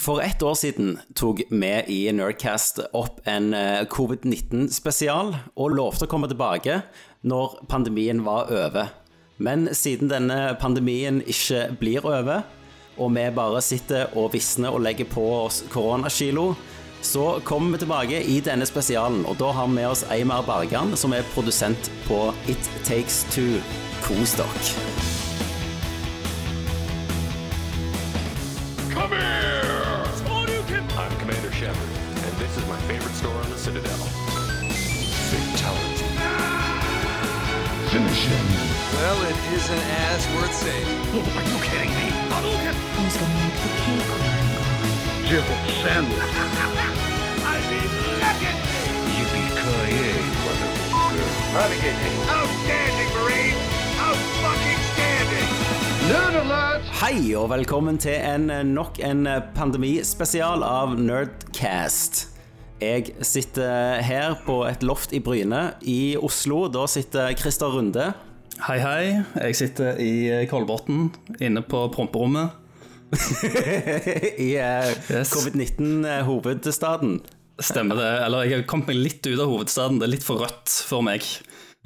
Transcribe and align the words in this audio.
For 0.00 0.22
ett 0.22 0.42
år 0.42 0.54
siden 0.54 0.98
tok 1.14 1.42
vi 1.50 1.72
i 1.86 1.98
Nerdcast 2.16 2.78
opp 2.96 3.20
en 3.28 3.52
eh, 3.52 3.84
covid-19-spesial 3.92 5.34
og 5.52 5.74
lovte 5.76 6.06
å 6.08 6.08
komme 6.08 6.30
tilbake 6.32 6.78
når 7.28 7.58
pandemien 7.68 8.22
var 8.24 8.48
over. 8.48 8.88
Men 9.36 9.68
siden 9.76 10.08
denne 10.08 10.54
pandemien 10.60 11.20
ikke 11.28 11.66
blir 11.76 12.08
over, 12.08 12.40
og 12.96 13.12
vi 13.12 13.28
bare 13.36 13.60
sitter 13.64 14.16
og 14.16 14.32
visner 14.32 14.72
og 14.72 14.80
legger 14.86 15.12
på 15.12 15.26
oss 15.42 15.60
koronakilo, 15.72 16.54
så 17.04 17.42
kommer 17.44 17.76
vi 17.76 17.82
tilbake 17.84 18.22
i 18.24 18.38
denne 18.40 18.64
spesialen, 18.68 19.26
og 19.28 19.36
da 19.42 19.50
har 19.52 19.68
vi 19.68 19.76
med 19.76 19.90
oss 19.90 20.06
Eimar 20.08 20.46
Bergan, 20.48 20.96
som 20.96 21.12
er 21.12 21.26
produsent 21.34 21.92
på 22.06 22.30
It 22.48 22.70
Takes 22.88 23.26
Two. 23.34 23.60
Kos 24.06 24.38
dere. 24.40 25.21
Well, 39.12 39.28
it 39.28 39.36
isn't 39.52 39.84
as 40.08 40.24
worth 40.32 40.54
saying. 40.56 40.88
Are 41.36 41.44
you 41.44 41.58
kidding 41.68 41.92
me? 42.00 42.08
Hadouken! 42.32 42.76
Who's 42.96 43.16
gonna 43.20 43.36
make 43.44 43.58
the 43.60 43.68
cake 43.84 44.08
run? 44.08 44.40
Jibble 45.28 45.60
sandwich. 45.84 46.32
I 47.44 47.60
mean, 47.68 47.90
legacy! 48.24 48.88
Yippee-ki-yay, 49.12 50.16
motherfucker. 50.44 51.28
Navigating. 51.52 52.16
Outstanding, 52.38 53.10
Marine! 53.18 53.60
Out-fucking-standing! 54.06 55.50
Nerd 56.08 56.40
alert! 56.46 56.82
Hei 57.04 57.36
og 57.36 57.52
velkommen 57.52 58.00
til 58.00 58.16
en 58.16 58.48
eh, 58.48 58.64
nok 58.64 58.96
en 59.04 59.28
pandemispesial 59.52 60.64
av 60.64 60.96
Nerdcast. 60.96 62.30
Jeg 62.80 63.12
sitter 63.20 64.00
her 64.08 64.40
på 64.48 64.62
et 64.72 64.80
loft 64.82 65.12
i 65.12 65.20
Bryne 65.20 65.74
i 65.84 66.16
Oslo. 66.16 66.64
Da 66.72 66.88
sitter 66.88 67.36
Christer 67.36 67.76
Runde. 67.76 68.14
Hei, 68.62 68.78
hei. 68.78 69.04
Jeg 69.42 69.56
sitter 69.58 69.98
i 70.02 70.10
Kolbotn, 70.50 71.08
inne 71.42 71.62
på 71.66 71.84
promperommet. 71.94 72.58
I 74.40 74.50
uh, 74.56 74.92
Yes. 75.10 75.32
covid-19-hovedstaden. 75.34 77.16
Stemmer 77.62 77.98
det? 77.98 78.10
Eller 78.26 78.46
jeg 78.48 78.60
har 78.60 78.68
kommet 78.70 78.88
meg 78.92 79.00
litt 79.02 79.26
ut 79.28 79.40
av 79.42 79.50
hovedstaden. 79.50 79.98
Det 80.00 80.06
er 80.08 80.14
litt 80.14 80.26
for 80.26 80.40
rødt 80.44 80.70
for 80.88 81.04
meg. 81.06 81.26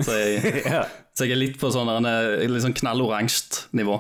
Så 0.05 0.13
jeg, 0.21 0.53
Ja. 0.77 0.85
så 1.17 1.27
jeg 1.27 1.35
er 1.37 1.41
litt 1.47 1.57
på 1.61 1.73
sånn 1.75 1.91
en- 1.97 2.11
litt 2.53 2.65
sånn 2.67 2.77
knalloransje 2.77 3.67
nivå. 3.77 3.99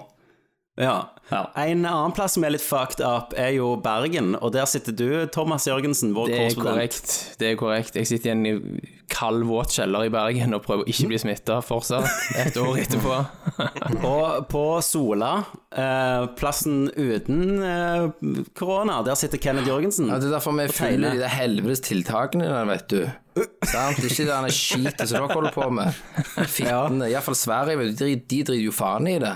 ja. 0.81 0.99
Ja. 1.31 1.41
En 1.59 1.83
annen 1.85 2.13
plass 2.15 2.37
som 2.37 2.45
er 2.47 2.53
litt 2.55 2.63
fucked 2.63 3.01
up, 3.03 3.33
er 3.35 3.51
jo 3.57 3.73
Bergen. 3.83 4.37
Og 4.39 4.53
der 4.55 4.67
sitter 4.71 4.95
du, 4.95 5.09
Thomas 5.35 5.67
Jørgensen, 5.67 6.13
vår 6.15 6.29
Det 6.31 6.37
er 6.37 6.45
korrespondent. 6.45 6.77
korrekt. 6.77 7.15
Det 7.41 7.49
er 7.51 7.57
korrekt. 7.59 7.97
Jeg 7.99 8.07
sitter 8.07 8.31
i 8.31 8.35
en 8.37 8.81
kald, 9.11 9.43
våt 9.49 9.75
kjeller 9.75 10.07
i 10.07 10.13
Bergen 10.13 10.55
og 10.55 10.63
prøver 10.67 10.85
å 10.85 10.91
ikke 10.91 11.09
bli 11.11 11.19
smitta 11.19 11.59
fortsatt, 11.67 12.07
et 12.43 12.57
år 12.63 12.79
etterpå. 12.83 13.19
Og 14.07 14.47
på 14.51 14.63
Sola, 14.87 15.33
eh, 15.75 16.27
plassen 16.39 16.89
uten 16.95 17.63
eh, 17.63 18.07
korona, 18.59 19.01
der 19.07 19.19
sitter 19.19 19.43
Kenneth 19.43 19.71
Jørgensen. 19.71 20.11
Ja, 20.11 20.21
det 20.23 20.31
er 20.31 20.37
derfor 20.39 20.55
vi 20.59 20.69
følger 20.71 21.17
de 21.17 21.23
der 21.25 21.33
helvetes 21.33 21.83
tiltakene 21.87 22.51
der, 22.51 22.71
vet 22.71 22.87
du. 22.93 23.01
Sant? 23.67 23.99
Det 23.99 24.09
er 24.09 24.15
ikke 24.15 24.31
det 24.47 24.55
skitet 24.57 25.03
som 25.11 25.19
dere 25.27 25.35
holder 25.35 25.55
på 25.55 25.67
med. 25.75 25.99
Fittene. 26.47 27.11
Iallfall 27.11 27.37
Sverige, 27.39 27.91
de 27.99 28.15
driter 28.23 28.59
jo 28.59 28.73
faen 28.75 29.11
i 29.11 29.19
det. 29.23 29.35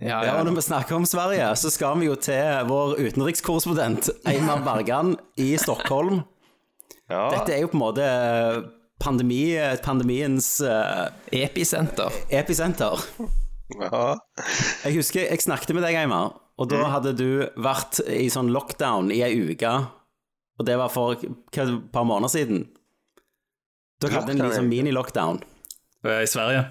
Ja, 0.00 0.20
Ja, 0.22 0.24
ja. 0.24 0.42
Når 0.44 0.54
vi 0.58 0.62
snakker 0.66 0.96
om 0.96 1.06
Sverige, 1.08 1.48
så 1.56 1.70
skal 1.72 1.98
vi 2.00 2.06
jo 2.10 2.16
til 2.20 2.66
vår 2.68 2.98
utenrikskorrespondent 3.00 4.10
Einar 4.28 4.60
Bergan 4.66 5.14
i 5.40 5.54
Stockholm. 5.60 6.22
Dette 7.08 7.54
er 7.54 7.62
jo 7.62 7.70
på 7.72 7.78
en 7.78 7.84
måte 7.86 8.08
pandemi, 9.00 9.56
pandemiens 9.84 10.58
uh, 10.60 11.08
Episenter. 11.32 12.12
episenter. 12.28 13.00
Ja. 13.80 14.16
Jeg 14.84 14.98
husker 14.98 15.24
jeg 15.24 15.40
snakket 15.44 15.72
med 15.76 15.86
deg, 15.86 15.96
Einar, 16.02 16.34
og 16.58 16.68
da 16.72 16.82
hadde 16.92 17.14
du 17.16 17.46
vært 17.56 18.00
i 18.08 18.28
sånn 18.32 18.52
lockdown 18.52 19.12
i 19.14 19.22
ei 19.24 19.34
uke. 19.52 19.72
Og 20.58 20.66
det 20.66 20.74
var 20.80 20.90
for 20.90 21.14
hva, 21.14 21.30
et 21.62 21.92
par 21.94 22.04
måneder 22.08 22.32
siden. 22.32 22.66
Da 24.02 24.10
hadde 24.12 24.34
en 24.34 24.42
liksom 24.42 24.68
mini-lockdown. 24.70 25.40
Eh, 26.04 26.22
I 26.22 26.30
Sverige. 26.30 26.64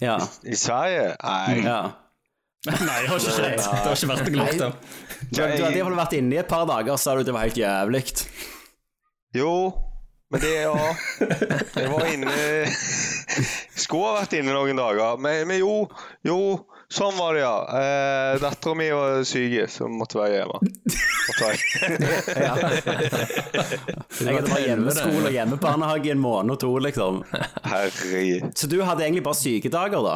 Ja. 0.00 0.16
I 0.44 0.56
Sverige? 0.56 1.14
Nei. 1.22 1.60
ja. 1.64 1.80
Nei, 2.66 3.00
det 3.02 3.08
har 3.10 3.18
ikke 3.20 3.34
skjedd. 3.36 3.58
Det 3.60 3.82
har 3.86 3.92
ikke 3.94 4.10
vært 4.10 4.30
en 4.30 4.38
lockdown. 4.40 4.78
Du, 5.26 5.36
du 5.36 5.42
hadde 5.42 5.76
iallfall 5.78 5.98
vært 6.00 6.16
inne 6.18 6.34
i 6.34 6.40
et 6.42 6.48
par 6.50 6.64
dager, 6.68 6.96
sa 6.98 7.14
du 7.18 7.22
det 7.26 7.34
var 7.34 7.46
helt 7.46 7.60
jævlig. 7.60 8.02
Jo, 9.36 9.52
men 10.32 10.42
det 10.42 10.54
ja. 10.64 10.94
Jeg 11.76 11.90
var 11.92 12.06
inne 12.10 12.32
Skulle 13.76 14.08
ha 14.08 14.16
vært 14.22 14.32
inne 14.38 14.54
noen 14.56 14.78
dager, 14.80 15.20
men, 15.22 15.44
men 15.50 15.60
jo, 15.60 15.76
jo. 16.26 16.40
Sånn 16.86 17.16
var 17.18 17.34
det, 17.34 17.40
ja. 17.42 17.54
Eh, 17.66 18.36
Dattera 18.38 18.76
mi 18.78 18.84
var 18.94 19.24
syk, 19.26 19.56
så 19.70 19.88
måtte 19.90 20.20
være 20.20 20.36
hjemme. 20.36 20.60
Måtte 21.26 21.48
være. 21.48 21.58
Jeg 24.22 24.36
hadde 24.36 24.52
bare 24.52 24.60
hjemmeskole 24.62 25.24
og 25.26 25.34
hjemmebarnehage 25.34 26.06
i 26.06 26.14
en 26.14 26.22
måned 26.22 26.54
og 26.54 26.60
to, 26.62 26.70
liksom. 26.86 27.18
Herregud. 27.66 28.52
Så 28.54 28.70
du 28.70 28.78
hadde 28.86 29.02
egentlig 29.02 29.24
bare 29.26 29.40
sykedager, 29.40 29.98
da? 30.06 30.14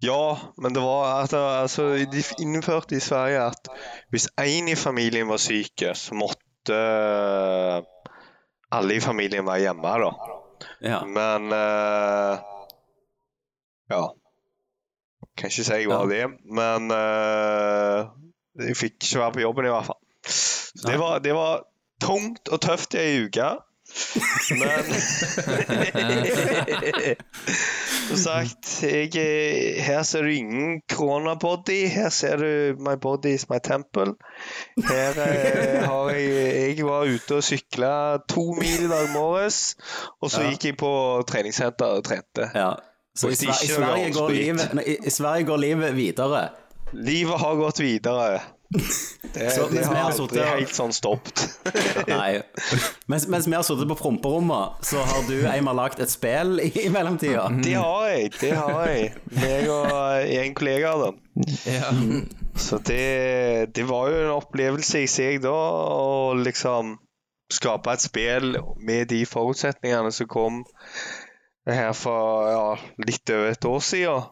Ja, 0.00 0.38
men 0.56 0.74
det 0.74 0.80
var 0.80 1.24
at 1.24 1.32
altså, 1.34 1.82
de 2.12 2.22
innførte 2.38 2.96
i 2.96 3.00
Sverige 3.02 3.40
at 3.50 3.68
hvis 4.10 4.28
én 4.40 4.70
i 4.70 4.76
familien 4.78 5.28
var 5.28 5.36
syke, 5.42 5.94
så 5.94 6.14
måtte 6.14 6.74
eh, 6.74 7.82
alle 8.70 8.94
i 8.94 9.00
familien 9.00 9.46
være 9.46 9.58
hjemme, 9.66 9.88
da. 10.04 10.12
Ja. 10.82 11.04
Men 11.04 11.52
uh, 11.52 12.38
Ja. 13.90 14.06
Kan 15.38 15.50
ikke 15.50 15.64
si 15.64 15.72
jeg 15.72 15.88
var 15.88 16.06
det, 16.10 16.26
men 16.50 16.90
uh, 16.90 18.06
jeg 18.58 18.76
fikk 18.76 18.92
ikke 19.02 19.20
være 19.20 19.32
på 19.32 19.40
jobben 19.40 19.66
i 19.66 19.72
hvert 19.72 19.86
fall. 19.86 19.98
Så 20.26 20.82
det 20.86 20.98
var, 20.98 21.18
det 21.18 21.34
var 21.34 21.62
tungt 22.02 22.48
og 22.48 22.60
tøft 22.60 22.94
i 22.94 22.98
ei 23.02 23.24
uke. 23.26 23.56
Men 24.58 24.84
Som 28.08 28.16
sagt, 28.16 28.82
jeg, 28.82 29.10
er- 29.16 29.80
her 29.82 30.02
ser 30.02 30.22
du 30.22 30.28
ingen 30.32 30.80
koronabody. 30.88 31.86
Her 31.92 32.08
ser 32.08 32.36
du 32.36 32.74
'my 32.78 32.96
body 33.00 33.34
is 33.34 33.48
my 33.50 33.58
temple'. 33.58 34.14
Her 34.88 35.10
eh, 35.24 35.84
har 35.90 36.10
jeg 36.10 36.76
Jeg 36.78 36.86
var 36.86 37.04
ute 37.04 37.34
og 37.36 37.42
sykla 37.44 38.18
to 38.28 38.52
mil 38.60 38.84
i 38.84 38.88
dag 38.88 39.08
morges, 39.12 39.76
og 40.22 40.30
så 40.30 40.42
Ja. 40.42 40.50
gikk 40.50 40.64
jeg 40.64 40.76
på 40.76 41.22
treningssenter 41.28 41.84
og 41.98 42.04
trente. 42.04 42.50
ja. 42.54 42.72
Så 43.18 43.28
i, 43.28 43.34
Sver 43.34 43.50
i, 43.64 43.66
Sverige 43.66 44.12
går 44.14 44.28
livet, 44.30 44.74
nei, 44.74 44.84
I 45.06 45.10
Sverige 45.10 45.44
går 45.44 45.56
livet 45.56 45.96
videre. 45.96 46.48
Livet 46.92 47.38
har 47.40 47.54
gått 47.56 47.80
videre. 47.80 48.40
Det, 49.34 49.50
Så 49.50 49.66
det 49.68 49.84
har 49.84 50.10
aldri 50.10 50.42
helt 50.44 50.74
sånn 50.74 50.92
stoppet. 50.92 51.42
Nei. 52.08 52.40
Mens, 53.10 53.26
mens 53.28 53.46
vi 53.48 53.54
har 53.56 53.64
sittet 53.66 53.88
på 53.90 53.96
promperommet, 53.98 54.80
så 54.84 55.02
har 55.04 55.24
du 55.28 55.34
Eimar 55.50 55.76
lagd 55.76 56.00
et 56.04 56.12
spill 56.12 56.60
i, 56.64 56.70
i 56.84 56.88
mellomtida. 56.92 57.46
Det 57.64 57.74
har 57.76 58.06
jeg. 58.12 58.32
Det 58.40 58.52
har 58.56 58.88
jeg. 58.88 59.10
Meg 59.36 59.68
og 59.72 60.32
en 60.38 60.56
kollega. 60.58 60.94
da. 61.02 61.10
Ja. 61.68 61.92
Så 62.58 62.80
det, 62.88 63.74
det 63.76 63.84
var 63.88 64.08
jo 64.10 64.22
en 64.24 64.34
opplevelse 64.38 65.04
i 65.04 65.10
seg 65.10 65.42
da, 65.44 65.54
å 65.54 66.34
liksom 66.38 66.96
skape 67.52 67.94
et 67.94 68.04
spill 68.04 68.58
med 68.84 69.08
de 69.12 69.22
forutsetningene 69.28 70.10
som 70.12 70.28
kom 70.28 70.64
her 71.68 71.92
for 71.96 72.48
ja, 72.48 72.66
litt 73.04 73.30
over 73.32 73.52
et 73.52 73.68
år 73.68 73.84
siden. 73.84 74.28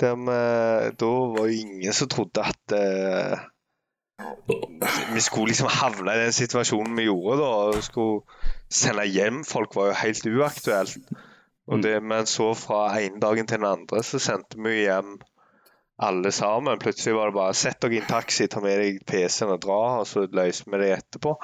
Der 0.00 0.16
vi, 0.20 0.40
da 1.00 1.12
var 1.32 1.46
jo 1.46 1.60
ingen 1.60 1.92
som 1.96 2.08
trodde 2.12 2.42
at 2.44 2.72
eh, 2.76 3.38
vi 5.14 5.20
skulle 5.24 5.50
liksom 5.50 5.70
havne 5.72 6.12
i 6.12 6.24
den 6.24 6.34
situasjonen 6.36 6.98
vi 6.98 7.06
gjorde 7.08 7.38
da, 7.40 7.52
og 7.68 7.84
skulle 7.84 8.42
sende 8.72 9.06
hjem 9.08 9.42
folk 9.44 9.76
var 9.76 9.90
jo 9.90 10.00
helt 10.02 10.26
uaktuelt. 10.26 11.14
Og 11.66 11.82
det, 11.82 11.96
men 12.02 12.28
så 12.30 12.52
fra 12.54 12.82
ene 13.00 13.20
dagen 13.22 13.48
til 13.48 13.58
den 13.58 13.68
andre 13.68 14.02
så 14.06 14.20
sendte 14.22 14.60
vi 14.62 14.84
hjem 14.84 15.16
alle 15.98 16.32
sammen. 16.32 16.78
Plutselig 16.78 17.16
var 17.16 17.30
det 17.30 17.38
bare 17.38 17.56
sett 17.58 17.80
dere 17.82 17.96
i 17.96 18.02
en 18.02 18.10
taxi, 18.10 18.46
ta 18.46 18.62
med 18.62 18.78
deg 18.82 19.00
PC-en 19.08 19.54
og 19.56 19.62
dra, 19.64 19.80
og 20.02 20.06
så 20.06 20.26
løser 20.28 20.70
vi 20.70 20.82
det 20.84 20.92
etterpå. 20.98 21.34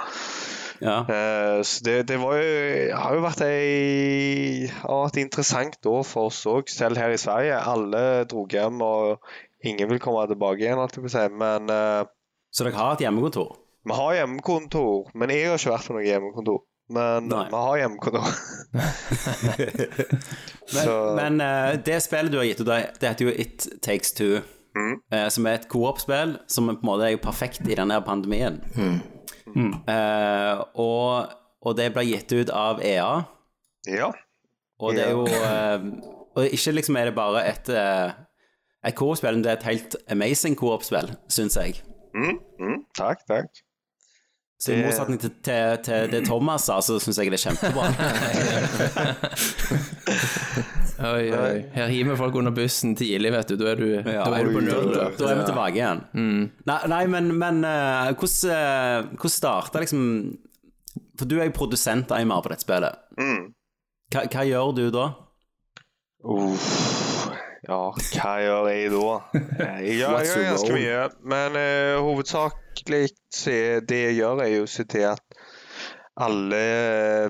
Ja. 0.83 0.97
Eh, 1.07 1.61
så 1.63 1.85
det, 1.87 1.97
det 2.11 2.19
var 2.19 2.37
jo, 2.41 2.47
har 2.99 3.15
jo 3.15 3.23
vært 3.23 3.45
ei, 3.47 4.67
har 4.83 5.05
vært 5.07 5.21
interessant 5.23 5.87
år 5.87 6.03
for 6.09 6.33
oss 6.33 6.43
òg, 6.51 6.71
selv 6.73 6.99
her 6.99 7.15
i 7.15 7.21
Sverige. 7.23 7.61
Alle 7.73 8.25
dro 8.31 8.45
hjem, 8.51 8.83
og 8.83 9.23
ingen 9.63 9.91
vil 9.93 10.03
komme 10.03 10.27
tilbake 10.31 10.65
igjen, 10.65 10.83
alt 10.83 10.99
jeg 10.99 11.07
vil 11.07 11.15
si. 11.15 11.25
Men 11.39 11.71
eh, 11.71 12.03
Så 12.51 12.67
dere 12.67 12.81
har 12.81 12.97
et 12.97 13.07
hjemmekontor? 13.07 13.59
vi 13.83 13.95
har 13.99 14.13
hjemmekontor. 14.15 15.09
Men 15.19 15.31
jeg 15.35 15.49
har 15.51 15.59
ikke 15.59 15.73
vært 15.73 15.89
på 15.91 15.95
noe 15.97 16.05
hjemmekontor. 16.07 16.61
Men 16.93 17.31
Nei. 17.31 17.47
vi 17.51 17.63
har 17.65 17.79
hjemmekontor. 17.81 18.27
Men, 20.73 20.87
men 21.19 21.41
eh, 21.45 21.75
det 21.85 21.99
spillet 22.01 22.33
du 22.33 22.39
har 22.39 22.47
gitt 22.49 22.61
ut, 22.63 22.69
det 22.71 23.05
heter 23.05 23.27
jo 23.27 23.33
It 23.45 23.67
Takes 23.85 24.15
Two. 24.17 24.39
Eh, 25.13 25.29
som 25.31 25.47
er 25.47 25.59
et 25.59 25.69
coop-spill, 25.69 26.37
som 26.49 26.69
på 26.71 26.75
en 26.79 26.87
måte 26.89 27.07
er 27.09 27.15
jo 27.17 27.21
perfekt 27.25 27.61
i 27.69 27.75
denne 27.79 27.99
pandemien. 28.07 28.61
Eh, 29.53 30.63
og, 30.81 31.33
og 31.63 31.77
det 31.79 31.91
ble 31.95 32.05
gitt 32.09 32.33
ut 32.33 32.51
av 32.55 32.81
EA, 32.85 33.23
Ja. 33.91 34.13
og 34.79 34.95
det 34.95 35.03
er 35.07 35.11
jo 35.11 35.25
eh, 35.27 35.81
Og 36.37 36.47
ikke 36.55 36.73
liksom 36.79 36.97
er 36.97 37.05
det 37.11 37.15
bare 37.19 37.43
et, 37.51 37.69
eh, 37.69 38.13
et 38.89 38.95
coop-spill, 38.97 39.35
men 39.37 39.43
det 39.45 39.51
er 39.53 39.57
et 39.61 39.69
helt 39.69 39.97
amazing 40.11 40.57
coop-spill, 40.57 41.11
syns 41.29 41.57
jeg. 41.61 41.83
Mm, 42.15 42.39
mm, 42.61 42.79
takk, 42.97 43.27
takk. 43.29 43.51
Så 44.63 44.73
i 44.73 44.83
motsetning 44.85 45.19
til, 45.21 45.31
til, 45.43 45.79
til 45.83 46.11
det 46.13 46.21
Thomas 46.29 46.63
sa, 46.71 46.77
så 46.81 47.01
syns 47.03 47.19
jeg 47.19 47.33
det 47.35 47.41
er 47.41 47.51
kjempebra. 47.51 47.85
Oi, 51.03 51.33
oi. 51.35 51.57
Her 51.75 51.91
hiver 51.91 52.19
folk 52.21 52.37
under 52.39 52.55
bussen 52.55 52.95
tidlig, 52.99 53.33
vet 53.35 53.51
du. 53.51 53.57
Da 53.59 53.73
er 53.73 53.81
du, 53.81 53.89
da 54.07 54.27
er 54.39 54.47
du 54.47 54.55
på 54.55 54.63
null. 54.63 54.93
Da, 54.95 55.09
da 55.19 55.31
er 55.33 55.41
vi 55.41 55.47
tilbake 55.49 55.81
igjen. 55.81 56.03
Nei, 56.69 56.79
nei, 56.93 57.03
men, 57.11 57.33
men 57.41 57.61
uh, 57.67 58.13
hvordan, 58.15 58.53
uh, 58.55 59.11
hvordan 59.17 59.35
starta 59.35 59.83
liksom 59.83 60.05
For 61.19 61.27
du 61.29 61.39
er 61.41 61.51
jo 61.51 61.57
produsent, 61.57 62.15
Eimar, 62.15 62.45
på 62.45 62.53
dette 62.53 62.67
spillet. 62.67 63.03
Hva, 64.13 64.27
hva 64.29 64.47
gjør 64.47 64.75
du 64.79 64.85
da? 64.95 65.09
Uff, 66.23 67.27
ja, 67.67 67.81
hva 67.91 68.35
gjør 68.43 68.69
jeg 68.71 68.93
da? 68.95 69.17
Jeg 69.83 69.97
gjør, 69.99 70.17
jeg 70.21 70.29
gjør 70.29 70.45
ganske 70.53 70.77
mye, 70.77 71.01
men 71.35 71.59
uh, 71.59 72.03
hovedsakelig 72.07 73.09
det 73.91 73.99
jeg 74.05 74.21
gjør, 74.21 74.45
er 74.45 74.55
jo 74.55 74.69
å 74.69 74.71
se 74.71 74.87
til 74.91 75.09
at 75.11 75.43
alle 76.23 76.63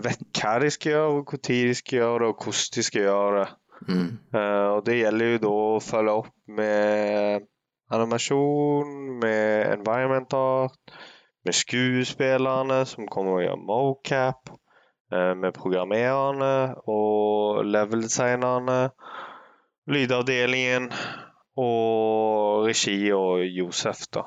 vet 0.02 0.22
hva 0.34 0.54
de 0.60 0.70
skal 0.74 0.92
gjøre, 0.92 1.10
og 1.22 1.32
når 1.32 1.42
de 1.48 1.74
skal 1.78 1.98
gjøre 2.00 2.22
det, 2.24 2.30
og 2.32 2.46
hvordan 2.46 2.72
de 2.76 2.86
skal 2.88 3.06
gjøre 3.06 3.34
det. 3.38 3.50
Eh, 3.88 4.68
og 4.76 4.84
det 4.86 4.98
gjelder 5.00 5.32
jo 5.34 5.38
da 5.42 5.52
å 5.52 5.80
følge 5.82 6.12
opp 6.22 6.32
med 6.46 7.46
animasjon, 7.92 8.92
med 9.20 9.72
environment 9.78 10.32
art, 10.38 10.94
med 11.44 11.56
skuespillerne 11.58 12.82
som 12.86 13.08
kommer 13.10 13.38
og 13.40 13.42
gjør 13.46 13.58
mocap, 13.68 14.52
eh, 15.12 15.34
med 15.34 15.52
programmererne 15.56 16.74
og 16.88 17.64
level-designerne, 17.66 18.78
lydavdelingen 19.90 20.90
og 21.58 22.68
regi 22.68 23.10
og 23.12 23.42
Josef, 23.44 24.06
da. 24.14 24.22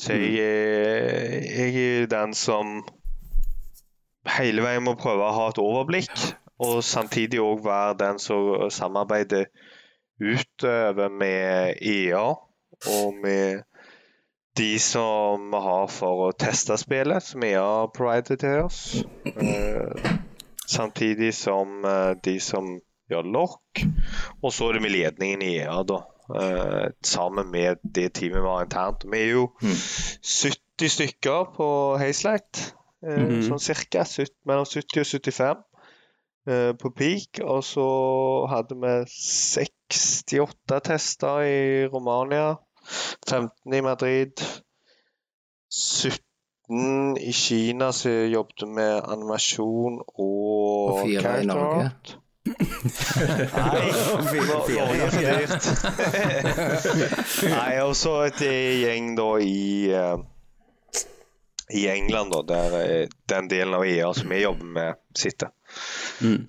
Så 0.00 0.16
jeg, 0.16 0.40
er- 0.40 1.44
jeg 1.44 2.02
er 2.02 2.06
den 2.10 2.32
som 2.34 2.80
hele 4.38 4.62
veien 4.64 4.82
må 4.86 4.94
prøve 4.98 5.26
å 5.28 5.34
ha 5.36 5.48
et 5.52 5.60
overblikk, 5.62 6.10
og 6.62 6.82
samtidig 6.86 7.40
òg 7.42 7.64
være 7.64 7.96
den 8.00 8.18
som 8.22 8.70
samarbeider 8.70 9.46
utover 10.22 11.08
med 11.10 11.74
EA 11.82 12.24
og 12.92 13.14
med 13.22 13.62
de 14.58 14.78
som 14.82 15.46
vi 15.52 15.60
har 15.64 15.86
for 15.88 16.26
å 16.28 16.32
teste 16.36 16.76
spillet, 16.76 17.24
som 17.24 17.44
EA 17.46 17.86
provider 17.96 18.36
til 18.36 18.58
oss. 18.66 18.80
Eh, 19.24 20.10
samtidig 20.68 21.30
som 21.34 21.80
eh, 21.88 22.12
de 22.24 22.34
som 22.40 22.68
gjør 23.10 23.30
lokk. 23.32 23.82
Og 24.42 24.52
så 24.52 24.68
er 24.68 24.76
det 24.78 24.82
med 24.84 24.92
ledningen 24.94 25.42
i 25.46 25.54
EA, 25.62 25.78
da. 25.88 26.02
eh, 26.36 26.92
sammen 27.02 27.48
med 27.54 27.80
det 27.82 28.10
teamet 28.20 28.44
vi 28.44 28.52
har 28.52 28.66
internt. 28.68 29.08
Vi 29.08 29.22
er 29.24 29.32
jo 29.32 29.46
70 29.64 30.92
stykker 30.98 31.48
på 31.56 31.70
Hazelight. 32.02 32.62
eh, 33.06 33.40
Sånn 33.48 33.58
cirka. 33.62 34.04
mellom 34.44 34.68
70 34.68 35.00
og 35.00 35.06
75 35.16 35.48
eh, 35.48 35.68
på 36.82 36.90
peak. 36.96 37.40
Og 37.44 37.62
så 37.64 37.86
hadde 38.50 38.74
vi 38.82 38.94
68 39.10 40.80
tester 40.84 41.40
i 41.46 41.86
Romania. 41.92 42.54
15 43.28 43.74
i 43.74 43.80
Madrid. 43.80 44.42
17 45.72 47.16
i 47.20 47.32
Kina 47.32 47.92
så 47.92 48.08
jobbet 48.32 48.68
med 48.68 49.00
animasjon 49.08 50.00
og, 50.08 50.92
Og 50.92 51.00
fire 51.06 51.42
i 51.42 51.46
Norge. 51.46 51.90
Nei, 52.42 53.86
Nor- 53.92 54.22
Norge 54.26 54.78
er 54.82 55.10
for 55.14 55.22
dyrt. 55.22 55.66
Nei, 57.52 57.72
og 57.84 57.94
så 57.96 58.14
et 58.26 58.40
gjeng 58.82 59.12
da 59.18 59.28
i 59.44 59.92
eh, 59.94 60.16
i 61.72 61.86
England, 61.88 62.32
da, 62.34 62.42
der 62.46 62.76
eh, 62.80 63.12
den 63.30 63.48
delen 63.50 63.74
av 63.74 63.86
IA 63.88 64.12
som 64.14 64.32
vi 64.32 64.42
jobber 64.42 64.68
med, 64.78 65.00
sitter. 65.16 65.52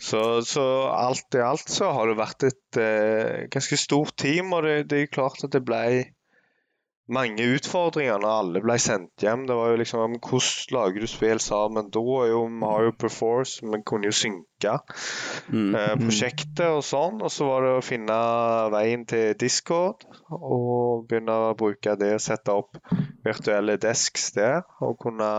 Så, 0.04 0.44
så 0.46 0.64
alt 0.92 1.36
i 1.36 1.42
alt 1.42 1.70
så 1.72 1.92
har 1.96 2.10
det 2.10 2.20
vært 2.20 2.44
et 2.50 2.80
eh, 2.82 3.46
ganske 3.54 3.80
stort 3.80 4.18
team, 4.20 4.52
og 4.54 4.68
det, 4.68 4.76
det 4.92 5.00
er 5.02 5.14
klart 5.14 5.46
at 5.46 5.56
det 5.56 5.64
ble 5.66 5.84
mange 7.12 7.44
utfordringer 7.58 8.22
når 8.22 8.34
alle 8.40 8.62
ble 8.64 8.76
sendt 8.80 9.24
hjem. 9.24 9.44
Det 9.48 9.56
var 9.58 9.74
jo 9.74 9.80
liksom 9.82 10.16
Hvordan 10.24 10.76
lager 10.76 11.04
du 11.04 11.10
spill 11.12 11.42
sammen? 11.44 11.90
Da 11.92 12.00
er 12.00 12.30
jo, 12.32 12.46
vi 12.48 12.70
har 12.70 12.88
jo 12.88 12.96
Perforce, 13.04 13.66
vi 13.68 13.82
kunne 13.86 14.08
jo 14.08 14.16
synke 14.16 14.78
eh, 14.78 15.94
prosjektet 16.00 16.66
og 16.70 16.84
sånn. 16.88 17.20
Og 17.22 17.32
så 17.34 17.50
var 17.50 17.68
det 17.68 17.76
å 17.78 17.84
finne 17.84 18.18
veien 18.74 19.06
til 19.10 19.36
Discord 19.40 20.08
og 20.32 21.08
begynne 21.10 21.38
å 21.50 21.56
bruke 21.60 21.98
det 22.00 22.16
sette 22.24 22.56
opp 22.56 22.80
virtuelle 23.26 23.78
desks 23.82 24.32
der. 24.38 24.64
Og 24.80 24.98
kunne 25.04 25.32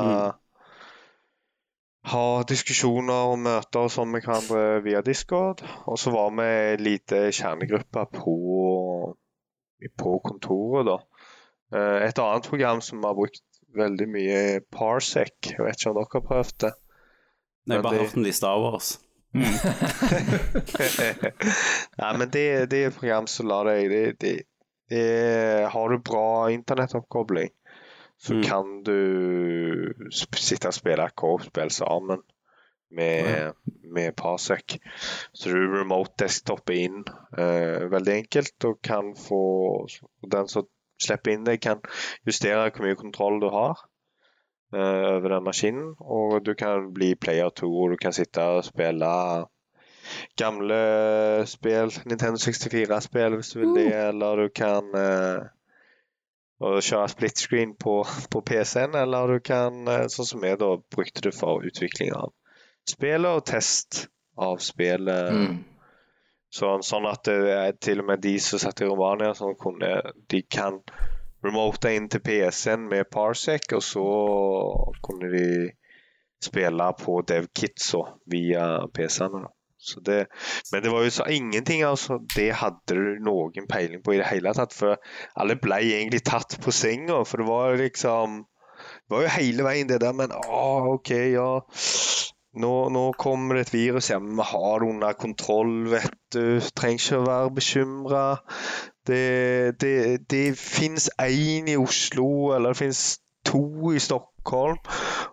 ha 2.04 2.26
diskusjoner 2.44 3.30
og 3.32 3.38
møter 3.40 3.86
og 3.86 3.92
sånn 3.92 4.10
med 4.12 4.26
hverandre 4.26 4.82
via 4.84 5.00
Discord. 5.04 5.64
Og 5.88 5.96
så 6.00 6.12
var 6.12 6.34
vi 6.36 6.48
en 6.52 6.84
lite 6.84 7.24
kjernegruppe 7.32 8.04
på, 8.12 8.36
på 9.96 10.18
kontoret, 10.28 10.92
da. 10.92 11.00
Eh, 11.74 12.06
Et 12.08 12.18
annet 12.18 12.48
program 12.48 12.80
som 12.80 13.00
vi 13.00 13.06
har 13.08 13.14
brukt 13.18 13.42
veldig 13.74 14.08
mye, 14.08 14.60
Parsec. 14.70 15.34
Jeg 15.50 15.64
vet 15.64 15.80
ikke 15.80 15.90
om 15.90 15.96
dere 15.98 16.12
har 16.12 16.28
prøvd 16.28 16.56
det? 16.66 16.72
Nei, 17.64 17.80
bare 17.82 18.04
hørt 18.04 18.16
om 18.18 18.26
det 18.26 18.34
i 18.34 18.36
Star 18.36 18.60
Wars. 18.62 18.88
Nei, 21.98 22.12
men 22.14 22.28
det, 22.30 22.44
det 22.70 22.78
er 22.78 22.86
et 22.90 22.98
program 22.98 23.26
som 23.30 23.48
lar 23.50 23.66
deg 23.66 23.88
det, 23.90 24.02
det, 24.22 24.34
det, 24.92 25.06
Har 25.72 25.90
du 25.90 25.98
bra 25.98 26.52
internettoppkobling, 26.54 27.50
så 28.20 28.38
kan 28.44 28.84
du 28.86 29.00
sitte 30.14 30.70
og 30.70 30.76
spille 30.76 31.08
et 31.08 31.16
co-spill 31.18 31.72
sammen 31.74 32.22
med, 32.94 33.52
med 33.90 34.14
Parsec. 34.16 34.78
Så 35.32 35.50
du 35.50 35.58
remote 35.72 36.14
desktop 36.22 36.70
inn 36.70 37.02
uh, 37.02 37.90
veldig 37.90 38.14
enkelt, 38.20 38.54
og 38.68 38.78
kan 38.86 39.16
få 39.18 39.42
Den 40.30 40.46
som 40.52 40.68
slipper 41.02 41.34
inn 41.34 41.46
deg, 41.46 41.60
kan 41.62 41.82
justere 42.26 42.70
hvor 42.70 42.86
mye 42.86 42.98
kontroll 43.00 43.40
du 43.42 43.48
har 43.52 43.80
uh, 44.74 45.16
over 45.16 45.36
den 45.36 45.48
maskinen. 45.48 45.90
Og 46.00 46.38
du 46.46 46.54
kan 46.58 46.92
bli 46.94 47.14
player 47.14 47.50
2, 47.50 47.70
og 47.70 47.94
du 47.94 47.98
kan 48.00 48.16
sitte 48.16 48.44
og 48.44 48.64
spille 48.66 49.10
gamle 50.36 50.78
spill, 51.48 51.92
Nintendo 52.04 52.36
64-spill 52.36 53.38
hvis 53.38 53.54
du 53.54 53.60
vil 53.62 53.76
det, 53.78 53.90
eller 54.10 54.44
du 54.44 54.50
kan 54.52 54.90
uh, 54.92 55.46
og 56.64 56.80
kjøre 56.84 57.10
split 57.10 57.38
screen 57.38 57.74
på, 57.80 57.98
på 58.30 58.40
PC-en, 58.40 58.94
eller 58.94 59.34
du 59.34 59.38
kan, 59.44 59.84
eh, 59.90 60.06
sånn 60.12 60.28
som 60.28 60.44
jeg 60.46 60.60
da, 60.60 60.70
brukte 60.96 61.24
det 61.26 61.34
for 61.36 61.64
utvikling 61.66 62.14
av 62.16 62.32
spillet 62.88 63.30
og 63.30 63.44
test 63.48 64.04
av 64.40 64.60
spillet. 64.62 65.34
Mm. 65.34 65.56
Sånn, 66.54 66.84
sånn 66.86 67.08
at 67.10 67.26
til 67.82 68.02
og 68.02 68.06
med 68.06 68.22
de 68.22 68.36
som 68.42 68.60
satt 68.62 68.84
i 68.84 68.86
Romania, 68.86 69.32
sånn 69.34 69.56
kunne, 69.58 69.96
de 70.30 70.42
kan 70.46 70.78
remote 71.44 71.90
inn 71.92 72.06
til 72.12 72.22
PC-en 72.24 72.86
med 72.90 73.10
Parsec, 73.12 73.66
og 73.74 73.82
så 73.84 74.04
kunne 75.04 75.32
de 75.32 75.48
spille 76.44 76.86
på 77.00 77.18
DevKitsa 77.26 78.04
via 78.30 78.68
PC-ene. 78.94 79.48
Det, 80.06 80.26
men 80.72 80.82
det 80.82 80.90
var 80.94 81.02
jo 81.04 81.10
så 81.12 81.26
ingenting 81.28 81.82
altså, 81.84 82.16
det 82.36 82.54
hadde 82.56 82.96
du 82.96 83.18
noen 83.20 83.66
peiling 83.68 84.00
på 84.00 84.14
i 84.14 84.20
det 84.22 84.30
hele 84.30 84.54
tatt. 84.56 84.72
For 84.72 84.96
alle 85.36 85.58
ble 85.60 85.82
egentlig 85.82 86.22
tatt 86.24 86.56
på 86.64 86.72
senga. 86.72 87.18
For 87.28 87.42
det 87.42 87.48
var 87.50 87.76
liksom 87.76 88.44
Det 89.04 89.12
var 89.12 89.22
jo 89.22 89.34
hele 89.36 89.64
veien 89.66 89.88
det 89.88 90.00
der, 90.00 90.16
men 90.16 90.32
å, 90.32 90.62
OK, 90.94 91.10
ja. 91.34 91.50
Nå, 92.54 92.72
nå 92.94 93.04
kommer 93.18 93.58
det 93.58 93.66
et 93.66 93.74
virus, 93.74 94.10
ja, 94.12 94.20
vi 94.22 94.46
har 94.46 94.82
det 94.82 94.90
under 94.92 95.16
kontroll, 95.18 95.74
vet 95.90 96.14
du. 96.34 96.60
Trenger 96.78 97.00
ikke 97.00 97.18
å 97.18 97.26
være 97.26 97.54
bekymra. 97.56 98.24
Det, 99.04 99.24
det, 99.82 99.96
det 100.30 100.44
fins 100.58 101.10
én 101.20 101.68
i 101.68 101.76
Oslo, 101.80 102.54
eller 102.54 102.72
det 102.72 102.82
fins 102.84 103.02
to 103.44 103.92
i 103.92 103.98
Stockholm. 103.98 104.78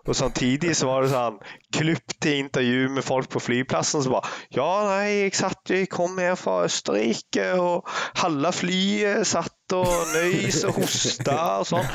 Og 0.02 0.16
samtidig 0.16 0.74
så 0.76 0.88
var 0.88 1.04
det 1.04 1.12
sånn 1.12 1.38
klipp 1.76 2.14
til 2.22 2.40
intervju 2.42 2.88
med 2.96 3.04
folk 3.06 3.30
på 3.30 3.42
flyplassen 3.42 4.02
som 4.02 4.16
bare 4.16 4.30
Ja, 4.56 4.68
nei, 4.88 5.28
jeg 5.28 5.36
satt 5.38 5.70
jeg 5.70 5.90
kom 5.92 6.18
her 6.18 6.34
fra 6.40 6.62
Østerrike, 6.66 7.52
og 7.60 7.88
halve 8.18 8.50
flyet 8.56 9.28
satt 9.30 9.76
og 9.76 9.92
nøys 10.12 10.62
og 10.68 10.82
hosta 10.82 11.38
og 11.62 11.68
sånn. 11.70 11.88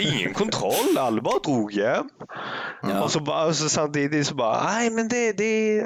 Ingen 0.00 0.34
kontroll. 0.34 0.96
Alle 0.98 1.22
bare 1.22 1.44
dro 1.46 1.68
hjem. 1.74 2.08
Og 2.82 3.10
så 3.10 3.20
og 3.26 3.54
så 3.54 3.68
samtidig 3.68 4.26
så 4.26 4.34
bare 4.34 4.64
Nei, 4.64 4.88
men 4.88 5.10
det, 5.10 5.38
det 5.38 5.84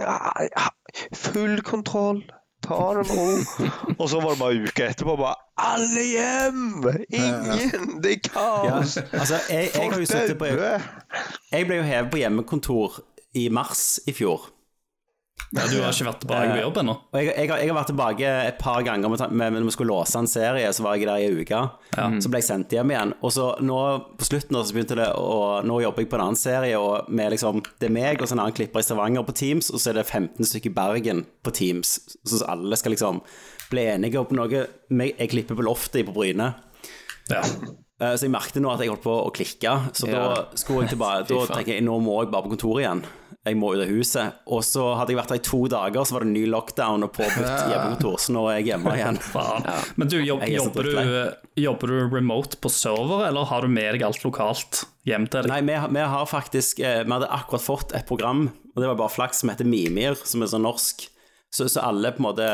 Full 1.15 1.63
kontroll. 1.63 2.23
ta 2.63 2.95
det 2.97 3.03
med 3.09 3.17
ro. 3.19 3.65
Og 4.01 4.09
så 4.09 4.21
var 4.21 4.31
det 4.31 4.39
bare 4.39 4.63
uka 4.63 4.87
etterpå 4.89 5.17
bare 5.17 5.35
Alle 5.59 6.05
hjem! 6.09 6.85
Ingen! 7.11 8.03
Det 8.03 8.13
er 8.13 8.31
Ja, 8.37 8.79
altså, 8.79 9.35
jeg, 9.51 9.71
jeg 9.75 9.91
har 9.93 10.01
jo 10.01 10.07
sittet 10.07 10.39
på. 10.39 10.45
Jeg 11.53 11.67
ble 11.67 11.77
jo 11.77 11.83
hevet 11.83 12.11
på 12.11 12.17
hjemmekontor 12.23 13.01
i 13.35 13.49
mars 13.49 14.01
i 14.07 14.13
fjor. 14.13 14.49
Ja, 15.55 15.69
du 15.71 15.77
har 15.79 15.93
ikke 15.93 16.07
vært 16.09 16.23
tilbake 16.25 16.47
på 16.51 16.63
jobb 16.65 16.79
ennå? 16.81 16.95
Og 17.13 17.19
jeg, 17.21 17.29
jeg, 17.31 17.49
har, 17.51 17.61
jeg 17.63 17.71
har 17.71 17.77
vært 17.77 17.91
tilbake 17.93 18.31
et 18.49 18.57
par 18.59 18.81
ganger 18.87 19.13
når 19.31 19.67
vi 19.69 19.75
skulle 19.75 19.95
låse 19.95 20.19
en 20.19 20.31
serie, 20.31 20.71
så 20.75 20.83
var 20.83 20.97
jeg 20.99 21.07
der 21.07 21.23
i 21.23 21.29
ei 21.29 21.45
uke. 21.45 21.61
Så 21.95 22.31
ble 22.33 22.41
jeg 22.41 22.49
sendt 22.49 22.75
hjem 22.75 22.91
igjen. 22.91 23.13
Og 23.23 23.35
så 23.37 23.47
nå 23.63 23.79
på 24.19 24.27
slutten 24.27 24.59
så 24.59 24.75
begynte 24.75 24.99
det 24.99 25.11
å 25.15 25.61
Nå 25.65 25.79
jobber 25.85 26.03
jeg 26.03 26.11
på 26.11 26.19
en 26.19 26.25
annen 26.27 26.41
serie, 26.41 26.81
og 26.81 27.07
med 27.15 27.37
liksom, 27.37 27.63
det 27.79 27.87
er 27.87 27.95
meg 27.95 28.23
og 28.23 28.27
så 28.27 28.35
en 28.35 28.43
annen 28.43 28.57
klipper 28.57 28.83
i 28.83 28.89
Stavanger 28.89 29.27
på 29.29 29.37
Teams, 29.39 29.71
og 29.71 29.79
så 29.79 29.93
er 29.93 30.01
det 30.01 30.09
15 30.09 30.51
stykker 30.51 30.73
i 30.73 30.77
Bergen 30.81 31.23
på 31.47 31.55
Teams. 31.55 31.97
Så 32.27 32.43
alle 32.51 32.81
skal 32.81 32.97
liksom 32.97 33.23
bli 33.71 33.87
enige 33.95 34.25
om 34.25 34.35
noe. 34.35 34.67
Jeg 34.91 35.15
jeg 35.15 35.33
klipper 35.37 35.61
på 35.61 35.69
loftet 35.71 36.09
på 36.09 36.17
Bryne. 36.19 36.51
Ja. 37.31 37.45
Eh, 38.01 38.15
Så 38.19 38.27
jeg 38.27 38.33
merket 38.35 38.63
nå 38.63 38.73
at 38.75 38.81
jeg 38.83 38.91
holdt 38.91 39.05
på 39.05 39.13
å 39.25 39.31
klikke, 39.35 39.75
så 39.95 40.09
da 40.11 40.25
skulle 40.59 40.85
jeg 40.87 40.97
tilbake 40.97 41.29
Da 41.31 41.45
tenker 41.61 41.77
jeg 41.77 41.85
nå 41.87 41.99
må 42.03 42.23
jeg 42.25 42.33
bare 42.35 42.49
på 42.49 42.57
kontoret 42.57 42.83
igjen. 42.85 43.05
Jeg 43.45 43.59
må 43.61 43.75
ut 43.75 43.83
av 43.85 43.91
huset. 43.93 44.39
Og 44.49 44.63
så 44.65 44.83
hadde 44.97 45.13
jeg 45.13 45.19
vært 45.19 45.33
der 45.35 45.41
i 45.43 45.45
to 45.45 45.59
dager, 45.69 46.07
så 46.09 46.15
var 46.17 46.25
det 46.25 46.31
ny 46.33 46.47
lockdown 46.49 47.05
og 47.05 47.11
påbudt 47.13 47.45
hjemmekontor, 47.71 48.17
så 48.25 48.33
nå 48.33 48.45
er 48.49 48.57
jeg 48.63 48.71
hjemme 48.73 48.95
igjen. 48.97 49.19
Faen. 49.35 49.67
Men 50.01 50.09
du, 50.11 50.17
jobb, 50.25 50.43
er 50.47 50.55
jobber, 50.55 50.89
du, 50.89 51.61
jobber 51.61 51.93
du 51.93 51.99
remote 52.17 52.57
på 52.65 52.73
server, 52.73 53.27
eller 53.29 53.51
har 53.53 53.67
du 53.67 53.75
med 53.77 53.91
deg 53.99 54.07
alt 54.09 54.25
lokalt 54.25 54.85
hjem 55.05 55.29
til 55.29 55.45
deg? 55.45 55.53
Nei, 55.53 55.61
vi, 55.69 55.77
vi 55.99 56.07
har 56.17 56.25
faktisk 56.31 56.81
eh, 56.81 57.03
Vi 57.05 57.13
hadde 57.13 57.29
akkurat 57.37 57.67
fått 57.69 57.93
et 58.01 58.09
program, 58.09 58.47
og 58.73 58.81
det 58.81 58.89
var 58.95 59.03
bare 59.05 59.13
flaks, 59.13 59.45
som 59.45 59.53
heter 59.53 59.69
Mimir, 59.69 60.17
som 60.25 60.41
er 60.43 60.49
sånn 60.51 60.65
norsk. 60.65 61.05
Så, 61.55 61.69
så 61.71 61.85
alle 61.87 62.11
på 62.11 62.19
en 62.19 62.27
måte 62.27 62.47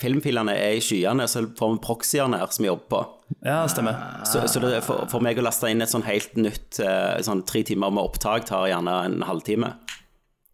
filmfilene 0.00 0.56
er 0.58 0.78
i 0.78 0.82
skyene, 0.82 1.28
så 1.30 1.44
får 1.58 1.76
vi 1.76 1.82
proxyene 1.84 2.40
her 2.40 2.50
som 2.50 2.64
vi 2.64 2.70
jobber 2.72 2.88
på. 2.90 3.02
Ja, 3.46 3.60
stemmer. 3.70 4.00
Så, 4.26 4.40
så 4.50 4.62
det, 4.64 4.80
for, 4.82 5.04
for 5.12 5.22
meg 5.22 5.38
å 5.38 5.44
laste 5.46 5.70
inn 5.70 5.84
et 5.84 5.92
sånn 5.92 6.02
helt 6.08 6.34
nytt 6.40 6.80
eh, 6.82 7.20
sånn 7.22 7.44
tre 7.46 7.62
timer 7.68 7.92
med 7.94 8.08
opptak 8.08 8.48
tar 8.48 8.66
gjerne 8.72 8.96
en 9.06 9.22
halvtime. 9.28 9.70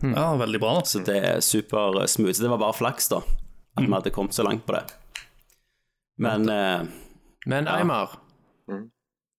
Ja, 0.04 0.26
veldig 0.36 0.60
bra. 0.60 0.74
Så 0.84 1.00
det 1.06 1.16
er 1.16 1.40
super 1.40 2.02
smooth. 2.10 2.36
Så 2.36 2.44
det 2.44 2.52
var 2.52 2.60
bare 2.60 2.76
flaks, 2.76 3.08
da, 3.14 3.22
at 3.78 3.86
vi 3.86 3.92
hadde 3.94 4.12
kommet 4.12 4.36
så 4.36 4.44
langt 4.44 4.66
på 4.68 4.76
det. 4.76 4.84
Men 6.20 6.44
eh, 6.52 6.84
Men 7.48 7.68
Eimar, 7.68 8.18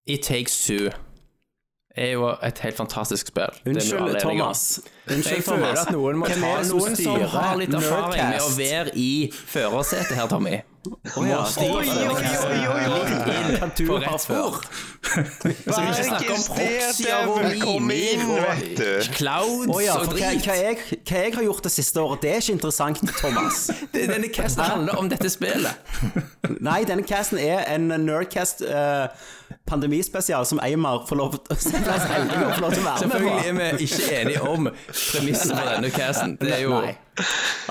It 0.09 0.25
Takes 0.25 0.57
Two 0.65 0.89
er 1.95 2.11
jo 2.11 2.27
et 2.43 2.59
helt 2.59 2.77
fantastisk 2.77 3.27
spill. 3.31 3.55
Unnskyld, 3.65 4.19
Thomas. 4.21 4.81
unnskyld. 5.09 5.43
Thomas. 5.43 5.45
Føler 5.45 5.81
at 5.81 5.91
noen 5.95 6.19
må 6.19 6.29
Hvem 6.29 6.43
ta 6.43 6.53
noen 6.69 6.95
som 6.99 7.21
har 7.35 7.59
litt 7.61 7.73
erfaring 7.73 8.31
med 8.35 8.43
å 8.43 8.53
være 8.57 8.95
i 8.99 9.11
førersetet 9.31 10.15
her, 10.19 10.27
Tommy. 10.31 10.59
Å 10.85 11.23
ja, 11.25 11.39
Oi, 11.61 11.69
oi, 11.69 11.87
oi, 11.89 12.59
oi, 12.69 12.83
oi. 12.95 13.69
På 13.85 13.97
rett 14.01 14.21
spor. 14.21 14.59
før? 14.59 14.59
Så 15.15 15.79
vi 15.81 15.87
ikke 15.89 16.03
snakker 16.03 16.31
om 16.35 16.43
proxyer 16.49 17.29
og 17.69 17.81
mimer 17.85 18.47
og 18.49 19.09
clouds 19.15 19.69
oh, 19.71 19.79
ja, 19.83 19.95
og 20.01 20.09
drit. 20.11 20.43
hva, 20.45 20.55
jeg, 20.57 20.79
hva 21.05 21.21
jeg 21.23 21.35
har 21.37 21.45
gjort 21.47 21.63
det 21.67 21.71
siste 21.75 22.01
året, 22.01 22.21
det 22.25 22.31
er 22.33 22.41
ikke 22.43 22.55
interessant, 22.57 23.01
Thomas. 23.21 23.65
Det- 23.93 24.07
Denne 24.11 24.29
casten 24.33 24.63
handler 24.65 24.99
om 24.99 25.09
dette 25.11 25.29
spillet. 25.29 25.95
Nei, 26.59 26.81
denne 26.89 27.05
casten 27.07 27.39
er 27.41 27.63
en 27.73 27.87
Nerdcast 28.05 28.61
uh, 28.65 29.07
pandemispesial 29.69 30.45
som 30.45 30.59
Eimar 30.63 31.03
får 31.09 31.19
lov 31.21 31.37
til 31.39 31.55
å 31.55 31.85
være 31.85 32.77
med 32.81 33.01
Selvfølgelig 33.01 33.49
er 33.49 33.79
vi 33.79 33.89
ikke 33.89 34.21
enige 34.21 34.45
om 34.45 34.69
premissen 35.11 35.55
for 35.55 35.73
denne 35.73 35.91
casten. 35.95 36.37
Det 36.41 36.53
er 36.59 36.63
jo. 36.65 36.79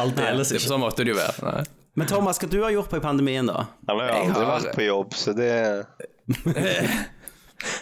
Aldeles 0.01 0.55
ikke. 0.55 0.69
Sånn 0.69 0.83
måtte 0.83 1.05
det 1.07 1.15
jo 1.15 1.21
være. 1.21 1.51
Nei. 1.51 1.65
Men 1.97 2.07
Thomas, 2.11 2.39
hva 2.43 2.49
du 2.51 2.59
har 2.63 2.71
gjort 2.75 2.91
på 2.91 2.97
i 2.99 3.01
pandemien, 3.05 3.47
da? 3.47 3.67
Jeg 3.87 3.95
har 3.95 3.95
jo 3.95 4.07
Jeg 4.07 4.29
aldri 4.29 4.45
har- 4.45 4.61
vært 4.61 4.75
på 4.75 4.87
jobb, 4.89 5.15
så 5.15 5.35
det 5.37 5.87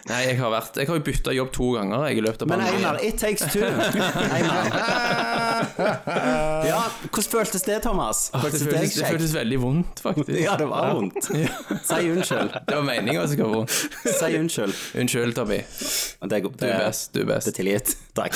Nei, 0.07 0.19
jeg 0.29 0.37
har 0.39 0.51
vært 0.53 0.77
Jeg 0.79 0.87
har 0.87 0.99
jo 0.99 1.03
bytta 1.03 1.33
jobb 1.35 1.49
to 1.57 1.69
ganger 1.75 2.03
jeg, 2.07 2.19
i 2.19 2.23
løpet 2.23 2.43
av 2.45 2.49
Men 2.53 2.61
pandemien. 2.61 2.85
Einar, 2.85 2.99
it 3.03 3.17
takes 3.19 3.43
two. 3.51 3.65
Einar. 3.65 4.65
Ja, 6.69 6.79
hvordan 7.09 7.31
føltes 7.33 7.63
det, 7.67 7.77
Thomas? 7.85 8.21
Det 8.33 8.41
Føltes 8.43 8.61
det 8.63 8.69
føltes, 8.73 8.95
det 8.99 9.07
føltes 9.11 9.35
veldig 9.35 9.59
vondt, 9.63 10.01
faktisk. 10.03 10.39
Ja, 10.43 10.57
det 10.61 10.67
var 10.71 10.93
vondt. 10.95 11.29
Si 11.89 11.99
unnskyld. 12.11 12.53
Det 12.69 12.77
var 12.79 12.83
meninga 12.87 13.27
som 13.31 13.43
var 13.43 13.53
vondt. 13.57 13.71
Si 14.07 14.31
unnskyld. 14.39 14.75
Unnskyld, 15.03 15.35
Tobi. 15.39 15.61
Det, 15.63 16.39
er, 16.39 16.41
Du 16.51 16.67
er 16.67 16.79
best. 16.87 17.13
Du 17.15 17.21
er 17.23 17.25
Det 17.25 17.31
er 17.31 17.35
best. 17.35 17.55
tilgitt. 17.59 17.97
Takk. 18.19 18.35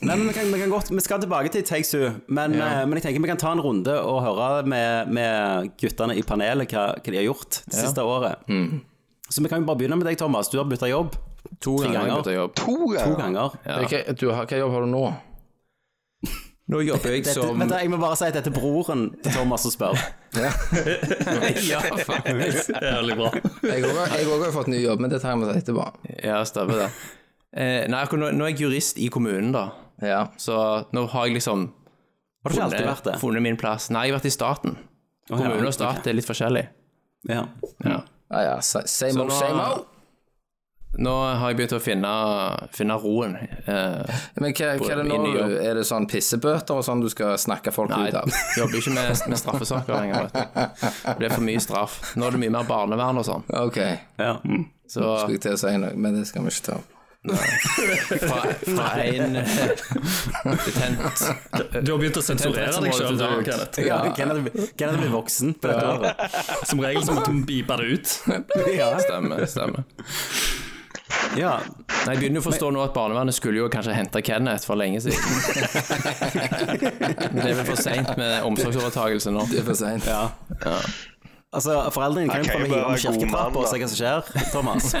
Nei, 0.00 0.14
men 0.16 0.28
vi, 0.30 0.32
kan, 0.32 0.46
vi, 0.48 0.58
kan 0.62 0.70
godt, 0.72 0.90
vi 0.96 1.02
skal 1.04 1.20
tilbake 1.20 1.50
til 1.52 1.64
Take 1.68 1.84
Two, 1.84 2.06
men, 2.32 2.54
eh, 2.56 2.78
men 2.88 2.96
jeg 2.96 3.04
tenker 3.04 3.20
vi 3.20 3.28
kan 3.28 3.40
ta 3.40 3.50
en 3.52 3.60
runde 3.60 3.96
og 4.00 4.22
høre 4.24 4.62
med, 4.64 5.10
med 5.12 5.74
guttene 5.80 6.16
i 6.16 6.22
panelet 6.24 6.72
hva, 6.72 6.86
hva 6.96 7.12
de 7.12 7.18
har 7.20 7.26
gjort 7.26 7.60
det 7.66 7.76
siste 7.82 8.04
året. 8.04 8.46
Så 9.30 9.44
vi 9.44 9.50
kan 9.52 9.60
jo 9.60 9.68
bare 9.68 9.82
begynne 9.82 9.98
med 10.00 10.08
deg, 10.08 10.16
Thomas. 10.18 10.48
Du 10.48 10.56
har 10.58 10.64
bytta 10.70 10.88
jobb 10.90 11.18
To 11.60 11.76
Tre 11.82 11.90
ganger 11.92 12.14
ganger. 12.16 12.32
jobb. 12.32 12.54
to 12.54 12.76
to 12.96 13.12
ganger. 13.18 13.58
Ja. 13.66 13.76
Hva, 13.84 14.00
du 14.16 14.26
hva 14.30 14.58
jobb 14.62 14.72
har 14.74 14.86
du 14.86 14.90
nå? 14.92 15.04
Nå 16.70 16.80
jobber 16.86 17.10
jeg 17.16 17.24
Dette, 17.26 17.34
som 17.34 17.58
vent, 17.58 17.72
jeg 17.74 17.90
må 17.90 17.98
bare 17.98 18.16
si 18.18 18.28
at 18.28 18.36
dette 18.36 18.50
er 18.52 18.54
broren 18.54 19.08
til 19.24 19.32
Thomas 19.34 19.64
som 19.66 19.72
spør. 19.74 19.96
Ja, 20.38 20.52
faktisk. 22.10 22.70
Jævlig 22.92 23.16
bra. 23.18 23.30
Jeg 23.66 24.28
òg 24.30 24.44
har 24.44 24.52
fått 24.54 24.70
ny 24.70 24.78
jobb, 24.84 25.02
men 25.02 25.10
det 25.10 25.18
tar 25.22 25.34
jeg 25.34 25.40
med 25.42 25.50
etterpå. 25.56 25.88
Ja, 26.22 26.44
stemmer 26.46 26.84
det. 26.84 26.90
Eh, 27.50 27.88
nei, 27.90 28.04
akkurat 28.04 28.22
nå, 28.22 28.30
nå 28.38 28.46
er 28.46 28.52
jeg 28.54 28.68
jurist 28.68 29.00
i 29.02 29.08
kommunen, 29.10 29.50
da. 29.56 29.64
Ja. 30.02 30.26
Så 30.40 30.56
nå 30.96 31.06
har 31.12 31.26
jeg 31.28 31.34
liksom 31.40 31.66
Har 32.44 32.50
du 32.50 32.56
ikke 32.56 32.64
alltid 32.70 32.86
vært 32.88 33.04
det? 33.10 33.18
funnet 33.20 33.42
min 33.44 33.56
plass. 33.60 33.90
Nei, 33.92 34.06
jeg 34.08 34.14
har 34.14 34.20
vært 34.20 34.30
i 34.30 34.34
staten. 34.36 34.78
Kommune 35.30 35.66
og 35.68 35.74
stat 35.76 36.06
er 36.10 36.16
litt 36.16 36.26
forskjellig. 36.28 36.66
Ja. 37.28 37.44
Ja. 37.84 38.00
Ja, 38.30 38.40
ja. 38.46 38.60
Same 38.62 39.20
old, 39.26 39.32
same 39.36 39.60
old. 39.60 39.86
Nå 40.98 41.12
har 41.38 41.52
jeg 41.52 41.56
begynt 41.60 41.72
å 41.76 41.78
finne, 41.78 42.10
finne 42.74 42.96
roen. 42.98 43.36
Eh, 43.38 44.22
Men 44.42 44.54
hva, 44.58 44.70
hva 44.80 44.88
er 44.90 44.98
det 44.98 45.04
nå? 45.06 45.18
Er 45.62 45.78
det 45.78 45.84
sånn 45.86 46.08
pissebøter 46.10 46.80
og 46.80 46.82
sånn 46.82 47.04
du 47.04 47.06
skal 47.12 47.36
snakke 47.38 47.70
folk 47.70 47.92
nei, 47.92 48.08
ut 48.10 48.16
av? 48.18 48.26
Nei, 48.26 48.40
jobber 48.58 48.80
ikke 48.80 48.94
med, 48.96 49.12
med 49.30 49.38
straffesaker 49.38 49.94
lenger. 49.94 50.26
Vet 50.26 50.34
du. 50.34 50.88
Det 51.20 51.28
er 51.28 51.34
for 51.36 51.46
mye 51.46 51.62
straff. 51.62 52.00
Nå 52.18 52.26
er 52.26 52.34
det 52.34 52.42
mye 52.42 52.54
mer 52.56 52.66
barnevern 52.66 53.22
og 53.22 53.28
sånn. 53.28 53.46
Ok, 53.60 53.78
ja. 54.18 54.32
Så 54.90 55.04
skulle 55.20 55.36
jeg 55.36 55.44
til 55.46 55.54
å 55.54 55.60
si 55.62 55.76
noe, 55.78 55.92
men 55.94 56.18
det 56.18 56.24
skal 56.26 56.42
vi 56.48 56.50
ikke 56.56 56.66
ta 56.72 56.80
opp. 56.80 56.96
Fra, 57.20 58.40
fra 58.64 58.86
en 59.04 59.34
betent 60.64 61.20
Du 61.84 61.92
har 61.92 61.98
begynt 62.00 62.16
å 62.16 62.22
sensurere 62.24 62.72
deg 62.80 62.94
sjøl, 62.96 63.20
Kenneth. 63.44 63.76
Ja, 63.84 63.98
Kenneth 64.16 64.72
Kenneth 64.80 64.96
blir 65.02 65.12
voksen 65.12 65.52
på 65.60 65.68
dette 65.68 65.84
året. 65.90 66.16
Som 66.70 66.80
regel 66.80 67.04
så 67.04 67.12
måtte 67.18 67.28
vi 67.36 67.42
beepe 67.52 67.76
det 67.82 67.86
ut. 67.92 68.08
Stemmer, 69.04 69.44
stemmer. 69.50 69.84
Ja. 71.36 71.58
Nei, 72.06 72.14
Jeg 72.14 72.18
begynner 72.22 72.40
jo 72.40 72.42
å 72.42 72.46
forstå 72.48 72.70
nå 72.72 72.80
at 72.86 72.94
barnevernet 72.96 73.34
skulle 73.36 73.60
jo 73.60 73.68
kanskje 73.70 73.92
hente 73.94 74.22
Kenneth 74.24 74.64
for 74.66 74.76
lenge 74.80 75.00
siden. 75.04 75.20
Det 77.36 77.44
er 77.44 77.54
vel 77.60 77.66
for 77.68 77.76
seint 77.78 78.16
med 78.16 78.40
omsorgsovertagelse 78.48 79.30
nå. 79.34 79.44
Det 79.52 79.58
er 79.60 79.66
for 79.68 79.76
sent. 79.78 80.04
ja. 80.08 80.32
Altså, 81.50 81.90
foreldrene 81.90 82.30
kan 82.30 82.44
jo 82.44 82.52
få 82.52 82.58
jo 82.60 82.66
hive 82.68 82.80
om 82.86 82.98
kirketrappa 83.02 83.58
og 83.58 83.66
se 83.66 83.78
hva 83.80 83.88
som 83.90 83.98
skjer, 83.98 84.20
Thomas. 84.52 84.94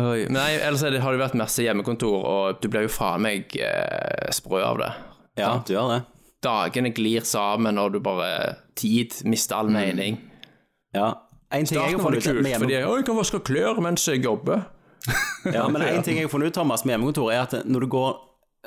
Oi. 0.00 0.22
Nei, 0.32 0.50
ellers 0.62 0.84
er 0.86 0.94
det, 0.94 1.02
har 1.04 1.12
det 1.12 1.20
vært 1.20 1.36
masse 1.36 1.60
hjemmekontor, 1.64 2.24
og 2.24 2.62
du 2.62 2.70
blir 2.72 2.86
jo 2.86 2.92
faen 2.94 3.20
meg 3.26 3.52
eh, 3.60 4.30
sprø 4.32 4.62
av 4.64 4.80
det. 4.80 4.90
Ja, 5.42 5.50
du 5.66 5.74
gjør 5.74 5.92
det. 5.92 6.00
Dagene 6.40 6.92
glir 6.96 7.26
sammen, 7.28 7.76
og 7.78 7.92
du 7.92 8.00
bare 8.00 8.56
Tid 8.80 9.18
mister 9.28 9.58
all 9.60 9.68
mening. 9.68 10.16
Ja. 10.96 11.10
En 11.52 11.66
ting 11.66 11.76
jeg 11.76 11.98
Starten 11.98 12.00
har 12.00 12.04
var 12.06 12.16
det 12.16 12.22
funnet 12.24 12.40
ut 12.40 12.46
med 12.46 12.62
fordi 12.62 12.74
jeg 12.78 13.04
kan 13.10 13.18
vaske 13.18 13.40
klær 13.44 13.80
mens 13.82 14.06
jeg 14.08 14.22
jobber. 14.24 14.62
Ja, 15.52 15.66
men 15.68 15.82
en 15.90 16.02
ting 16.06 16.16
jeg 16.16 16.30
har 16.30 16.32
funnet 16.32 16.54
ut, 16.54 16.56
Thomas, 16.56 16.86
med 16.86 16.96
hjemmekontor, 16.96 17.28
er 17.34 17.44
at 17.44 17.68
når 17.68 17.84
du 17.84 17.90
går 17.92 18.16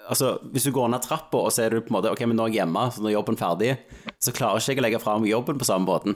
Altså, 0.10 0.39
hvis 0.51 0.63
du 0.67 0.72
går 0.75 0.89
ned 0.91 1.01
trappa, 1.01 1.38
og 1.38 1.51
så 1.51 1.63
er 1.65 1.69
du 1.69 1.81
på 1.81 1.88
en 1.93 1.95
måte 2.01 2.12
Ok, 2.12 2.19
men 2.27 2.36
nå 2.36 2.43
er 2.48 2.51
jeg 2.51 2.57
hjemme, 2.65 2.91
så 2.91 3.01
nå 3.01 3.07
er 3.10 3.13
jobben 3.15 3.38
ferdig, 3.39 3.77
så 4.19 4.33
klarer 4.36 4.60
ikke 4.60 4.74
jeg 4.75 4.79
å 4.81 4.86
legge 4.88 5.00
fram 5.03 5.25
jobben 5.25 5.57
på 5.62 5.65
samme 5.65 5.86
måten. 5.88 6.15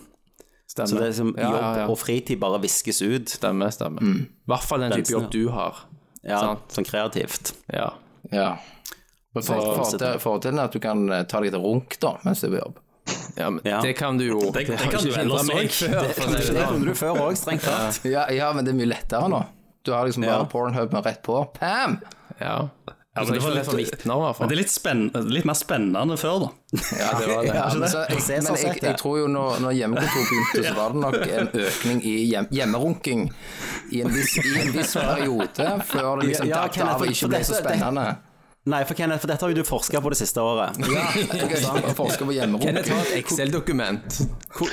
Stemmer. 0.67 0.87
Så 0.91 0.95
det 0.99 1.03
er 1.05 1.11
liksom 1.13 1.29
Ja, 1.37 1.43
jobb 1.51 1.61
ja, 1.61 1.75
ja. 1.77 1.85
og 1.87 1.97
fritid 1.97 2.39
bare 2.41 2.59
viskes 2.59 2.99
ut. 3.01 3.29
Stemmer, 3.31 3.69
stemmer. 3.71 4.01
I 4.03 4.27
hvert 4.51 4.63
fall 4.67 4.79
den 4.83 4.91
type 4.91 5.13
jobb 5.15 5.29
du 5.31 5.47
har. 5.49 5.79
Ja, 6.23 6.39
Sant. 6.41 6.67
sånn 6.75 6.83
kreativt. 6.89 7.53
Ja. 7.71 7.93
Ja. 8.31 8.57
For- 9.37 9.43
fordel- 9.77 10.19
Fordelen 10.19 10.59
er 10.59 10.63
at 10.67 10.73
du 10.73 10.79
kan 10.83 11.09
eh, 11.13 11.23
ta 11.23 11.39
deg 11.39 11.53
et 11.53 11.61
runk 11.61 11.95
da, 12.01 12.17
mens 12.25 12.41
du 12.41 12.47
er 12.47 12.57
på 12.57 12.61
jobb. 12.65 12.79
ja, 13.37 13.49
men 13.49 13.61
Ja. 13.63 13.79
det 13.81 13.93
kan 13.95 14.17
du 14.17 14.25
jo 14.25 14.39
Det, 14.51 14.65
det 14.67 14.77
det 14.77 14.89
kan 14.91 15.03
du 15.03 15.11
ellers 15.13 15.47
meg 15.47 15.57
òg. 15.67 15.71
for 15.71 16.27
Det 16.27 16.37
det 16.37 16.43
sånn. 16.43 16.67
kunne 16.67 16.85
du 16.85 16.93
før 16.93 17.15
òg, 17.29 17.37
strengt 17.37 17.61
tatt. 17.63 18.03
Ja, 18.03 18.27
ja, 18.29 18.51
men 18.51 18.65
det 18.65 18.73
er 18.73 18.77
mye 18.77 18.89
lettere 18.91 19.29
nå. 19.29 19.45
Du 19.85 19.93
har 19.93 20.03
liksom 20.05 20.23
bare 20.25 20.39
Ja. 20.39 20.43
Pornhub 20.45 20.91
med 20.91 21.05
rett 21.05 21.23
på. 21.23 21.53
Pam! 21.53 22.01
Ja. 22.41 22.67
Ja, 23.17 23.23
men 23.25 23.33
det 23.33 23.41
var 23.41 23.55
litt 23.57 23.71
vitner, 23.73 24.23
men 24.39 24.49
det 24.51 24.55
er 24.55 24.59
litt, 24.61 24.71
spenn, 24.73 25.01
litt 25.33 25.47
mer 25.49 25.57
spennende 25.57 26.17
før, 26.21 26.37
da. 26.45 26.49
Ja, 26.99 27.07
det 27.17 27.27
var 27.31 27.41
det. 27.47 27.53
Ja, 27.57 27.65
men 27.73 27.89
så, 27.89 28.03
jeg, 28.11 28.21
Se 28.21 28.37
sånn 28.45 28.53
men 28.53 28.61
jeg, 28.67 28.81
jeg 28.85 28.97
tror 29.01 29.17
jo 29.23 29.27
når, 29.33 29.59
når 29.65 29.75
hjemmekontor 29.79 30.29
begynte, 30.29 30.63
så 30.67 30.75
var 30.77 30.93
det 30.93 31.01
nok 31.07 31.17
en 31.39 31.49
økning 31.65 32.01
i 32.05 32.15
hjem, 32.29 32.49
hjemmerunking 32.53 33.25
i 33.97 34.01
en 34.05 34.13
viss, 34.13 34.37
i 34.43 34.53
en 34.61 34.71
viss 34.75 34.93
periode, 34.99 35.67
før 35.89 36.21
det 36.21 36.29
liksom 36.31 36.51
Ja, 36.51 36.63
datt 36.67 36.79
av 36.85 37.01
og 37.01 37.11
ikke 37.11 37.31
ble 37.33 37.41
så 37.43 37.57
dette- 37.57 37.65
spennende. 37.65 38.07
Nei, 38.67 38.81
for 38.83 38.97
Kenneth, 38.99 39.21
for 39.23 39.31
dette 39.31 39.45
har 39.45 39.51
jo 39.53 39.55
du 39.61 39.67
forska 39.67 40.01
på 40.03 40.09
det 40.11 40.17
siste 40.19 40.41
året. 40.43 40.75
Ja, 40.91 41.05
jeg 41.15 41.61
har 41.63 41.93
forska 41.95 42.25
på 42.27 42.33
hjemmerom. 42.35 42.59
Kenneth 42.65 42.91
har 42.91 43.05
et 43.05 43.13
Excel-dokument. 43.21 44.17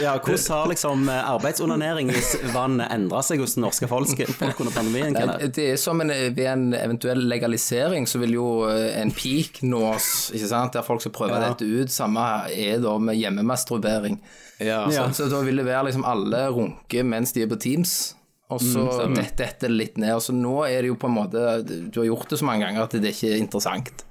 Ja, 0.03 0.17
hvordan 0.19 0.49
har 0.51 0.71
liksom 0.73 1.05
arbeidsonanering 1.13 2.11
hvis 2.11 2.33
vannet 2.55 2.91
endra 2.95 3.21
seg 3.23 3.43
hos 3.45 3.55
den 3.55 3.63
norske 3.67 3.87
folk, 3.91 4.11
folk 4.41 4.65
under 4.65 4.75
pandemien? 4.75 5.15
Kenneth? 5.15 5.47
Det 5.55 5.69
er 5.75 5.79
som 5.79 6.03
en, 6.03 6.11
ved 6.35 6.43
en 6.51 6.67
eventuell 6.75 7.23
legalisering, 7.31 8.09
så 8.11 8.19
vil 8.25 8.35
jo 8.35 8.49
eh, 8.71 8.89
en 9.03 9.15
peak 9.15 9.63
nås, 9.63 10.11
ikke 10.35 10.51
sant, 10.51 10.75
der 10.75 10.83
folk 10.87 11.05
skal 11.05 11.15
prøve 11.15 11.39
Ja. 11.39 11.53
dette 11.53 11.69
ut. 11.69 11.95
Samme 11.95 12.25
er 12.51 12.83
da 12.83 12.97
med 12.99 13.15
hjemmemasturbering. 13.21 14.19
Ja. 14.59 14.83
Så, 14.91 15.07
så 15.21 15.31
da 15.31 15.41
vil 15.47 15.63
det 15.63 15.69
være 15.71 15.87
liksom 15.93 16.05
alle 16.07 16.49
runke 16.55 17.03
mens 17.07 17.33
de 17.35 17.43
er 17.47 17.51
på 17.51 17.61
Teams. 17.63 18.15
Og 18.53 18.61
så 18.61 18.85
dette 19.15 19.39
dette 19.41 19.71
litt 19.73 19.97
ned. 20.01 20.19
Så 20.23 20.35
nå 20.37 20.59
er 20.69 20.83
det 20.85 20.91
jo 20.93 20.97
på 21.01 21.09
en 21.09 21.17
måte 21.17 21.45
Du 21.65 22.01
har 22.03 22.09
gjort 22.11 22.29
det 22.31 22.39
så 22.39 22.45
mange 22.49 22.67
ganger 22.67 22.85
at 22.85 22.97
det 23.01 23.15
ikke 23.15 23.33
er 23.33 23.41
interessant 23.41 24.05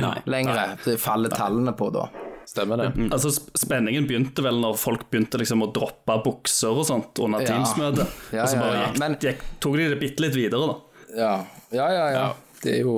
Nei. 0.00 0.16
lenger. 0.26 0.76
Det 0.84 0.96
faller 1.02 1.30
tallene 1.34 1.74
på 1.76 1.90
da. 1.94 2.08
Stemmer 2.48 2.76
det. 2.80 2.88
Altså, 3.14 3.30
Spenningen 3.56 4.06
begynte 4.08 4.42
vel 4.44 4.58
når 4.60 4.76
folk 4.76 5.06
begynte 5.12 5.38
liksom 5.40 5.62
å 5.64 5.70
droppe 5.72 6.16
bukser 6.24 6.76
og 6.76 6.84
sånt 6.88 7.20
under 7.24 7.40
Ja. 7.44 7.52
Teams-møtet. 7.54 8.08
Ja, 8.36 8.42
og 8.44 8.48
så 8.52 8.58
bare 8.60 8.74
ja. 8.74 8.86
gikk, 8.88 8.98
Men- 9.00 9.18
gikk, 9.22 9.44
tok 9.64 9.76
de 9.80 9.88
det 9.94 10.00
bitte 10.02 10.26
litt 10.26 10.36
videre, 10.36 10.72
da. 10.72 11.04
Ja, 11.14 11.34
ja, 11.72 11.86
ja. 11.94 12.08
ja. 12.12 12.26
Det 12.64 12.78
er 12.78 12.82
jo 12.82 12.96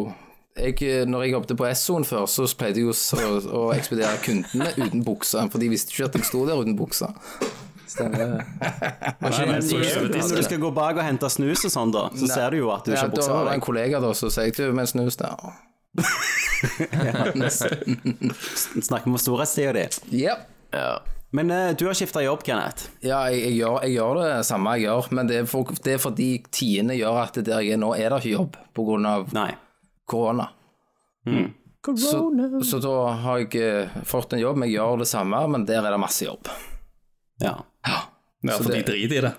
jeg, 0.56 1.04
når 1.06 1.26
jeg 1.26 1.32
jobbet 1.34 1.56
på 1.60 1.66
Essoen 1.68 2.06
før, 2.08 2.24
så 2.32 2.46
pleide 2.56 2.80
jeg 2.80 2.88
å, 2.88 3.30
å 3.52 3.62
ekspedere 3.76 4.16
kundene 4.24 4.70
uten 4.78 5.02
bukser, 5.04 5.50
for 5.52 5.60
de 5.60 5.68
visste 5.68 5.92
ikke 5.92 6.06
at 6.08 6.16
jeg 6.16 6.28
sto 6.30 6.46
der 6.48 6.62
uten 6.62 6.78
bukser. 6.78 7.12
Stemmer. 7.86 8.42
Nei, 9.22 9.60
så- 9.62 9.84
så- 9.84 10.08
Når 10.10 10.36
du 10.36 10.42
skal 10.42 10.58
gå 10.58 10.70
bak 10.74 10.96
og 10.98 11.04
hente 11.06 11.28
snus 11.30 11.62
og 11.68 11.72
sånn, 11.72 11.92
da, 11.94 12.08
så 12.18 12.26
ser 12.30 12.50
du 12.50 12.56
jo 12.64 12.70
at 12.74 12.84
du 12.84 12.90
ikke 12.92 12.98
Ja, 12.98 13.06
har 13.06 13.14
da 13.14 13.28
var 13.32 13.44
på 13.44 13.48
det 13.50 13.54
en 13.54 13.60
kollega 13.68 14.00
da 14.02 14.10
som 14.14 14.30
sa 14.30 14.48
du 14.50 14.72
med 14.72 14.88
snus 14.90 15.16
der. 15.16 15.36
Snakker 18.82 19.06
med 19.10 19.14
om 19.14 19.18
storhetstida 19.18 19.72
di. 19.72 19.88
Yep. 20.24 20.38
Ja. 20.70 21.02
Men 21.30 21.50
uh, 21.50 21.76
du 21.76 21.86
har 21.86 21.94
skifta 21.94 22.22
jobb, 22.22 22.42
Kenneth. 22.46 22.86
Ja, 23.04 23.24
jeg, 23.30 23.40
jeg, 23.42 23.52
gjør, 23.58 23.80
jeg 23.84 23.96
gjør 23.98 24.20
det 24.22 24.30
samme 24.46 24.76
jeg 24.76 24.86
gjør, 24.86 25.08
men 25.18 25.28
det 25.30 25.36
er, 25.42 25.46
for, 25.50 25.72
det 25.84 25.96
er 25.96 26.00
fordi 26.00 26.28
tiende 26.54 26.94
gjør 26.96 27.18
at 27.26 27.34
der 27.44 27.60
jeg 27.66 27.72
er 27.76 27.80
nå, 27.82 27.90
er 27.98 28.08
det 28.14 28.20
ikke 28.22 28.34
jobb 28.36 28.56
pga. 28.76 28.76
korona. 28.76 29.16
korona. 30.06 30.46
Så, 31.86 32.18
så 32.66 32.78
da 32.82 32.94
har 33.22 33.42
jeg 33.44 33.60
eh, 33.62 33.98
fått 34.06 34.32
en 34.34 34.40
jobb, 34.42 34.56
men 34.58 34.68
jeg 34.70 34.78
gjør 34.78 35.02
det 35.02 35.08
samme, 35.10 35.38
men 35.52 35.66
der 35.68 35.84
er 35.84 35.90
det 35.94 36.00
masse 36.02 36.24
jobb. 36.26 36.48
Ja. 37.42 37.56
Ja, 37.86 38.52
Så 38.52 38.62
for 38.64 38.72
de 38.72 38.82
driter 38.82 39.18
i 39.18 39.24
det. 39.26 39.34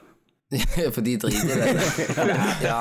For 0.95 1.03
de 1.03 1.17
driter 1.19 1.51
i 1.51 1.59
det. 1.59 2.35
ja. 2.69 2.79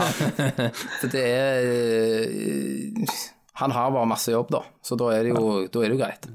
For 1.00 1.10
det 1.10 1.22
er 1.26 1.64
eh, 1.66 3.14
Han 3.58 3.74
har 3.74 3.90
bare 3.90 4.06
masse 4.06 4.30
jobb, 4.30 4.52
da, 4.54 4.62
så 4.84 4.98
da 5.00 5.10
er 5.16 5.26
det 5.26 5.32
jo, 5.34 5.64
da 5.72 5.82
er 5.82 5.90
det 5.90 5.96
jo 5.96 6.02
greit. 6.02 6.28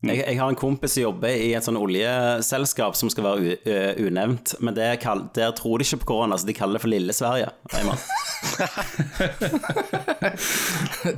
Jeg, 0.00 0.22
jeg 0.22 0.38
har 0.40 0.48
en 0.48 0.56
kompis 0.56 0.94
som 0.96 1.02
jobber 1.02 1.34
i 1.36 1.50
et 1.52 1.66
sånn 1.66 1.76
oljeselskap 1.76 2.96
som 2.96 3.10
skal 3.12 3.26
være 3.26 3.40
u, 3.42 3.50
uh, 3.68 3.92
unevnt, 4.06 4.54
men 4.64 4.72
det 4.78 4.86
kall, 5.02 5.26
der 5.36 5.52
tror 5.58 5.76
de 5.76 5.84
ikke 5.84 6.00
på 6.06 6.08
korona, 6.14 6.38
så 6.40 6.48
de 6.48 6.56
kaller 6.56 6.78
det 6.78 6.84
for 6.86 6.92
Lille 6.94 7.12
Sverige. 7.12 7.50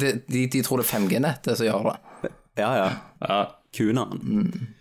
De, 0.03 0.09
de, 0.27 0.47
de 0.51 0.61
tror 0.65 0.81
det 0.81 0.87
er 0.87 0.91
5G-nettet 0.97 1.59
som 1.59 1.67
gjør 1.67 1.93
det. 1.93 2.31
Ja, 2.59 2.71
ja. 2.79 2.89
Ja. 3.23 3.39
Kunaen. 3.77 4.75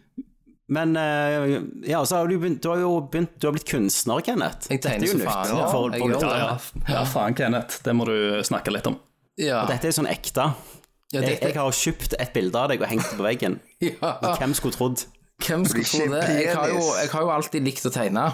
Men 0.72 0.96
eh, 0.96 1.58
ja, 1.90 2.00
så 2.08 2.22
har 2.22 2.28
du, 2.32 2.38
begynt, 2.40 2.62
du 2.64 2.70
har 2.72 2.80
jo 2.80 2.92
begynt 3.12 3.34
Du 3.42 3.50
har 3.50 3.56
blitt 3.58 3.68
kunstner, 3.68 4.22
Kenneth. 4.24 4.70
Jeg 4.72 4.80
tegner 4.86 5.04
er 5.04 5.12
så 5.12 5.26
faen, 5.26 5.56
ja. 5.58 5.66
for, 5.68 5.96
Jeg 5.96 6.08
gjør 6.14 6.22
det. 6.24 6.38
Ja, 6.40 6.94
ja, 6.94 7.02
faen, 7.12 7.36
Kenneth. 7.36 7.82
Det 7.84 7.96
må 7.98 8.08
du 8.08 8.16
snakke 8.48 8.72
litt 8.72 8.88
om. 8.88 8.96
Ja. 9.42 9.66
Dette 9.68 9.90
er 9.90 9.92
jo 9.92 10.00
sånn 10.00 10.12
ekte. 10.12 10.52
Ja, 11.12 11.20
Jeg, 11.26 11.42
jeg 11.44 11.58
har 11.58 11.76
kjøpt 11.76 12.16
et 12.24 12.32
bilde 12.32 12.56
av 12.56 12.72
deg 12.72 12.80
og 12.80 12.88
hengt 12.88 13.04
det 13.04 13.18
på 13.20 13.26
veggen. 13.26 13.60
ja. 13.90 14.14
Hvem 14.40 14.56
skulle 14.56 14.78
trodd? 14.78 15.04
Hvem 15.44 15.66
skulle 15.68 15.90
tro 15.90 16.08
det? 16.14 16.24
Jeg 16.40 16.56
har, 16.56 16.72
jo, 16.72 16.86
jeg 17.02 17.12
har 17.12 17.28
jo 17.28 17.34
alltid 17.36 17.68
likt 17.68 17.90
å 17.90 17.92
tegne. 17.92 18.30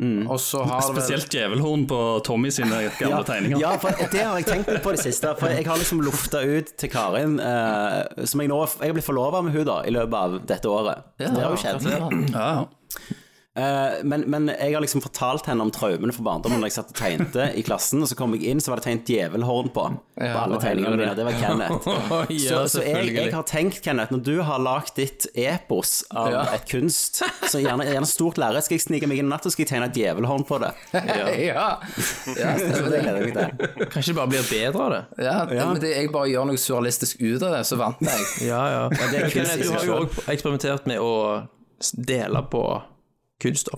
Og 0.00 0.38
så 0.40 0.62
har 0.64 0.80
det 0.80 0.94
vel 0.96 1.02
Spesielt 1.04 1.34
djevelhorn 1.34 1.82
på 1.90 2.00
Tommy 2.24 2.48
sine 2.54 2.78
gamle 3.00 3.20
tegninger. 3.28 3.60
Ja, 3.60 3.74
for 3.82 3.92
det 4.12 4.22
har 4.24 4.38
jeg 4.40 4.48
tenkt 4.48 4.70
litt 4.72 4.84
på 4.84 4.94
det 4.96 5.02
siste. 5.02 5.34
For 5.40 5.52
jeg 5.52 5.66
har 5.68 5.80
liksom 5.80 6.00
lufta 6.04 6.40
ut 6.40 6.72
til 6.80 6.92
Karin, 6.92 7.36
eh, 7.44 8.24
som 8.24 8.40
jeg 8.40 8.52
nå 8.52 8.60
Jeg 8.80 8.88
har 8.92 8.96
blitt 8.96 9.08
forlova 9.08 9.42
med 9.44 9.56
hun 9.56 9.66
da 9.68 9.80
i 9.84 9.92
løpet 9.92 10.16
av 10.20 10.38
dette 10.48 10.72
året. 10.72 11.04
Ja, 11.20 11.32
det 11.34 11.44
har 11.44 11.52
jo 11.52 11.60
skjedd. 11.60 11.90
Ja, 11.92 12.46
ja. 12.54 13.18
Eh, 13.60 14.00
men, 14.08 14.24
men 14.32 14.48
jeg 14.52 14.74
har 14.74 14.82
liksom 14.84 15.02
fortalt 15.04 15.48
henne 15.50 15.64
om 15.66 15.72
traumene 15.74 16.14
for 16.16 16.24
barndommen 16.26 16.62
når 16.62 16.70
jeg 16.70 16.76
satt 16.78 16.92
og 16.94 16.98
tegnte 17.00 17.48
i 17.58 17.64
klassen, 17.66 18.00
og 18.04 18.08
så 18.10 18.16
kom 18.18 18.34
jeg 18.36 18.48
inn, 18.52 18.62
så 18.62 18.72
var 18.72 18.80
det 18.80 18.86
tegnet 18.88 19.10
djevelhorn 19.12 19.70
på. 19.74 19.86
På 20.20 20.30
alle 20.44 20.60
tegningene 20.62 20.96
mine. 21.00 21.14
Det 21.16 21.26
var 21.26 21.36
Kenneth. 21.40 21.88
ja, 22.36 22.62
Så, 22.66 22.78
så 22.78 22.84
jeg, 22.86 23.12
jeg 23.16 23.34
har 23.34 23.46
tenkt, 23.48 23.80
Kenneth, 23.84 24.12
når 24.14 24.24
du 24.26 24.34
har 24.46 24.62
lagd 24.62 24.94
ditt 24.98 25.28
epos 25.34 26.00
av 26.10 26.30
Ja. 26.30 26.42
et 26.54 26.66
kunst, 26.70 27.22
så 27.50 27.60
gjerne, 27.62 27.86
gjerne 27.88 28.08
stort 28.08 28.38
lerret, 28.40 28.64
skal 28.66 28.78
jeg 28.78 28.84
snike 28.86 29.08
meg 29.10 29.22
inn 29.22 29.28
i 29.28 29.32
natt 29.32 29.46
og 29.48 29.54
skal 29.54 29.64
jeg 29.66 29.72
tegne 29.72 29.88
et 29.90 29.98
djevelhorn 30.00 30.46
på 30.48 30.60
det. 30.62 30.72
Ja. 31.10 31.26
ja. 31.34 31.68
ja 32.36 32.50
Så 32.60 32.68
stemmer 32.70 32.92
det 32.92 33.00
gleder 33.02 33.24
jeg 33.24 33.32
meg 33.32 33.38
til. 33.38 33.86
Kanskje 33.90 34.12
det 34.12 34.16
bare 34.20 34.30
blir 34.30 34.44
bedre 34.50 34.84
av 34.84 34.92
det? 34.94 35.00
Ja, 35.26 35.38
men 35.48 35.80
det, 35.82 35.90
jeg 35.96 36.12
bare 36.14 36.30
gjør 36.30 36.48
noe 36.50 36.60
surrealistisk 36.60 37.20
ut 37.24 37.42
av 37.46 37.56
det, 37.56 37.62
så 37.68 37.78
vant 37.80 38.04
jeg. 38.04 38.28
Ja, 38.50 38.60
ja. 38.74 38.82
det 38.92 39.24
er 39.24 39.32
kunst 39.34 39.56
du 39.60 39.70
har 39.74 39.86
jo 39.88 39.98
òg 40.04 40.20
eksperimentert 40.30 40.86
med 40.90 41.02
å 41.02 41.12
dele 41.96 42.42
på 42.52 42.62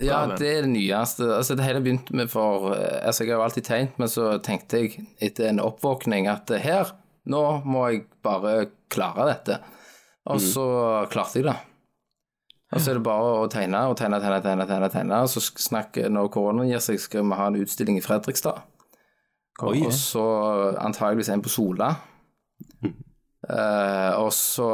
Ja, 0.03 0.23
det 0.27 0.49
er 0.49 0.65
det 0.65 0.73
nyeste. 0.73 1.27
Altså, 1.37 1.55
det 1.55 1.65
hele 1.67 1.81
begynte 1.83 2.15
med 2.15 2.31
for 2.31 2.73
eh, 2.75 2.99
Altså, 3.07 3.23
jeg 3.23 3.33
har 3.33 3.41
jo 3.41 3.45
alltid 3.47 3.67
tegnet, 3.69 3.99
men 4.01 4.11
så 4.11 4.33
tenkte 4.43 4.83
jeg 4.83 5.05
etter 5.23 5.49
en 5.49 5.63
oppvåkning 5.63 6.27
at 6.31 6.51
eh, 6.51 6.63
her, 6.63 6.95
nå 7.31 7.43
må 7.65 7.85
jeg 7.91 8.05
bare 8.25 8.67
klare 8.93 9.29
dette. 9.31 9.61
Og 10.31 10.41
så 10.43 10.65
klarte 11.11 11.39
jeg 11.39 11.47
det. 11.49 11.55
Og 12.73 12.81
så 12.81 12.91
er 12.91 12.97
det 12.97 13.05
bare 13.05 13.33
å 13.37 13.49
tegne 13.51 13.83
og 13.91 13.97
tegne, 13.99 14.17
tegne, 14.23 14.39
tegne, 14.41 14.65
tegne, 14.69 14.89
tegne. 14.89 15.21
Og 15.25 15.29
så 15.29 15.43
snakker, 15.43 16.09
når 16.09 16.31
koronaen 16.33 16.71
gir 16.71 16.81
seg, 16.81 17.01
skal 17.01 17.27
vi 17.27 17.37
ha 17.37 17.49
en 17.51 17.59
utstilling 17.61 17.99
i 17.99 18.03
Fredrikstad. 18.03 18.63
Oi. 19.61 19.83
Og 19.85 19.93
så 19.93 20.23
antageligvis 20.81 21.29
en 21.29 21.43
på 21.45 21.53
Sola. 21.53 21.91
Uh, 23.43 24.23
og 24.23 24.29
så 24.31 24.67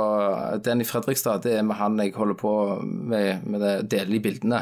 Den 0.63 0.83
i 0.83 0.85
Fredrikstad, 0.85 1.41
det 1.43 1.57
er 1.57 1.63
med 1.65 1.79
han 1.79 1.97
jeg 1.99 2.13
holder 2.15 2.37
på 2.37 2.53
med, 2.85 3.43
med 3.49 3.65
det 3.65 3.75
delige 3.91 4.27
bildene. 4.29 4.61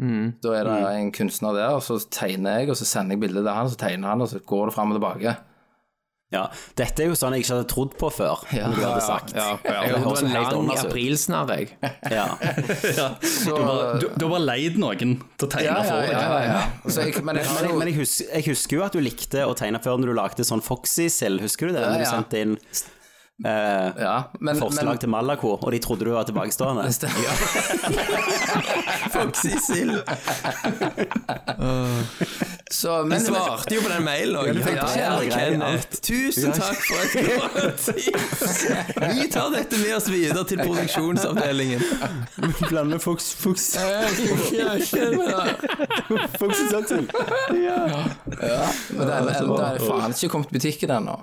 Da 0.00 0.54
er 0.56 0.64
det 0.64 0.78
en 0.96 1.12
kunstner 1.12 1.52
der, 1.58 1.74
og 1.76 1.82
så 1.84 1.98
tegner 2.08 2.60
jeg, 2.62 2.70
og 2.72 2.76
så 2.80 2.86
sender 2.88 3.16
jeg 3.18 3.20
bildet 3.26 3.44
til 3.44 3.52
han, 3.52 3.66
og 3.68 3.74
så 3.74 3.80
tegner 3.82 4.08
han, 4.14 4.22
og 4.24 4.28
så 4.32 4.40
går 4.40 4.70
det 4.70 4.74
fram 4.78 4.92
og 4.94 5.00
tilbake. 5.00 5.36
Ja, 6.30 6.44
dette 6.78 7.02
er 7.02 7.08
jo 7.10 7.16
sånn 7.18 7.34
jeg 7.34 7.42
ikke 7.42 7.56
hadde 7.56 7.66
trodd 7.72 7.94
på 7.98 8.06
før, 8.14 8.44
Ja, 8.54 8.68
du 8.70 8.76
hadde 8.78 9.00
sagt. 9.02 9.32
Ja, 9.34 9.48
ja. 9.64 9.80
Det 9.82 9.88
Jeg 9.90 9.96
jo 9.98 10.28
helt 10.30 10.52
lang 10.54 10.68
aprilsnarr, 10.78 11.50
jeg. 11.58 11.72
Ja. 12.14 12.26
Så, 13.18 13.56
Du, 13.56 13.64
har- 13.66 13.98
du, 14.14 14.28
bare 14.30 14.38
leid 14.44 14.78
noen 14.78 15.16
til 15.34 15.48
å 15.48 15.50
tegne 15.50 15.66
ja, 15.66 15.74
ja, 15.74 15.88
for 15.88 16.04
deg. 16.04 16.12
ja, 16.14 16.22
ja, 16.22 16.52
ja. 16.52 16.60
Så 16.86 17.02
jeg, 17.08 17.24
men 17.26 17.40
jeg, 17.42 17.50
Men, 17.50 17.66
jeg, 17.66 17.78
men 17.82 17.90
jeg, 17.90 17.96
husker, 17.98 18.30
jeg 18.36 18.46
husker 18.46 18.76
jo 18.78 18.84
at 18.86 18.94
du 18.94 19.02
likte 19.02 19.42
å 19.42 19.56
tegne 19.58 19.82
før 19.82 19.98
når 19.98 20.12
du 20.14 20.16
lagde 20.20 20.46
sånn 20.46 20.62
Foxy-sild, 20.62 21.42
husker 21.42 21.66
du 21.66 21.74
det? 21.74 21.82
Ja, 21.82 21.90
Når 21.96 22.04
du 22.04 22.06
ja. 22.06 22.14
sendte 22.14 22.44
inn 22.46 22.56
eh, 23.44 24.02
ja, 24.02 24.22
men, 24.40 24.58
forslag 24.58 24.88
men, 24.88 24.98
til 24.98 25.08
Malaco, 25.08 25.58
og 25.60 25.72
de 25.72 25.78
trodde 25.78 26.04
du 26.04 26.10
var 26.14 26.24
tilbakestående. 26.28 26.90
Foxy 29.12 29.48
sild. 29.48 30.02
så, 32.70 33.04
men, 33.04 33.20
svarte 33.20 33.74
jo 33.74 33.82
på 33.82 33.88
den 33.88 34.04
mailen 34.04 34.36
òg. 34.40 34.46
Ja, 34.74 34.96
ja, 34.96 35.20
Kenneth, 35.32 36.00
tusen 36.04 36.52
takk 36.56 36.76
for 36.84 36.96
et 37.04 37.12
godt 37.28 37.54
tips. 37.84 38.64
Vi 39.00 39.28
tar 39.32 39.50
dette 39.54 39.76
med 39.80 39.96
oss 39.96 40.08
videre 40.12 40.44
til 40.48 40.58
produksjonsavdelingen. 40.62 41.80
Blande 42.68 42.98
Fox, 43.02 43.34
Fox, 43.34 43.76
men 43.76 43.84
det 49.06 49.14
er, 49.14 49.22
det 49.32 49.64
er 49.64 49.78
faen 49.84 50.10
ikke 50.14 50.28
kommet 50.32 50.50
butikken 50.54 50.90
ennå. 51.00 51.16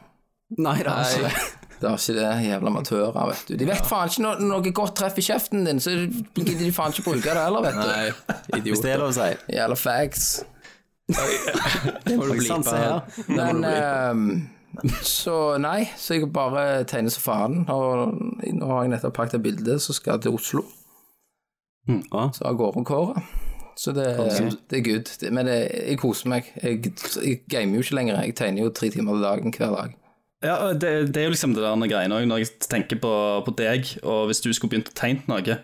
Nei, 0.57 0.77
det 0.79 0.91
har 0.91 0.99
ikke 1.11 1.31
det. 1.81 1.89
er 1.89 1.97
ikke 2.01 2.15
det. 2.17 2.27
Jævla 2.47 2.71
amatører, 2.73 3.17
vet 3.31 3.47
du. 3.47 3.55
De 3.61 3.69
vet 3.69 3.87
faen 3.89 4.11
ikke 4.11 4.25
når 4.25 4.43
noe 4.49 4.73
godt 4.81 4.95
treffer 4.99 5.25
kjeften 5.25 5.65
din, 5.67 5.79
så 5.83 5.93
gidder 5.93 6.65
de 6.65 6.73
faen 6.75 6.95
ikke 6.95 7.07
bruke 7.09 7.23
det 7.25 7.39
heller, 7.39 7.65
vet 7.65 7.79
du. 7.79 7.87
Nei, 7.87 8.05
idioter. 8.07 8.69
Hvis 8.69 8.83
det 8.83 8.91
idiot. 8.91 8.91
er 8.93 9.01
lov 9.03 9.09
å 9.09 9.17
si. 9.17 9.31
Jævla 9.57 9.79
fags. 9.81 10.27
Det 11.07 12.17
må 12.17 12.27
du 12.27 12.35
bli 12.35 12.49
på 12.51 12.75
her. 12.75 13.01
Men 13.31 13.63
ehm, 13.63 14.29
Så 15.01 15.57
nei, 15.63 15.87
så 15.97 16.17
jeg 16.17 16.31
bare 16.33 16.83
tegner 16.89 17.13
så 17.13 17.23
faen. 17.23 17.63
Og 17.71 18.17
nå 18.53 18.71
har 18.73 18.83
jeg 18.85 18.93
nettopp 18.95 19.15
pakket 19.17 19.39
et 19.39 19.45
bilde 19.47 19.79
som 19.83 19.95
skal 19.97 20.21
til 20.21 20.35
Oslo. 20.37 20.65
Ja. 21.87 22.27
Så 22.35 22.43
av 22.45 22.57
gårde 22.59 22.83
Kåre. 22.87 23.23
Så 23.77 23.93
det, 23.93 24.07
det 24.69 24.79
er 24.79 24.83
good. 24.83 25.09
Det, 25.21 25.29
men 25.33 25.45
det, 25.45 25.57
jeg 25.69 25.99
koser 26.01 26.31
meg. 26.33 26.49
Jeg, 26.63 26.93
jeg 27.21 27.41
gamer 27.49 27.77
jo 27.77 27.85
ikke 27.85 27.97
lenger. 27.99 28.21
Jeg 28.25 28.35
tegner 28.35 28.65
jo 28.65 28.73
tre 28.73 28.89
timer 28.89 29.13
til 29.17 29.25
dagen 29.27 29.53
hver 29.53 29.75
dag. 29.75 29.95
Ja, 30.47 30.57
det, 30.73 30.91
det 31.11 31.21
er 31.21 31.27
jo 31.27 31.33
liksom 31.35 31.55
det 31.57 31.63
der 31.65 31.89
greiene 31.91 32.21
òg, 32.21 32.27
når 32.29 32.43
jeg 32.45 32.53
tenker 32.71 32.99
på, 33.03 33.13
på 33.47 33.53
deg, 33.59 33.89
og 34.03 34.29
hvis 34.29 34.41
du 34.45 34.51
skulle 34.55 34.77
begynt 34.77 34.93
å 34.93 34.95
tegne 34.97 35.27
noe, 35.29 35.57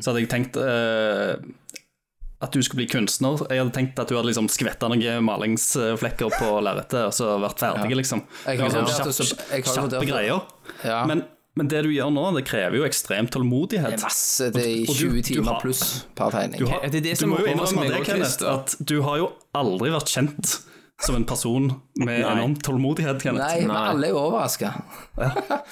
så 0.00 0.10
hadde 0.10 0.22
jeg 0.22 0.30
tenkt 0.32 0.56
uh, 0.58 1.34
at 2.40 2.54
du 2.56 2.62
skulle 2.64 2.82
bli 2.84 2.88
kunstner. 2.90 3.42
Jeg 3.50 3.60
hadde 3.60 3.74
tenkt 3.76 3.98
at 4.00 4.08
du 4.08 4.16
hadde 4.16 4.30
liksom 4.30 4.48
skvetta 4.52 4.88
noen 4.90 5.26
malingsflekker 5.26 6.32
på 6.38 6.54
lerretet 6.64 7.02
og 7.02 7.12
så 7.16 7.34
vært 7.42 7.60
ferdig, 7.60 7.98
liksom. 8.00 8.24
Jeg 8.46 8.62
har 8.62 8.72
Liksom 8.80 9.36
det 9.50 9.60
Kjappe 9.66 10.06
greier. 10.08 10.46
Ja. 10.86 11.02
Men, 11.10 11.26
men 11.58 11.68
det 11.68 11.82
du 11.84 11.90
gjør 11.92 12.08
nå, 12.14 12.24
det 12.38 12.46
krever 12.48 12.80
jo 12.80 12.86
ekstrem 12.88 13.28
tålmodighet. 13.28 13.92
Det 13.92 14.00
er 14.00 14.06
masse, 14.06 14.48
det 14.54 14.64
er 14.64 14.88
20 14.88 15.26
timer 15.28 15.60
pluss 15.60 15.84
per 16.16 16.32
tegning. 16.32 16.64
Du, 16.64 16.70
har, 16.72 16.80
Er 16.86 16.94
det 16.94 17.04
det 17.04 17.18
du 17.20 17.28
må 17.28 17.42
jo 17.42 17.52
innrømme 17.52 17.86
det, 17.92 18.02
Kenneth, 18.08 18.40
at 18.48 18.78
du 18.80 19.00
har 19.04 19.20
jo 19.20 19.30
aldri 19.60 19.92
vært 19.92 20.14
kjent 20.16 20.56
som 21.00 21.16
en 21.16 21.24
person 21.24 21.70
med 21.94 22.20
enorm 22.20 22.54
tålmodighet, 22.60 23.22
Kenneth. 23.22 23.40
Nei, 23.40 23.66
men 23.66 23.76
alle 23.76 24.10
er 24.10 24.12
jo 24.12 24.20
overraska. 24.20 24.72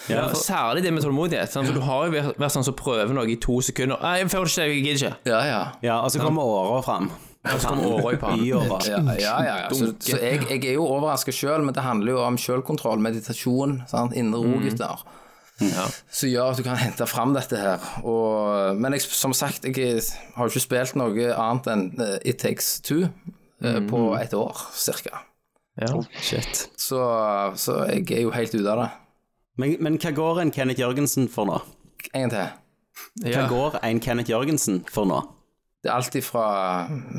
Ja, 0.08 0.24
Særlig 0.32 0.86
det 0.86 0.92
med 0.96 1.04
tålmodighet. 1.04 1.52
Sant? 1.52 1.68
For 1.68 1.76
du 1.76 1.84
har 1.84 2.06
jo 2.08 2.14
vært, 2.14 2.38
vært 2.40 2.54
sånn 2.56 2.64
som 2.64 2.76
prøver 2.78 3.12
noe 3.16 3.28
i 3.28 3.36
to 3.42 3.58
sekunder. 3.64 4.00
Nei, 4.04 4.14
jeg 4.22 4.30
får 4.32 4.48
ikke, 4.48 4.68
jeg 4.70 4.84
gidder 4.86 5.02
ikke. 5.02 5.12
Ja, 5.28 5.40
ja. 5.44 5.60
Ja, 5.84 5.98
og 6.00 6.14
så 6.14 6.22
kommer 6.22 6.48
åra 6.48 6.80
fram. 6.86 7.10
Og 7.44 7.60
så 7.60 7.68
kommer 7.68 7.98
åra 7.98 8.14
i 8.16 8.20
pannen. 8.20 8.48
Ja, 8.48 8.64
ja, 8.88 9.04
ja, 9.20 9.36
ja. 9.44 9.60
Så, 9.68 9.92
så 10.00 10.16
jeg, 10.16 10.48
jeg 10.48 10.64
er 10.64 10.78
jo 10.78 10.88
overraska 10.88 11.34
sjøl, 11.34 11.60
men 11.66 11.76
det 11.76 11.84
handler 11.84 12.16
jo 12.16 12.24
om 12.24 12.40
sjølkontroll, 12.40 13.00
meditasjon, 13.04 13.82
sant? 13.90 14.16
indre 14.16 14.40
ro, 14.44 14.58
gutter. 14.64 15.04
Som 15.58 16.30
gjør 16.30 16.52
at 16.54 16.60
du 16.60 16.64
kan 16.64 16.78
hente 16.78 17.06
fram 17.10 17.36
dette 17.36 17.58
her. 17.58 17.84
Og, 18.06 18.78
men 18.80 18.96
jeg, 18.96 19.04
som 19.12 19.36
sagt, 19.36 19.68
jeg 19.68 20.00
har 20.36 20.46
jo 20.46 20.54
ikke 20.54 20.64
spilt 20.70 20.96
noe 20.96 21.32
annet 21.34 21.68
enn 21.74 21.90
eh, 22.00 22.16
It 22.32 22.40
Takes 22.44 22.78
Two 22.86 23.10
eh, 23.62 23.80
på 23.88 24.02
et 24.20 24.34
år, 24.34 24.56
cirka. 24.74 25.24
Ja, 25.78 25.92
shit. 26.20 26.64
Så, 26.76 26.98
så 27.54 27.84
jeg 27.86 28.10
er 28.10 28.22
jo 28.26 28.30
helt 28.34 28.54
ute 28.54 28.66
av 28.72 28.80
det. 28.82 28.88
Men, 29.58 29.76
men 29.82 29.98
hva 30.02 30.10
går 30.14 30.40
en 30.42 30.50
Kenneth 30.54 30.80
Jørgensen 30.82 31.28
for 31.30 31.46
nå? 31.46 31.60
En 32.14 32.28
gang 32.28 32.30
til. 32.30 32.48
Hva 33.22 33.30
Ja. 33.30 33.48
går 33.50 33.78
en 33.86 34.00
Kenneth 34.02 34.30
Jørgensen 34.30 34.80
for 34.90 35.06
nå? 35.06 35.20
Det 35.82 35.92
er 35.92 35.94
alt 35.94 36.16
ifra 36.18 36.44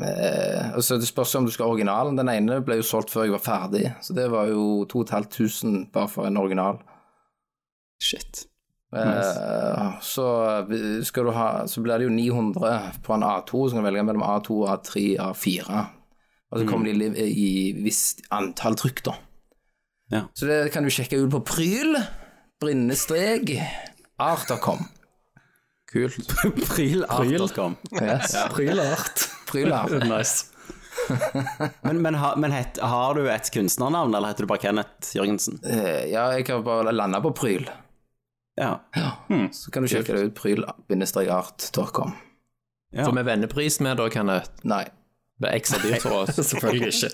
eh, 0.03 0.73
altså 0.75 0.97
Det 0.99 1.07
spørs 1.07 1.31
om 1.39 1.45
du 1.47 1.51
skal 1.51 1.65
ha 1.69 1.71
originalen. 1.71 2.17
Den 2.19 2.27
ene 2.27 2.57
ble 2.67 2.75
jo 2.81 2.83
solgt 2.83 3.13
før 3.13 3.23
jeg 3.29 3.31
var 3.37 3.43
ferdig, 3.45 3.85
så 4.03 4.13
det 4.17 4.25
var 4.33 4.49
jo 4.51 4.83
2500 4.91 5.85
bare 5.95 6.11
for 6.11 6.27
en 6.27 6.37
original. 6.41 6.81
Shit. 8.03 8.45
Eh, 8.95 9.99
så 10.01 10.25
skal 11.05 11.27
du 11.27 11.31
ha 11.35 11.47
Så 11.69 11.81
blir 11.85 11.99
det 12.01 12.07
jo 12.07 12.13
900 12.15 13.01
på 13.05 13.13
en 13.13 13.23
A2, 13.23 13.69
så 13.69 13.75
kan 13.77 13.83
du 13.83 13.87
velge 13.89 14.03
mellom 14.07 14.23
A2, 14.25 14.59
A3, 14.73 15.03
A4. 15.29 15.85
Og 16.51 16.59
så 16.61 16.65
kommer 16.69 16.89
de 16.89 17.09
i, 17.29 17.49
visst 17.77 18.23
antall 18.33 18.75
trykk, 18.79 19.03
da. 19.05 19.15
Ja. 20.09 20.23
Så 20.33 20.47
det 20.49 20.71
kan 20.73 20.83
du 20.83 20.89
sjekke 20.89 21.19
ut 21.21 21.29
på 21.35 21.43
Pryl, 21.45 21.93
Brinnestrek, 22.59 23.51
art.com. 24.17 24.87
Kult. 25.91 26.31
Pryl.com. 26.71 27.75
Yes. 28.01 28.33
Prylart. 28.53 29.27
Prylart. 29.49 29.93
Nice. 30.09 30.45
Men, 31.85 32.01
men, 32.01 32.15
ha, 32.19 32.33
men 32.35 32.51
het, 32.51 32.77
har 32.81 33.13
du 33.15 33.29
et 33.31 33.47
kunstnernavn, 33.53 34.11
eller 34.13 34.33
heter 34.33 34.43
du 34.45 34.49
bare 34.51 34.61
Kenneth 34.61 35.13
Jørgensen? 35.15 35.61
Eh, 35.63 36.09
Ja, 36.11 36.25
jeg 36.35 36.45
har 36.49 36.59
bare 36.65 36.91
landa 36.91 37.21
på 37.23 37.31
Pryl. 37.37 37.69
Ja. 38.59 38.73
Så 39.55 39.71
kan 39.71 39.85
du 39.85 39.89
sjekke 39.89 40.13
det 40.17 40.25
ut. 40.27 40.35
Pryl-art.com. 40.35 42.11
ja. 42.91 43.05
Får 43.05 43.15
vi 43.15 43.23
vennepris 43.23 43.79
med 43.79 43.97
da, 44.01 44.09
Kenneth? 44.11 44.51
Nei. 44.67 44.83
Det 45.39 45.47
er 45.47 45.55
ekstra 45.55 45.77
dyrt 45.83 46.01
for 46.03 46.15
oss. 46.23 46.35
Selvfølgelig 46.49 46.93
ikke. 46.93 47.09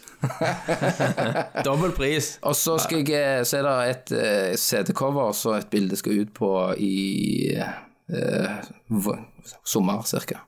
Dobbel 1.68 1.92
pris. 1.94 2.32
Og 2.42 2.56
så 2.58 2.78
skal 2.82 3.04
jeg 3.10 3.46
Så 3.46 3.60
er 3.60 3.68
det 3.68 3.90
et 3.92 4.14
uh, 4.18 4.56
CD-cover 4.58 5.32
så 5.38 5.54
et 5.60 5.70
bilde 5.70 5.96
skal 6.00 6.24
ut 6.24 6.32
på 6.34 6.50
i 6.82 6.96
uh, 7.60 8.56
v- 8.90 9.20
sommer, 9.66 10.02
cirka. 10.10 10.42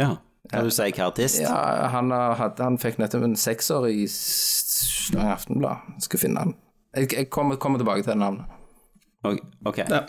ja. 0.00 0.14
Kan 0.46 0.62
du 0.62 0.70
si 0.70 0.84
hva 0.94 1.08
artist? 1.10 1.40
Ja, 1.42 1.88
han, 1.90 2.12
har 2.14 2.52
han 2.62 2.76
fikk 2.78 3.00
nettopp 3.02 3.24
en 3.26 3.32
sekser 3.34 3.88
i 3.90 4.04
Stavanger 4.06 5.32
Aftenblad. 5.32 5.88
Jeg 5.96 6.04
skal 6.06 6.20
finne 6.22 6.44
han. 6.44 6.52
Jeg, 6.94 7.08
jeg 7.16 7.26
kommer, 7.34 7.58
kommer 7.58 7.82
tilbake 7.82 8.04
til 8.06 8.14
navnet. 8.20 8.46
Ok. 9.66 9.80
Ja. 9.90 10.04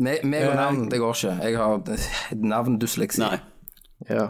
Meg 0.00 0.24
og 0.48 0.56
navn, 0.56 0.86
det 0.88 1.02
går 1.02 1.12
ikke. 1.18 1.34
Jeg 1.44 1.58
har 1.60 1.82
navndysleksi. 2.54 3.20
dysleksi. 3.20 3.20
Nei. 3.20 3.36
Ja. 4.08 4.24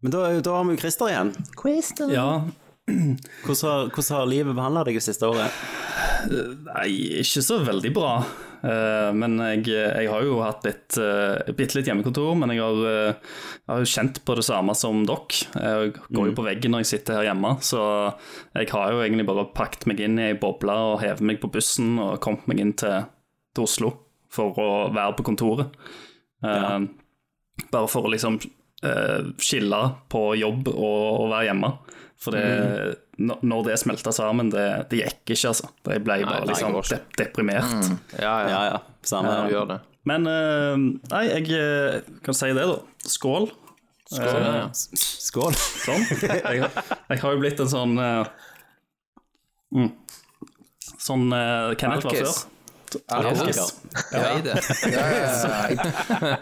Men 0.00 0.14
da, 0.14 0.26
da 0.40 0.56
har 0.56 0.66
vi 0.68 0.76
jo 0.76 0.82
Christer 0.82 1.12
igjen. 1.12 1.32
ja. 2.16 2.30
Hvordan 3.44 3.68
har, 3.68 3.90
hvordan 3.94 4.16
har 4.16 4.26
livet 4.26 4.56
behandla 4.56 4.82
deg 4.88 4.96
det 4.98 5.04
siste 5.04 5.28
året? 5.28 5.58
Nei, 6.66 6.88
ikke 7.20 7.42
så 7.44 7.60
veldig 7.62 7.92
bra. 7.94 8.14
Eh, 8.60 9.10
men 9.16 9.38
jeg, 9.40 9.62
jeg 9.72 10.08
har 10.10 10.24
jo 10.26 10.40
hatt 10.44 10.66
litt, 10.66 10.98
uh, 11.00 11.52
bitte 11.56 11.78
litt 11.78 11.88
hjemmekontor, 11.88 12.34
men 12.40 12.52
jeg 12.52 12.60
har, 12.60 12.80
eh, 12.90 13.30
jeg 13.62 13.72
har 13.72 13.84
jo 13.84 13.90
kjent 13.94 14.20
på 14.26 14.36
det 14.36 14.44
samme 14.44 14.74
som 14.76 15.04
dere. 15.08 15.48
Jeg 15.54 15.94
går 16.10 16.30
jo 16.30 16.36
på 16.36 16.46
veggen 16.48 16.74
når 16.74 16.84
jeg 16.84 16.92
sitter 16.92 17.20
her 17.20 17.30
hjemme, 17.30 17.54
så 17.64 17.82
jeg 18.58 18.70
har 18.74 18.92
jo 18.92 19.02
egentlig 19.04 19.28
bare 19.30 19.48
pakket 19.56 19.88
meg 19.90 20.04
inn 20.04 20.20
i 20.20 20.30
ei 20.32 20.38
boble 20.40 20.76
og 20.90 21.00
hevet 21.04 21.24
meg 21.24 21.40
på 21.42 21.52
bussen 21.52 21.96
og 22.02 22.20
kommet 22.24 22.48
meg 22.50 22.64
inn 22.64 22.76
til, 22.80 23.08
til 23.56 23.68
Oslo 23.68 23.94
for 24.30 24.56
å 24.60 24.70
være 24.94 25.16
på 25.18 25.26
kontoret. 25.32 25.72
Ja. 26.44 26.78
Bare 27.70 27.88
for 27.90 28.06
å 28.06 28.12
liksom 28.12 28.38
eh, 28.82 29.30
skille 29.38 29.80
på 30.12 30.22
jobb 30.40 30.68
og 30.72 31.20
å 31.24 31.28
være 31.30 31.46
hjemme. 31.50 31.72
For 32.20 32.36
det, 32.36 32.96
når- 33.18 33.40
når 33.48 33.62
det 33.64 33.78
smelta 33.80 34.12
sammen, 34.12 34.50
det, 34.52 34.66
det 34.90 34.98
gikk 35.04 35.32
ikke, 35.32 35.48
altså. 35.54 35.70
Jeg 35.88 36.02
ble 36.04 36.18
bare 36.24 36.42
nei, 36.44 36.50
liksom 36.50 36.74
de 36.76 36.98
deprimert. 37.16 37.72
Ja, 38.18 38.34
ja. 38.44 38.48
Ja, 38.52 38.60
ja. 38.74 38.80
Samme. 39.08 39.30
uh, 39.46 39.48
gjør 39.48 39.68
det. 39.70 39.78
Men 40.04 40.26
uh, 40.28 40.76
nei, 41.12 41.22
jeg 41.30 41.48
eh, 41.56 42.00
kan 42.24 42.34
si 42.36 42.52
det, 42.52 42.66
da. 42.68 42.76
Skål. 43.08 43.48
Skål, 44.10 44.42
ja. 44.44 44.68
Skål. 44.74 45.54
Sånn. 45.54 46.04
Jeg, 46.28 46.60
har- 46.60 46.96
jeg 47.08 47.20
har 47.22 47.32
jo 47.36 47.40
blitt 47.40 47.60
en 47.62 47.68
sånn 47.70 47.92
mm, 49.72 49.90
Sånn 51.00 51.28
uh, 51.32 51.72
Kenneth 51.80 52.04
var 52.08 52.16
før. 52.20 52.34
Alkoholiker. 53.08 53.70
Ja, 54.12 54.26
i 54.36 54.42
det. 54.44 54.56
Ja, 54.90 55.04
ja, 55.14 55.22
ja. 55.22 56.36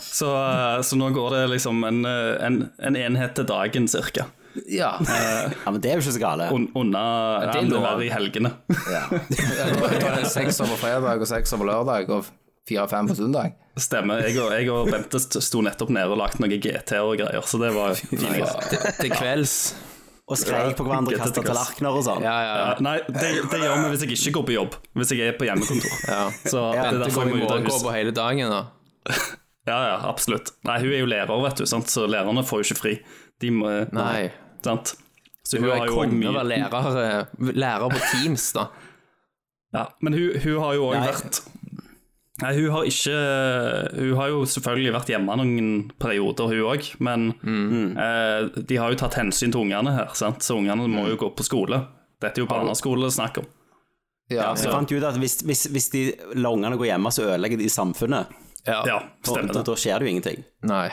Så, 0.00 0.28
eh, 0.36 0.78
så 0.86 0.96
nå 1.00 1.10
går 1.16 1.30
det 1.36 1.42
liksom 1.56 1.84
en, 1.88 2.04
eh, 2.08 2.46
en, 2.46 2.60
en 2.78 2.96
enhet 2.98 3.34
til 3.38 3.46
dagen, 3.48 3.88
cirka. 3.88 4.26
ja. 4.70 4.92
Ja, 5.02 5.70
men 5.70 5.80
det 5.82 5.90
er 5.90 5.98
jo 5.98 6.04
ikke 6.04 6.14
så 6.14 6.22
gale. 6.22 6.48
Un, 6.54 6.68
unna 6.78 7.04
ja, 7.42 7.56
det 7.58 7.80
er 7.80 8.04
i 8.06 8.12
helgene. 8.12 8.52
ja. 8.92 9.04
Da 9.10 9.90
er 9.90 10.20
det 10.20 10.30
seks 10.30 10.60
over 10.62 10.78
fredag 10.78 11.20
og 11.24 11.26
seks 11.30 11.52
over 11.56 11.72
lørdag 11.72 12.10
og 12.14 12.28
fire-fem 12.68 13.08
på 13.10 13.16
søndag. 13.18 13.56
Stemmer. 13.76 14.22
Jeg 14.28 14.38
og, 14.38 14.52
jeg 14.54 14.70
og 14.70 14.86
Bente 14.92 15.18
sto 15.20 15.60
nettopp 15.66 15.90
nede 15.92 16.12
og 16.14 16.20
lagde 16.20 16.38
noe 16.44 16.60
GT 16.62 16.94
og 17.02 17.16
greier, 17.18 17.42
så 17.50 17.58
det 17.60 17.72
var 17.74 17.98
fint. 17.98 18.22
Til, 18.70 18.86
til 19.00 19.10
kvelds. 19.12 19.56
Og 20.24 20.38
skreik 20.40 20.72
på 20.78 20.84
hverandre, 20.86 21.18
kasta 21.20 21.42
tallerkener 21.44 21.96
og 21.98 22.04
sånn. 22.06 22.22
Ja, 22.24 22.34
ja. 22.40 22.52
Ja, 22.56 22.68
nei, 22.84 22.94
det, 23.12 23.32
det 23.50 23.58
gjør 23.60 23.74
vi 23.82 23.88
hvis 23.92 24.04
jeg 24.06 24.14
ikke 24.16 24.32
går 24.38 24.44
på 24.48 24.54
jobb. 24.54 24.76
Hvis 24.96 25.12
jeg 25.12 25.26
er 25.26 25.34
på 25.36 25.44
hjemmekontor. 25.48 25.98
ja. 26.08 26.22
Så 26.48 26.62
det 26.72 26.80
er 26.80 27.00
derfor 27.02 27.26
går 27.26 27.34
jeg 27.34 27.40
må 27.42 27.44
ut 27.44 27.52
av 27.52 27.66
huset. 27.66 27.84
på 27.84 27.92
hele 27.98 28.14
dagen, 28.16 28.54
da. 28.54 28.62
Ja, 29.64 29.78
ja, 29.88 29.96
absolutt. 30.10 30.50
Nei, 30.68 30.74
hun 30.82 30.90
er 30.92 30.98
jo 31.00 31.06
lærer, 31.08 31.38
vet 31.40 31.60
du, 31.60 31.64
sant? 31.68 31.88
så 31.88 32.02
lærerne 32.08 32.42
får 32.44 32.60
jo 32.60 32.66
ikke 32.68 32.80
fri. 32.82 32.90
De 33.40 33.52
må 33.52 33.70
Nei. 33.96 34.26
Sant? 34.64 34.92
Så 35.44 35.56
hun, 35.56 35.64
hun 35.64 35.70
er 35.72 35.78
har 35.78 35.88
jo 35.88 35.94
også 35.94 36.02
konge 36.02 36.28
å 36.28 36.34
være 36.36 36.50
lærer, 36.50 36.98
eh, 37.04 37.52
lærer 37.64 37.94
på 37.94 38.02
Teams, 38.10 38.44
da. 38.56 38.66
ja, 39.76 39.86
Men 40.04 40.16
hun, 40.16 40.36
hun 40.44 40.58
har 40.60 40.76
jo 40.76 40.90
òg 40.90 40.98
vært 41.04 41.40
Nei, 42.42 42.50
hun 42.56 42.72
har 42.74 42.86
ikke 42.88 43.18
Hun 43.94 44.14
har 44.18 44.30
jo 44.32 44.40
selvfølgelig 44.50 44.94
vært 44.96 45.10
hjemme 45.12 45.36
noen 45.38 45.68
perioder, 46.02 46.50
hun 46.50 46.70
òg, 46.72 46.88
men 47.06 47.28
eh, 47.94 48.48
de 48.58 48.78
har 48.80 48.90
jo 48.90 48.98
tatt 48.98 49.18
hensyn 49.20 49.54
til 49.54 49.62
ungene 49.62 49.92
her, 49.94 50.10
sant? 50.18 50.42
så 50.42 50.56
ungene 50.58 50.88
må 50.90 51.06
jo 51.12 51.20
gå 51.20 51.30
på 51.38 51.46
skole. 51.46 51.78
Dette 52.22 52.40
er 52.40 52.44
jo 52.44 52.50
barneskole 52.50 53.04
det 53.04 53.12
er 53.12 53.18
snakk 53.20 53.42
om. 53.42 53.46
Ja, 54.32 54.54
Så 54.56 54.66
jeg 54.66 54.72
fant 54.72 54.92
ut 54.94 55.04
at 55.04 55.18
hvis, 55.20 55.42
hvis, 55.44 55.66
hvis 55.70 55.90
de 55.92 56.02
lar 56.40 56.56
ungene 56.56 56.78
gå 56.80 56.88
hjemme, 56.88 57.12
så 57.12 57.26
ødelegger 57.28 57.60
de 57.60 57.68
samfunnet. 57.70 58.32
Ja, 58.64 58.80
ja 58.88 58.98
stemmer 59.20 59.52
da, 59.52 59.60
det. 59.60 59.66
da 59.68 59.76
skjer 59.78 60.00
det 60.00 60.08
jo 60.08 60.14
ingenting. 60.14 60.44
Nei. 60.64 60.88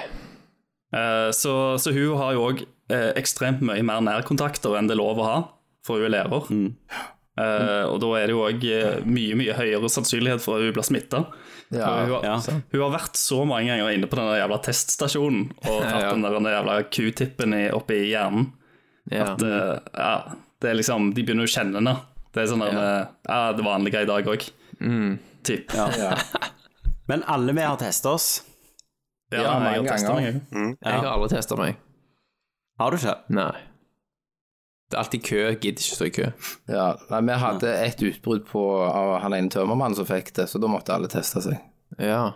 Eh, 0.92 1.30
så, 1.36 1.56
så 1.80 1.94
hun 1.96 2.20
har 2.20 2.36
jo 2.36 2.46
òg 2.50 2.66
eh, 2.92 3.12
ekstremt 3.20 3.64
mye 3.64 3.84
mer 3.88 4.04
nærkontakter 4.04 4.76
enn 4.78 4.92
det 4.92 4.98
er 4.98 5.02
lov 5.02 5.24
å 5.24 5.28
ha, 5.30 5.38
for 5.88 6.02
hun 6.02 6.10
er 6.10 6.16
lærer. 6.20 6.52
Eh, 7.40 7.86
og 7.88 8.00
da 8.04 8.08
er 8.20 8.28
det 8.28 8.34
jo 8.36 8.42
òg 8.44 8.66
mye, 9.08 9.36
mye 9.40 9.54
høyere 9.56 9.88
sannsynlighet 9.90 10.42
for 10.44 10.58
at 10.60 10.66
hun 10.68 10.74
blir 10.76 10.84
smitta. 10.84 11.22
Ja, 11.72 11.88
hun, 12.04 12.10
har- 12.12 12.24
ja. 12.28 12.36
hun 12.74 12.82
har 12.82 12.92
vært 13.00 13.16
så 13.16 13.46
mange 13.48 13.68
ganger 13.72 13.94
inne 13.96 14.10
på 14.12 14.18
den 14.20 14.28
jævla 14.36 14.58
teststasjonen 14.66 15.46
og 15.64 15.82
tatt 15.86 16.02
Ja. 16.02 16.10
den 16.12 16.22
der 16.24 16.34
den 16.36 16.44
jævla 16.52 16.76
q-tippen 16.92 17.54
i- 17.56 17.72
oppi 17.72 18.02
hjernen. 18.12 18.52
Ja. 19.10 19.32
At, 19.34 19.42
uh, 19.42 19.80
ja, 19.96 20.36
det 20.62 20.70
er 20.70 20.76
liksom, 20.76 21.14
De 21.16 21.24
begynner 21.24 21.48
å 21.48 21.52
kjenne 21.56 21.80
henne. 21.80 21.96
Det 22.34 22.44
er 22.44 22.48
sånn 22.52 22.60
der, 22.60 22.76
eh, 22.78 23.08
ja, 23.28 23.54
det 23.54 23.64
vanlige 23.66 24.02
i 24.04 24.06
dag 24.06 24.26
òg. 24.26 24.50
Typ. 25.44 25.74
Ja, 25.74 25.88
Ja. 25.98 26.18
Men 27.08 27.24
alle 27.28 27.52
vi 27.54 27.62
har 27.62 27.78
testa 27.78 28.10
oss. 28.14 28.44
jeg 29.32 29.42
Ja, 29.42 29.58
mange 29.60 29.78
har 29.88 29.98
testet 29.98 30.10
ganger. 30.10 30.34
meg. 30.52 30.78
Jeg 30.84 30.94
har 30.94 31.06
aldri 31.18 31.30
testa 31.30 31.56
meg. 31.58 31.76
Har 32.80 32.92
du 32.92 32.98
ikke? 32.98 33.16
Nei. 33.30 33.52
Det 34.92 34.98
er 34.98 35.06
alltid 35.06 35.24
kø. 35.24 35.42
Gidder 35.56 35.86
ikke 35.86 35.96
stå 35.96 36.06
i 36.10 36.14
kø. 36.16 36.30
Ja, 36.68 36.86
nei, 37.08 37.20
vi 37.30 37.36
hadde 37.40 37.74
et 37.86 38.02
utbrudd 38.04 38.44
på 38.50 38.64
av 38.84 39.14
han 39.24 39.36
ene 39.38 39.52
tømmermannen 39.54 39.96
som 39.96 40.08
fikk 40.10 40.34
det, 40.36 40.50
så 40.52 40.60
da 40.60 40.68
måtte 40.72 40.92
alle 40.92 41.08
teste 41.12 41.44
seg. 41.46 41.62
Ja. 41.96 42.34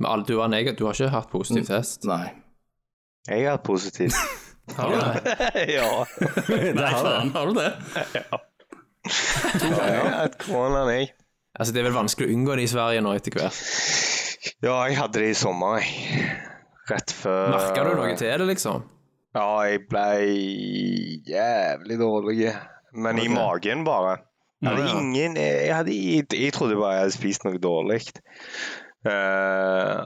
Men 0.00 0.08
alle, 0.10 0.26
du, 0.26 0.34
var 0.40 0.50
negativ. 0.50 0.80
du 0.80 0.88
har 0.88 0.98
ikke 0.98 1.12
hatt 1.14 1.30
positiv 1.30 1.68
test? 1.68 2.08
Nei. 2.10 2.32
Jeg 3.28 3.46
har 3.46 3.54
hatt 3.54 3.66
positiv. 3.66 4.16
Har 4.76 4.90
du 4.90 4.94
det? 4.94 5.34
ja. 5.76 5.88
Nei, 6.78 6.90
faen, 6.94 7.32
har 7.34 7.48
du 7.50 7.56
det? 7.56 7.70
Jeg 9.02 9.72
har 9.82 10.12
hatt 10.14 10.36
korona, 10.38 10.84
jeg. 10.94 11.10
Altså, 11.58 11.74
det 11.74 11.82
er 11.82 11.88
vel 11.88 11.96
vanskelig 11.96 12.30
å 12.30 12.36
unngå 12.36 12.56
det 12.56 12.68
i 12.68 12.70
Sverige 12.70 13.02
nå 13.04 13.12
etter 13.18 13.34
hvert. 13.36 13.58
Ja, 14.62 14.76
jeg 14.86 14.96
hadde 15.00 15.18
det 15.18 15.32
i 15.32 15.36
sommer, 15.36 15.82
jeg. 15.82 16.30
Rett 16.92 17.14
før 17.14 17.52
Merka 17.56 17.84
du 17.86 17.92
noe 17.98 18.14
til 18.18 18.30
det, 18.30 18.48
liksom? 18.54 18.86
Ja, 19.32 19.46
jeg 19.64 19.86
ble 19.88 20.06
jævlig 21.28 21.98
dårlig. 22.00 22.52
Men 22.92 23.18
i 23.18 23.28
magen, 23.32 23.84
bare. 23.84 24.18
Jeg 24.62 24.70
hadde 24.70 25.00
ingen 25.00 25.36
Jeg, 25.36 25.74
hadde, 25.74 25.94
jeg, 26.44 26.52
trodde 26.52 26.76
bare 26.76 26.92
jeg 26.92 27.06
hadde 27.06 27.16
spist 27.16 27.46
noe 27.46 27.58
dårlig. 27.58 28.02
Uh, 29.02 30.04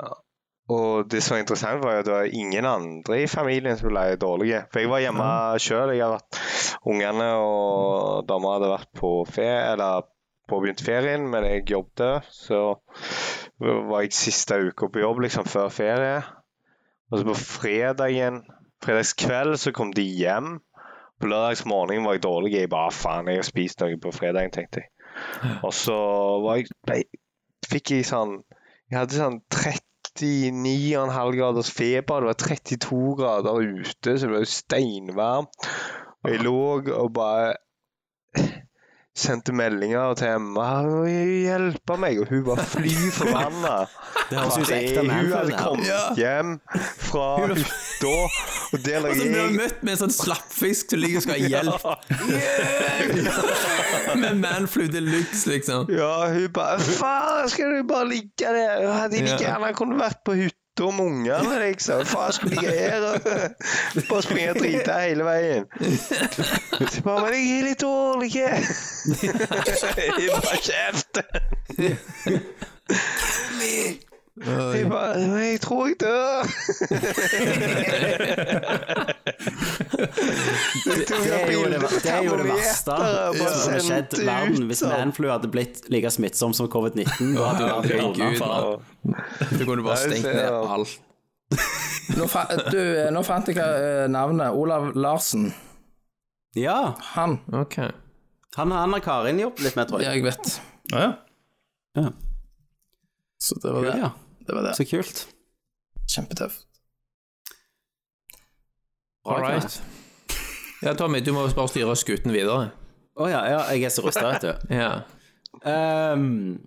og 0.73 1.11
det 1.11 1.21
som 1.23 1.35
var 1.35 1.43
interessant, 1.43 1.83
var 1.85 2.01
at 2.01 2.07
det 2.07 2.15
var 2.15 2.31
ingen 2.33 2.67
andre 2.67 3.21
i 3.23 3.27
familien 3.31 3.77
som 3.79 3.91
ble 3.91 4.17
dårlige. 4.19 4.65
For 4.73 4.83
jeg 4.83 4.91
var 4.91 5.03
hjemme 5.05 5.29
sjøl. 5.63 5.93
Ungene 6.87 7.29
og 7.43 8.27
dama 8.31 8.57
hadde 8.57 8.73
vært 8.73 8.91
på 8.99 9.13
ferie, 9.29 9.61
eller 9.75 10.09
påbegynt 10.51 10.83
ferien, 10.87 11.29
men 11.31 11.47
jeg 11.47 11.67
jobbet. 11.71 12.27
Så 12.31 12.63
var 13.59 14.03
jeg 14.03 14.17
siste 14.17 14.59
uka 14.71 14.91
på 14.91 15.03
jobb 15.03 15.23
liksom 15.27 15.47
før 15.51 15.71
ferie. 15.75 16.19
Og 17.11 17.21
så 17.21 17.29
på 17.29 17.39
fredagen, 17.39 18.43
fredagskveld 18.85 19.59
så 19.61 19.73
kom 19.77 19.93
de 19.97 20.05
hjem. 20.05 20.59
På 21.21 21.31
lørdagsmorgen 21.31 22.05
var 22.05 22.17
jeg 22.17 22.25
dårlig. 22.27 22.53
Jeg 22.57 22.71
bare 22.73 22.93
faen, 22.93 23.31
jeg 23.31 23.41
har 23.41 23.49
spist 23.49 23.81
noe 23.81 23.97
på 24.01 24.13
fredagen, 24.13 24.53
tenkte 24.53 24.85
jeg. 24.85 24.91
Og 25.65 25.73
så 25.75 25.97
var 26.45 26.61
jeg, 26.61 26.69
ble, 26.85 26.99
fikk 27.71 27.95
jeg 27.95 28.05
sånn 28.05 28.35
Jeg 28.91 28.99
hadde 28.99 29.17
sånn 29.17 29.39
39,5 29.49 31.33
graders 31.39 31.71
feber. 31.73 32.21
Det 32.21 32.29
var 32.31 32.41
32 32.43 33.01
grader 33.19 33.63
ute, 33.65 34.13
så 34.13 34.27
det 34.27 34.35
var 34.35 34.45
jo 34.45 34.51
steinvarmt. 34.53 35.71
Og 36.23 36.35
jeg 36.35 36.45
lå 36.45 36.59
og 37.01 37.11
bare 37.17 37.57
sendte 39.17 39.55
meldinger 39.57 40.15
til 40.21 40.35
Emma. 40.37 40.67
«Å, 40.85 41.05
Hjelpe 41.09 41.97
meg! 42.01 42.21
Og 42.21 42.31
hun 42.31 42.45
var 42.51 42.61
fly 42.69 42.93
forbanna. 43.17 43.77
Hun 44.29 44.39
hadde 44.43 45.57
kommet 45.57 46.21
hjem 46.21 46.57
fra 47.07 47.29
hytta, 47.47 48.15
og 48.77 49.15
du 49.17 49.23
blir 49.23 49.41
jeg 49.41 49.55
møtt 49.57 49.83
med 49.83 49.93
en 49.95 50.01
sånn 50.05 50.15
slappfisk 50.15 50.93
som 50.93 51.01
ligger 51.03 51.19
og 51.21 51.25
skal 51.25 51.35
ha 51.37 51.41
hjelp. 51.55 51.83
Med 54.23 54.35
manflu 54.41 54.87
de 54.89 55.01
luxe, 55.05 55.51
liksom. 55.51 55.91
Ja, 55.93 56.29
hun 56.33 56.53
bare 56.55 56.81
Faen, 56.81 57.49
skal 57.53 57.75
du 57.77 57.83
bare 57.89 58.09
ligge 58.09 58.45
der? 58.45 58.55
Jeg 58.57 58.95
hadde 58.95 59.17
like 59.25 59.43
gjerne 59.43 59.73
kunne 59.77 59.99
vært 60.01 60.23
på 60.27 60.33
hytta 60.39 60.89
med 60.93 61.05
ungene, 61.07 61.59
liksom. 61.65 62.05
Faen, 62.09 62.33
skal 62.37 62.49
ligge 62.53 62.73
her 62.73 63.01
og 63.11 63.17
bare 64.11 64.23
springe 64.25 64.51
og 64.53 64.61
drite 64.61 64.93
hele 65.03 65.25
veien. 65.27 65.65
Så 66.93 67.03
bare 67.05 67.21
Men 67.25 67.33
jeg 67.35 67.45
er 67.57 67.65
litt 67.71 67.83
dårlig. 67.85 68.31
Jeg 68.37 70.31
bare 70.33 70.59
kjeft. 70.65 71.15
Jeg 74.37 74.89
bare 74.91 75.17
«Men 75.17 75.39
Jeg 75.41 75.61
tror 75.61 75.87
jeg 75.87 75.97
dør. 76.01 76.43
Det 80.87 81.33
er 81.33 81.53
jo 81.53 81.63
det, 81.65 81.81
det, 82.03 82.11
er 82.11 82.23
jo 82.27 82.37
det 82.37 82.49
verste 82.51 82.97
som 82.97 83.73
hadde 83.73 83.81
skjedd 83.87 84.17
verden 84.27 84.67
hvis 84.69 84.83
manflu 84.85 85.31
hadde 85.31 85.49
blitt 85.53 85.81
like 85.93 86.11
smittsom 86.13 86.53
som 86.57 86.69
covid-19. 86.73 87.33
Da 87.37 87.49
hadde 87.49 87.71
verden 87.71 88.13
unna. 88.13 89.17
Du 89.57 89.65
kunne 89.65 89.87
bare 89.87 90.03
stengt 90.05 90.29
ned 90.29 90.53
alt. 90.53 90.99
Nå, 92.17 92.27
fa 92.31 92.45
du, 92.71 92.79
eh, 92.79 93.09
nå 93.15 93.23
fant 93.27 93.49
jeg 93.51 93.59
eh, 93.59 94.05
navnet. 94.11 94.53
Olav 94.55 94.93
Larsen. 94.99 95.49
Ja, 96.59 96.95
Han. 97.15 97.39
Okay. 97.53 97.91
han, 98.57 98.71
har 98.73 98.87
Anna-Karin 98.87 99.41
jobbet 99.41 99.65
litt 99.67 99.77
med, 99.77 99.89
tror 99.91 100.03
Ja, 100.03 100.13
jeg. 100.13 100.25
jeg 100.25 100.31
vet. 100.31 100.61
Ja, 100.93 101.09
ja. 101.99 102.11
Så 103.39 103.59
det 103.63 103.73
var 103.73 103.85
det. 103.85 103.97
Ja, 104.01 104.11
Det 104.47 104.55
var 104.55 104.69
det. 104.69 104.77
så 104.79 104.87
kult. 104.89 105.27
Kjempetøft. 106.07 106.67
All 109.27 109.43
right. 109.43 109.83
Ja, 110.83 110.95
Tommy, 110.95 111.21
du 111.21 111.33
må 111.35 111.47
bare 111.51 111.71
styre 111.73 111.97
skuten 111.99 112.35
videre. 112.35 112.71
Å 113.17 113.29
ja, 113.33 113.43
ja, 113.49 113.61
jeg 113.75 113.89
er 113.89 113.93
så 113.95 114.05
rusta, 114.07 114.29
vet 114.37 114.45
du. 114.45 114.53
Ja. 114.83 114.93
Um, 115.67 116.61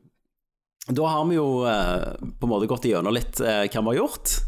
da 0.89 1.05
har 1.07 1.25
vi 1.29 1.37
jo 1.37 1.61
uh, 1.61 2.17
på 2.17 2.47
en 2.47 2.51
måte 2.51 2.67
gått 2.67 2.87
igjennom 2.89 3.13
litt 3.13 3.37
uh, 3.39 3.61
hva 3.69 3.83
vi 3.85 3.91
har 3.93 3.99
gjort. 4.01 4.39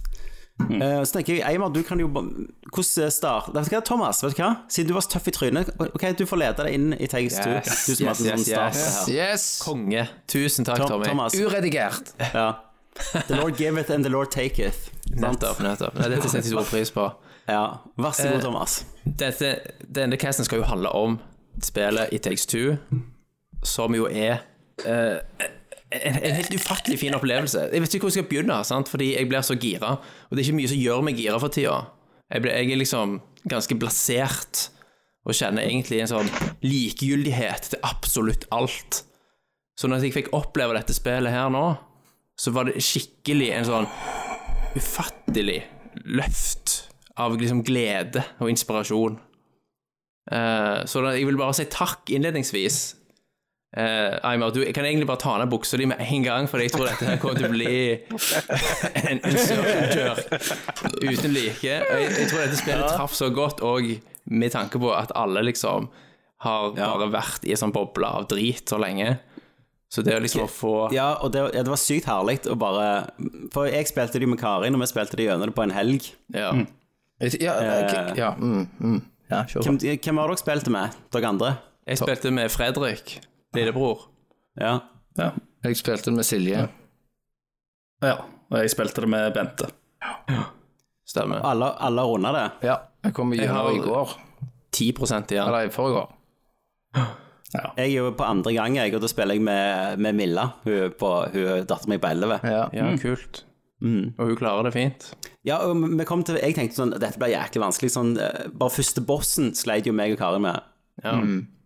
Eh, 0.61 1.03
så 1.03 1.15
tenker 1.15 1.39
jeg, 1.39 1.41
Eimar, 1.47 1.71
du 1.73 1.79
kan 1.81 1.97
jo 1.97 2.05
Hvordan 2.11 3.09
start 3.09 3.47
Vet 3.55 3.65
du 3.65 3.73
hva, 3.73 3.79
Thomas, 3.81 4.19
vet 4.21 4.35
du 4.37 4.41
hva? 4.43 4.51
Siden 4.69 4.91
du 4.91 4.93
var 4.93 5.05
så 5.05 5.15
tøff 5.15 5.31
i 5.31 5.33
trynet, 5.33 5.71
ok, 5.81 6.03
du 6.19 6.27
får 6.29 6.37
lede 6.37 6.65
deg 6.67 6.75
inn 6.77 6.91
i 6.97 7.07
Takes 7.09 7.39
Two. 7.39 7.55
Yes, 7.55 7.79
Du 7.87 7.95
som 7.95 8.11
yes, 8.11 8.21
sånn 8.21 8.43
yes, 8.43 8.51
yes. 8.51 8.99
Yes. 9.09 9.45
Konge. 9.63 10.03
Tusen 10.29 10.67
takk, 10.67 10.83
Tom, 10.83 10.91
Tommy. 10.99 11.09
Thomas. 11.09 11.37
Uredigert. 11.37 12.13
Ja. 12.35 12.51
The 13.27 13.35
Lord 13.37 13.57
giveth 13.57 13.89
and 13.91 14.03
the 14.05 14.09
Lord 14.11 14.31
taketh. 14.31 14.89
Nettopp. 15.15 15.59
nettopp. 15.63 15.95
Nei, 15.99 16.09
dette 16.11 16.29
setter 16.29 16.47
jeg 16.47 16.53
stor 16.55 16.67
pris 16.75 16.91
på. 16.95 17.05
Ja. 17.49 17.63
Vær 17.99 18.13
så 18.15 18.27
Eh, 18.27 18.35
god, 18.35 18.41
Thomas. 18.45 18.75
Dette, 19.05 19.53
denne 19.87 20.17
casten 20.21 20.45
skal 20.47 20.61
jo 20.61 20.67
handle 20.69 20.91
om 20.95 21.17
spillet 21.63 22.11
It 22.15 22.23
Takes 22.27 22.45
Two, 22.47 22.75
som 23.63 23.95
jo 23.95 24.05
er 24.07 24.43
uh, 24.85 25.17
en, 25.91 26.15
en 26.21 26.35
helt 26.37 26.53
ufattelig 26.55 26.99
fin 27.01 27.15
opplevelse. 27.17 27.65
Jeg 27.73 27.81
vet 27.83 27.95
ikke 27.95 28.05
hvor 28.07 28.13
jeg 28.13 28.19
skal 28.21 28.29
begynne, 28.29 28.59
sant? 28.67 28.89
fordi 28.91 29.13
jeg 29.15 29.27
blir 29.31 29.43
så 29.45 29.57
gira. 29.59 29.95
Og 30.29 30.35
det 30.37 30.43
er 30.43 30.47
ikke 30.49 30.59
mye 30.61 30.71
som 30.71 30.79
gjør 30.83 31.03
meg 31.07 31.19
gira 31.19 31.39
for 31.41 31.51
tida. 31.53 31.79
Jeg, 32.31 32.45
jeg 32.47 32.71
er 32.75 32.79
liksom 32.79 33.17
ganske 33.51 33.75
blasert 33.81 34.67
og 35.27 35.35
kjenner 35.37 35.65
egentlig 35.67 35.99
en 36.01 36.09
sånn 36.09 36.29
likegyldighet 36.65 37.71
til 37.73 37.81
absolutt 37.85 38.47
alt. 38.55 39.03
Så 39.77 39.89
når 39.89 40.05
jeg 40.07 40.15
fikk 40.15 40.31
oppleve 40.37 40.75
dette 40.77 40.95
spillet 40.95 41.33
her 41.33 41.49
nå, 41.53 41.65
så 42.41 42.53
var 42.55 42.69
det 42.69 42.81
skikkelig 42.81 43.51
en 43.53 43.67
sånn 43.67 43.89
ufattelig 44.77 45.59
løft 46.09 46.87
av 47.19 47.35
liksom 47.37 47.61
glede 47.67 48.23
og 48.41 48.49
inspirasjon. 48.49 49.19
Uh, 50.31 50.81
så 50.89 51.03
da, 51.03 51.13
jeg 51.17 51.27
vil 51.27 51.37
bare 51.37 51.53
si 51.57 51.67
takk 51.69 52.09
innledningsvis. 52.13 52.79
Uh, 53.77 54.17
Aymar, 54.27 54.51
du 54.51 54.63
kan 54.75 54.87
egentlig 54.87 55.07
bare 55.07 55.21
ta 55.21 55.37
ned 55.39 55.51
buksa 55.51 55.77
di 55.79 55.87
med 55.87 56.01
en 56.01 56.25
gang, 56.25 56.49
for 56.49 56.63
jeg 56.63 56.73
tror 56.73 56.89
dette 56.89 57.07
her 57.07 57.19
kommer 57.21 57.37
til 57.39 57.47
å 57.47 57.53
bli 57.53 57.75
en, 59.05 59.21
en 59.21 59.37
uten 61.05 61.35
like. 61.35 61.67
Jeg, 61.67 62.07
jeg 62.17 62.31
tror 62.31 62.41
dette 62.41 62.59
spillet 62.59 62.95
traff 62.95 63.15
så 63.17 63.29
godt, 63.33 63.61
og 63.63 63.93
med 64.31 64.53
tanke 64.53 64.81
på 64.81 64.91
at 64.95 65.13
alle 65.17 65.45
liksom 65.45 65.91
har 66.41 66.73
bare 66.73 67.11
vært 67.13 67.45
i 67.45 67.53
en 67.53 67.61
sånn 67.61 67.75
boble 67.75 68.07
av 68.07 68.25
drit 68.31 68.65
så 68.71 68.81
lenge. 68.81 69.19
Så 69.91 70.03
det 70.07 70.13
å 70.15 70.21
liksom 70.23 70.45
å 70.45 70.51
få 70.51 70.73
Ja, 70.95 71.17
og 71.19 71.33
det, 71.33 71.41
ja, 71.51 71.63
det 71.65 71.71
var 71.71 71.79
sykt 71.79 72.07
herlig 72.07 72.37
å 72.47 72.55
bare 72.59 72.85
For 73.51 73.67
jeg 73.67 73.89
spilte 73.89 74.21
de 74.23 74.29
med 74.31 74.39
Karin, 74.39 74.77
og 74.77 74.83
vi 74.83 74.87
spilte 74.87 75.19
de 75.19 75.27
gjennom 75.27 75.51
det 75.51 75.55
på 75.57 75.65
en 75.65 75.73
helg. 75.75 76.07
Ja. 76.31 76.53
Ja, 77.21 77.55
ok, 77.83 78.15
ja. 78.17 78.31
Mm, 78.39 78.63
mm. 78.79 79.01
ja 79.29 79.43
Hvem, 79.51 79.75
hvem 79.77 80.17
var 80.17 80.31
dere 80.31 80.41
spilte 80.41 80.71
med, 80.73 80.95
dere 81.13 81.29
andre? 81.29 81.51
Jeg 81.85 81.99
spilte 82.01 82.31
med 82.33 82.49
Fredrik, 82.53 83.19
lillebror. 83.53 84.07
Ja. 84.57 84.79
ja. 85.19 85.29
Jeg 85.65 85.77
spilte 85.77 86.13
med 86.15 86.25
Silje. 86.25 86.65
ja. 88.01 88.15
Og 88.51 88.57
jeg 88.59 88.71
spilte 88.73 89.03
det 89.05 89.07
med 89.11 89.29
Bente. 89.35 89.69
Stemmer. 91.07 91.43
Alle, 91.47 91.69
alle 91.79 92.03
runda 92.07 92.31
det? 92.35 92.47
Ja. 92.67 92.75
Jeg 93.03 93.15
kom 93.15 93.31
gjennom 93.35 93.75
i 93.75 93.79
går. 93.83 94.15
10 94.71 94.89
igjen. 94.91 95.47
Eller 95.47 95.67
i 95.67 95.71
forrige 95.73 96.03
år. 96.03 96.15
Jeg 97.51 97.85
er 97.85 97.93
jo 97.93 98.11
på 98.15 98.23
andre 98.27 98.53
gang, 98.55 98.77
jeg, 98.79 98.93
og 98.95 99.03
da 99.03 99.09
spiller 99.11 99.35
jeg 99.37 99.43
med, 99.43 99.99
med 99.99 100.17
Milla. 100.17 100.45
Hun, 100.65 100.93
på, 100.97 101.13
hun 101.33 101.47
er 101.57 101.63
datteren 101.67 101.95
min 101.95 102.03
på 102.03 102.11
11. 102.13 102.37
Ja. 102.47 102.65
Ja, 102.75 102.89
kult. 103.01 103.43
Og 103.81 104.27
hun 104.29 104.37
klarer 104.37 104.67
det 104.67 104.73
fint. 104.75 105.07
Ja, 105.47 105.57
og 105.65 105.79
vi 105.81 106.05
kom 106.05 106.23
til, 106.27 106.37
jeg 106.37 106.55
tenkte 106.57 106.77
sånn, 106.77 106.93
dette 107.01 107.19
blir 107.19 107.33
jæklig 107.33 107.63
vanskelig. 107.63 107.93
Sånn, 107.95 108.13
eh, 108.21 108.45
bare 108.53 108.75
første 108.75 109.03
bossen 109.05 109.55
sleit 109.57 109.89
jo 109.89 109.95
meg 109.97 110.13
og 110.15 110.21
Karin 110.21 110.45
med. 110.45 110.61
Ja, 111.01 111.17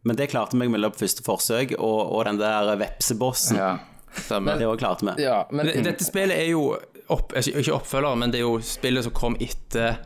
Men 0.06 0.18
det 0.20 0.30
klarte 0.30 0.58
vi 0.58 0.68
mellom 0.70 0.94
første 0.96 1.26
forsøk, 1.26 1.74
og, 1.80 2.00
og 2.14 2.26
den 2.30 2.40
der 2.40 2.76
vepsebossen. 2.80 3.60
ja. 3.60 3.76
Det 4.16 4.64
òg 4.64 4.78
klarte 4.80 5.04
vi. 5.04 5.26
ja 5.26 5.42
men 5.52 5.68
mm. 5.68 5.82
Dette 5.84 6.06
spillet 6.08 6.38
er 6.40 6.54
jo 6.54 6.70
opp, 7.12 7.34
ikke 7.36 7.60
ikke 7.60 7.74
oppfølger, 7.76 8.16
men 8.22 8.32
det 8.32 8.40
er 8.40 8.46
jo 8.46 8.62
spillet 8.64 9.04
som 9.04 9.12
kom 9.12 9.36
etter 9.44 9.98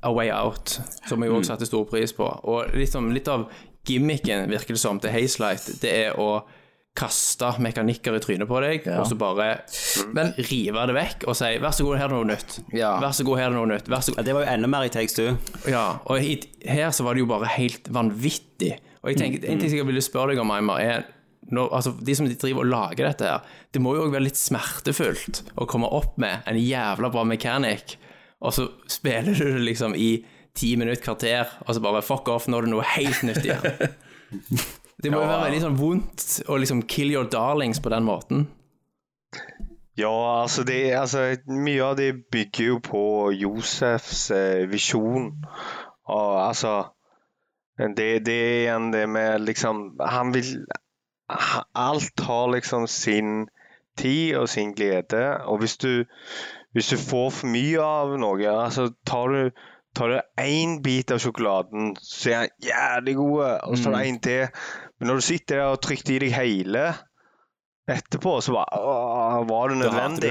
A 0.00 0.12
Way 0.14 0.30
Out, 0.32 0.78
som 1.08 1.22
jeg 1.22 1.28
jo 1.28 1.36
også 1.36 1.52
satte 1.52 1.68
stor 1.68 1.84
pris 1.90 2.14
på. 2.16 2.26
Og 2.48 2.72
liksom, 2.78 3.10
litt 3.12 3.28
av 3.28 3.48
gimmicken, 3.88 4.48
virker 4.50 4.76
det 4.76 4.82
som, 4.82 5.00
til 5.00 5.12
Hazelight, 5.14 5.80
det 5.82 5.92
er 6.06 6.20
å 6.20 6.42
kaste 6.98 7.52
mekanikker 7.62 8.16
i 8.16 8.20
trynet 8.22 8.48
på 8.50 8.58
deg, 8.64 8.88
og 8.90 9.06
så 9.06 9.14
bare 9.18 9.60
Men- 10.14 10.32
rive 10.48 10.86
det 10.90 10.96
vekk 10.96 11.28
og 11.28 11.36
si 11.36 11.44
'vær 11.58 11.70
så 11.70 11.84
god, 11.84 11.98
her 11.98 12.04
er 12.04 12.08
det 12.08 12.16
noe 12.16 12.34
nytt'. 12.34 12.58
Ja. 12.74 12.98
Vær 13.00 13.12
så 13.14 13.24
god, 13.24 13.38
her 13.38 13.46
er 13.46 13.50
det 13.50 13.58
noe 13.58 13.66
nytt. 13.66 13.88
Vær 13.88 14.02
så 14.02 14.16
Ja, 14.16 14.22
det 14.22 14.34
var 14.34 14.44
jo 14.44 14.52
enda 14.52 14.68
mer 14.68 14.82
i 14.82 14.88
Takes 14.88 15.12
Two. 15.14 15.38
Ja, 15.68 15.98
og 16.04 16.18
hit, 16.20 16.46
her 16.66 16.90
så 16.90 17.04
var 17.04 17.14
det 17.14 17.20
jo 17.20 17.26
bare 17.26 17.46
helt 17.46 17.84
vanvittig. 17.88 18.78
Og 19.04 19.10
jeg 19.10 19.16
tenker, 19.16 19.48
en 19.48 19.60
ting 19.60 19.70
jeg 19.70 19.86
ville 19.86 20.02
spørre 20.02 20.34
deg 20.34 20.40
om, 20.40 20.50
Aymar, 20.50 20.80
er 20.80 21.04
når, 21.52 21.70
altså, 21.72 21.94
de 22.04 22.14
som 22.14 22.26
driver 22.26 22.58
og 22.58 22.66
lager 22.66 23.06
dette 23.06 23.24
her, 23.24 23.40
det 23.72 23.80
må 23.80 23.94
jo 23.94 24.02
også 24.02 24.12
være 24.12 24.26
litt 24.26 24.40
smertefullt 24.40 25.42
å 25.56 25.66
komme 25.66 25.86
opp 25.86 26.18
med 26.18 26.42
en 26.46 26.56
jævla 26.56 27.10
bra 27.12 27.24
mekanikk, 27.24 27.96
og 28.42 28.52
så 28.52 28.68
spiller 28.90 29.34
du 29.34 29.44
det 29.54 29.64
liksom 29.64 29.94
i 29.96 30.24
ti 30.58 30.74
minutter, 30.80 31.02
kvarter, 31.04 31.54
og 31.64 31.74
så 31.74 31.82
bare 31.84 32.04
fuck 32.04 32.28
off, 32.32 32.48
nå 32.50 32.58
er 32.58 32.66
det 32.66 32.74
noe 32.74 32.86
helt 32.96 33.24
nytt 33.26 33.44
igjen. 33.46 33.96
Det 34.98 35.12
må 35.14 35.20
jo 35.22 35.28
være 35.30 35.44
veldig 35.44 35.58
sånn 35.62 35.76
vondt 35.78 36.22
å 36.50 36.56
liksom 36.58 36.80
kill 36.90 37.12
your 37.12 37.28
darlings 37.30 37.78
på 37.78 37.90
den 37.92 38.02
måten. 38.02 38.48
Ja, 39.98 40.42
altså, 40.42 40.64
det, 40.66 40.94
altså 40.94 41.36
Mye 41.46 41.84
av 41.86 41.96
det 41.98 42.08
bygger 42.34 42.64
jo 42.72 42.78
på 42.82 43.02
Josefs 43.34 44.28
eh, 44.34 44.66
visjon. 44.70 45.32
Og 46.10 46.32
altså 46.42 46.74
det, 47.78 48.24
det 48.26 48.34
er 48.34 48.60
igjen 48.64 48.90
det 48.90 49.04
med 49.10 49.44
liksom 49.46 50.00
Han 50.02 50.32
vil 50.34 50.66
Alt 51.78 52.20
har 52.24 52.50
liksom 52.54 52.86
sin 52.90 53.48
tid 53.98 54.36
og 54.38 54.48
sin 54.48 54.72
glede. 54.74 55.24
Og 55.46 55.58
hvis 55.62 55.76
du, 55.76 56.04
hvis 56.72 56.88
du 56.88 56.96
får 56.96 57.30
for 57.34 57.50
mye 57.50 57.82
av 57.82 58.14
noe, 58.22 58.46
altså 58.48 58.88
tar 59.06 59.34
du 59.34 59.66
Tar 59.94 60.08
du 60.08 60.18
én 60.44 60.80
bit 60.84 61.10
av 61.10 61.18
sjokoladen, 61.18 61.94
så 62.02 62.30
er 62.30 62.46
den 62.46 62.68
jævlig 62.70 63.16
god, 63.16 63.44
og 63.64 63.76
så 63.78 63.84
tar 63.88 63.96
du 63.98 64.08
en 64.08 64.20
til. 64.20 64.48
Men 65.00 65.08
når 65.08 65.14
du 65.14 65.20
sitter 65.32 65.56
der 65.62 65.72
og 65.72 65.80
trykker 65.82 66.14
i 66.16 66.18
deg 66.26 66.32
hele 66.36 66.88
etterpå, 67.88 68.34
så 68.44 68.52
bare 68.52 68.78
åh, 68.84 69.46
Var 69.48 69.68
det 69.68 69.76
nødvendig? 69.78 70.30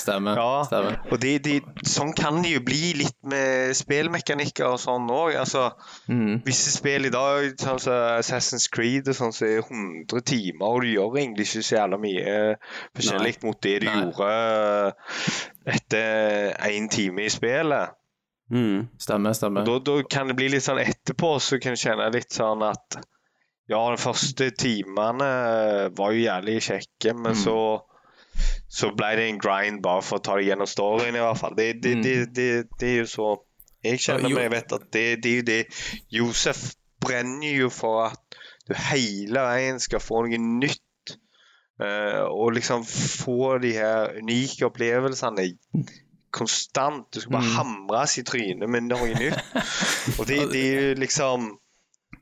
Stemmer. 0.00 0.38
Ja, 0.40 0.62
stemmer. 0.64 0.94
og 1.12 1.18
de, 1.20 1.34
de, 1.38 1.58
sånn 1.84 2.14
kan 2.16 2.38
det 2.42 2.54
jo 2.54 2.62
bli 2.64 2.94
litt 2.96 3.18
med 3.28 3.74
spillmekanikker 3.76 4.64
og 4.72 4.78
sånn 4.80 5.10
òg. 5.12 5.34
Altså, 5.36 5.66
Mm. 6.08 6.40
visse 6.46 6.72
spill 6.72 7.04
i 7.04 7.10
dag, 7.12 7.50
sånn 7.60 7.78
som 7.78 7.92
Assassin's 8.18 8.70
Creed, 8.72 9.08
og 9.08 9.14
sånn 9.18 9.32
som 9.36 9.48
er 9.48 9.60
100 9.68 10.24
timer, 10.24 10.64
og 10.64 10.80
du 10.80 10.94
gjør 10.94 11.18
egentlig 11.20 11.44
ikke 11.50 11.62
så 11.68 11.76
jævla 11.76 11.98
mye 12.00 12.56
forskjellig 12.96 13.36
mot 13.44 13.60
det 13.60 13.80
du 13.82 13.86
Nei. 13.86 14.00
gjorde 14.00 14.94
etter 15.66 16.56
én 16.70 16.88
time 16.88 17.24
i 17.26 17.28
spillet. 17.32 17.92
Mm. 18.52 18.86
Stemmer, 19.00 19.32
stemmer. 19.32 19.64
Da, 19.66 19.78
da 19.80 19.96
kan 20.10 20.28
det 20.28 20.36
bli 20.38 20.50
litt 20.52 20.66
sånn 20.66 20.82
etterpå, 20.82 21.36
så 21.40 21.58
kan 21.62 21.76
du 21.76 21.80
kjenne 21.80 22.10
litt 22.12 22.34
sånn 22.34 22.62
at 22.66 23.00
ja, 23.70 23.80
de 23.80 23.96
første 23.96 24.50
timene 24.60 25.28
var 25.96 26.12
jo 26.12 26.24
jævlig 26.26 26.60
kjekke, 26.66 27.14
men 27.16 27.36
så 27.38 27.58
så 28.68 28.90
ble 28.96 29.12
det 29.18 29.26
en 29.30 29.40
grind 29.42 29.82
bare 29.84 30.02
for 30.02 30.18
å 30.18 30.24
ta 30.24 30.36
det 30.38 30.48
gjennom 30.48 30.68
storyen, 30.68 31.16
i 31.16 31.22
hvert 31.22 31.38
fall. 31.38 31.54
Det, 31.58 31.68
det, 31.82 31.92
det, 32.02 32.14
det, 32.34 32.48
det 32.80 32.88
er 32.88 32.96
jo 33.04 33.10
så 33.10 33.28
Jeg 33.84 34.00
kjenner 34.00 34.32
meg, 34.32 34.46
jeg 34.46 34.52
vet 34.54 34.74
at 34.78 34.86
det, 34.96 35.04
det 35.22 35.30
er 35.30 35.36
jo 35.36 35.44
det 35.50 35.60
Josef 36.16 36.62
brenner 37.04 37.52
jo 37.52 37.68
for 37.72 38.08
at 38.08 38.38
du 38.64 38.72
hele 38.88 39.44
veien 39.44 39.78
skal 39.82 40.02
få 40.02 40.24
noe 40.24 40.40
nytt. 40.40 40.80
Uh, 41.74 42.30
og 42.30 42.54
liksom 42.54 42.84
få 42.86 43.56
de 43.58 43.72
her 43.74 44.14
unike 44.20 44.62
opplevelsene 44.62 45.48
konstant. 46.34 47.06
Du 47.14 47.20
skal 47.20 47.36
bare 47.36 47.52
hamres 47.56 48.18
i 48.20 48.24
trynet 48.26 48.70
med 48.70 48.88
noe 48.90 49.12
nytt. 49.18 49.54
Og 50.18 50.26
det, 50.28 50.40
det 50.52 50.62
er 50.62 50.88
jo 50.88 50.96
liksom 51.02 51.52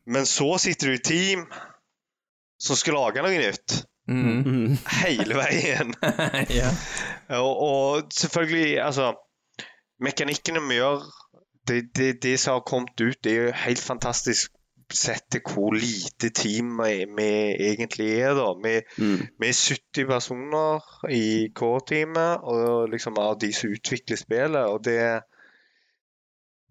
Men 0.06 0.26
så 0.26 0.56
sitter 0.58 0.90
du 0.90 0.94
i 0.96 1.02
team 1.04 1.46
som 2.62 2.78
skal 2.78 2.96
lage 2.98 3.22
noe 3.24 3.38
nytt. 3.38 3.82
Mm. 4.10 4.76
Hele 5.02 5.38
veien. 5.38 5.94
ja. 6.60 6.70
Og, 7.38 7.52
og 7.66 8.12
selvfølgelig, 8.14 8.80
altså 8.82 9.12
Mekanikkene 10.02 10.62
vi 10.66 10.80
gjør, 10.80 11.04
det, 11.68 11.82
det, 11.94 12.08
det 12.22 12.34
som 12.42 12.58
har 12.58 12.64
kommet 12.66 12.98
ut, 13.00 13.18
det 13.22 13.32
er 13.32 13.44
jo 13.44 13.52
helt 13.64 13.82
fantastisk 13.82 14.50
sett 14.96 15.36
hvor 15.52 15.72
lite 15.74 16.30
team 16.30 16.76
vi, 16.82 17.04
vi 17.16 17.28
egentlig 17.70 18.08
er. 18.20 18.34
da. 18.34 18.48
Vi, 18.64 18.74
Mm. 18.98 19.26
vi 19.40 19.48
er 19.48 19.58
70 19.58 20.06
personer 20.06 20.80
i 21.10 21.48
K-teamet 21.54 22.40
og 22.42 22.88
liksom 22.90 23.18
av 23.18 23.38
de 23.40 23.52
som 23.52 23.70
utvikler 23.70 24.16
spillet. 24.16 24.66
Og 24.66 24.84
det, 24.84 24.98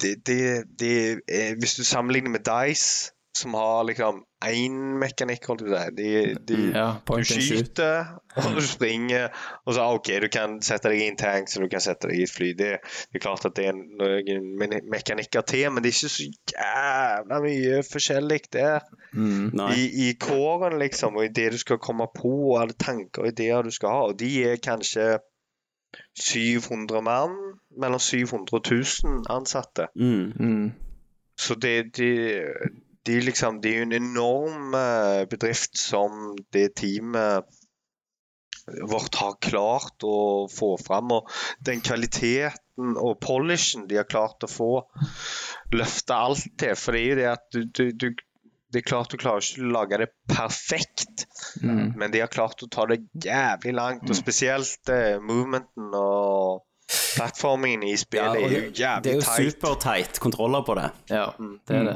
det, 0.01 0.15
det, 0.27 0.63
det 0.79 1.21
er, 1.27 1.55
Hvis 1.59 1.75
du 1.75 1.83
sammenligner 1.83 2.29
med 2.29 2.45
Dice, 2.45 3.11
som 3.37 3.53
har 3.53 3.83
liksom 3.87 4.23
én 4.45 4.77
mekanikk, 4.99 5.45
holdt 5.47 5.61
jeg 5.63 5.69
på 5.71 5.77
å 5.77 5.83
si 5.85 5.93
de, 5.95 6.33
de, 6.49 6.57
ja. 6.75 6.87
du 7.05 7.23
skyter, 7.23 8.09
og 8.41 8.57
du 8.57 8.61
springer, 8.65 9.29
og 9.65 9.75
så 9.77 9.85
OK, 9.95 10.09
du 10.23 10.27
kan 10.33 10.57
sette 10.65 10.91
deg 10.91 11.03
i 11.03 11.07
en 11.11 11.19
tank, 11.19 11.47
så 11.51 11.61
du 11.61 11.69
kan 11.71 11.83
sette 11.83 12.09
deg 12.09 12.19
i 12.19 12.25
et 12.25 12.33
fly. 12.33 12.51
Det, 12.57 12.71
det 12.81 13.19
er 13.19 13.23
klart 13.23 13.47
at 13.47 13.55
det 13.55 13.69
er 13.69 13.77
noen 13.77 14.49
me- 14.59 14.83
mekanikker 14.91 15.45
til, 15.47 15.69
men 15.71 15.85
det 15.85 15.93
er 15.93 15.97
ikke 15.97 16.13
så 16.17 16.27
jævla 16.55 17.41
mye 17.45 17.81
forskjellig 17.87 18.41
der. 18.57 18.91
Mm. 19.13 19.55
I, 19.77 19.87
i 20.07 20.11
kåren, 20.19 20.79
liksom, 20.81 21.19
og 21.19 21.29
i 21.29 21.33
det 21.39 21.51
du 21.55 21.59
skal 21.61 21.81
komme 21.83 22.09
på, 22.15 22.35
og 22.51 22.61
alle 22.65 22.77
tanker 22.77 23.23
og 23.23 23.31
ideer 23.31 23.63
du 23.63 23.71
skal 23.71 23.95
ha. 23.95 24.05
Og 24.11 24.19
de 24.19 24.31
er 24.51 24.63
kanskje 24.63 25.13
700 26.19 27.01
mann, 27.03 27.35
mellom 27.79 27.99
700 27.99 28.59
000 28.71 29.25
ansatte. 29.31 29.87
Mm. 29.95 30.31
Mm. 30.39 30.71
Så 31.39 31.55
det, 31.55 31.95
det, 31.95 32.11
det, 33.05 33.15
er 33.17 33.25
liksom, 33.27 33.61
de 33.63 33.71
er 33.73 33.79
jo 33.81 33.87
en 33.89 33.97
enorm 33.97 34.75
eh, 34.77 35.23
bedrift 35.31 35.77
som 35.79 36.35
det 36.53 36.67
teamet 36.79 37.47
vårt 38.87 39.15
har 39.17 39.37
klart 39.41 40.03
å 40.05 40.47
få 40.51 40.75
fram. 40.79 41.11
Og 41.15 41.29
den 41.65 41.81
kvaliteten 41.83 42.93
og 43.01 43.17
polishen 43.23 43.87
de 43.89 43.97
har 43.99 44.07
klart 44.09 44.45
å 44.45 44.49
få, 44.51 44.69
løfta 45.73 46.19
alt 46.27 46.45
til. 46.61 46.75
For 46.77 46.93
det 46.95 47.01
er 47.01 47.09
jo 47.09 47.17
det 47.21 47.29
at 47.31 47.47
du, 47.55 47.63
du, 47.65 47.85
du 47.91 48.11
det 48.71 48.79
er 48.79 48.87
klart 48.87 49.11
du 49.11 49.17
klarer 49.19 49.43
ikke 49.43 49.65
å 49.65 49.71
lage 49.75 49.97
det 50.05 50.11
perfekt, 50.31 51.25
Mm. 51.61 51.93
men 51.99 52.11
de 52.13 52.19
har 52.21 52.29
klart 52.31 52.61
å 52.63 52.67
ta 52.71 52.85
det 52.87 52.99
jævlig 53.25 53.73
langt. 53.75 54.05
Og 54.07 54.15
spesielt 54.15 54.87
eh, 54.93 55.17
movementen 55.19 55.89
og 55.97 56.61
plattformingen 57.17 57.83
i 57.89 57.95
Ja, 57.95 57.99
spillet 57.99 58.37
og 58.37 58.45
er 58.45 58.53
jo 58.53 58.61
jævlig 58.69 58.77
teit. 58.77 59.03
det 59.03 59.11
er 59.11 59.17
jo 59.17 59.25
superteit 59.25 59.57
supertight 59.57 60.19
kontroller 60.23 60.63
på 60.67 60.75
det. 60.79 60.85
Ja, 61.11 61.25
det 61.67 61.75
er 61.81 61.87
det. 61.89 61.95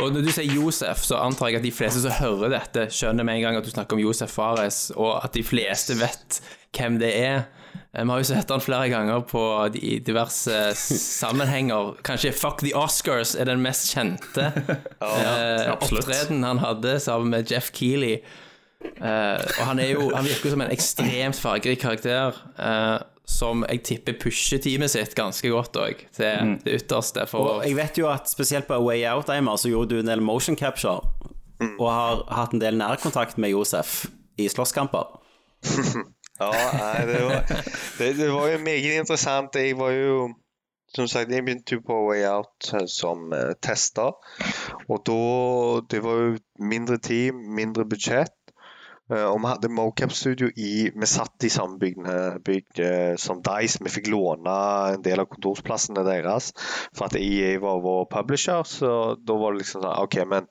Og 0.00 0.08
når 0.14 0.22
du 0.24 0.30
sier 0.32 0.48
Josef, 0.56 1.02
så 1.04 1.18
antar 1.20 1.50
jeg 1.50 1.58
at 1.60 1.66
de 1.66 1.72
fleste 1.74 2.00
som 2.00 2.14
hører 2.16 2.54
dette, 2.54 2.86
skjønner 2.96 3.26
med 3.28 3.36
en 3.36 3.42
gang 3.44 3.58
at 3.58 3.66
du 3.66 3.72
snakker 3.74 3.98
om 3.98 4.00
Josef 4.00 4.30
Fares, 4.32 4.86
og 4.96 5.18
at 5.20 5.34
de 5.36 5.42
fleste 5.44 5.98
vet 6.00 6.38
hvem 6.72 6.96
det 7.02 7.10
er. 7.18 7.42
Eh, 7.92 8.00
Vi 8.00 8.08
har 8.08 8.22
jo 8.22 8.28
sett 8.30 8.48
han 8.54 8.64
flere 8.64 8.88
ganger 8.88 9.20
på 9.28 9.42
de 9.74 9.98
diverse 10.00 10.62
sammenhenger. 10.78 11.92
Kanskje 12.08 12.32
Fuck 12.32 12.64
the 12.64 12.72
Oscars 12.78 13.34
er 13.36 13.50
den 13.50 13.60
mest 13.64 13.92
kjente 13.92 14.48
eh, 14.48 15.68
opptredenen 15.74 16.48
han 16.48 16.62
hadde 16.64 16.96
sammen 17.04 17.28
med 17.36 17.52
Jeff 17.52 17.68
Keeley. 17.76 18.22
Eh, 18.96 19.38
og 19.60 19.62
han, 19.68 19.78
er 19.78 19.92
jo, 19.92 20.08
han 20.16 20.24
virker 20.26 20.48
jo 20.48 20.56
som 20.56 20.64
en 20.64 20.72
ekstremt 20.72 21.36
fargerik 21.38 21.84
karakter, 21.84 22.40
eh, 22.56 22.96
som 23.28 23.64
jeg 23.68 23.82
tipper 23.86 24.16
pusher 24.20 24.58
teamet 24.62 24.90
sitt 24.92 25.14
ganske 25.18 25.48
godt 25.52 25.76
òg, 25.78 26.06
til 26.16 26.56
det 26.64 26.80
ytterste. 26.80 27.26
For 27.30 27.58
Og 27.58 27.66
jeg 27.66 27.76
vet 27.78 27.98
jo 27.98 28.08
at 28.10 28.30
spesielt 28.30 28.66
på 28.66 28.80
Way 28.82 29.06
Out, 29.10 29.30
Eimer, 29.30 29.56
så 29.56 29.70
gjorde 29.70 29.94
du 29.94 30.00
en 30.02 30.10
del 30.10 30.24
motion 30.24 30.58
capture, 30.58 31.06
og 31.78 31.86
har 31.86 32.24
hatt 32.34 32.56
en 32.56 32.62
del 32.62 32.78
nærkontakt 32.80 33.38
med 33.38 33.54
Josef 33.54 34.02
i 34.38 34.48
slåsskamper. 34.50 35.20
Ja, 36.40 36.50
nei, 36.74 37.02
det 37.06 37.18
var, 37.22 37.42
det, 37.98 38.06
det 38.18 38.28
var 38.32 38.48
jo 38.50 38.60
meget 38.64 39.00
interessant. 39.02 39.54
Jeg 39.54 39.76
var 39.78 39.92
jo 39.94 40.14
Som 40.92 41.06
sagt, 41.08 41.30
jeg 41.32 41.40
begynte 41.44 41.78
jo 41.78 41.80
på 41.86 41.94
Way 42.04 42.26
Out 42.28 42.66
eh, 42.74 42.82
som 42.90 43.30
uh, 43.32 43.54
tester. 43.64 44.12
Og 44.92 44.98
da 45.08 45.80
Det 45.88 46.02
var 46.04 46.18
jo 46.20 46.34
mindre 46.60 46.98
team, 46.98 47.38
mindre 47.56 47.86
budsjett. 47.88 48.34
Eh, 49.12 49.26
og 49.28 49.38
vi 49.42 49.50
hadde 49.50 49.72
Mocap-studio 49.76 50.48
i 50.56 50.72
Vi 50.88 51.08
satt 51.10 51.44
i 51.44 51.52
samme 51.52 51.78
bygd 51.82 52.08
bygg 52.46 52.82
eh, 52.84 53.14
som 53.20 53.42
Dice. 53.44 53.82
Vi 53.84 53.92
fikk 53.92 54.10
låne 54.12 54.56
en 54.94 55.04
del 55.04 55.22
av 55.22 55.28
kontorsplassene 55.32 56.04
deres 56.06 56.52
for 56.94 57.08
at 57.08 57.18
EA 57.20 57.58
var 57.62 57.82
vår 57.84 58.06
publisher. 58.12 58.64
Så 58.68 58.92
da 59.20 59.38
var 59.38 59.52
det 59.52 59.62
liksom 59.62 59.84
sånn 59.84 60.02
OK, 60.06 60.18
men 60.28 60.48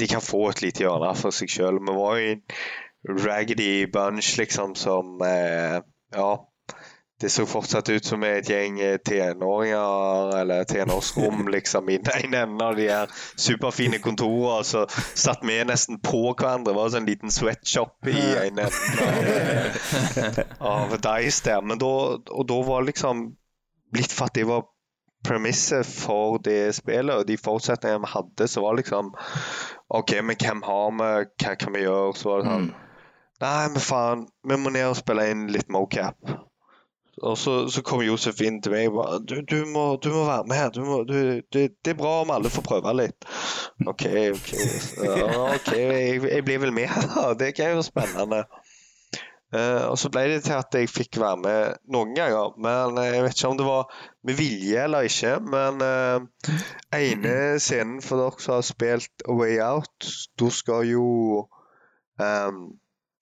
de 0.00 0.08
kan 0.08 0.24
få 0.24 0.46
et 0.50 0.62
lite 0.64 0.86
hjørne 0.86 1.12
for 1.18 1.34
seg 1.34 1.52
sjøl. 1.52 1.80
Vi 1.84 1.96
var 1.96 2.18
jo 2.18 2.36
en 2.36 3.20
raggedy 3.24 3.86
bunch, 3.92 4.36
liksom, 4.40 4.76
som 4.78 5.20
eh, 5.26 5.80
Ja. 6.16 6.30
Det 7.20 7.28
så 7.32 7.44
fortsatt 7.48 7.88
ut 7.92 8.04
som 8.04 8.22
et 8.24 8.48
gjeng 8.48 8.78
eh, 8.80 8.96
tenåringer, 9.04 10.32
eller 10.40 10.64
tenårsrom, 10.64 11.48
liksom, 11.54 11.90
i 11.92 11.98
den 11.98 12.34
ene 12.34 12.64
av 12.64 12.76
de 12.76 12.88
her 12.88 13.12
superfine 13.36 14.00
kontorene. 14.00 14.64
Så 14.64 14.86
satt 15.14 15.44
vi 15.44 15.58
nesten 15.64 16.00
på 16.00 16.22
hverandre. 16.32 16.72
Det 16.72 16.78
var 16.78 16.92
sånn 16.94 17.08
liten 17.08 17.34
sweatshop 17.34 18.08
i 18.08 18.24
en 18.46 18.62
ende 18.64 18.68
av, 19.04 20.40
av 20.72 20.96
Dice 20.96 21.44
der. 21.50 21.62
Men 21.62 21.82
da, 21.82 21.94
og 22.16 22.48
da 22.48 22.62
var 22.66 22.88
liksom 22.88 23.30
Litt 23.90 24.12
for 24.14 24.30
at 24.30 24.36
det 24.38 24.44
var 24.46 24.68
premisset 25.26 25.82
for 25.82 26.38
det 26.38 26.74
spillet, 26.76 27.10
og 27.10 27.26
de 27.26 27.34
forutsetningene 27.40 28.04
vi 28.04 28.12
hadde, 28.12 28.46
så 28.48 28.62
var 28.62 28.76
liksom 28.78 29.10
OK, 29.90 30.12
men 30.22 30.38
hvem 30.38 30.62
har 30.62 30.92
vi? 30.94 31.08
Hva 31.42 31.56
kan 31.58 31.74
vi 31.74 31.82
gjøre? 31.82 32.14
Så 32.14 32.30
var 32.30 32.44
det 32.44 32.52
sånn 32.52 32.70
Nei, 33.40 33.68
men 33.72 33.80
faen, 33.80 34.24
vi 34.44 34.56
må 34.60 34.70
ned 34.74 34.90
og 34.90 34.98
spille 34.98 35.24
inn 35.32 35.46
litt 35.48 35.70
mocap. 35.72 36.18
Og 37.20 37.36
så, 37.38 37.54
så 37.68 37.82
kom 37.84 38.00
Josef 38.04 38.40
inn 38.44 38.60
til 38.64 38.72
meg 38.72 38.88
og 38.88 38.96
bare 38.96 39.18
du, 39.20 39.36
du, 39.44 39.58
må, 39.68 39.84
du 40.00 40.08
må 40.14 40.24
være 40.24 40.48
med 40.48 40.56
her. 40.56 40.80
Må, 40.86 41.02
du, 41.04 41.16
det, 41.52 41.66
det 41.84 41.92
er 41.92 41.98
bra 41.98 42.20
om 42.22 42.32
alle 42.32 42.52
får 42.52 42.64
prøve 42.64 42.94
litt. 42.96 43.28
OK, 43.86 44.06
OK. 44.32 44.50
Ja, 45.04 45.28
ok, 45.50 45.70
jeg, 45.76 46.22
jeg 46.24 46.46
blir 46.46 46.62
vel 46.64 46.72
med. 46.76 46.88
Det 47.40 47.52
er 47.60 47.74
jo 47.76 47.84
spennende. 47.84 48.44
Uh, 49.50 49.90
og 49.90 49.96
så 49.98 50.12
ble 50.14 50.28
det 50.30 50.44
til 50.44 50.54
at 50.54 50.74
jeg 50.78 50.86
fikk 50.86 51.18
være 51.18 51.40
med 51.42 51.80
noen 51.90 52.14
ganger. 52.14 52.52
Men 52.62 53.00
eh, 53.02 53.16
jeg 53.16 53.24
vet 53.24 53.34
ikke 53.34 53.48
om 53.50 53.56
det 53.58 53.66
var 53.66 53.96
med 54.28 54.38
vilje 54.38 54.84
eller 54.84 55.08
ikke. 55.08 55.32
Men 55.42 55.82
uh, 55.82 56.52
ene 56.94 57.34
scenen 57.58 57.98
for 58.04 58.22
dere 58.22 58.44
som 58.44 58.56
har 58.56 58.68
spilt 58.68 59.26
A 59.26 59.34
Way 59.34 59.58
Out, 59.66 60.12
da 60.38 60.52
skal 60.54 60.86
jo 60.86 61.08
um, 62.22 62.62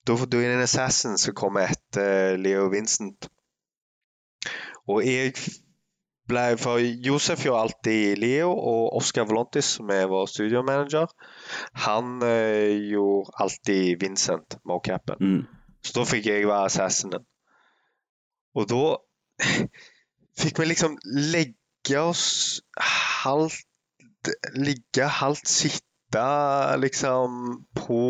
da 0.09 0.15
er 0.17 0.31
det 0.33 0.45
en 0.55 0.65
assassin 0.65 1.19
som 1.21 1.37
kommer 1.37 1.69
etter 1.69 2.39
Leo 2.41 2.69
Vincent. 2.73 3.29
Og 4.89 5.05
jeg 5.05 5.35
ble 6.29 6.45
For 6.61 6.81
Josef 7.07 7.45
gjør 7.47 7.63
alltid 7.63 8.19
Leo, 8.21 8.51
og 8.53 8.97
Oscar 9.01 9.25
Volontis, 9.29 9.71
som 9.79 9.89
er 9.93 10.09
vår 10.11 10.27
studiomanager, 10.29 11.09
han 11.87 12.19
eh, 12.25 12.75
gjorde 12.91 13.33
alltid 13.45 14.03
Vincent, 14.03 14.59
mocapen. 14.69 15.23
Mm. 15.25 15.47
Så 15.85 15.95
da 15.97 16.05
fikk 16.09 16.29
jeg 16.29 16.49
være 16.49 16.69
assassinen. 16.69 17.25
Og 18.59 18.69
da 18.69 18.83
fikk 20.43 20.61
vi 20.61 20.69
liksom 20.69 20.99
legge 21.33 22.03
oss 22.03 22.27
halvt 23.25 23.65
Ligge 24.59 25.07
halvt 25.07 25.49
sitte 25.49 26.25
liksom 26.83 27.37
på 27.79 28.01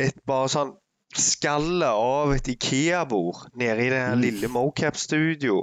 et 0.00 0.16
bare 0.26 0.48
sånn 0.50 0.72
skallet 1.16 1.88
av 1.88 2.34
et 2.34 2.48
Ikea-bord 2.52 3.48
nede 3.58 3.86
i 3.86 3.90
det 3.92 4.04
mm. 4.12 4.20
lille 4.22 4.50
mocap-studio. 4.52 5.62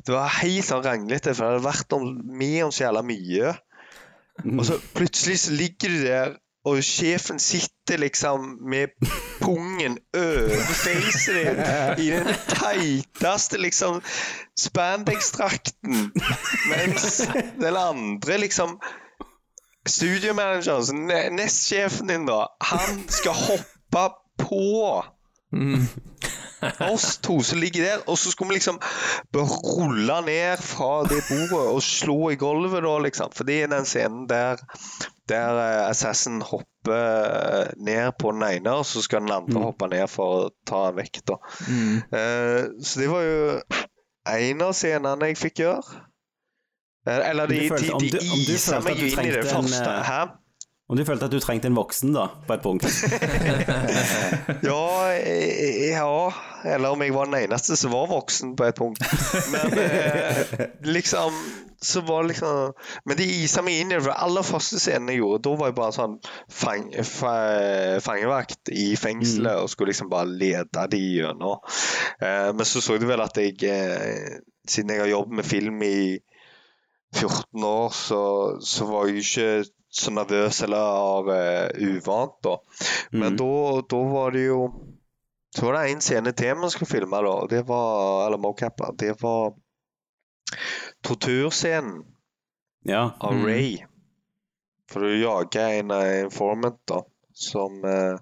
Det 0.00 0.14
var 0.14 0.36
helt 0.40 0.66
sånn 0.66 0.84
ranglete, 0.84 1.34
for 1.34 1.44
det 1.44 1.58
hadde 1.58 1.66
vært 1.68 1.96
om, 1.98 2.10
med 2.40 2.60
om 2.66 2.74
så 2.74 2.86
jævla 2.86 3.04
mye. 3.06 3.54
Og 4.54 4.62
så 4.66 4.78
plutselig 4.94 5.40
så 5.44 5.56
ligger 5.58 5.92
du 5.92 6.04
der, 6.06 6.36
og 6.68 6.82
sjefen 6.84 7.38
sitter 7.40 8.00
liksom 8.02 8.58
med 8.68 8.92
pungen 9.40 9.96
over 10.16 10.64
facet 10.68 11.38
ditt 11.38 12.02
i 12.02 12.08
den 12.12 12.28
teiteste 12.50 13.60
liksom 13.62 14.00
spandex-drakten, 14.58 16.10
mens 16.70 17.20
den 17.60 17.76
andre 17.76 18.40
liksom 18.44 18.78
Studiomanageren, 19.88 21.06
nestsjefen 21.32 22.10
din, 22.10 22.26
da, 22.28 22.42
han 22.60 22.98
skal 23.08 23.32
hoppe 23.32 24.02
på 24.40 24.62
oss 26.92 27.16
to 27.22 27.38
som 27.46 27.58
ligger 27.62 27.84
der, 27.84 28.00
og 28.10 28.18
så 28.18 28.30
skulle 28.32 28.50
vi 28.52 28.58
liksom 28.58 28.80
rulle 29.34 30.16
ned 30.26 30.58
fra 30.64 31.04
det 31.08 31.20
bordet 31.28 31.60
og 31.76 31.82
slå 31.84 32.16
i 32.32 32.38
gulvet, 32.40 32.82
da, 32.84 32.96
liksom. 33.06 33.30
For 33.36 33.46
det 33.48 33.60
er 33.64 33.70
den 33.72 33.86
scenen 33.88 34.26
der, 34.30 34.60
der 35.30 35.60
eh, 35.62 35.84
Assassin 35.90 36.40
hopper 36.42 36.98
eh, 36.98 37.70
ned 37.78 38.10
på 38.20 38.32
den 38.34 38.42
ene, 38.48 38.74
og 38.80 38.86
så 38.88 39.02
skal 39.04 39.24
den 39.24 39.32
andre 39.38 39.62
hoppe 39.68 39.88
ned 39.92 40.04
for 40.10 40.48
å 40.48 40.50
ta 40.68 40.82
han 40.88 40.98
vekk, 40.98 41.22
da. 41.30 41.38
Eh, 42.18 42.68
så 42.82 43.00
det 43.04 43.08
var 43.12 43.24
jo 43.28 43.38
en 44.28 44.66
av 44.66 44.74
scenene 44.76 45.30
jeg 45.32 45.40
fikk 45.40 45.62
gjøre. 45.64 46.02
Eller 47.08 47.48
de, 47.48 47.62
følte- 47.70 48.02
de, 48.02 48.10
de 48.18 48.18
du 48.44 48.52
isa 48.52 48.82
meg 48.84 48.98
jo 49.00 49.06
inn 49.08 49.22
i 49.24 49.30
det 49.32 49.46
første. 49.48 49.78
en, 49.80 50.04
Hæ? 50.04 50.20
Om 50.88 50.96
du 50.96 51.04
følte 51.04 51.26
at 51.28 51.32
du 51.34 51.40
trengte 51.44 51.68
en 51.68 51.76
voksen, 51.76 52.14
da, 52.16 52.30
på 52.48 52.54
et 52.54 52.62
punkt? 52.64 52.86
Ja, 54.64 55.12
ja 55.12 56.12
Eller 56.64 56.94
om 56.94 57.02
jeg 57.04 57.12
var 57.12 57.28
den 57.28 57.36
eneste 57.42 57.76
som 57.76 57.92
var 57.92 58.08
voksen 58.08 58.54
på 58.56 58.64
et 58.64 58.78
punkt. 58.78 59.04
Men 59.52 59.76
eh, 59.82 60.64
liksom 60.88 61.36
Så 61.84 62.00
var 62.08 62.22
det 62.22 62.32
liksom 62.32 62.72
Men 63.04 63.20
de 63.20 63.26
isa 63.42 63.62
meg 63.66 63.82
inn 63.82 63.92
i 63.92 63.98
det. 63.98 64.06
For 64.06 64.16
aller 64.16 64.48
første 64.48 64.80
scenen 64.80 65.12
jeg 65.12 65.20
gjorde, 65.20 65.42
da 65.44 65.54
var 65.60 65.70
jeg 65.70 65.76
bare 65.76 65.96
sånn 65.98 66.16
fang, 66.48 66.88
fangevakt 67.04 68.72
i 68.72 68.88
fengselet 68.96 69.60
og 69.60 69.68
skulle 69.68 69.92
liksom 69.92 70.08
bare 70.12 70.32
lede 70.40 70.86
de 70.94 71.02
gjennom. 71.18 71.60
Eh, 72.16 72.48
men 72.54 72.64
så 72.64 72.80
så 72.80 72.96
du 72.96 73.04
vel 73.10 73.24
at 73.24 73.36
jeg 73.36 73.60
eh, 73.68 74.40
Siden 74.68 74.92
jeg 74.92 75.04
har 75.04 75.12
jobbet 75.12 75.36
med 75.36 75.46
film 75.48 75.84
i 75.84 76.18
14 77.16 77.64
år, 77.64 77.92
så, 77.96 78.22
så 78.60 78.84
var 78.88 79.06
jeg 79.08 79.14
jo 79.16 79.22
ikke 79.24 79.52
så 79.90 80.10
nervøs 80.12 80.62
eller 80.62 81.28
uh, 81.28 81.88
uvant, 81.88 82.34
da. 82.44 82.56
Men 83.12 83.36
da, 83.40 83.48
da 83.90 84.00
var 84.12 84.30
det 84.36 84.46
jo 84.46 84.60
Så 85.56 85.64
var 85.64 85.78
det 85.78 85.90
en 85.94 86.00
scene 86.04 86.32
til 86.36 86.56
man 86.60 86.70
skulle 86.70 86.90
filme, 86.90 87.16
da. 87.24 87.46
Det 87.50 87.62
var 87.68 88.26
Eller 88.26 88.38
mocapper. 88.38 88.92
Det 89.00 89.14
var 89.22 89.54
torturscenen 91.04 92.04
Ja. 92.84 93.10
av 93.20 93.44
Ray. 93.44 93.78
For 94.90 95.00
du 95.04 95.20
jager 95.20 95.80
en 95.80 95.90
eh, 95.90 96.20
informant, 96.24 96.78
da, 96.88 97.02
som 97.34 97.82
uh, 97.84 98.16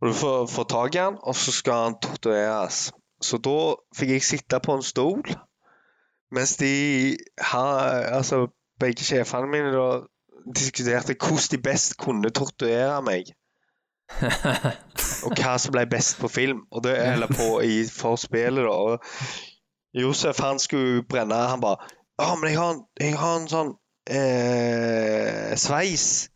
Og 0.00 0.08
du 0.08 0.14
får, 0.14 0.46
får 0.52 0.64
tak 0.68 0.94
i 0.94 0.98
han, 1.00 1.16
og 1.22 1.34
så 1.34 1.52
skal 1.52 1.84
han 1.86 1.94
tortureres. 2.04 2.90
Så 3.24 3.38
da 3.40 3.74
fikk 3.96 4.10
jeg 4.12 4.22
sitte 4.26 4.60
på 4.60 4.74
en 4.76 4.84
stol, 4.84 5.22
mens 6.30 6.56
de 6.60 7.16
ha, 7.52 7.62
Altså, 8.18 8.46
begge 8.80 9.04
sjefene 9.08 9.48
mine 9.48 9.72
da 9.72 9.86
diskuterte 10.54 11.14
hvordan 11.18 11.50
de 11.50 11.58
best 11.62 11.96
kunne 11.98 12.30
torturere 12.30 13.02
meg. 13.02 13.32
og 15.26 15.32
hva 15.34 15.56
som 15.58 15.72
ble 15.74 15.82
best 15.90 16.18
på 16.20 16.28
film, 16.30 16.60
og 16.70 16.84
det, 16.84 16.94
eller 17.02 17.26
på 17.32 17.48
i 17.66 17.80
forspillet, 17.90 18.62
da. 18.62 18.70
Og 18.70 19.00
Josef 19.96 20.38
han 20.44 20.58
skulle 20.62 21.02
brenne 21.08 21.34
Han 21.34 21.60
bare 21.60 21.76
'Å, 22.18 22.34
men 22.40 22.48
jeg 22.50 22.58
har, 22.58 22.70
en- 22.72 22.84
jeg 23.00 23.16
har 23.18 23.36
en 23.40 23.48
sånn 23.48 23.72
eh, 24.08 25.54
sveis. 25.56 26.28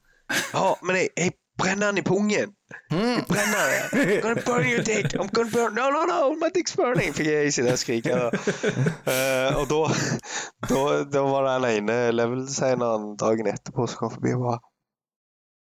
Ja, 0.52 0.74
men 0.82 0.96
jeg, 0.96 1.08
jeg 1.16 1.32
brenner 1.60 1.92
den 1.92 1.98
i 1.98 2.04
pungen. 2.06 2.54
Jeg 2.90 3.24
brenner 3.28 3.64
den. 3.70 4.00
I'm 4.00 4.22
gonna 4.22 4.42
burn 4.46 4.66
your 4.70 4.82
dick. 4.84 5.14
I'm 5.14 5.30
gonna 5.36 5.50
burn 5.50 5.74
No, 5.74 5.90
no, 5.90 6.04
no, 6.04 6.20
my 6.40 6.50
dick's 6.54 6.76
burning. 6.76 7.14
Fikk 7.16 7.30
jeg 7.30 7.46
i 7.46 7.54
siden 7.54 7.76
skrike. 7.80 8.14
Uh, 8.14 9.60
og 9.60 9.68
da, 9.72 9.80
da, 10.70 10.80
da 11.12 11.24
var 11.28 11.46
det 11.48 11.54
den 11.58 11.70
ene 11.82 12.00
level-designeren 12.16 13.14
dagen 13.20 13.52
etterpå 13.52 13.86
som 13.90 14.04
kom 14.04 14.14
forbi 14.16 14.34
og 14.38 14.46
bare 14.48 14.60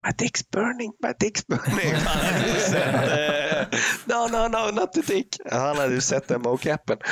My 0.05 0.11
dick's 0.17 0.43
burning, 0.43 0.93
my 1.03 1.13
dick's 1.19 1.43
burning. 1.43 1.93
Han 1.93 2.19
hadde 2.23 2.47
jo 2.47 2.59
sett 2.71 2.95
eh, 3.17 3.79
No, 4.07 4.27
no, 4.27 4.47
no, 4.47 4.69
not 4.71 4.93
the 4.93 5.01
dick. 5.01 5.35
Han 5.51 5.75
hadde 5.75 5.97
jo 5.97 6.01
sett 6.01 6.29
den 6.31 6.41
mocapen. 6.41 7.03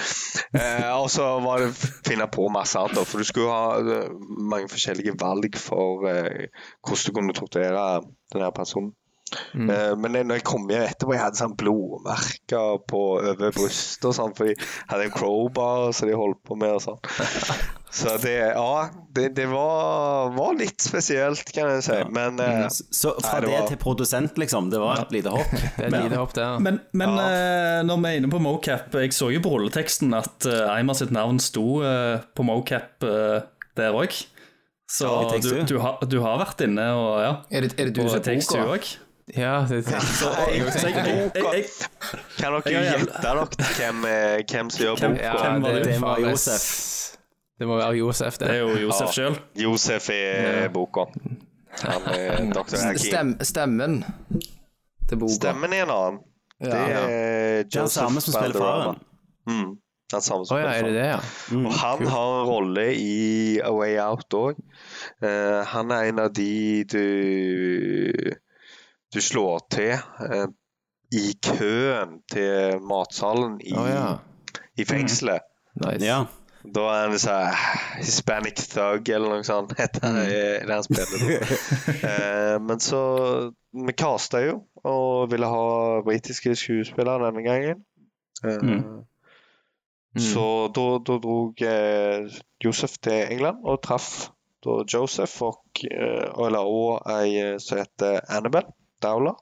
Eh, 0.53 0.87
og 0.95 1.09
så 1.11 1.25
var 1.43 1.65
det 1.65 1.73
finne 2.07 2.29
på 2.31 2.47
masse 2.53 2.79
annet, 2.79 3.03
for 3.07 3.19
du 3.19 3.27
skulle 3.27 3.51
ha 3.51 3.81
eh, 3.81 4.13
mange 4.39 4.71
forskjellige 4.71 5.17
valg 5.19 5.59
for 5.59 6.07
eh, 6.07 6.47
hvordan 6.87 7.03
du 7.03 7.17
kunne 7.19 7.35
torturere 7.35 7.83
denne 8.33 8.53
personen. 8.55 8.93
Eh, 9.35 9.93
men 9.99 10.15
når 10.27 10.39
jeg 10.39 10.45
kom 10.47 10.67
hjem 10.71 10.85
etterpå, 10.87 11.15
jeg 11.15 11.23
hadde 11.23 11.41
sånn 11.41 11.57
blodmerker 11.59 12.77
på 12.87 13.01
over 13.17 13.55
brystet 13.55 14.07
og 14.09 14.15
sånn, 14.17 14.35
for 14.37 14.49
de 14.49 14.55
hadde 14.91 15.09
en 15.09 15.15
crowbar 15.15 15.89
som 15.95 16.09
de 16.09 16.15
holdt 16.17 16.39
på 16.47 16.57
med 16.59 16.77
og 16.77 16.85
sånn. 16.85 17.01
Så 17.97 18.11
det, 18.21 18.33
ja, 18.51 18.89
det, 19.15 19.29
det 19.37 19.45
var, 19.49 20.27
var 20.35 20.57
litt 20.59 20.83
spesielt, 20.83 21.47
kan 21.55 21.71
jeg 21.71 21.85
si. 21.85 21.95
Men 22.13 22.35
mm. 22.35 22.67
Så 22.69 23.13
fra 23.15 23.39
Nei, 23.39 23.41
det 23.41 23.47
det 23.47 23.53
var- 23.55 23.69
til 23.71 23.79
produsent, 23.81 24.37
liksom. 24.37 24.67
Det 24.69 24.81
var 24.83 25.01
et 25.05 25.15
lite 25.15 25.33
hopp. 25.33 25.55
Det 25.55 25.87
er 25.87 25.87
et 25.87 26.03
lite 26.03 26.19
hopp 26.19 26.35
der. 26.35 26.59
Men, 26.61 26.81
men 26.91 27.15
ja. 27.15 27.81
når 27.87 28.03
vi 28.03 28.11
er 28.11 28.19
inne 28.21 28.29
på 28.29 28.43
mocap, 28.43 28.93
jeg 29.01 29.15
så 29.15 29.31
jo 29.33 29.41
på 29.41 29.55
rulleteksten 29.55 30.13
at 30.19 30.45
Eimer 30.67 30.99
sitt 30.99 31.15
navn 31.15 31.39
sto 31.41 31.79
eh, 31.87 32.19
på 32.37 32.45
mocap 32.45 33.07
eh, 33.07 33.47
der 33.79 33.97
òg. 33.97 34.19
Så 34.87 35.07
Ja, 35.07 35.39
du, 35.41 35.49
du, 35.67 35.79
har, 35.83 35.97
du 36.07 36.19
har 36.23 36.37
vært 36.39 36.61
inne 36.63 36.85
og 36.95 37.09
ja. 37.19 37.33
Er 37.51 37.65
det, 37.65 37.73
er 37.75 37.89
det 37.89 37.97
du 37.97 38.05
som 38.07 38.21
er 38.21 38.39
boka? 38.67 38.85
Ja, 39.35 39.65
det. 39.69 39.83
Så 39.83 40.29
jeg, 40.47 40.59
jeg, 40.59 40.95
jeg, 40.95 41.31
jeg, 41.35 41.63
kan 42.37 42.53
dere 42.63 42.83
gjette 42.85 43.21
dere 43.23 43.41
hvem, 43.75 44.05
eh, 44.07 44.43
hvem 44.47 44.69
som 44.71 44.83
gjør 44.85 45.01
boka? 45.01 45.09
hvem 45.41 45.65
var 45.65 45.73
det? 45.75 45.81
Det 45.87 45.97
var 46.01 46.21
Josef. 46.23 46.67
Det 47.59 47.67
må 47.67 47.75
være 47.79 47.97
Josef, 47.97 48.37
det. 48.37 48.47
det 48.47 48.55
er 48.55 48.59
jo 48.61 48.77
Josef 48.85 49.07
Ja. 49.07 49.11
sjøl. 49.17 49.35
Josef 49.63 50.09
er 50.13 50.69
boka. 50.71 51.05
Han 51.81 52.07
er 52.13 52.39
Dr. 52.55 52.77
Stem, 53.01 53.35
stemmen 53.41 53.99
til 55.09 55.19
boka. 55.19 55.33
Stemmen 55.41 55.73
er 55.75 55.83
en 55.83 55.91
annen. 55.97 56.21
Det 56.63 56.71
er 56.71 56.77
Det 56.77 56.95
er 56.95 57.57
han 57.57 57.65
Joseph 57.73 57.97
samme 57.97 58.21
som 58.23 58.33
spiller 58.37 58.59
faren. 58.63 59.03
Mm. 59.49 59.75
Han 60.13 60.21
samme 60.23 60.47
som 60.47 60.55
oh, 60.55 60.61
ja, 60.63 60.71
spiller 60.71 60.87
er 60.87 60.93
det 60.93 61.03
faren. 61.03 61.19
det, 61.51 61.59
ja? 61.59 61.67
Og 61.67 61.73
han 61.83 62.07
har 62.15 62.39
en 62.39 62.47
rolle 62.47 62.87
i 62.95 63.59
A 63.59 63.75
Way 63.75 63.99
Out 64.07 64.33
òg. 64.39 64.63
han 65.75 65.91
er 65.91 66.01
en 66.13 66.19
av 66.19 66.31
de 66.33 66.83
du 66.87 67.03
du 69.13 69.21
slår 69.21 69.61
til 69.71 69.93
eh, 69.95 70.47
i 71.15 71.31
køen 71.43 72.19
til 72.31 72.81
matsalen 72.83 73.61
i, 73.63 73.73
oh, 73.77 73.87
ja. 73.87 74.17
i 74.75 74.85
fengselet. 74.85 75.45
Nice. 75.79 76.03
Ja. 76.05 76.25
Da 76.67 76.83
er 76.91 77.05
han 77.05 77.19
sånn 77.21 77.53
Hispanic 78.01 78.59
Thug 78.73 79.07
eller 79.13 79.37
noe 79.37 79.45
sånt. 79.47 79.71
heter 79.79 80.07
er 80.25 80.65
det 80.67 80.73
han 80.73 80.83
spiller. 80.83 81.53
eh, 82.09 82.55
men 82.59 82.81
så 82.83 83.01
Vi 83.77 83.93
casta 83.93 84.41
jo 84.41 84.63
og 84.87 85.29
ville 85.31 85.47
ha 85.51 86.01
britiske 86.03 86.55
skuespillere 86.57 87.29
denne 87.29 87.43
gangen. 87.45 87.85
Eh, 88.43 88.81
Så 90.17 90.71
da, 90.73 90.85
da 91.05 91.17
dro 91.21 91.53
eh, 91.61 92.25
Josef 92.63 92.97
til 93.05 93.27
England 93.35 93.61
og 93.63 93.83
traff 93.85 94.31
da 94.65 94.79
Joseph 94.89 95.43
og, 95.45 95.83
eh, 95.85 96.25
eller, 96.45 96.65
og 96.65 97.05
ei 97.11 97.35
eh, 97.37 97.57
som 97.61 97.77
heter 97.77 98.23
Annabelle 98.25 98.73
Dowler. 99.03 99.35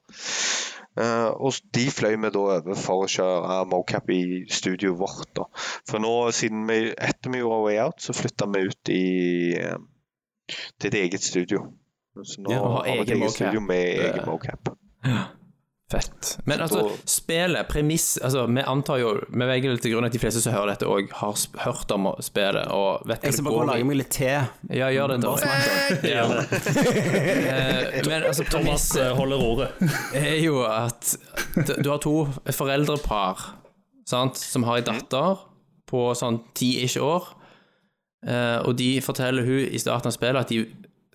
Uh, 0.96 1.28
og 1.44 1.58
de 1.76 1.90
fløy 1.92 2.14
vi 2.16 2.30
da 2.32 2.40
over 2.40 2.78
for 2.80 3.04
å 3.04 3.08
kjøre 3.12 3.56
mocap 3.68 4.08
i 4.16 4.46
studioet 4.48 4.96
vårt. 5.02 5.28
da. 5.36 5.44
For 5.90 6.00
nå, 6.00 6.12
siden 6.32 6.64
vi, 6.70 6.78
etter 6.96 7.34
vi 7.34 7.42
gjorde 7.42 7.66
Way 7.66 7.80
Out, 7.84 8.00
så 8.06 8.16
flytta 8.16 8.48
vi 8.54 8.62
ut 8.70 8.92
i 8.96 9.02
eh, 9.60 9.76
til 10.80 10.88
et 10.94 10.98
eget 11.02 11.26
studio. 11.26 11.66
Så 12.24 12.40
nå 12.46 12.54
Ja, 12.56 12.62
har 12.64 12.88
vi 12.88 12.96
et 13.02 13.10
eget 13.10 13.20
mocap. 13.26 13.36
studio 13.36 13.60
med 13.68 13.92
egen 14.06 14.30
mocap. 14.30 14.72
Fett. 15.92 16.40
Men 16.50 16.62
altså, 16.66 16.80
spillet, 17.06 17.68
premiss 17.70 18.16
altså, 18.18 18.48
Vi 18.50 18.62
antar 18.66 18.98
jo 19.04 19.12
Vi 19.30 19.46
legger 19.46 19.76
til 19.78 19.92
grunn 19.94 20.08
at 20.08 20.16
de 20.16 20.18
fleste 20.18 20.42
som 20.42 20.56
hører 20.56 20.72
dette, 20.72 20.88
òg 20.90 21.12
har 21.20 21.36
hørt 21.62 21.92
om 21.94 22.08
spillet 22.26 22.72
og 22.74 23.04
vet 23.06 23.22
hva 23.22 23.30
det 23.30 23.36
skal 23.38 23.46
bare 23.46 23.54
Jeg 23.54 23.54
skal 23.54 23.60
bare 23.60 23.68
lage 23.70 23.84
i. 23.84 23.88
meg 23.92 24.00
litt 24.00 24.10
te. 24.16 24.32
Ja, 24.74 24.88
gjør 24.90 25.14
det, 25.14 25.20
Tommy. 25.22 26.10
Ja. 26.10 26.24
Eh, 27.46 28.02
Men 28.10 28.26
altså, 28.26 28.44
Thomas 28.50 28.88
eh, 28.98 29.12
holder 29.16 29.44
ordet. 29.46 29.68
er 30.18 30.40
jo 30.42 30.64
at 30.66 31.12
du 31.84 31.90
har 31.92 32.02
to 32.02 32.16
foreldrepar 32.50 33.44
sant, 34.10 34.38
som 34.42 34.66
har 34.66 34.80
ei 34.82 34.86
datter 34.86 35.38
på 35.90 36.02
sånn 36.18 36.40
ti-ish 36.58 36.98
år, 37.02 37.30
eh, 38.26 38.58
og 38.66 38.74
de 38.82 38.90
forteller 39.06 39.46
hun 39.46 39.62
i 39.70 39.80
starten 39.82 40.10
av 40.10 40.18
spillet 40.18 40.42
at 40.42 40.50
de 40.54 40.64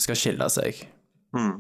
skal 0.00 0.18
skille 0.18 0.46
seg. 0.54 0.78
Mm. 1.34 1.58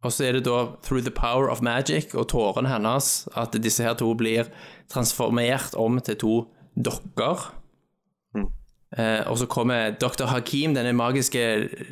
Og 0.00 0.12
så 0.12 0.26
er 0.26 0.38
det 0.38 0.46
da 0.46 0.64
through 0.80 1.04
the 1.04 1.12
power 1.12 1.50
of 1.52 1.60
magic 1.60 2.14
og 2.14 2.30
tårene 2.32 2.70
hennes 2.72 3.28
at 3.36 3.56
disse 3.60 3.84
her 3.84 3.98
to 4.00 4.14
blir 4.16 4.48
transformert 4.88 5.76
om 5.76 6.00
til 6.00 6.16
to 6.20 6.36
dokker. 6.76 7.50
Eh, 8.98 9.22
og 9.30 9.38
så 9.38 9.46
kommer 9.46 9.92
dr. 10.00 10.26
Hakim, 10.26 10.74
denne 10.74 10.96
magiske 10.96 11.42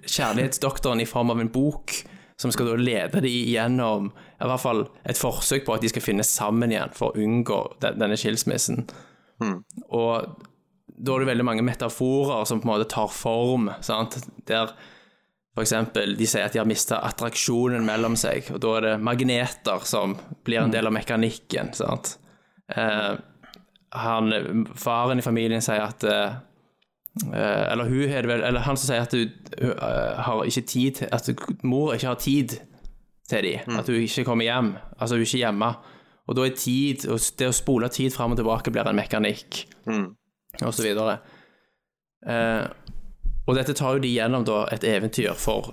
kjærlighetsdoktoren, 0.09 1.01
i 1.01 1.07
form 1.07 1.31
av 1.31 1.43
en 1.43 1.53
bok, 1.53 1.95
som 2.39 2.51
skal 2.55 2.73
da 2.73 2.79
lede 2.79 3.21
dem 3.23 3.31
gjennom 3.53 4.11
i 4.11 4.49
hvert 4.49 4.63
fall 4.63 4.85
et 5.07 5.19
forsøk 5.19 5.67
på 5.67 5.77
at 5.77 5.85
de 5.85 5.91
skal 5.93 6.05
finne 6.05 6.27
sammen 6.27 6.73
igjen 6.75 6.95
for 6.95 7.13
å 7.13 7.23
unngå 7.23 7.61
den, 7.83 7.99
denne 8.03 8.19
skilsmissen. 8.19 8.87
Og 9.95 10.39
da 10.99 11.15
er 11.15 11.23
det 11.23 11.31
veldig 11.31 11.47
mange 11.47 11.67
metaforer 11.67 12.47
som 12.49 12.63
på 12.63 12.67
en 12.67 12.73
måte 12.73 12.91
tar 12.91 13.11
form, 13.15 13.69
sant? 13.85 14.19
der 14.51 14.73
eksempel, 15.63 16.17
de 16.19 16.27
sier 16.29 16.47
at 16.47 16.55
de 16.55 16.61
har 16.61 16.69
mista 16.69 17.01
attraksjonen 17.07 17.85
mellom 17.87 18.17
seg, 18.19 18.51
og 18.55 18.61
da 18.65 18.75
er 18.77 18.87
det 18.87 18.95
magneter 19.05 19.87
som 19.89 20.17
blir 20.47 20.63
en 20.63 20.75
del 20.75 20.89
av 20.89 20.95
mekanikken. 20.95 21.73
sant? 21.77 22.17
Eh, 22.69 23.15
han, 23.97 24.67
faren 24.77 25.19
i 25.19 25.25
familien 25.25 25.65
sier 25.65 25.81
at 25.81 26.05
eh, 26.05 26.35
eh, 27.33 27.63
Eller 27.73 27.89
hun 27.89 28.03
er 28.05 28.27
det 28.27 28.29
vel 28.29 28.43
Eller 28.45 28.61
han 28.67 28.77
som 28.77 28.91
sier 28.91 29.07
at 29.07 29.15
hun 29.17 29.31
eh, 29.73 30.19
har 30.27 30.43
ikke 30.45 30.65
tid 30.69 31.01
At 31.09 31.31
mor 31.65 31.95
ikke 31.95 32.11
har 32.11 32.19
tid 32.21 32.59
til 33.29 33.45
dem. 33.45 33.79
At 33.79 33.89
hun 33.89 33.97
ikke 34.01 34.25
kommer 34.25 34.45
hjem. 34.45 34.75
Altså, 34.99 35.17
hun 35.17 35.23
er 35.23 35.27
ikke 35.27 35.41
hjemme. 35.43 35.73
Og 36.29 36.37
da 36.37 36.45
er 36.45 36.55
tid 36.57 37.05
og 37.13 37.21
Det 37.39 37.49
å 37.49 37.57
spole 37.57 37.89
tid 37.93 38.13
fram 38.15 38.33
og 38.33 38.41
tilbake 38.41 38.73
blir 38.73 38.89
en 38.89 38.97
mekanikk, 38.97 39.67
og 40.63 40.73
så 40.75 40.85
videre. 40.85 41.19
Eh, 42.27 42.65
og 43.49 43.57
dette 43.57 43.73
tar 43.77 43.97
jo 43.97 44.03
de 44.05 44.11
gjennom 44.13 44.45
da 44.45 44.67
et 44.75 44.85
eventyr 44.85 45.33
for 45.41 45.73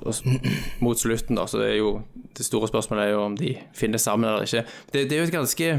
mot 0.83 0.99
slutten, 0.99 1.35
da, 1.35 1.43
så 1.49 1.59
det 1.59 1.73
er 1.73 1.81
jo 1.81 1.97
Det 2.35 2.43
store 2.43 2.67
spørsmålet 2.67 3.05
er 3.05 3.13
jo 3.13 3.19
om 3.23 3.35
de 3.39 3.53
finner 3.75 4.01
sammen 4.01 4.29
eller 4.29 4.47
ikke. 4.47 4.63
Det, 4.91 5.05
det 5.09 5.15
er 5.15 5.21
jo 5.21 5.27
et 5.29 5.35
ganske 5.35 5.69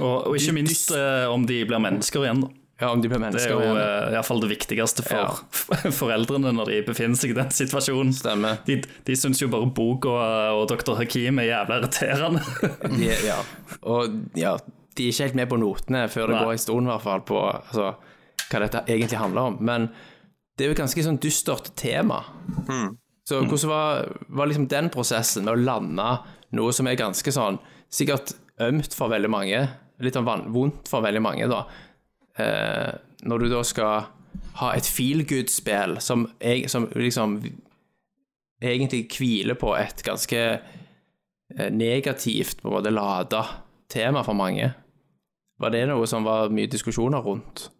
Og, 0.00 0.16
og 0.30 0.38
ikke 0.38 0.54
minst 0.54 0.90
eh, 0.94 1.26
om 1.30 1.46
de 1.46 1.60
blir 1.66 1.82
mennesker 1.82 2.24
igjen. 2.24 2.42
da. 2.46 2.50
Ja, 2.80 2.88
om 2.94 3.02
de 3.02 3.10
blir 3.12 3.20
mennesker 3.20 3.52
igjen. 3.52 3.76
Det 3.76 3.82
er 3.82 3.90
jo 3.90 4.06
eh, 4.06 4.08
i 4.08 4.14
hvert 4.16 4.26
fall 4.26 4.42
det 4.42 4.50
viktigste 4.50 5.04
for 5.04 5.40
foreldrene 6.00 6.52
når 6.56 6.70
de 6.72 6.80
befinner 6.86 7.18
seg 7.20 7.34
i 7.34 7.38
den 7.38 7.50
situasjonen. 7.54 8.12
Stemmer. 8.16 8.62
De, 8.66 8.78
de 9.06 9.16
syns 9.18 9.42
jo 9.42 9.50
bare 9.52 9.68
Bok 9.76 10.08
og, 10.10 10.20
og 10.56 10.66
Dr. 10.70 10.94
Hakim 10.98 11.42
er 11.42 11.50
jævla 11.50 11.80
irriterende. 11.82 12.44
De, 12.96 13.10
ja. 13.26 13.40
Og 13.82 14.38
ja, 14.38 14.54
de 14.96 15.06
er 15.06 15.12
ikke 15.12 15.28
helt 15.28 15.38
med 15.42 15.50
på 15.50 15.58
notene 15.60 16.06
før 16.10 16.30
det 16.30 16.38
Nei. 16.38 16.46
går 16.46 16.54
en 16.54 16.62
stund, 16.64 16.88
i 16.88 16.90
hvert 16.90 17.04
fall, 17.04 17.26
på 17.28 17.42
altså, 17.50 17.92
hva 18.50 18.62
dette 18.64 18.82
egentlig 18.88 19.20
handler 19.20 19.52
om. 19.52 19.60
Men 19.64 19.90
det 20.60 20.66
er 20.66 20.68
jo 20.68 20.76
et 20.76 20.82
ganske 20.82 21.02
sånn 21.06 21.18
dystert 21.24 21.70
tema. 21.80 22.18
Så 23.24 23.38
hvordan 23.40 23.70
var, 23.70 24.10
var 24.28 24.50
liksom 24.50 24.66
den 24.68 24.90
prosessen 24.92 25.46
med 25.46 25.54
å 25.54 25.62
lande 25.64 26.08
noe 26.58 26.74
som 26.76 26.88
er 26.90 26.98
ganske 27.00 27.32
sånn 27.32 27.56
sikkert 27.88 28.34
ømt 28.60 28.92
for 28.92 29.08
veldig 29.08 29.30
mange, 29.32 29.62
litt 30.04 30.18
sånn 30.18 30.28
vondt 30.52 30.90
for 30.92 31.00
veldig 31.06 31.22
mange, 31.24 31.48
da. 31.48 31.62
Eh, 32.44 32.90
når 33.24 33.40
du 33.40 33.48
da 33.54 33.62
skal 33.64 34.10
ha 34.60 34.70
et 34.76 34.84
feel 34.84 35.24
good-spill 35.24 35.96
som, 36.04 36.28
som 36.68 36.90
liksom 36.92 37.38
egentlig 38.60 39.06
hviler 39.16 39.56
på 39.56 39.72
et 39.80 40.04
ganske 40.04 40.44
eh, 40.60 41.70
negativt, 41.72 42.60
på 42.60 42.68
en 42.68 42.76
måte 42.76 42.92
lada 42.92 43.46
tema 43.88 44.26
for 44.26 44.36
mange. 44.36 44.68
Var 45.60 45.72
det 45.72 45.86
noe 45.88 46.04
som 46.08 46.28
var 46.28 46.52
mye 46.52 46.68
diskusjoner 46.68 47.24
rundt? 47.24 47.70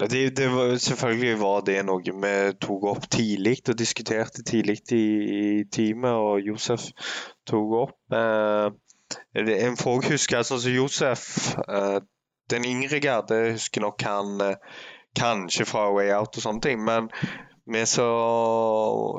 Ja, 0.00 0.06
Det, 0.06 0.36
det 0.36 0.48
var, 0.52 0.76
selvfølgelig 0.78 1.38
var 1.40 1.64
det 1.66 1.78
noe 1.86 2.02
vi 2.22 2.34
tok 2.62 2.84
opp 2.92 3.08
tidlig 3.10 3.56
og 3.68 3.78
diskuterte 3.80 4.44
tidlig 4.46 4.76
i, 4.94 5.00
i 5.38 5.64
teamet, 5.74 6.12
og 6.14 6.44
Josef 6.46 6.84
tok 7.50 7.72
opp. 7.80 7.96
Eh, 8.14 8.68
det- 9.34 9.58
en 9.66 9.76
folk 9.80 10.06
husker 10.12 10.44
sånn 10.46 10.60
som 10.62 10.72
Josef, 10.76 11.24
eh, 11.66 11.98
den 12.50 12.64
yngre 12.64 13.00
garde 13.00 13.40
husker 13.56 13.80
nok 13.82 14.02
han 14.06 14.40
eh, 14.40 14.54
kanskje 15.18 15.66
fra 15.66 15.88
Way 15.92 16.12
Out 16.14 16.36
og 16.38 16.42
sånne 16.46 16.62
ting, 16.62 16.84
men 16.84 17.08
vi 17.66 17.82
så 17.90 18.06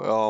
ja, 0.05 0.21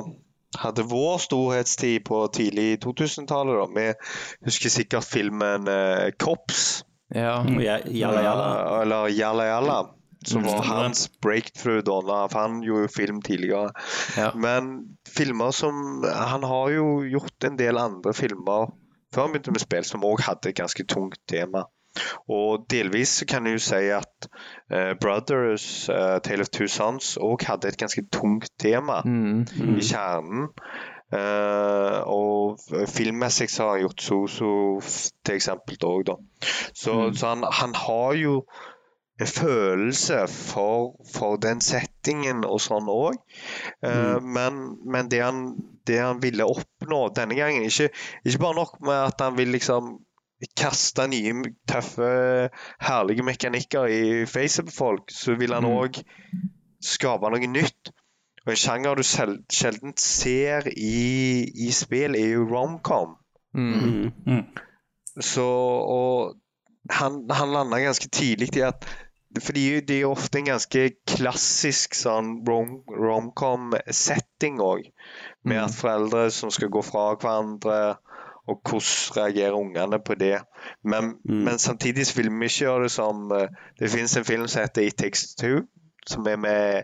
hadde 0.63 0.87
vår 0.89 1.19
storhetstid 1.27 2.03
på 2.09 2.23
tidlig 2.33 2.79
2000-tallet, 2.83 3.59
da, 3.61 3.67
vi 3.77 4.49
husker 4.49 4.73
sikkert 4.73 5.05
filmen 5.05 5.67
eh, 5.69 6.09
'Kops'. 6.17 6.83
Ja. 7.13 7.43
Ja, 7.45 7.77
Jalla, 7.85 8.21
jalla. 8.23 8.81
Eller 8.81 9.07
Jalla 9.13 9.45
Jalla. 9.45 9.79
Som 10.27 10.43
var 10.43 10.61
hans 10.67 11.05
breakthrough 11.23 11.83
da, 11.85 12.27
for 12.27 12.39
han 12.39 12.61
gjorde 12.65 12.87
jo 12.87 12.91
film 12.95 13.21
tidligere. 13.21 13.69
Ja. 14.17 14.31
Men 14.35 14.97
filmer 15.07 15.51
som 15.55 16.03
Han 16.03 16.43
har 16.43 16.69
jo 16.75 17.03
gjort 17.07 17.43
en 17.47 17.57
del 17.59 17.77
andre 17.79 18.13
filmer 18.13 18.73
før 19.13 19.21
han 19.25 19.31
begynte 19.33 19.51
med 19.55 19.63
spill, 19.63 19.83
som 19.87 20.03
òg 20.05 20.21
hadde 20.21 20.51
et 20.51 20.57
ganske 20.59 20.83
tungt 20.85 21.17
tema. 21.27 21.63
Og 22.29 22.67
delvis 22.69 23.23
kan 23.27 23.47
jeg 23.47 23.57
jo 23.57 23.61
si 23.65 23.79
at 23.95 24.27
uh, 24.69 24.93
Brothers, 25.01 25.89
uh, 25.89 26.19
Tale 26.21 26.45
of 26.45 26.51
Two 26.53 26.67
Sons, 26.69 27.15
òg 27.17 27.41
hadde 27.47 27.71
et 27.71 27.79
ganske 27.81 28.03
tungt 28.13 28.51
tema 28.61 28.99
Mm. 29.05 29.47
i 29.79 29.81
kjernen. 29.81 30.51
Uh, 31.09 32.05
og 32.05 32.59
filmmessig 32.93 33.49
så 33.49 33.63
har 33.63 33.71
han 33.79 33.87
gjort 33.87 34.01
Soso 34.05 34.51
til 35.25 35.39
eksempel 35.39 35.81
òg, 35.89 36.03
da. 36.11 36.19
Så, 36.77 36.99
så 37.17 37.31
han, 37.33 37.47
han 37.49 37.73
har 37.73 38.13
jo 38.13 38.43
følelse 39.27 40.21
for, 40.31 40.93
for 41.13 41.39
den 41.43 41.59
settingen 41.61 42.45
og 42.47 42.61
sånn 42.63 42.87
òg. 42.87 43.17
men, 44.23 44.61
men 44.85 45.09
det, 45.11 45.19
han, 45.25 45.41
det 45.87 45.99
han 45.99 46.21
ville 46.23 46.47
oppnå 46.47 47.01
denne 47.15 47.35
gangen 47.35 47.65
Ikke, 47.67 47.89
ikke 48.23 48.41
bare 48.45 48.59
nok 48.61 48.77
med 48.85 48.95
at 48.95 49.25
han 49.25 49.35
vil 49.37 49.51
liksom 49.55 49.97
kaste 50.55 51.07
nye, 51.11 51.33
tøffe, 51.67 52.49
herlige 52.79 53.25
mekanikker 53.27 53.91
i 53.91 54.25
facet 54.29 54.69
på 54.69 54.75
folk, 54.75 55.11
så 55.11 55.35
vil 55.35 55.53
han 55.53 55.67
òg 55.67 55.99
skape 56.79 57.31
noe 57.31 57.49
nytt. 57.51 57.91
Og 58.45 58.53
en 58.53 58.59
sjanger 58.59 58.95
du 58.95 59.03
sel 59.03 59.35
sjelden 59.51 59.95
ser 59.99 60.69
i, 60.71 61.43
i 61.67 61.71
spill, 61.75 62.15
er 62.15 62.37
jo 62.37 62.47
romcom. 62.47 63.17
Mm. 63.53 64.45
Så 65.19 65.43
og 65.43 66.37
han, 66.89 67.25
han 67.29 67.53
landa 67.53 67.81
ganske 67.83 68.07
tidlig 68.13 68.53
i 68.57 68.63
at 68.65 68.87
fordi 69.37 69.79
det 69.85 69.95
er 69.95 70.01
jo 70.07 70.11
ofte 70.15 70.39
en 70.39 70.49
ganske 70.49 70.83
klassisk 71.07 71.93
sånn 71.97 72.39
rom- 72.47 72.81
romcom-setting 72.89 74.57
òg. 74.63 74.87
Med 75.45 75.61
at 75.63 75.75
foreldre 75.77 76.29
som 76.33 76.51
skal 76.53 76.71
gå 76.73 76.81
fra 76.85 77.11
hverandre, 77.13 77.97
og 78.49 78.61
hvordan 78.65 79.17
reagerer 79.19 79.57
ungene 79.59 79.99
på 80.01 80.17
det. 80.17 80.39
Men, 80.81 81.13
men 81.23 81.61
samtidig 81.61 82.07
vil 82.17 82.31
vi 82.33 82.49
ikke 82.49 82.63
gjøre 82.65 82.87
det 82.87 82.91
som 82.91 83.29
eh, 83.31 83.51
Det 83.77 83.91
finnes 83.93 84.17
en 84.17 84.25
film 84.25 84.47
som 84.47 84.63
heter 84.63 84.87
It 84.87 84.97
Takes 84.97 85.35
Two, 85.37 85.67
som 86.09 86.25
er 86.27 86.39
med 86.41 86.83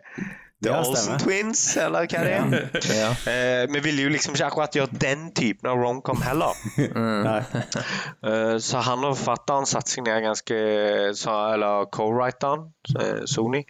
The 0.63 0.69
Ja, 0.71 0.79
Olsen. 0.79 1.17
Twins, 1.19 1.61
eller 1.77 2.07
hva 2.07 2.21
det 2.23 2.33
er. 2.33 2.69
Ja. 3.01 3.09
Uh, 3.11 3.73
vi 3.73 3.81
ville 3.83 4.05
jo 4.05 4.11
liksom 4.13 4.37
ikke 4.37 4.47
akkurat 4.47 4.77
gjøre 4.77 4.99
den 5.01 5.25
typen 5.35 5.67
av 5.69 5.81
romcom 5.81 6.21
heller. 6.23 6.55
Eh, 8.25 8.55
så 8.63 8.79
han 8.81 9.03
og 9.05 9.13
forfatteren 9.19 9.67
satte 9.69 9.91
seg 9.91 10.05
ned 10.07 10.23
ganske 10.25 10.55
så, 11.13 11.33
Eller 11.53 11.85
co-writeren, 11.93 12.63
eh, 12.97 13.19
Sony, 13.29 13.61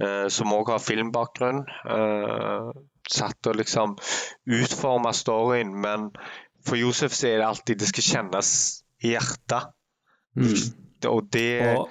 eh, 0.00 0.28
som 0.32 0.54
òg 0.56 0.70
har 0.72 0.80
filmbakgrunn, 0.80 1.60
eh, 1.68 2.70
satt 3.10 3.50
og 3.50 3.58
liksom 3.60 3.96
utforma 4.48 5.12
storyen. 5.16 5.74
Men 5.84 6.08
for 6.64 6.80
Josef 6.80 7.12
så 7.16 7.28
er 7.34 7.42
det 7.42 7.50
alltid 7.50 7.82
det 7.82 7.90
skal 7.90 8.08
kjennes 8.08 8.54
i 9.04 9.12
hjertet. 9.12 9.74
Og 11.08 11.28
det, 11.32 11.76
Og, 11.78 11.88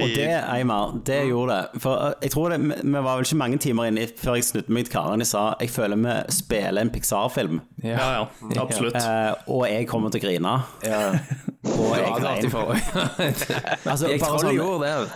og 0.00 0.12
det, 0.16 0.28
Eimar, 0.54 0.92
det 1.06 1.18
gjorde 1.28 1.56
det. 1.72 1.80
For 1.82 1.96
uh, 1.96 2.12
jeg 2.22 2.30
tror 2.30 2.48
det, 2.54 2.60
vi 2.84 2.92
var 2.92 3.16
vel 3.16 3.24
ikke 3.26 3.36
mange 3.40 3.58
timer 3.58 3.88
inne 3.90 4.06
før 4.18 4.34
jeg 4.38 4.44
snudde 4.44 4.72
meg 4.72 4.84
til 4.86 4.92
Karen 4.94 5.20
og 5.24 5.26
sa 5.26 5.42
jeg 5.60 5.70
føler 5.74 5.96
vi 6.02 6.14
spiller 6.32 6.80
en 6.82 6.90
Pixar-film. 6.94 7.60
Ja, 7.82 7.98
ja, 8.18 8.22
absolutt. 8.62 8.96
Eh, 9.00 9.34
og 9.48 9.66
jeg 9.70 9.88
kommer 9.90 10.10
til 10.14 10.22
å 10.22 10.26
grine. 10.28 10.54
Og 10.54 11.92
jeg 11.96 12.06
Ja, 12.06 12.16
det 12.42 12.52
var 12.52 12.72
grein. 12.72 13.36
Altså, 13.90 14.08
Jeg 14.08 14.20
bare 14.20 14.30
tror 14.30 14.38
sånn- 14.46 14.56
gjorde 14.56 14.88
det. 14.88 15.12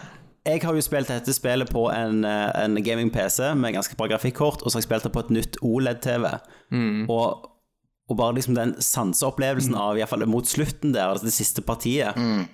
Jeg 0.47 0.63
har 0.63 0.75
jo 0.79 0.81
spilt 0.85 1.09
dette 1.11 1.33
spillet 1.35 1.71
på 1.75 1.89
en, 1.91 2.21
eh, 2.25 2.51
en 2.65 2.77
gaming-PC 2.79 3.55
med 3.59 3.75
ganske 3.75 3.97
bra 3.99 4.07
grafikkort, 4.07 4.63
og 4.63 4.71
så 4.71 4.77
har 4.79 4.81
jeg 4.85 4.89
spilt 4.91 5.03
det 5.09 5.13
på 5.13 5.25
et 5.25 5.31
nytt 5.35 5.57
OLED-TV. 5.63 6.29
Og, 7.11 7.49
og 8.09 8.17
bare 8.21 8.35
liksom 8.37 8.55
den 8.55 8.77
sanseopplevelsen 8.79 9.75
av, 9.75 9.97
iallfall 9.99 10.23
mot 10.31 10.47
slutten 10.47 10.93
der, 10.95 11.09
altså 11.11 11.27
det 11.27 11.35
siste 11.35 11.63
partiet, 11.67 12.15
eh, 12.17 12.45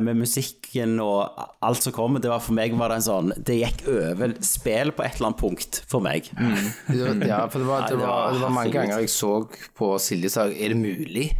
med 0.00 0.16
musikken 0.20 0.98
og 1.02 1.40
alt 1.66 1.82
som 1.82 1.92
kommer, 1.96 2.20
det 2.22 2.30
var 2.30 2.38
for 2.44 2.54
meg 2.54 2.74
var 2.78 2.92
det 2.92 3.00
en 3.00 3.06
sånn 3.06 3.32
Det 3.42 3.56
gikk 3.58 3.82
over 3.90 4.34
spill 4.46 4.92
på 4.94 5.02
et 5.06 5.16
eller 5.18 5.30
annet 5.32 5.40
punkt 5.40 5.80
for 5.90 6.00
meg. 6.04 6.28
Var- 6.38 7.26
Ja, 7.26 7.40
for 7.50 7.58
det 7.58 7.66
var, 7.66 7.88
det 7.88 7.98
var, 7.98 8.32
det 8.36 8.40
var 8.44 8.50
mange 8.54 8.72
ganger 8.76 9.00
jeg 9.02 9.10
så 9.10 9.32
på 9.76 9.90
Silje 9.98 10.30
sa 10.30 10.46
Er 10.46 10.74
det 10.74 10.76
mulig? 10.78 11.30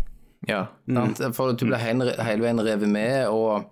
Ja. 0.49 0.65
Mm. 0.89 1.15
For 1.37 1.53
du 1.53 1.67
ble 1.69 1.77
hele, 1.79 2.11
hele 2.25 2.43
veien 2.43 2.59
revet 2.65 2.89
med, 2.89 3.29
og 3.29 3.67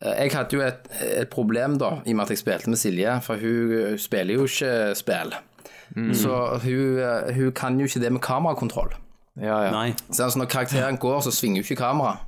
eh, 0.00 0.22
jeg 0.22 0.32
hadde 0.36 0.54
jo 0.56 0.62
et, 0.62 0.86
et 1.02 1.28
problem 1.32 1.76
da, 1.82 1.96
i 2.06 2.12
og 2.14 2.20
med 2.20 2.24
at 2.28 2.30
jeg 2.36 2.38
spilte 2.44 2.70
med 2.70 2.78
Silje, 2.78 3.16
for 3.26 3.36
hun 3.42 3.98
spiller 3.98 4.34
jo 4.38 4.46
ikke 4.46 4.94
spill. 4.94 5.34
Så 6.14 6.30
hun, 6.62 6.98
eh, 7.02 7.34
hun 7.34 7.50
kan 7.52 7.76
jo 7.80 7.86
ikke 7.90 8.00
det 8.02 8.12
med 8.14 8.20
kamerakontroll. 8.22 8.94
Ja, 9.40 9.58
ja. 9.66 9.82
Så 10.10 10.24
altså, 10.24 10.38
når 10.38 10.46
karakteren 10.50 10.96
går, 10.98 11.20
så 11.26 11.30
svinger 11.34 11.60
jo 11.60 11.66
ikke 11.66 11.82
kameraet. 11.82 12.22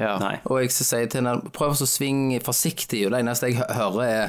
Ja. 0.00 0.14
Nei. 0.22 0.36
Og 0.48 0.62
jeg 0.62 0.72
skal 0.72 0.88
sier 0.88 1.10
til 1.12 1.22
henne 1.22 1.52
prøv 1.52 1.74
å 1.76 1.88
svinge 1.88 2.40
forsiktig, 2.44 3.04
og 3.06 3.14
det 3.14 3.22
eneste 3.24 3.50
jeg 3.52 3.66
hører 3.76 4.02
er 4.06 4.24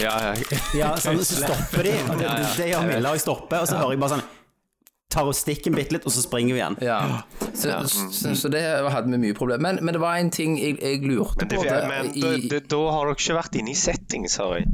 ja, 0.00 0.12
ja. 0.18 0.32
Ja, 0.80 0.94
sånn, 1.00 1.20
så 1.22 1.42
stopper 1.44 1.86
de. 1.86 1.92
Og 2.10 2.18
det, 2.18 2.30
det, 2.58 2.70
gjør 2.72 2.88
Milla, 2.88 3.14
jeg 3.14 3.24
stopper, 3.24 3.62
og 3.62 3.70
så 3.70 3.78
hører 3.78 3.94
jeg 3.96 4.02
bare 4.04 4.16
sånn 4.16 4.26
Tar 5.14 5.28
og 5.30 5.36
stikker 5.36 5.70
en 5.70 5.76
bitte 5.78 5.94
litt, 5.94 6.06
og 6.08 6.10
så 6.10 6.24
springer 6.24 6.56
vi 6.56 6.58
igjen. 6.58 6.76
Ja. 6.82 6.96
Så, 7.54 7.70
så, 7.86 8.32
så 8.34 8.48
det 8.50 8.64
hadde 8.64 9.12
vi 9.12 9.20
mye 9.22 9.36
problem 9.36 9.62
Men, 9.62 9.78
men 9.84 9.94
det 9.94 10.00
var 10.02 10.16
en 10.18 10.32
ting 10.34 10.56
jeg, 10.58 10.80
jeg 10.80 11.04
lurte 11.04 11.44
Men, 11.44 11.52
det, 11.52 11.60
på. 11.60 11.66
det, 11.68 11.76
men 11.92 12.08
i, 12.10 12.24
da, 12.24 12.32
det, 12.50 12.60
da 12.72 12.80
har 12.96 13.06
dere 13.06 13.20
ikke 13.20 13.36
vært 13.38 13.58
inne 13.60 13.70
i 13.70 13.78
settings, 13.78 14.34
har 14.42 14.58
jeg. 14.58 14.72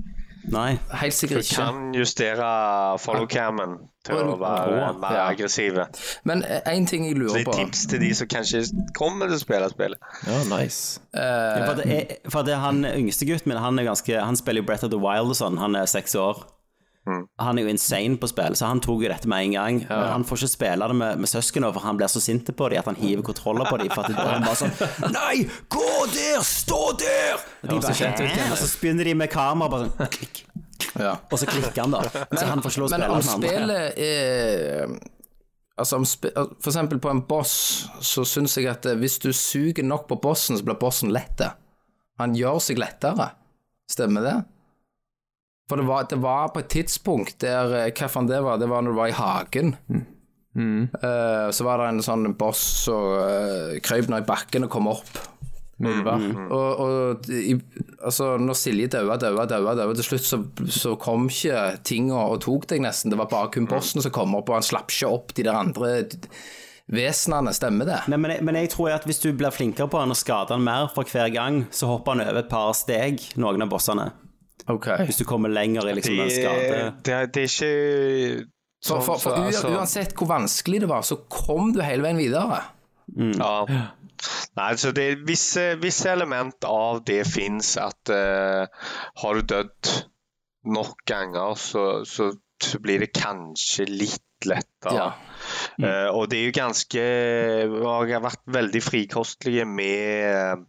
Nei. 0.49 0.78
helt 0.93 1.14
sikkert 1.14 1.45
ikke. 1.45 1.57
Du 1.57 1.62
kan 1.62 1.95
justere 1.95 2.99
follow-cammen 2.99 3.74
til 4.05 4.14
å 4.16 4.36
være 4.41 4.95
mer 4.99 5.12
Ja. 5.12 5.26
aggressive. 5.28 5.86
Men 6.24 6.43
én 6.66 6.86
ting 6.88 7.05
jeg 7.05 7.16
lurer 7.18 7.34
det 7.38 7.45
på 7.47 7.53
er 7.53 7.64
tips 7.66 7.86
til 7.86 8.01
de 8.01 8.14
som 8.14 8.26
kanskje 8.26 8.62
kommer 8.97 9.26
til 9.28 9.36
å 9.36 9.41
spille 9.41 9.68
spillet. 9.70 9.99
ja 10.26 10.38
nice. 10.57 11.01
Ja, 11.14 11.66
for 11.66 11.74
det 11.82 11.86
er, 11.86 12.16
for 12.30 12.43
det 12.43 12.55
er 12.55 12.59
han 12.64 12.84
yngste 12.84 13.26
gutten 13.28 13.49
min, 13.53 13.59
han, 13.59 13.78
er 13.78 13.84
ganske, 13.84 14.20
han 14.24 14.36
spiller 14.36 14.62
jo 14.62 14.66
Brett 14.66 14.84
of 14.84 14.91
the 14.91 14.99
Wild 14.99 15.28
og 15.30 15.36
sånn, 15.36 15.59
han 15.59 15.76
er 15.76 15.84
seks 15.86 16.14
år. 16.14 16.45
Han 17.40 17.58
er 17.58 17.66
jo 17.66 17.72
insane 17.72 18.18
på 18.20 18.28
spill, 18.30 18.56
så 18.58 18.68
han 18.70 18.80
tok 18.84 19.04
jo 19.04 19.11
dette 19.11 19.28
med 19.30 19.46
en 19.48 19.54
gang. 19.56 19.78
Men 19.88 20.06
han 20.14 20.24
får 20.28 20.42
ikke 20.42 20.52
spille 20.54 20.88
det 20.92 20.96
med, 21.00 21.22
med 21.24 21.30
søsknene, 21.30 21.70
for 21.74 21.84
han 21.86 21.98
blir 22.00 22.11
så 22.12 22.22
sint 22.22 22.50
på 22.56 22.68
dem 22.72 22.82
at 22.82 22.90
han 22.90 22.98
hiver 23.00 23.24
kontroller 23.26 23.68
på 23.70 23.78
dem. 23.82 23.92
For 23.94 24.06
at 24.06 24.18
han 24.18 24.46
bare 24.46 24.58
sånn 24.61 25.14
Nei, 25.14 25.44
gå 25.72 25.92
der! 26.14 26.42
Stå 26.46 26.80
der! 27.00 27.38
Og 27.62 27.72
de 27.72 27.78
bare, 27.84 28.26
«Hæ?» 28.34 28.50
og 28.50 28.58
så 28.61 28.68
begynner 28.82 29.11
de 29.11 29.14
med 29.22 29.32
kamera, 29.32 29.70
bare 29.72 29.88
sånn 29.88 30.12
klikk. 30.16 30.44
ja. 30.96 31.14
Og 31.30 31.40
så 31.40 31.48
klikker 31.50 31.84
han, 31.84 31.96
da. 31.96 32.26
Så 32.36 32.44
han 32.48 32.62
får 32.64 32.74
ikke 32.74 32.84
lov 32.84 32.90
å 32.90 32.98
Men 32.98 33.00
spille 33.00 33.16
om 33.16 33.42
med 33.44 33.56
andre. 33.61 33.80
er 33.96 35.00
Altså 35.80 35.96
For 36.04 36.68
eksempel 36.68 37.00
på 37.00 37.08
en 37.08 37.22
boss 37.28 37.52
så 38.04 38.24
syns 38.28 38.58
jeg 38.58 38.68
at 38.68 38.84
eh, 38.90 38.98
hvis 39.00 39.16
du 39.22 39.30
suger 39.32 39.86
nok 39.86 40.06
på 40.11 40.18
bossen, 40.20 40.58
så 40.58 40.66
blir 40.66 40.76
bossen 40.80 41.12
lett. 41.14 41.40
Han 42.20 42.34
gjør 42.36 42.58
seg 42.61 42.80
lettere. 42.82 43.30
Stemmer 43.90 44.26
det? 44.26 44.34
For 45.70 45.78
det 45.78 45.86
var, 45.86 46.06
det 46.10 46.18
var 46.18 46.50
på 46.50 46.64
et 46.64 46.72
tidspunkt 46.72 47.38
der 47.44 47.76
eh, 47.84 47.92
Hva 47.94 48.10
faen 48.10 48.30
det 48.30 48.40
var? 48.42 48.58
Det 48.58 48.68
var 48.70 48.82
når 48.82 48.96
du 48.96 48.98
var 48.98 49.12
i 49.12 49.14
hagen. 49.14 49.76
Eh, 50.58 51.50
så 51.54 51.66
var 51.66 51.78
det 51.78 51.90
en 51.92 52.02
sånn 52.02 52.32
boss 52.38 52.62
som 52.88 53.12
uh, 53.14 53.76
krøp 53.86 54.10
ned 54.10 54.24
i 54.24 54.26
bakken 54.26 54.66
og 54.66 54.72
kom 54.72 54.90
opp. 54.90 55.20
Og, 56.52 56.80
og 56.84 57.28
i, 57.32 57.54
altså, 58.04 58.34
når 58.36 58.58
Silje 58.58 58.90
daua, 58.92 59.16
daua, 59.20 59.46
daua, 59.48 59.72
daua, 59.78 59.94
til 59.96 60.10
slutt 60.10 60.26
så, 60.26 60.40
så 60.68 60.92
kom 61.00 61.30
ikke 61.30 61.62
tinga 61.88 62.26
og 62.34 62.42
tok 62.44 62.66
deg 62.72 62.82
nesten. 62.84 63.12
Det 63.12 63.20
var 63.20 63.30
bare 63.30 63.52
kun 63.54 63.68
bossen 63.70 64.04
som 64.04 64.12
kom 64.12 64.36
opp, 64.36 64.50
og 64.50 64.58
han 64.58 64.66
slapp 64.66 64.92
ikke 64.92 65.08
opp 65.08 65.32
de 65.38 65.46
der 65.46 65.56
andre 65.56 65.94
vesenene. 66.90 67.54
Stemmer 67.56 67.88
det? 67.88 68.02
Nei, 68.12 68.18
men, 68.20 68.34
jeg, 68.36 68.44
men 68.44 68.60
jeg 68.60 68.74
tror 68.74 68.92
at 68.98 69.06
hvis 69.08 69.22
du 69.22 69.30
blir 69.32 69.54
flinkere 69.54 69.88
på 69.88 70.02
han 70.02 70.12
og 70.12 70.20
skader 70.20 70.58
han 70.58 70.66
mer 70.66 70.90
for 70.92 71.08
hver 71.08 71.32
gang, 71.32 71.62
så 71.72 71.88
hopper 71.94 72.18
han 72.18 72.26
over 72.26 72.42
et 72.42 72.52
par 72.52 72.74
steg, 72.76 73.24
noen 73.40 73.64
av 73.64 73.72
bossene. 73.72 74.10
Ok. 74.70 74.88
Hvis 75.08 75.20
du 75.20 75.24
kommer 75.28 75.52
lenger 75.52 75.88
i 75.90 75.94
liksom 75.98 76.16
den 76.18 76.28
Det, 76.30 76.36
skade... 76.38 76.82
det, 77.06 77.20
det 77.34 77.44
er 77.44 77.48
ikke 77.50 78.46
For, 78.80 79.02
for, 79.04 79.18
for 79.20 79.36
sånn- 79.36 79.48
altså- 79.50 79.72
uansett 79.76 80.14
hvor 80.16 80.30
vanskelig 80.30 80.80
det 80.84 80.88
var, 80.90 81.02
så 81.04 81.20
kom 81.28 81.72
du 81.76 81.82
hele 81.84 82.06
veien 82.06 82.20
videre. 82.20 82.62
Ja. 83.10 83.54
Nei, 84.56 84.70
så 84.80 84.92
det 84.96 85.04
er 85.10 85.20
visse, 85.26 85.64
visse 85.80 86.10
element 86.12 86.64
av 86.68 87.02
det 87.08 87.22
fins 87.28 87.74
at 87.80 88.12
uh, 88.12 88.66
har 89.22 89.38
du 89.38 89.46
dødd 89.54 89.92
nok 90.70 91.04
ganger, 91.08 91.54
så, 91.56 91.84
så, 92.04 92.30
så 92.60 92.80
blir 92.84 93.00
det 93.00 93.14
kanskje 93.16 93.86
litt 93.88 94.20
lettere. 94.48 94.92
Ja. 94.96 95.08
Eh, 95.80 96.08
og 96.16 96.28
det 96.32 96.38
er 96.38 96.46
jo 96.46 96.52
ganske 96.56 97.00
Jeg 97.00 97.80
har 97.80 98.22
vært 98.24 98.42
veldig 98.52 98.80
frikostelige 98.84 99.64
med 99.68 100.62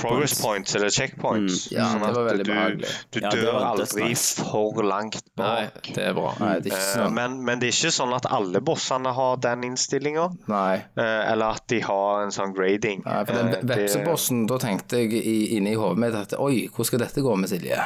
progress 0.00 0.34
points, 0.42 0.74
eller 0.76 0.90
checkpoints. 0.90 1.70
Mm. 1.70 1.76
Ja, 1.78 1.86
sånn 1.92 2.02
det 2.04 2.10
var 2.16 2.26
veldig 2.28 2.44
du, 2.46 2.50
behagelig. 2.52 2.90
du 3.10 3.18
Ja, 3.20 3.30
dør 3.34 3.58
aldri 3.70 4.10
for 4.18 4.82
langt 4.86 5.22
bak. 5.38 5.80
Nei, 5.86 5.94
det 5.96 6.04
er 6.10 6.14
bra. 6.18 6.34
Nei, 6.40 6.52
det 6.60 6.72
er 6.72 6.76
ikke 6.76 6.80
Eh, 6.80 6.92
sånn. 7.04 7.14
men, 7.16 7.38
men 7.44 7.62
det 7.62 7.70
er 7.70 7.76
ikke 7.76 7.94
sånn 7.96 8.14
at 8.16 8.28
alle 8.30 8.60
bossene 8.60 9.12
har 9.16 9.36
den 9.46 9.64
innstillinga. 9.70 10.28
Eh, 10.50 11.32
eller 11.32 11.56
at 11.60 11.64
de 11.72 11.80
har 11.86 12.24
en 12.26 12.34
sånn 12.34 12.54
grading. 12.56 13.02
Nei, 13.06 13.24
for 13.24 13.34
den 13.40 13.54
Eh, 13.54 13.64
vepsebossen, 13.74 14.46
da 14.50 14.58
tenkte 14.62 15.00
jeg 15.02 15.12
i, 15.22 15.56
inni 15.56 15.74
hodet 15.74 15.98
mitt 15.98 16.14
at 16.14 16.36
oi, 16.38 16.68
hvor 16.74 16.84
skal 16.88 17.02
dette 17.02 17.20
gå 17.24 17.36
med 17.36 17.48
Silje? 17.50 17.80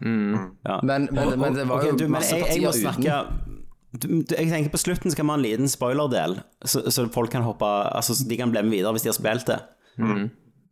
Ja. 0.00 0.80
Men, 0.82 1.08
men, 1.12 1.34
men 1.40 1.54
det 1.54 1.66
var 1.68 1.76
okay, 1.82 1.90
jo 1.90 1.96
du, 2.00 2.04
men 2.08 2.20
masse 2.22 2.32
jeg, 2.32 2.46
jeg 2.46 2.62
partier 2.62 2.70
uten. 2.70 2.80
snakke 2.80 3.50
du, 3.92 4.06
du, 4.22 4.34
Jeg 4.38 4.48
tenker 4.48 4.70
På 4.72 4.78
slutten 4.80 5.12
skal 5.12 5.26
vi 5.26 5.28
ha 5.28 5.34
en 5.36 5.42
liten 5.44 5.68
spoilerdel, 5.68 6.38
så, 6.64 6.80
så 6.94 7.04
folk 7.12 7.28
kan 7.34 7.42
hoppe 7.44 7.66
Altså 7.90 8.14
så 8.16 8.24
de 8.30 8.38
kan 8.40 8.48
bli 8.54 8.62
med 8.64 8.72
videre 8.78 8.94
hvis 8.96 9.04
de 9.04 9.10
har 9.12 9.18
spilt 9.18 9.50
det. 9.50 9.58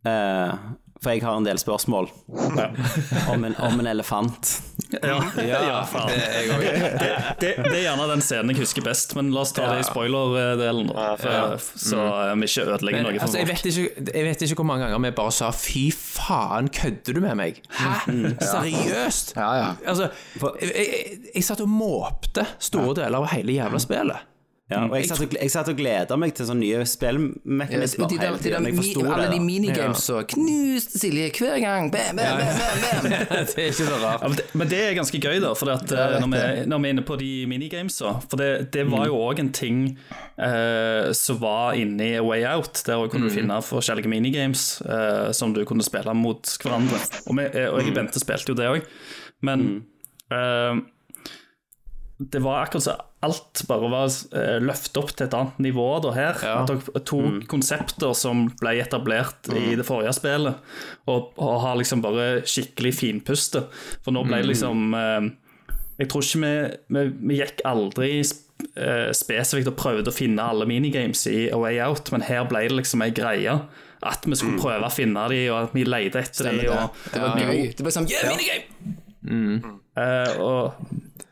Eh, 0.07 0.53
for 0.99 1.15
jeg 1.15 1.23
har 1.23 1.37
en 1.39 1.45
del 1.47 1.55
spørsmål 1.59 2.09
om, 3.31 3.43
en, 3.47 3.53
om 3.63 3.79
en 3.79 3.87
elefant. 3.87 4.49
Ja, 4.99 5.19
ja, 5.39 5.77
faen. 5.87 6.09
Det, 6.11 7.11
det, 7.39 7.51
det 7.55 7.69
er 7.77 7.83
gjerne 7.85 8.07
den 8.09 8.23
scenen 8.25 8.51
jeg 8.51 8.65
husker 8.65 8.83
best, 8.83 9.13
men 9.15 9.29
la 9.31 9.45
oss 9.45 9.53
ta 9.55 9.69
det 9.69 9.85
i 9.85 9.87
spoiler-delen. 9.87 10.89
For, 11.21 11.55
så 11.79 12.01
eh, 12.03 12.33
vi 12.41 12.49
ikke 12.49 12.65
ødelegger 12.73 13.05
noe 13.05 13.15
altså, 13.15 13.39
jeg, 13.39 13.47
vet 13.47 13.69
ikke, 13.71 14.05
jeg 14.11 14.25
vet 14.27 14.43
ikke 14.43 14.59
hvor 14.59 14.67
mange 14.73 14.89
ganger 14.89 15.05
vi 15.07 15.13
bare 15.21 15.35
sa 15.39 15.53
'fy 15.55 15.85
faen, 15.95 16.67
kødder 16.67 17.15
du 17.15 17.21
med 17.23 17.39
meg'? 17.39 17.61
Hæ? 17.79 17.93
Seriøst? 18.43 19.37
Ja, 19.39 19.51
ja. 19.55 19.69
Altså, 19.85 20.09
jeg, 20.59 20.73
jeg, 20.75 21.21
jeg 21.35 21.47
satt 21.47 21.63
og 21.63 21.71
måpte 21.71 22.43
store 22.59 22.97
deler 22.99 23.23
av 23.23 23.31
hele 23.37 23.55
jævla 23.55 23.79
spillet. 23.79 24.27
Ja, 24.69 24.83
og 24.85 24.91
jeg 24.99 25.07
satt, 25.09 25.23
og, 25.23 25.31
jeg 25.33 25.49
satt 25.49 25.69
og 25.71 25.77
gleda 25.79 26.15
meg 26.21 26.35
til 26.37 26.45
sånne 26.45 26.61
nye 26.61 26.83
spillmekanismer 26.85 28.09
de 28.11 28.17
hele 28.21 28.35
de 28.37 28.43
tiden. 28.43 28.67
Jeg 28.69 28.75
mi, 28.77 28.91
alle 29.01 29.23
de 29.31 29.31
det. 29.33 29.39
minigames 29.41 30.03
og 30.13 30.27
Knust 30.29 30.93
Silje 31.01 31.31
hver 31.33 31.57
gang. 31.63 31.89
Bam, 31.89 32.19
bam, 32.19 32.37
bam, 32.37 32.59
bam, 32.59 33.07
bam. 33.07 33.07
det 33.49 33.63
er 33.63 33.71
ikke 33.71 33.77
så 33.79 33.97
rart. 33.97 34.21
Ja, 34.21 34.29
men, 34.29 34.37
det, 34.37 34.45
men 34.61 34.69
det 34.69 34.83
er 34.83 34.93
ganske 34.99 35.21
gøy, 35.23 35.39
da. 35.41 35.55
For 35.57 35.73
at, 35.73 35.89
eh, 35.89 36.13
når, 36.21 36.29
vi, 36.35 36.43
når 36.69 36.83
vi 36.83 36.91
er 36.91 36.95
inne 36.95 37.05
på 37.09 37.17
de 37.17 37.31
minigamesa 37.49 38.13
For 38.27 38.41
det, 38.43 38.51
det 38.77 38.85
var 38.93 39.09
jo 39.09 39.17
òg 39.17 39.41
en 39.41 39.51
ting 39.57 39.81
uh, 39.97 41.09
som 41.17 41.41
var 41.41 41.73
inne 41.81 42.11
i 42.11 42.21
Way 42.21 42.45
Out. 42.53 42.85
Der 42.85 43.09
kunne 43.09 43.25
du 43.25 43.33
finne 43.33 43.57
forskjellige 43.65 44.13
minigames 44.13 44.83
uh, 44.85 45.33
som 45.33 45.57
du 45.57 45.63
kunne 45.65 45.85
spille 45.87 46.13
mot 46.13 46.45
hverandre. 46.61 47.01
Og, 47.25 47.33
vi, 47.33 47.49
og 47.65 47.81
jeg 47.81 47.89
og 47.89 47.97
Bente 47.97 48.21
spilte 48.21 48.53
jo 48.53 48.61
det 48.61 48.69
òg. 48.69 48.85
Men 49.41 49.69
uh, 50.29 50.77
det 52.21 52.45
var 52.45 52.67
akkurat 52.67 52.85
så 52.85 53.01
alt 53.25 53.63
bare 53.67 53.89
var 53.91 54.07
uh, 54.07 54.57
løftet 54.63 54.99
opp 55.01 55.11
til 55.11 55.27
et 55.27 55.35
annet 55.35 55.57
nivå 55.63 55.87
da 56.05 56.13
her. 56.15 56.39
At 56.39 56.71
dere 56.71 57.03
tok 57.03 57.47
konsepter 57.51 58.15
som 58.17 58.47
ble 58.61 58.77
etablert 58.79 59.49
i 59.51 59.73
det 59.79 59.85
forrige 59.87 60.15
spillet, 60.15 60.61
og, 61.11 61.33
og 61.35 61.57
har 61.65 61.79
liksom 61.79 62.03
bare 62.05 62.29
skikkelig 62.47 62.93
finpuste. 62.95 63.65
For 64.05 64.15
nå 64.15 64.23
ble 64.27 64.39
det 64.43 64.53
liksom 64.53 64.95
eh, 64.95 65.27
Jeg 65.99 66.11
tror 66.11 66.23
ikke 66.23 66.43
vi, 66.45 66.53
vi, 66.95 67.03
vi 67.31 67.41
gikk 67.41 67.65
aldri 67.67 68.13
eh, 68.23 69.09
spesifikt 69.15 69.73
og 69.73 69.77
prøvde 69.79 70.13
å 70.13 70.15
finne 70.15 70.45
alle 70.53 70.67
minigames 70.69 71.25
i 71.27 71.49
A 71.51 71.59
Way 71.59 71.81
Out, 71.83 72.13
men 72.15 72.23
her 72.23 72.47
ble 72.47 72.63
det 72.69 72.79
liksom 72.79 73.03
ei 73.03 73.11
greie. 73.15 73.59
At 73.99 74.23
vi 74.23 74.37
skulle 74.39 74.61
prøve 74.61 74.87
å 74.87 74.93
finne 74.95 75.25
de, 75.27 75.41
og 75.51 75.65
at 75.65 75.73
vi 75.75 75.83
leide 75.83 76.21
etter 76.23 76.47
dem. 76.47 76.61
Det. 76.63 76.71
Det 77.11 77.19
var 77.19 77.41
gøy. 77.43 77.65
Det 77.75 77.83
var 77.83 77.95
sånn 77.97 78.07
Yeah, 78.07 78.31
minigame! 78.31 79.75
Eh, 79.99 80.39
og, 80.39 80.79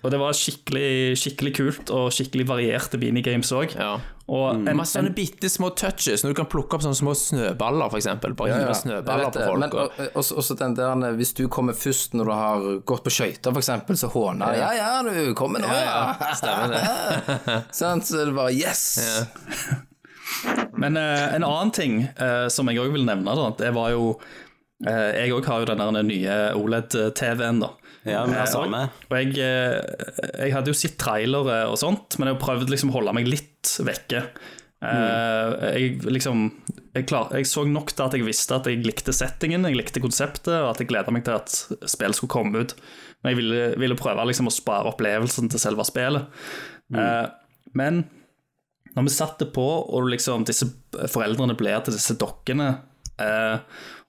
og 0.04 0.12
det 0.14 0.20
var 0.22 0.36
skikkelig, 0.38 1.18
skikkelig 1.20 1.54
kult 1.58 1.92
og 1.94 2.12
skikkelig 2.16 2.46
varierte 2.50 3.00
minigames 3.02 3.52
òg. 3.56 3.76
Ja. 3.78 3.96
Og 4.28 4.58
en, 4.58 4.66
Masse 4.76 4.98
sånne 4.98 5.14
bitte 5.16 5.48
små 5.48 5.70
touches, 5.80 6.24
når 6.24 6.34
du 6.34 6.38
kan 6.42 6.50
plukke 6.52 6.76
opp 6.76 6.84
sånne 6.84 7.00
små 7.00 7.14
snøballer, 7.16 7.94
eksempel. 7.96 8.34
Bare 8.36 8.52
ja, 8.52 8.58
ja. 8.66 8.74
snøballer 8.76 9.32
på 9.32 9.40
folk. 9.40 9.62
Men 9.64 9.72
og, 9.72 9.94
og- 9.96 10.18
også, 10.20 10.36
også 10.42 10.58
den 10.60 10.76
der 10.76 11.16
Hvis 11.16 11.32
du 11.38 11.46
kommer 11.48 11.74
først 11.74 12.14
når 12.18 12.26
du 12.28 12.34
har 12.36 12.66
gått 12.92 13.06
på 13.06 13.14
skøyter, 13.14 13.56
eksempel, 13.56 13.96
så 13.96 14.12
håner 14.12 14.52
de. 14.52 14.60
Ja, 14.60 14.72
ja, 14.76 14.90
du 15.04 15.34
kommer 15.34 15.64
nå, 15.64 15.72
ja. 15.72 16.12
Stemmer 16.40 16.76
det. 16.76 17.62
sånn, 17.80 18.04
Så 18.04 18.26
det 18.26 18.36
bare 18.36 18.52
Yes! 18.52 19.00
men 20.76 20.94
Men 20.94 20.98
eh, 20.98 21.36
en 21.36 21.44
annen 21.48 21.72
ting 21.72 22.02
uh, 22.20 22.48
som 22.52 22.68
jeg 22.68 22.82
òg 22.84 22.92
vil 22.94 23.08
nevne, 23.08 23.32
da, 23.34 23.48
det 23.58 23.72
var 23.74 23.94
jo 23.96 24.10
uh, 24.12 25.12
Jeg 25.16 25.32
òg 25.34 25.48
har 25.48 25.64
jo 25.64 25.70
den 25.72 25.80
der 25.96 26.04
nye 26.06 26.36
OLED-TV-en, 26.60 27.64
da. 27.64 27.72
Ja, 28.08 28.24
men 28.26 28.36
det 28.36 28.42
er 28.42 28.48
Eh, 28.48 28.54
samme. 28.54 28.84
Og 29.10 29.18
jeg, 29.20 29.34
eh, 29.44 30.44
jeg 30.46 30.54
hadde 30.56 30.72
jo 30.72 30.78
sett 30.78 30.98
trailere 31.02 31.66
og 31.68 31.78
sånt, 31.82 32.18
men 32.18 32.30
jeg 32.30 32.38
har 32.38 32.46
prøvd 32.46 32.72
liksom 32.72 32.94
å 32.94 33.00
holde 33.00 33.16
meg 33.18 33.28
litt 33.28 33.78
vekke. 33.84 34.30
Mm. 34.78 34.94
jeg 35.74 36.04
liksom 36.06 36.42
jeg, 36.94 37.08
klar, 37.10 37.32
jeg 37.34 37.48
så 37.50 37.64
nok 37.66 37.96
til 37.96 38.04
at 38.06 38.14
jeg 38.14 38.26
visste 38.28 38.60
at 38.60 38.68
jeg 38.70 38.84
likte 38.86 39.10
settingen, 39.16 39.66
jeg 39.66 39.74
likte 39.80 40.04
konseptet, 40.04 40.52
og 40.54 40.70
at 40.70 40.84
jeg 40.84 40.92
gleda 40.92 41.10
meg 41.10 41.24
til 41.26 41.34
at 41.34 41.50
spillet 41.90 42.14
skulle 42.14 42.30
komme 42.30 42.62
ut. 42.62 42.76
Men 43.24 43.34
jeg 43.34 43.40
ville, 43.40 43.64
ville 43.82 43.98
prøve 43.98 44.28
liksom 44.30 44.52
å 44.52 44.54
spare 44.54 44.92
opplevelsen 44.92 45.50
til 45.50 45.62
selve 45.62 45.86
spillet. 45.88 46.30
Eh, 46.94 47.26
men 47.78 48.04
når 48.96 49.08
vi 49.08 49.14
satte 49.14 49.50
på, 49.54 49.66
og 49.66 50.10
liksom 50.14 50.46
disse 50.48 50.70
foreldrene 51.10 51.58
blir 51.58 51.82
til 51.86 51.98
disse 51.98 52.16
dokkene, 52.18 52.70
eh, 53.22 53.58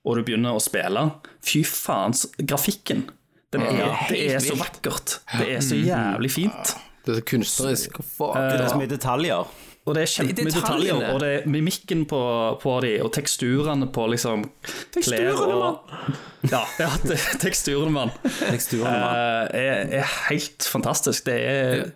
og 0.05 0.17
du 0.17 0.25
begynner 0.25 0.57
å 0.57 0.63
spille 0.63 1.09
Fy 1.45 1.65
faen, 1.67 2.15
grafikken! 2.39 3.09
Den 3.53 3.65
er, 3.65 3.95
det 4.11 4.21
er 4.35 4.43
så 4.45 4.59
vakkert. 4.59 5.21
Det 5.39 5.47
er 5.55 5.65
så 5.65 5.79
jævlig 5.79 6.31
fint. 6.35 6.75
Det 7.07 7.15
er 7.15 7.21
så 7.23 7.25
kunstnerisk. 7.31 7.97
Fuck, 8.05 8.37
Det 8.37 8.61
er 8.61 8.69
så 8.69 8.77
mye 8.81 8.91
detaljer. 8.91 9.57
Og 9.89 9.95
det 9.97 10.03
er 10.05 10.11
kjempemye 10.13 10.53
detaljer, 10.53 10.99
og 11.15 11.21
det 11.23 11.29
er 11.33 11.47
mimikken 11.49 12.03
på, 12.09 12.19
på 12.61 12.75
de, 12.85 12.91
og 13.01 13.09
teksturene 13.17 13.89
på 13.95 14.05
liksom 14.13 14.45
klær 14.99 15.39
og 15.47 15.95
Ja, 16.53 16.61
ja 16.79 16.91
det, 17.09 17.17
teksturene, 17.41 17.95
mann. 17.95 18.13
Teksturene, 18.27 18.93
mann. 18.93 19.49
Eh, 19.49 19.63
er, 19.63 19.95
er 20.03 20.13
helt 20.29 20.69
fantastisk. 20.69 21.25
Det 21.27 21.39
er 21.41 21.89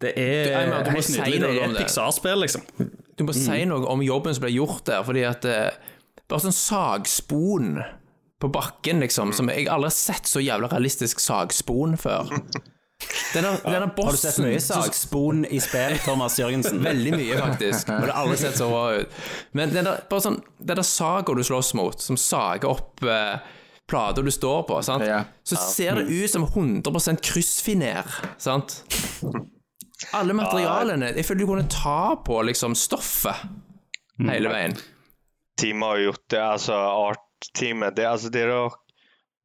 Det 0.00 0.12
er 0.16 0.66
du 0.82 0.90
må 0.90 0.96
helt 0.96 1.06
si 1.06 1.20
nydelig. 1.20 1.40
Det 1.44 1.62
er 1.62 1.70
et. 1.70 1.78
Pixar-spill, 1.84 2.42
liksom. 2.42 2.66
Du 3.18 3.24
må 3.28 3.36
si 3.36 3.62
noe 3.68 3.86
om 3.92 4.02
jobben 4.02 4.34
som 4.34 4.46
ble 4.46 4.52
gjort 4.56 4.82
der, 4.90 5.06
fordi 5.06 5.24
at 5.28 5.46
eh, 5.46 5.70
Bare 6.30 6.44
sånn 6.44 6.54
sagspon 6.54 7.80
på 8.40 8.48
bakken, 8.48 9.00
liksom, 9.04 9.34
som 9.36 9.50
jeg 9.52 9.68
aldri 9.68 9.90
har 9.90 9.96
sett 9.96 10.28
så 10.28 10.40
jævla 10.40 10.70
realistisk 10.72 11.20
sagspon 11.20 11.96
før. 12.00 12.32
Denne, 13.34 13.52
denne 13.64 13.90
bossen 13.96 14.06
Har 14.06 14.16
du 14.16 14.22
sett 14.22 14.40
mye 14.44 14.60
sagspon 14.64 15.44
i 15.44 15.60
spill, 15.62 15.98
Thomas 16.04 16.38
Jørgensen? 16.40 16.80
Veldig 16.90 17.14
mye, 17.18 17.38
faktisk. 17.40 17.92
Og 17.92 18.08
det 18.08 18.14
har 18.14 18.24
aldri 18.24 18.40
sett 18.40 18.58
så 18.60 18.68
bra 18.72 18.84
ut. 18.96 19.22
Men 19.56 19.74
den 19.76 19.88
der, 19.88 20.04
bare 20.10 20.24
sånn, 20.26 20.40
den 20.58 20.80
der 20.80 20.88
saga 20.88 21.36
du 21.36 21.44
slåss 21.44 21.74
mot, 21.76 22.00
som 22.00 22.18
sager 22.20 22.72
opp 22.72 23.04
eh, 23.04 23.56
plata 23.90 24.24
du 24.24 24.32
står 24.32 24.64
på, 24.70 24.80
sant? 24.86 25.04
Så 25.44 25.60
ser 25.60 26.00
det 26.00 26.08
ut 26.08 26.30
som 26.32 26.46
100% 26.48 27.20
kryssfiner, 27.26 28.08
sant? 28.40 28.80
Alle 30.16 30.32
materialene 30.32 31.10
Jeg 31.12 31.26
føler 31.28 31.42
du 31.42 31.48
kunne 31.50 31.66
ta 31.68 32.14
på 32.24 32.38
liksom 32.48 32.72
stoffet 32.78 33.42
hele 34.30 34.52
veien. 34.52 34.76
teamet 35.60 35.90
har 35.90 35.98
gjort 36.06 36.24
det, 36.32 36.40
altså 36.40 36.78
art-teamet. 37.40 37.96
Det, 37.96 38.06
altså 38.06 38.30
det, 38.30 38.46
der 38.48 38.70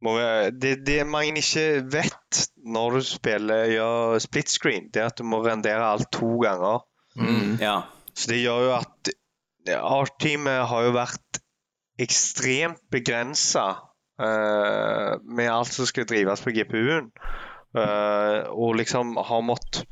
må 0.04 0.18
være, 0.18 0.52
det, 0.52 0.88
det 0.88 1.08
man 1.08 1.38
ikke 1.38 1.84
vet 1.92 2.42
når 2.66 2.92
du 2.92 3.02
spiller 3.02 3.72
gjør 3.72 4.20
split 4.20 4.50
screen, 4.50 4.90
det 4.94 5.02
er 5.02 5.06
at 5.12 5.18
du 5.18 5.24
må 5.24 5.44
rendere 5.46 5.92
alt 5.94 6.12
to 6.12 6.38
ganger. 6.42 6.84
Ja. 7.62 7.82
Så 8.16 8.32
det 8.32 8.42
gjør 8.42 8.68
jo 8.68 8.76
at 8.76 9.12
art-teamet 9.76 10.68
har 10.68 10.86
jo 10.86 10.96
vært 10.96 11.42
ekstremt 12.00 12.82
begrensa 12.92 13.68
med 14.20 15.50
alt 15.52 15.74
som 15.74 15.88
skal 15.88 16.08
drives 16.08 16.44
på 16.44 16.54
GPU-en. 16.56 17.12
uh, 17.76 18.48
og 18.56 18.78
liksom 18.80 19.18
har 19.18 19.42
måttet 19.44 19.84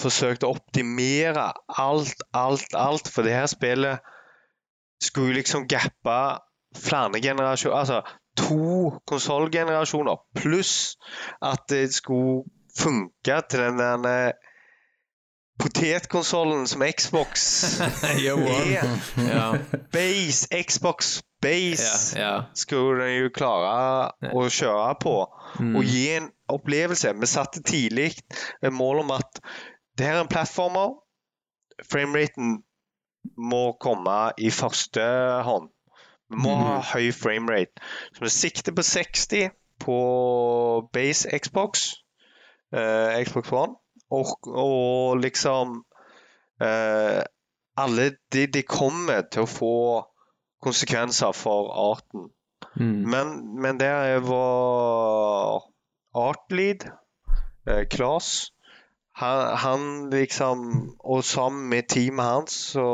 forsøkt 0.00 0.44
å 0.44 0.52
optimere 0.52 1.50
alt, 1.80 2.22
alt, 2.36 2.74
alt. 2.76 3.08
For 3.08 3.24
det 3.24 3.36
her 3.36 3.48
spillet 3.48 4.04
skulle 5.00 5.38
liksom 5.40 5.66
gappe 5.68 6.16
flere 6.76 7.20
generasjoner 7.22 7.76
Altså 7.76 8.02
to 8.38 8.92
konsollgenerasjoner, 9.10 10.20
pluss 10.38 10.96
at 11.42 11.66
det 11.68 11.94
skulle 11.94 12.44
funke 12.78 13.40
til 13.50 13.60
den 13.60 14.04
der 14.04 14.32
potetkonsollen 15.60 16.66
som 16.66 16.82
Xbox 16.98 17.64
er. 18.02 18.86
Ja, 19.16 19.58
Base, 19.92 20.48
Xbox 20.62 21.20
Base 21.42 22.18
ja, 22.18 22.22
ja. 22.22 22.42
skulle 22.54 23.04
den 23.04 23.16
jo 23.16 23.32
klare 23.34 24.30
å 24.32 24.46
kjøre 24.48 24.94
på 25.02 25.14
og 25.24 25.84
gi 25.84 26.06
en 26.14 26.30
opplevelse. 26.52 27.12
Vi 27.20 27.28
satte 27.28 27.62
tidlig 27.66 28.12
et 28.62 28.72
mål 28.72 29.02
om 29.04 29.14
at 29.16 29.42
det 29.98 30.06
her 30.06 30.20
er 30.20 30.24
en 30.24 30.32
plattformer. 30.32 30.96
Frameraten 31.90 32.60
må 33.36 33.64
komme 33.80 34.18
i 34.40 34.52
første 34.54 35.04
hånd. 35.44 35.68
Vi 36.30 36.38
må 36.38 36.54
ha 36.54 36.78
høy 36.92 37.10
framerate. 37.14 37.82
Så 38.14 38.24
vi 38.24 38.32
sikter 38.34 38.74
på 38.76 38.84
60 38.86 39.50
på 39.80 39.98
base 40.92 41.38
Xbox, 41.38 41.86
eh, 42.72 43.18
Xbox 43.24 43.52
One, 43.52 43.74
og, 44.10 44.26
og 44.46 45.20
liksom 45.22 45.84
eh, 46.60 47.22
Alle 47.80 48.10
de, 48.32 48.46
de 48.46 48.62
kommer 48.66 49.22
til 49.32 49.46
å 49.46 49.48
få 49.48 49.74
konsekvenser 50.60 51.32
for 51.32 51.70
arten. 51.72 52.28
Men, 52.76 53.30
men 53.62 53.78
der 53.80 54.16
er 54.16 54.24
vår 54.26 55.62
artlead, 56.14 56.84
eh, 57.66 57.86
Klas 57.90 58.50
han, 59.20 59.56
han 59.56 60.10
liksom 60.10 60.60
Og 60.98 61.24
sammen 61.24 61.68
med 61.68 61.88
teamet 61.88 62.24
hans 62.24 62.52
så 62.74 62.86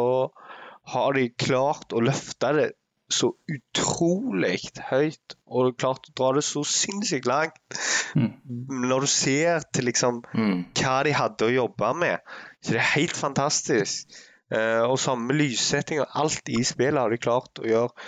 har 0.86 1.16
de 1.16 1.28
klart 1.34 1.92
å 1.92 2.00
løfte 2.00 2.52
det 2.54 2.66
så 3.12 3.30
utrolig 3.52 4.58
høyt, 4.88 5.36
og 5.46 5.68
du 5.68 5.76
klart 5.78 6.08
å 6.10 6.14
dra 6.18 6.30
det 6.36 6.44
så 6.46 6.64
sinnssykt 6.66 7.28
langt. 7.30 7.78
Når 8.16 9.06
du 9.06 9.10
ser 9.10 9.66
til 9.72 9.86
liksom 9.90 10.22
hva 10.26 10.96
de 11.06 11.14
hadde 11.14 11.46
å 11.46 11.54
jobbe 11.54 11.92
med, 12.00 12.34
så 12.60 12.74
det 12.74 12.82
er 12.82 12.94
helt 12.96 13.18
fantastisk. 13.18 14.16
Eh, 14.46 14.82
og 14.86 14.98
samme 15.02 15.34
lyssetting 15.34 15.98
og 16.02 16.18
alt 16.22 16.50
i 16.54 16.60
spillet 16.66 17.00
har 17.00 17.10
de 17.10 17.18
klart 17.18 17.58
å 17.58 17.66
gjøre 17.66 18.06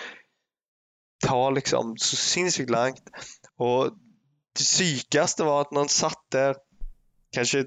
ta 1.22 1.50
liksom 1.50 1.96
så 1.98 2.16
sinnssykt 2.16 2.70
langt. 2.70 3.10
Og 3.58 3.94
det 4.58 4.66
sykeste 4.66 5.46
var 5.46 5.66
at 5.66 5.74
når 5.74 5.86
han 5.86 5.92
satt 5.92 6.22
der 6.34 6.58
kanskje 7.34 7.66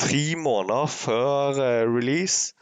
tre 0.00 0.24
måneder 0.38 0.86
før 0.90 1.58
uh, 1.58 1.84
release, 1.90 2.54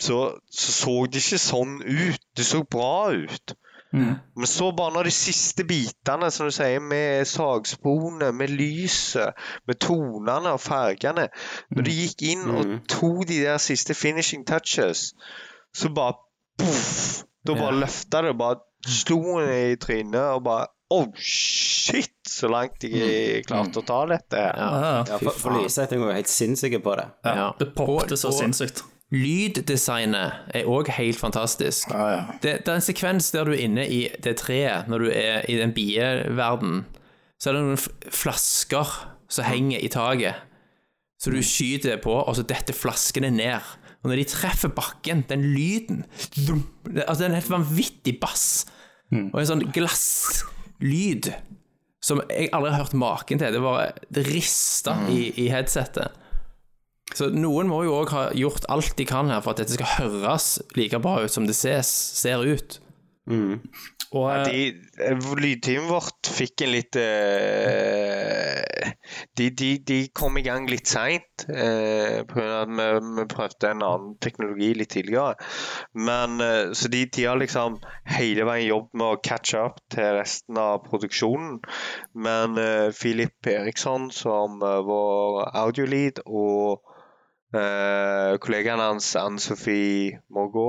så, 0.00 0.38
så 0.50 0.72
så 0.72 0.94
det 1.06 1.22
ikke 1.22 1.38
sånn 1.38 1.76
ut. 1.82 2.20
Det 2.36 2.46
så 2.46 2.62
bra 2.64 3.12
ut. 3.14 3.54
Men 3.94 4.46
så 4.50 4.72
bare 4.74 4.90
når 4.96 5.06
de 5.06 5.10
siste 5.14 5.62
bitene, 5.64 6.26
som 6.34 6.48
du 6.48 6.54
sier, 6.56 6.80
med 6.82 7.28
sagsporene, 7.30 8.32
med 8.34 8.50
lyset, 8.50 9.36
med 9.70 9.78
tonene 9.78 10.50
og 10.56 10.58
fargene 10.58 11.28
Når 11.70 11.86
de 11.86 11.94
gikk 12.00 12.24
inn 12.26 12.42
og 12.50 12.72
tok 12.90 13.20
de 13.30 13.36
der 13.44 13.60
siste 13.62 13.94
finishing 13.94 14.42
touches, 14.48 15.12
så 15.70 15.92
bare 15.94 16.16
poff! 16.58 17.22
Da 17.46 17.54
bare 17.54 17.76
løfta 17.84 18.22
det 18.26 18.32
bare 18.40 18.58
slo 18.88 19.20
henne 19.38 19.60
i 19.74 19.76
trynet 19.76 20.18
og 20.34 20.42
bare 20.48 20.66
Oh, 20.90 21.06
shit! 21.16 22.10
Så 22.28 22.48
langt 22.50 22.80
de 22.82 22.90
klarte 23.46 23.78
å 23.80 23.86
ta 23.86 24.00
dette. 24.10 24.36
Ja, 24.36 24.66
Ja, 24.80 25.04
Ja, 25.08 25.16
for, 25.22 25.30
for 25.38 25.54
lyssetting 25.62 26.02
er 26.02 26.18
helt 26.18 26.28
sinnssyke 26.30 26.82
på 26.82 26.96
det. 26.98 27.06
ja. 27.24 27.52
Det 27.58 27.70
poppet 27.74 28.18
så 28.18 28.30
sinnssykt. 28.34 28.82
Lyddesignet 29.14 30.54
er 30.58 30.66
òg 30.70 30.90
helt 30.96 31.20
fantastisk. 31.20 31.92
Det, 32.42 32.58
det 32.64 32.70
er 32.70 32.78
en 32.78 32.84
sekvens 32.84 33.30
der 33.34 33.46
du 33.46 33.54
er 33.54 33.62
inne 33.64 33.86
i 33.86 34.00
det 34.24 34.36
treet, 34.42 34.88
når 34.90 35.04
du 35.06 35.10
er 35.14 35.46
i 35.50 35.58
den 35.60 35.74
bieverden. 35.76 36.82
Så 37.38 37.50
er 37.50 37.56
det 37.58 37.64
noen 37.64 38.12
flasker 38.14 38.92
som 39.30 39.46
henger 39.46 39.78
i 39.82 39.90
taket. 39.92 40.42
Så 41.20 41.32
du 41.32 41.40
skyter 41.46 42.00
på, 42.02 42.12
og 42.20 42.34
så 42.36 42.44
detter 42.46 42.76
flaskene 42.76 43.30
ned. 43.32 43.64
Og 44.02 44.10
når 44.10 44.20
de 44.20 44.26
treffer 44.28 44.72
bakken, 44.74 45.22
den 45.30 45.46
lyden 45.54 46.04
det, 46.36 47.04
Altså, 47.06 47.22
det 47.22 47.24
er 47.24 47.30
en 47.30 47.38
helt 47.40 47.54
vanvittig 47.54 48.18
bass. 48.20 48.66
Og 49.14 49.38
en 49.40 49.48
sånn 49.48 49.68
glasslyd 49.72 51.30
som 52.04 52.20
jeg 52.28 52.50
aldri 52.52 52.74
har 52.74 52.82
hørt 52.82 52.96
maken 53.00 53.40
til. 53.40 53.54
Det 53.54 53.62
var 53.64 53.94
rista 54.28 54.98
i, 55.08 55.30
i 55.40 55.48
headsetet. 55.52 56.12
Så 57.12 57.28
noen 57.34 57.68
må 57.68 57.82
jo 57.84 57.98
òg 58.00 58.14
ha 58.14 58.22
gjort 58.32 58.64
alt 58.72 58.96
de 58.96 59.04
kan 59.08 59.28
her 59.28 59.42
for 59.44 59.52
at 59.52 59.60
dette 59.60 59.76
skal 59.76 59.90
høres 59.98 60.54
like 60.78 60.98
bra 61.04 61.18
ut 61.24 61.34
som 61.34 61.44
det 61.46 61.56
ses, 61.58 61.90
ser 62.16 62.40
ut. 62.48 62.78
Og 64.14 64.28
ja, 64.30 64.44
De, 64.46 64.58
eh, 65.02 65.24
lydteamet 65.42 65.90
vårt 65.90 66.28
fikk 66.30 66.62
en 66.62 66.70
litt 66.70 66.94
uh, 67.00 68.90
de, 69.34 69.48
de, 69.50 69.70
de 69.82 69.96
kom 70.14 70.38
i 70.38 70.44
gang 70.46 70.68
litt 70.70 70.86
seint. 70.86 71.46
uh, 71.48 72.22
Pga. 72.30 72.60
at 72.60 72.70
vi, 72.70 72.86
vi 73.18 73.26
prøvde 73.32 73.72
en 73.72 73.82
annen 73.82 74.14
teknologi 74.22 74.70
litt 74.78 74.92
tidligere. 74.94 75.34
Men 75.98 76.38
uh, 76.38 76.70
Så 76.78 76.92
de, 76.94 77.04
de 77.10 77.26
har 77.26 77.40
liksom 77.42 77.80
hele 78.06 78.46
veien 78.46 78.68
jobbet 78.68 79.02
med 79.02 79.16
å 79.16 79.20
catche 79.26 79.66
up 79.66 79.82
til 79.90 80.14
resten 80.20 80.62
av 80.62 80.84
produksjonen. 80.86 81.58
Men 82.14 82.58
uh, 82.60 82.94
Philip 82.94 83.50
Eriksson 83.50 84.12
som 84.14 84.62
uh, 84.62 84.78
vår 84.86 85.48
audiolead 85.64 86.22
og 86.26 86.84
Eh, 87.54 88.34
kollegaen 88.42 88.82
hans, 88.82 89.14
Ann-Sofie, 89.16 90.20
må 90.30 90.48
gå. 90.50 90.68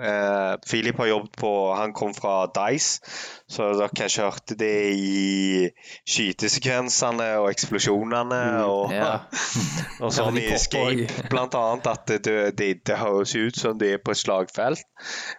Eh, 0.00 0.54
Philip 0.70 0.96
har 0.96 1.06
jobbet 1.06 1.34
på 1.36 1.74
Han 1.74 1.92
kom 1.92 2.14
fra 2.14 2.46
Dice, 2.46 3.02
så 3.44 3.66
dere 3.76 3.92
kanskje 3.92 4.24
hørte 4.24 4.56
det 4.56 4.94
i 4.96 5.66
skytesekvensene 6.08 7.26
og 7.42 7.50
eksplosjonene 7.50 8.40
og, 8.64 8.94
ja. 8.94 9.10
og 10.02 10.14
sånn 10.16 10.40
i 10.40 10.46
Escape, 10.54 11.26
blant 11.28 11.58
annet. 11.58 11.90
At 11.92 12.08
det, 12.24 12.56
det, 12.56 12.70
det 12.88 13.00
høres 13.02 13.36
ut 13.36 13.58
som 13.58 13.76
de 13.76 13.92
er 13.92 14.00
på 14.00 14.14
et 14.14 14.22
slagfelt. 14.22 14.86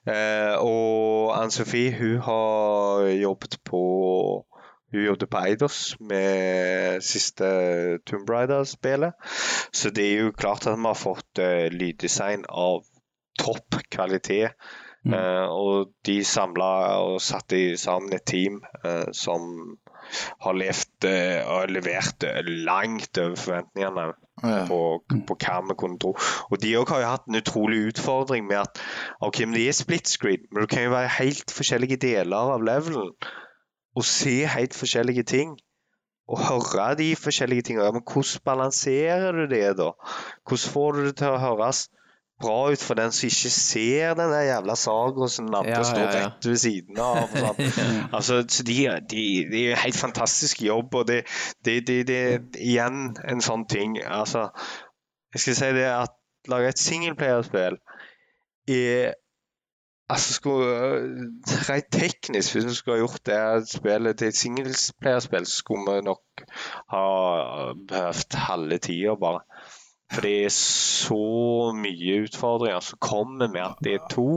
Uh, 0.06 0.62
og 0.62 1.34
Ann-Sofie, 1.40 1.96
hun 1.98 2.20
har 2.28 3.10
jobbet 3.24 3.58
på 3.66 3.84
hun 4.94 5.06
jobbet 5.08 5.30
på 5.34 5.42
Eidos 5.48 5.82
med 6.00 7.04
siste 7.06 7.50
Tomb 8.06 8.30
Raider-spillet. 8.30 9.18
Så 9.74 9.90
det 9.90 10.08
er 10.08 10.26
jo 10.28 10.38
klart 10.38 10.68
at 10.68 10.78
vi 10.78 10.88
har 10.88 11.00
fått 11.00 11.42
uh, 11.42 11.68
lyddesign 11.74 12.46
av 12.50 12.84
topp 13.40 13.82
kvalitet. 13.92 14.54
Eh, 15.04 15.46
og 15.52 15.90
de 16.08 16.22
samla 16.24 16.68
og 17.04 17.18
satte 17.20 17.58
i 17.60 17.74
sammen 17.76 18.14
et 18.16 18.24
team 18.24 18.62
uh, 18.86 19.10
som 19.12 19.74
har 20.46 20.56
levd 20.56 21.08
og 21.50 21.74
levert 21.76 22.24
langt 22.64 23.20
over 23.20 23.36
forventningene 23.40 24.06
på, 24.70 24.80
på 25.28 25.38
hva 25.44 25.60
vi 25.68 25.76
kunne 25.80 26.00
tro. 26.00 26.14
Og 26.52 26.60
de 26.62 26.74
òg 26.80 26.92
har 26.94 27.04
jo 27.04 27.12
hatt 27.12 27.28
en 27.28 27.40
utrolig 27.40 27.82
utfordring 27.92 28.48
med 28.48 28.62
at 28.62 28.82
ok, 29.24 29.44
men 29.48 29.58
de 29.58 29.68
er 29.68 29.76
split 29.76 30.12
screen, 30.12 30.44
men 30.52 30.64
det 30.64 30.72
kan 30.72 30.88
jo 30.88 30.96
være 30.96 31.16
helt 31.20 31.56
forskjellige 31.56 32.00
deler 32.04 32.56
av 32.56 32.64
levelen 32.64 33.12
og 33.96 34.06
se 34.08 34.36
helt 34.50 34.74
forskjellige 34.78 35.24
ting. 35.24 35.58
Og 36.28 36.40
høre 36.40 36.94
de 36.96 37.10
forskjellige 37.20 37.62
tingene. 37.70 37.92
Men 37.92 38.06
hvordan 38.08 38.46
balanserer 38.46 39.32
du 39.36 39.44
det, 39.52 39.78
da? 39.78 39.92
Hvordan 40.48 40.72
får 40.74 40.92
du 40.92 41.06
det 41.06 41.18
til 41.20 41.34
å 41.34 41.42
høres 41.42 41.90
bra 42.44 42.72
ut 42.72 42.82
for 42.82 42.98
den 42.98 43.12
som 43.14 43.28
ikke 43.28 43.52
ser 43.54 44.16
den 44.18 44.32
jævla 44.48 44.76
saga 44.80 45.28
som 45.32 45.48
den 45.48 45.58
andre 45.60 45.76
Ja, 45.76 45.84
står 45.84 46.02
ja, 46.02 46.14
ja. 46.16 46.24
rett 46.26 46.48
ved 46.48 46.58
siden 46.64 47.02
av? 47.04 47.36
Sånn. 47.36 47.62
altså, 48.16 48.40
så 48.48 48.66
de, 48.68 48.78
de, 49.12 49.26
de 49.52 49.66
er 49.72 49.84
helt 49.84 50.00
fantastisk 50.00 50.64
jobb, 50.64 50.96
og 50.96 51.12
det, 51.12 51.24
er 51.68 52.40
igjen 52.58 53.04
en 53.28 53.44
sånn 53.44 53.68
ting. 53.70 54.00
Altså, 54.04 54.48
jeg 55.36 55.46
skal 55.46 55.60
si 55.60 55.72
det 55.80 55.90
at 55.92 56.16
lage 56.52 56.74
et 56.74 56.82
singleplayerspill 56.82 57.78
er 58.74 59.14
Altså, 60.14 60.34
skulle, 60.38 60.66
Rent 61.70 61.90
teknisk, 61.92 62.54
hvis 62.54 62.66
vi 62.66 62.74
skulle 62.78 62.98
ha 62.98 63.02
gjort 63.02 63.26
det 63.26 63.70
spillet 63.72 64.18
til 64.20 64.30
et 64.30 64.38
singelsplayerspill, 64.38 65.46
så 65.50 65.56
skulle 65.64 65.96
vi 65.96 66.06
nok 66.06 66.44
ha 66.94 67.06
behøvd 67.90 68.38
halve 68.48 68.78
tida, 68.78 69.16
bare. 69.20 69.42
For 70.14 70.22
det 70.22 70.34
er 70.46 70.54
så 70.54 71.74
mye 71.76 72.22
utfordringer 72.28 72.84
som 72.86 73.02
kommer 73.02 73.50
med 73.50 73.62
at 73.66 73.82
det 73.86 73.96
er 73.98 74.08
to. 74.12 74.28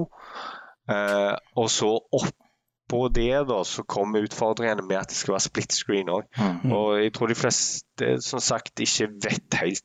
Eh, 0.90 1.34
og 1.56 1.68
så 1.70 1.90
oppå 2.20 3.08
det, 3.12 3.32
da, 3.50 3.60
så 3.64 3.82
kommer 3.82 4.24
utfordringene 4.24 4.86
med 4.86 4.96
at 5.02 5.10
det 5.12 5.18
skal 5.18 5.36
være 5.36 5.48
split 5.48 5.76
screen 5.76 6.08
òg. 6.08 6.30
Og 6.72 7.02
jeg 7.02 7.12
tror 7.12 7.32
de 7.32 7.38
fleste 7.42 8.16
som 8.24 8.40
sagt 8.40 8.80
ikke 8.80 9.10
vet 9.26 9.60
helt 9.60 9.84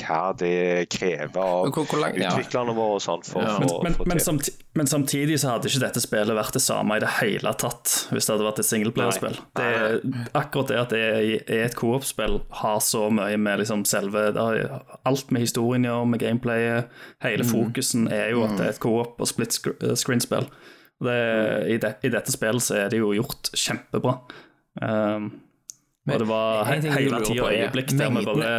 hva 0.00 0.32
det 0.38 0.88
krever 0.92 1.38
av 1.38 1.68
Men 1.68 2.22
utviklerne 2.22 2.74
våre 2.76 2.98
og 2.98 3.02
sånn 3.04 3.24
for 3.26 3.42
Ja. 3.42 3.56
for, 3.56 3.68
for, 3.68 3.82
Men, 3.84 3.94
men, 4.06 4.18
til. 4.18 4.24
samti 4.26 4.52
men 4.78 4.86
samtidig 4.86 5.40
så 5.42 5.54
hadde 5.54 5.66
ikke 5.66 5.82
dette 5.82 6.00
spillet 6.00 6.36
vært 6.38 6.54
det 6.54 6.62
samme 6.62 6.96
i 6.96 7.02
det 7.02 7.10
hele 7.18 7.52
tatt 7.58 7.94
hvis 8.12 8.28
det 8.28 8.34
hadde 8.34 8.46
vært 8.46 8.60
et 8.62 8.68
singelplayerspill. 8.68 9.38
Det 9.58 9.64
er 9.64 9.96
Akkurat 10.38 10.68
det 10.70 10.78
at 10.78 10.94
det 10.94 11.02
er 11.48 11.64
et 11.66 11.74
co-op-spill, 11.74 12.40
har 12.60 12.78
så 12.84 13.08
mye 13.10 13.36
med 13.40 13.58
liksom 13.64 13.84
selve 13.88 14.28
det 14.36 14.44
har 14.44 14.84
Alt 15.08 15.32
med 15.34 15.42
historien 15.42 15.86
å 15.86 15.90
gjøre, 15.90 16.06
med 16.12 16.22
gameplayet. 16.22 16.94
Hele 17.24 17.44
fokusen 17.48 18.06
er 18.12 18.30
jo 18.36 18.44
at 18.46 18.56
det 18.58 18.66
er 18.66 18.74
et 18.76 18.80
co-op 18.82 19.18
og 19.18 19.28
split 19.30 19.58
eh, 19.82 19.94
screen-spill. 19.98 20.46
Det, 21.00 21.18
i, 21.70 21.76
de, 21.78 21.92
I 22.02 22.10
dette 22.10 22.32
spillet 22.34 22.62
så 22.62 22.74
er 22.84 22.88
det 22.92 22.98
jo 22.98 23.12
gjort 23.14 23.50
kjempebra. 23.54 24.16
Um, 24.82 25.30
og 26.08 26.18
det 26.22 26.28
var 26.28 26.64
he 26.70 26.78
hele 26.86 27.20
tida 27.26 27.48
øyeblikk 27.52 27.92
der 27.98 28.12
vi 28.14 28.24
bare 28.26 28.52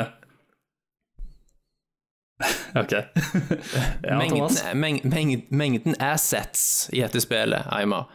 OK. 2.82 2.92
ja, 2.94 4.20
Thomas? 4.30 4.64
Mengden, 4.74 4.80
meng, 4.80 5.02
meng, 5.04 5.36
mengden 5.50 6.00
assets 6.00 6.90
i 6.94 7.04
dette 7.04 7.22
spillet, 7.24 7.68
Eimar 7.76 8.08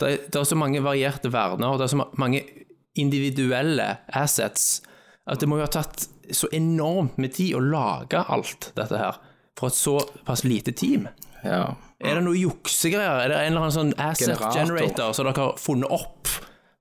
det, 0.00 0.32
det 0.32 0.40
er 0.40 0.48
så 0.48 0.58
mange 0.58 0.82
varierte 0.84 1.32
verdener, 1.32 1.72
og 1.72 1.80
det 1.80 1.86
er 1.86 1.92
så 1.92 2.04
mange 2.20 2.42
individuelle 2.98 3.88
assets, 4.16 4.80
at 5.30 5.40
det 5.42 5.48
må 5.48 5.60
jo 5.60 5.66
ha 5.66 5.72
tatt 5.72 6.06
så 6.34 6.48
enormt 6.54 7.18
med 7.20 7.34
tid 7.36 7.56
å 7.58 7.62
lage 7.64 8.22
alt 8.32 8.70
dette 8.78 9.00
her, 9.00 9.20
for 9.58 9.70
et 9.70 9.76
såpass 9.76 10.44
lite 10.46 10.72
team. 10.76 11.08
Ja. 11.44 11.74
Er 12.00 12.16
det 12.16 12.24
noe 12.24 12.38
juksegreier? 12.38 13.24
Er 13.24 13.32
det 13.32 13.40
en 13.42 13.52
eller 13.52 13.66
annen 13.66 13.76
sånn 13.76 13.92
asset 13.98 14.32
Generator. 14.32 14.56
generator 14.56 15.14
som 15.16 15.28
dere 15.28 15.44
har 15.44 15.60
funnet 15.60 15.92
opp, 15.92 16.32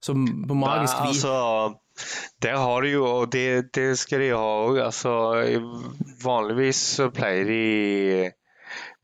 som 0.04 0.24
på 0.47 0.56
magisk 0.56 1.02
vis? 1.10 1.24
altså, 1.26 1.80
der 2.41 2.58
har 2.58 2.82
de 2.86 2.91
jo, 2.93 3.06
og 3.06 3.32
det, 3.34 3.72
det 3.76 3.97
skal 4.00 4.22
de 4.24 4.30
ha 4.34 4.43
òg. 4.66 4.80
Altså, 4.86 5.14
vanligvis 6.24 6.82
pleier 7.16 7.45
de 7.50 8.32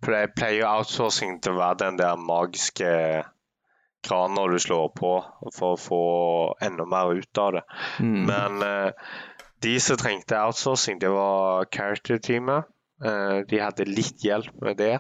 pleier, 0.06 0.66
outsourcing 0.70 1.40
til 1.42 1.56
å 1.56 1.60
være 1.62 1.80
den 1.86 1.98
der 1.98 2.20
magiske 2.22 2.90
kranen 4.06 4.52
du 4.54 4.60
slår 4.62 4.92
på 4.94 5.14
for 5.56 5.74
å 5.74 5.80
få 5.82 6.02
enda 6.62 6.86
mer 6.86 7.16
ut 7.18 7.42
av 7.42 7.56
det. 7.58 7.64
Men 8.30 8.62
eh, 8.62 8.92
de 9.66 9.80
som 9.82 9.98
trengte 9.98 10.38
outsourcing, 10.38 11.00
det 11.02 11.10
var 11.10 11.66
character-teamet. 11.74 12.68
Eh, 13.04 13.40
de 13.50 13.64
hadde 13.64 13.88
litt 13.90 14.22
hjelp 14.24 14.54
med 14.62 14.78
det. 14.78 15.00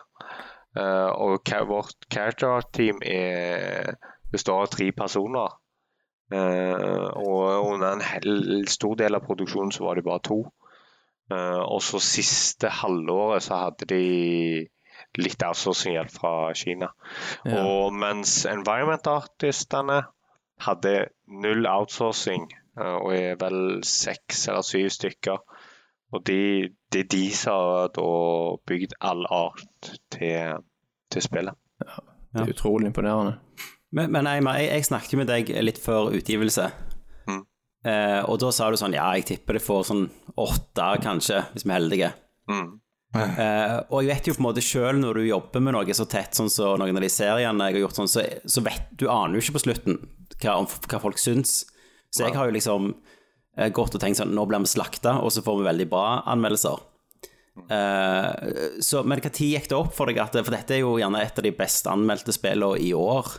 Eh, 0.75 1.09
og 1.21 1.45
vårt 1.69 2.09
character 2.11 2.57
art-team 2.57 2.97
er- 3.05 3.93
består 4.33 4.65
av 4.65 4.73
tre 4.73 4.89
personer. 4.91 5.53
Eh, 6.34 7.07
og 7.21 7.73
under 7.73 7.91
en 7.93 8.01
hel, 8.01 8.65
stor 8.71 8.95
del 8.97 9.17
av 9.17 9.26
produksjonen 9.28 9.73
så 9.76 9.86
var 9.86 9.99
det 9.99 10.05
bare 10.07 10.23
to. 10.26 10.39
Eh, 11.32 11.61
og 11.61 11.82
så 11.86 12.01
siste 12.01 12.71
halvåret 12.82 13.45
så 13.45 13.65
hadde 13.65 13.89
de 13.89 14.01
litt 15.21 15.45
outsourcing-hjelp 15.45 16.11
fra 16.11 16.34
Kina. 16.57 16.91
Og 17.45 17.93
mens 17.95 18.43
environment-artistene 18.49 20.01
hadde 20.65 20.95
null 21.28 21.67
outsourcing, 21.69 22.49
eh, 22.80 22.95
og 22.95 23.13
er 23.15 23.39
vel 23.41 23.84
seks 23.88 24.47
eller 24.49 24.65
syv 24.65 24.89
stykker. 24.97 25.39
Og 26.13 26.21
de, 26.28 26.69
det 26.93 27.05
er 27.05 27.11
de 27.11 27.26
som 27.36 27.57
har 27.59 27.93
da 27.95 28.09
bygd 28.69 28.93
all 29.01 29.26
art 29.34 29.95
til, 30.13 30.61
til 31.11 31.21
spillet. 31.21 31.57
Det 32.36 32.43
er 32.43 32.53
utrolig 32.53 32.91
imponerende. 32.91 33.39
Men, 33.95 34.11
men 34.11 34.27
Eimar, 34.27 34.59
jeg, 34.59 34.71
jeg 34.73 34.89
snakket 34.89 35.19
med 35.21 35.29
deg 35.31 35.51
litt 35.63 35.79
før 35.81 36.11
utgivelse. 36.15 36.67
Mm. 37.29 37.43
Eh, 37.87 38.21
og 38.27 38.39
da 38.43 38.51
sa 38.53 38.67
du 38.69 38.79
sånn 38.79 38.95
Ja, 38.97 39.07
jeg 39.15 39.27
tipper 39.29 39.57
det 39.57 39.63
får 39.63 39.85
sånn 39.91 40.07
åtte, 40.35 40.89
kanskje, 41.03 41.45
hvis 41.53 41.63
vi 41.63 41.71
er 41.71 41.79
heldige. 41.79 42.11
Mm. 42.51 42.73
Eh, 43.15 43.77
og 43.87 44.01
jeg 44.03 44.09
vet 44.11 44.27
jo 44.27 44.35
på 44.35 44.41
en 44.41 44.47
måte 44.49 44.63
sjøl 44.63 44.99
når 44.99 45.21
du 45.21 45.29
jobber 45.29 45.63
med 45.63 45.75
noe 45.77 45.95
så 45.95 46.07
tett 46.11 46.35
sånn 46.35 46.51
som 46.51 46.81
noen 46.81 46.99
av 46.99 47.05
de 47.05 47.11
seriene 47.11 47.69
jeg 47.69 47.77
har 47.77 47.85
gjort 47.85 47.99
sånn, 48.01 48.11
så, 48.11 48.25
så 48.43 48.63
vet 48.65 48.89
du 48.99 49.07
aner 49.07 49.37
jo 49.37 49.45
ikke 49.45 49.55
på 49.55 49.63
slutten 49.69 50.01
hva, 50.41 50.57
hva 50.65 50.99
folk 50.99 51.21
syns. 51.21 51.61
Så 52.11 52.25
jeg 52.25 52.35
har 52.35 52.49
jo 52.49 52.55
liksom 52.55 52.91
eh, 52.91 53.71
gått 53.75 53.95
og 53.95 54.03
tenkt 54.03 54.19
sånn 54.19 54.35
Nå 54.35 54.45
blir 54.49 54.63
vi 54.63 54.71
slakta, 54.71 55.17
og 55.23 55.31
så 55.31 55.43
får 55.45 55.61
vi 55.61 55.69
veldig 55.69 55.87
bra 55.91 56.05
anmeldelser. 56.35 56.83
Eh, 57.71 58.29
så, 58.83 59.03
men 59.07 59.21
når 59.23 59.31
gikk 59.39 59.69
det 59.71 59.77
opp 59.77 59.93
for 59.95 60.11
deg 60.11 60.19
at 60.19 60.33
For 60.41 60.51
dette 60.51 60.75
er 60.75 60.81
jo 60.81 60.97
gjerne 60.99 61.21
et 61.23 61.37
av 61.39 61.45
de 61.45 61.53
best 61.55 61.87
anmeldte 61.87 62.35
spillene 62.35 62.83
i 62.83 62.91
år. 62.97 63.31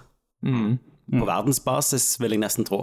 På 0.43 1.26
verdensbasis, 1.28 2.16
vil 2.20 2.34
jeg 2.34 2.43
nesten 2.43 2.66
tro. 2.66 2.80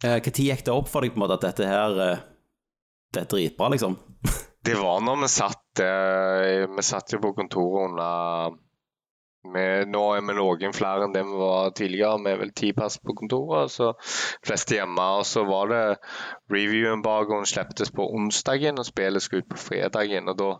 Når 0.00 0.22
gikk 0.32 0.64
det 0.64 0.72
opp 0.72 0.88
for 0.88 1.04
deg 1.04 1.12
på 1.12 1.20
en 1.20 1.24
måte 1.26 1.36
at 1.36 1.44
dette 1.44 1.66
her 1.68 1.98
eh, 2.00 2.22
Det 3.12 3.24
er 3.24 3.28
dritbra, 3.28 3.68
liksom? 3.74 3.98
Det 4.64 4.76
var 4.76 5.00
når 5.04 5.22
vi 5.22 5.28
satt 5.32 5.80
eh, 5.84 6.66
Vi 6.68 6.84
satt 6.84 7.12
jo 7.12 7.20
på 7.20 7.34
kontoret 7.36 7.90
under 7.90 8.56
med, 9.50 9.88
Nå 9.88 10.02
er 10.16 10.24
vi 10.28 10.34
noen 10.36 10.74
flere 10.76 11.06
enn 11.06 11.14
det 11.14 11.22
vi 11.24 11.38
var 11.40 11.70
tidligere. 11.72 12.18
Vi 12.20 12.32
er 12.32 12.40
vel 12.42 12.50
ti 12.52 12.74
pass 12.76 12.98
på 13.00 13.14
kontoret, 13.16 13.72
så 13.72 13.94
fleste 14.44 14.76
hjemme. 14.76 15.06
Og 15.16 15.24
så 15.24 15.46
var 15.48 15.70
det 15.72 15.84
review-embargoen 16.52 17.48
slepptes 17.48 17.88
på 17.96 18.04
onsdagen, 18.18 18.76
og 18.76 18.84
spillet 18.84 19.24
skulle 19.24 19.46
ut 19.46 19.48
på 19.54 19.62
fredagen. 19.62 20.28
Og 20.28 20.36
da 20.36 20.50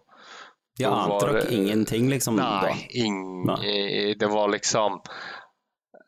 Ja, 0.81 0.95
ante 0.97 1.29
dere 1.29 1.53
ingenting, 1.53 2.09
liksom? 2.09 2.41
Nei, 2.41 2.73
ing, 3.05 3.21
Nei. 3.51 3.59
eh, 3.69 4.15
det 4.17 4.33
var 4.33 4.49
liksom 4.49 4.97
eh, 5.05 5.21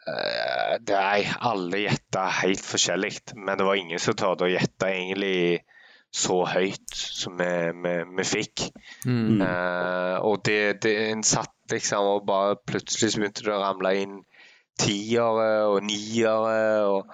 Nei, 0.03 1.21
alle 1.47 1.85
gjetta 1.85 2.25
helt 2.41 2.65
forskjellig, 2.67 3.13
men 3.39 3.59
det 3.59 3.67
var 3.69 3.79
ingen 3.79 4.03
som 4.03 4.17
torde 4.19 4.49
å 4.49 4.51
gjette 4.51 4.89
egentlig 4.91 5.63
så 6.13 6.43
høyt 6.45 6.93
som 6.93 7.39
vi, 7.41 7.49
vi, 7.85 7.95
vi 8.19 8.27
fikk. 8.29 8.67
Eh, 9.07 10.17
og 10.21 10.43
det, 10.45 10.83
det 10.85 10.93
en 11.09 11.25
satt 11.25 11.73
liksom 11.73 12.09
og 12.19 12.27
bare 12.29 12.59
plutselig 12.69 13.15
så 13.15 13.23
begynte 13.23 13.47
det 13.47 13.55
å 13.55 13.63
ramle 13.63 13.95
inn 14.03 14.19
tiere 14.83 15.49
og 15.69 15.83
niere 15.85 16.85
og 16.89 17.11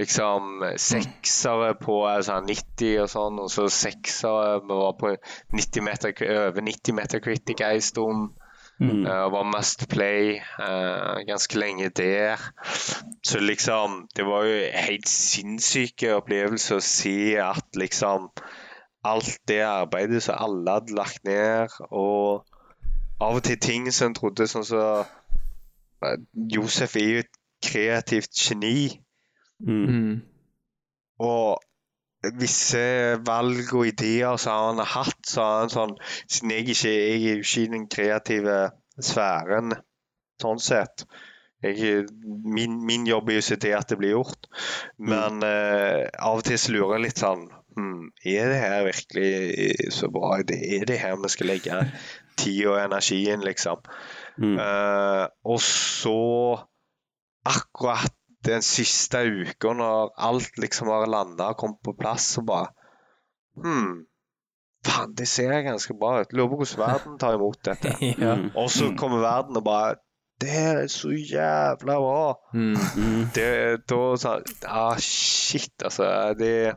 liksom 0.00 0.64
seksere 0.80 1.74
på 1.80 2.00
eh, 2.08 2.22
sånn 2.24 2.48
90 2.48 3.04
og 3.04 3.12
sånn, 3.12 3.40
og 3.44 3.52
så 3.52 3.68
seksere 3.72 4.60
Vi 4.64 4.80
var 4.80 4.96
på 5.00 5.14
90 5.56 5.84
meter, 5.84 6.16
over 6.48 6.64
90 6.64 6.96
meter 6.96 7.24
critic 7.24 7.64
ei 7.64 7.82
stund. 7.84 8.32
Eh, 8.80 9.22
og 9.24 9.32
var 9.32 9.48
mest 9.50 9.88
play 9.90 10.36
eh, 10.38 11.16
ganske 11.26 11.58
lenge 11.58 11.88
der. 11.88 12.38
Så 13.24 13.40
liksom 13.40 14.08
Det 14.16 14.26
var 14.26 14.44
jo 14.44 14.60
helt 14.74 15.08
sinnssyke 15.08 16.14
opplevelser 16.16 16.78
å 16.78 16.84
se 16.84 17.36
at 17.42 17.76
liksom 17.76 18.30
Alt 19.04 19.38
det 19.48 19.62
arbeidet 19.62 20.22
som 20.22 20.34
alle 20.38 20.72
hadde 20.74 20.94
lagt 20.96 21.22
ned, 21.24 21.70
og 21.94 22.44
av 23.20 23.36
og 23.38 23.44
til 23.46 23.58
ting 23.62 23.86
som 23.94 24.10
en 24.10 24.16
trodde 24.18 24.48
sånn 24.50 24.66
som 24.66 25.04
eh, 26.02 26.18
Josef 26.50 26.96
er 26.98 27.06
jo 27.06 27.22
et 27.22 27.38
kreativt 27.64 28.34
geni. 28.34 28.98
Mm. 29.62 30.18
Og 31.22 31.62
visse 32.38 32.82
valg 33.26 33.70
og 33.76 33.86
ideer 33.86 34.38
som 34.40 34.72
han 34.72 34.82
har 34.82 34.92
hatt, 35.04 35.20
så 35.26 35.44
har 35.44 35.60
han 35.62 35.72
sånn 35.72 35.96
Siden 36.26 36.54
jeg 36.54 36.66
ikke 36.74 36.92
jeg 36.92 37.18
er 37.18 37.36
jo 37.38 37.44
ikke 37.44 37.62
i 37.62 37.72
den 37.74 37.86
kreative 37.92 38.58
sfæren 38.98 39.76
sånn 40.42 40.62
sett. 40.62 41.06
Jeg, 41.62 42.06
min, 42.46 42.76
min 42.86 43.06
jobb 43.08 43.30
er 43.30 43.38
jo 43.38 43.42
å 43.42 43.48
se 43.48 43.56
til 43.58 43.74
at 43.74 43.90
det 43.90 43.98
blir 43.98 44.14
gjort. 44.14 44.46
Men 45.02 45.42
eh, 45.46 46.06
av 46.14 46.38
og 46.38 46.46
til 46.46 46.58
så 46.60 46.74
lurer 46.74 46.96
jeg 46.96 47.06
litt 47.08 47.22
sånn 47.22 47.48
hmm, 47.74 48.04
Er 48.30 48.52
det 48.52 48.60
her 48.62 48.86
virkelig 48.86 49.90
så 49.94 50.10
bra? 50.14 50.36
Er 50.38 50.86
det 50.86 51.00
her 51.02 51.18
vi 51.18 51.32
skal 51.34 51.50
legge 51.50 51.80
tid 52.38 52.62
og 52.70 52.78
energien, 52.78 53.42
liksom? 53.42 53.82
Eh, 54.38 55.24
og 55.50 55.58
så 55.64 56.18
akkurat 57.48 58.17
den 58.46 58.62
siste 58.62 59.24
uka, 59.26 59.72
når 59.74 60.12
alt 60.28 60.58
liksom 60.62 60.90
har 60.92 61.08
landa 61.10 61.50
og 61.52 61.58
kommet 61.58 61.80
på 61.84 61.96
plass, 61.98 62.34
så 62.36 62.44
bare 62.46 62.70
Hm. 63.58 64.04
Faen, 64.86 65.14
det 65.18 65.26
ser 65.26 65.64
ganske 65.66 65.94
bra 65.98 66.20
ut. 66.22 66.32
Lurer 66.32 66.52
på 66.52 66.60
hvordan 66.60 66.82
verden 66.84 67.16
tar 67.18 67.34
imot 67.34 67.58
dette. 67.66 67.94
Ja. 68.22 68.36
Og 68.54 68.70
så 68.70 68.92
kommer 68.98 69.18
verden 69.24 69.58
og 69.58 69.64
bare 69.66 69.96
Det 70.38 70.52
er 70.54 70.84
så 70.86 71.10
jævla 71.10 71.96
bra. 71.98 72.36
Mm. 72.54 72.76
Det, 73.34 73.48
da 73.90 73.98
sånn 74.22 74.44
Ah, 74.70 74.94
shit, 75.02 75.74
altså. 75.82 76.06
Det 76.38 76.76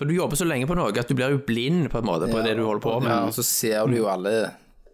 Men 0.00 0.10
du 0.10 0.14
jobber 0.16 0.40
så 0.40 0.48
lenge 0.48 0.66
på 0.66 0.74
noe 0.74 0.90
at 0.90 1.06
du 1.06 1.14
blir 1.14 1.36
jo 1.36 1.44
blind 1.46 1.86
på 1.92 2.00
en 2.00 2.08
måte 2.08 2.26
på 2.32 2.42
det 2.42 2.56
du 2.58 2.64
holder 2.64 2.82
på 2.82 2.96
med. 3.04 3.12
Ja, 3.12 3.22
og 3.28 3.36
så 3.36 3.46
ser 3.46 3.86
du 3.86 4.00
jo 4.00 4.10
alle 4.10 4.34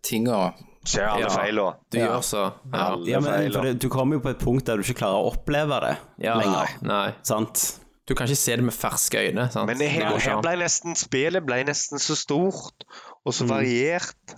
tinga 0.04 0.50
ser 0.86 1.06
alle 1.10 1.26
Ja. 1.26 1.32
feila. 1.34 1.66
Du 1.92 1.98
gjør 1.98 2.22
så. 2.24 2.44
Ja. 2.72 2.86
Ja, 3.10 3.20
men, 3.20 3.50
det, 3.52 3.74
du 3.82 3.88
kommer 3.92 4.16
jo 4.16 4.22
på 4.24 4.30
et 4.32 4.38
punkt 4.42 4.66
der 4.68 4.76
du 4.78 4.82
ikke 4.86 5.00
klarer 5.02 5.20
å 5.24 5.32
oppleve 5.34 5.80
det 5.84 5.96
Ja, 6.24 6.36
lenger. 6.40 6.76
Nei. 6.86 7.08
Sant? 7.26 7.80
Du 8.06 8.14
kan 8.14 8.28
ikke 8.30 8.38
se 8.38 8.54
det 8.56 8.62
med 8.64 8.74
ferske 8.76 9.18
øyne. 9.18 9.48
Sant? 9.50 9.66
Men 9.66 9.78
det 9.82 9.88
her, 9.90 10.12
her 10.22 10.40
ble 10.44 10.52
nesten 10.62 10.94
spillet 10.94 11.42
ble 11.46 11.64
nesten 11.66 11.98
så 11.98 12.14
stort 12.16 12.86
og 13.24 13.34
så 13.34 13.46
variert 13.50 14.36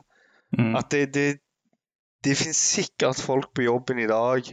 Mm. 0.48 0.70
at 0.78 0.86
det, 0.88 1.12
det, 1.12 1.26
det 2.24 2.32
finnes 2.40 2.56
sikkert 2.56 3.18
folk 3.20 3.50
på 3.52 3.66
jobben 3.66 3.98
i 4.00 4.06
dag 4.08 4.46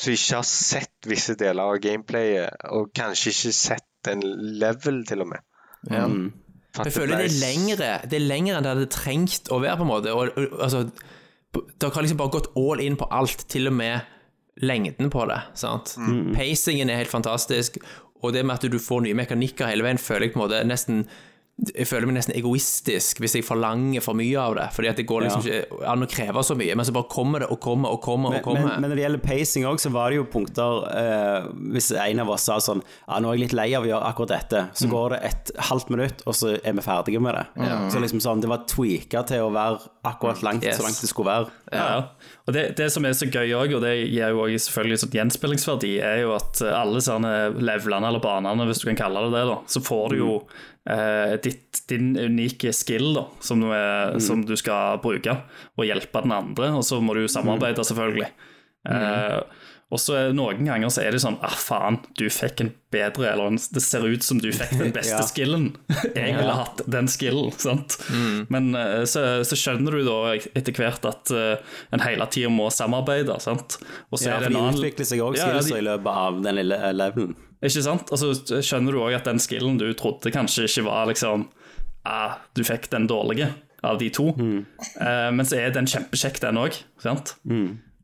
som 0.00 0.14
ikke 0.14 0.38
har 0.38 0.46
sett 0.48 1.08
visse 1.10 1.34
deler 1.36 1.74
av 1.74 1.76
gameplayet, 1.84 2.56
og 2.72 2.88
kanskje 2.96 3.34
ikke 3.34 3.52
sett 3.52 4.08
en 4.08 4.22
level, 4.58 5.02
til 5.06 5.20
og 5.26 5.28
med. 5.34 5.44
Ja. 5.90 6.06
Mm. 6.08 6.32
At 6.72 6.88
Jeg 6.88 6.94
føler 6.94 7.12
det 7.12 7.18
ble 7.18 7.28
er 7.28 7.40
lengre 7.42 7.88
Det 8.08 8.16
er 8.16 8.22
lengre 8.24 8.54
enn 8.56 8.64
det 8.64 8.70
hadde 8.72 8.92
trengt 8.94 9.50
å 9.52 9.58
være, 9.60 9.76
på 9.80 9.84
en 9.84 9.90
måte. 9.90 10.14
Og, 10.16 10.30
og, 10.38 10.54
altså, 10.64 10.86
dere 11.52 11.92
har 11.92 12.06
liksom 12.06 12.20
bare 12.22 12.32
gått 12.38 12.48
all 12.56 12.80
in 12.80 12.96
på 13.00 13.08
alt, 13.12 13.44
til 13.52 13.68
og 13.68 13.76
med 13.76 14.08
lengden 14.62 15.10
på 15.12 15.26
det. 15.28 15.40
sant? 15.58 15.96
Pacingen 16.36 16.92
er 16.92 17.02
helt 17.02 17.12
fantastisk, 17.12 17.78
og 18.22 18.32
det 18.36 18.44
med 18.46 18.60
at 18.60 18.72
du 18.72 18.78
får 18.80 19.04
nye 19.04 19.18
mekanikker 19.18 19.68
hele 19.68 19.84
veien, 19.84 20.00
føler 20.00 20.28
jeg 20.28 20.34
på 20.34 20.40
en 20.40 20.44
måte 20.46 20.62
nesten 20.68 21.04
jeg 21.62 21.84
føler 21.86 22.08
meg 22.08 22.16
nesten 22.16 22.34
egoistisk 22.34 23.20
hvis 23.22 23.36
jeg 23.36 23.44
forlanger 23.46 24.02
for 24.02 24.16
mye 24.18 24.38
av 24.40 24.54
det. 24.56 24.64
Fordi 24.74 24.88
at 24.88 24.98
det 24.98 25.04
går 25.06 25.26
liksom 25.26 25.44
ikke 25.44 25.82
an 25.92 26.02
å 26.02 26.08
kreve 26.10 26.42
så 26.48 26.56
mye, 26.58 26.74
men 26.80 26.86
så 26.88 26.94
bare 26.96 27.06
kommer 27.12 27.44
det 27.44 27.50
og 27.52 27.60
kommer 27.62 27.92
og 27.92 28.00
kommer. 28.02 28.32
og 28.32 28.34
Men, 28.38 28.42
kommer. 28.46 28.64
men, 28.66 28.80
men 28.82 28.90
når 28.90 28.98
det 28.98 29.04
gjelder 29.04 29.22
pacing 29.26 29.66
òg, 29.68 29.78
så 29.82 29.92
var 29.94 30.10
det 30.10 30.18
jo 30.18 30.24
punkter 30.32 30.80
eh, 30.90 31.50
Hvis 31.76 31.90
en 31.92 32.22
av 32.24 32.32
oss 32.34 32.48
sa 32.48 32.56
sånn 32.64 32.80
Ja, 33.04 33.20
nå 33.22 33.30
er 33.30 33.36
jeg 33.36 33.44
litt 33.44 33.54
lei 33.60 33.68
av 33.78 33.84
å 33.86 33.90
gjøre 33.92 34.08
akkurat 34.10 34.32
dette, 34.32 34.64
så 34.80 34.88
går 34.90 35.14
det 35.14 35.20
et 35.28 35.52
halvt 35.68 35.92
minutt, 35.94 36.24
og 36.26 36.38
så 36.40 36.54
er 36.56 36.76
vi 36.80 36.86
ferdige 36.88 37.22
med 37.22 37.36
det. 37.38 37.70
Så 37.92 38.00
liksom 38.02 38.24
sånn, 38.24 38.42
det 38.42 38.50
var 38.50 38.64
tweaka 38.72 39.22
til 39.28 39.44
å 39.46 39.52
være 39.54 39.78
akkurat 40.08 40.42
langt 40.42 40.64
Yes. 40.66 40.76
så 40.80 40.84
langt 40.86 41.00
det 41.02 41.08
skulle 41.10 41.30
være. 41.30 41.52
Ja, 41.72 41.84
ja. 41.92 42.32
Og 42.46 42.54
det, 42.56 42.62
det 42.78 42.88
som 42.94 43.04
er 43.06 43.14
så 43.14 43.26
gøy 43.30 43.52
òg, 43.54 43.72
og 43.76 43.82
det 43.84 43.92
gir 44.08 44.32
jo 44.34 44.42
også 44.44 44.66
selvfølgelig 44.66 44.98
sånn 45.04 45.14
gjenspillingsverdi, 45.18 45.92
er 46.02 46.20
jo 46.24 46.32
at 46.34 46.62
alle 46.66 47.02
sånne 47.02 47.32
levelene, 47.62 48.08
eller 48.10 48.22
banene, 48.22 48.66
hvis 48.70 48.82
du 48.82 48.88
kan 48.90 48.98
kalle 49.04 49.24
det 49.28 49.32
det, 49.36 49.44
da, 49.50 49.56
så 49.70 49.82
får 49.82 50.14
du 50.14 50.20
jo 50.22 50.32
eh, 50.88 51.34
ditt, 51.44 51.82
din 51.88 52.12
unike 52.18 52.72
skill 52.74 53.12
da, 53.14 53.26
som 53.40 53.60
du, 53.62 53.68
er, 53.76 54.18
som 54.22 54.44
du 54.46 54.54
skal 54.58 54.98
bruke, 55.02 55.36
og 55.78 55.86
hjelpe 55.88 56.22
den 56.24 56.32
andre, 56.36 56.72
og 56.78 56.84
så 56.86 57.00
må 57.02 57.14
du 57.18 57.26
samarbeide, 57.28 57.84
selvfølgelig. 57.86 58.30
Eh, 58.88 59.42
og 59.92 60.00
så 60.00 60.16
noen 60.32 60.64
ganger 60.64 60.88
så 60.88 61.02
er 61.04 61.12
det 61.12 61.18
sånn 61.20 61.34
Ah, 61.44 61.52
faen, 61.52 61.98
du 62.16 62.24
fikk 62.32 62.62
en 62.64 62.70
bedre 62.90 63.26
Eller 63.28 63.50
en- 63.52 63.58
det 63.60 63.82
ser 63.84 64.06
ut 64.08 64.24
som 64.24 64.38
du 64.40 64.48
fikk 64.50 64.72
den 64.80 64.90
beste 64.96 65.18
Ja. 65.18 65.26
skillen. 65.28 65.66
Jeg 66.16 66.32
ville 66.38 66.54
hatt 66.56 66.80
den 66.90 67.06
skillen, 67.12 67.52
sant. 67.60 67.98
Men 68.48 68.72
eh, 68.74 69.04
så, 69.04 69.44
så 69.44 69.54
skjønner 69.60 69.92
du 69.92 70.02
da 70.08 70.16
etter 70.56 70.72
hvert 70.80 71.04
at 71.04 71.30
uh, 71.36 71.60
en 71.92 72.00
hele 72.06 72.24
tida 72.32 72.48
må 72.48 72.70
samarbeide, 72.72 73.36
sant. 73.44 73.76
Og 74.10 74.16
så 74.18 74.30
Ja, 74.32 74.38
er 74.40 74.46
det 74.48 74.54
en 74.54 74.62
annen 74.62 74.80
utvikler 74.80 75.04
seg 75.12 75.20
òg 75.28 75.36
Ja, 75.36 75.52
ja, 75.52 75.60
de- 75.60 75.76
i 75.78 75.84
løpet 75.84 76.22
av 76.24 76.40
den 76.48 76.56
lille 76.62 76.80
eh, 76.88 76.94
levelen. 76.96 77.36
Ikke 77.62 77.82
sant? 77.84 78.10
Og 78.10 78.18
så 78.18 78.60
skjønner 78.64 78.94
du 78.94 79.02
òg 79.04 79.16
at 79.20 79.28
den 79.28 79.40
skillen 79.42 79.78
du 79.80 79.86
trodde 79.98 80.32
kanskje 80.34 80.66
ikke 80.66 80.86
var 80.88 81.06
liksom 81.10 81.46
ah, 82.08 82.40
Du 82.58 82.64
fikk 82.66 82.88
den 82.90 83.06
dårlige 83.10 83.52
av 83.82 83.98
de 83.98 84.08
to. 84.14 84.30
Eh, 85.02 85.28
men 85.34 85.46
så 85.46 85.58
er 85.58 85.74
den 85.74 85.88
kjempekjekk, 85.90 86.40
den 86.44 86.60
òg. 86.62 86.78
Sant? 87.02 87.36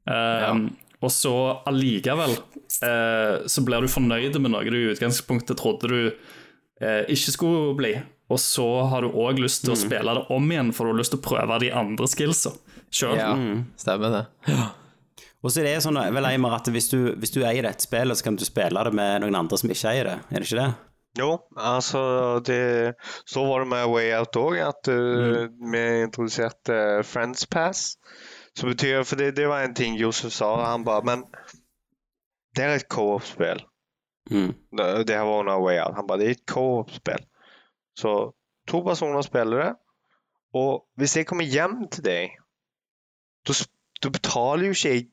ja. 0.08 0.52
Og 0.98 1.12
så 1.14 1.32
allikevel 1.70 2.32
uh, 2.34 3.46
så 3.46 3.62
blir 3.62 3.84
du 3.84 3.90
fornøyd 3.92 4.34
med 4.42 4.50
noe 4.50 4.66
du 4.66 4.78
i 4.80 4.88
utgangspunktet 4.90 5.60
trodde 5.60 5.90
du 5.92 6.00
eh, 6.82 7.04
ikke 7.06 7.34
skulle 7.36 7.76
bli. 7.78 7.92
Og 8.28 8.40
så 8.42 8.66
har 8.90 9.06
du 9.06 9.14
òg 9.14 9.38
lyst 9.40 9.62
til 9.64 9.72
å 9.72 9.78
spille 9.78 10.16
det 10.18 10.26
om 10.34 10.50
igjen, 10.50 10.74
for 10.76 10.84
du 10.84 10.92
har 10.92 10.98
lyst 10.98 11.14
til 11.14 11.22
å 11.22 11.26
prøve 11.28 11.60
de 11.62 11.70
andre 11.72 12.10
skillsa 12.10 12.52
sjøl. 12.90 13.14
Ja, 13.16 13.30
stemmer 13.80 14.12
det. 14.18 14.24
Og 15.42 15.52
så 15.52 15.62
er 15.62 15.68
det 15.68 15.82
sånn 15.84 15.98
vel 16.14 16.26
Eimer, 16.26 16.56
at 16.56 16.66
hvis 16.74 16.90
du, 16.90 16.98
hvis 17.18 17.32
du 17.34 17.44
eier 17.46 17.68
et 17.68 17.82
spill, 17.84 18.10
så 18.16 18.26
kan 18.26 18.38
du 18.38 18.44
spille 18.46 18.82
det 18.84 18.94
med 18.96 19.22
noen 19.22 19.38
andre 19.38 19.58
som 19.60 19.70
ikke 19.70 19.92
eier 19.92 20.08
det, 20.10 20.16
er 20.30 20.42
det 20.42 20.48
ikke 20.48 20.62
det? 20.64 20.70
Jo, 21.18 21.38
altså 21.56 22.00
det, 22.46 22.94
Så 23.26 23.46
var 23.46 23.58
det 23.58 23.68
med 23.68 23.86
Way 23.90 24.12
Out 24.18 24.36
òg, 24.36 24.58
at 24.62 24.90
uh, 24.92 25.48
vi 25.72 25.84
introduserte 26.02 27.02
Friends 27.04 27.46
Pass. 27.46 27.96
Som 28.56 28.70
betyr 28.70 29.02
For 29.02 29.16
det, 29.16 29.36
det 29.36 29.48
var 29.48 29.62
en 29.62 29.74
ting 29.74 29.96
Josef 29.98 30.32
sa. 30.32 30.50
Han 30.64 30.84
bare 30.84 31.04
Men 31.04 31.24
det 32.56 32.64
er 32.64 32.74
et 32.74 32.88
co-op-spill. 32.90 33.62
Mm. 34.30 34.54
Det, 34.78 34.86
det 35.08 35.16
her 35.16 35.26
var 35.26 35.40
under 35.40 35.60
Way 35.62 35.78
Out. 35.78 35.94
Han 35.96 36.06
bare 36.06 36.18
Det 36.18 36.26
er 36.26 36.30
et 36.30 36.46
co-op-spill. 36.46 37.24
Så 37.98 38.32
to 38.68 38.82
personer 38.82 39.22
spiller 39.22 39.62
det. 39.62 39.72
Og 40.54 40.86
hvis 40.96 41.16
jeg 41.16 41.26
kommer 41.26 41.44
hjem 41.44 41.88
til 41.92 42.04
deg, 42.04 42.30
da 44.02 44.10
betaler 44.10 44.68
jo 44.68 44.76
ikke 44.76 44.94
jeg 44.94 45.06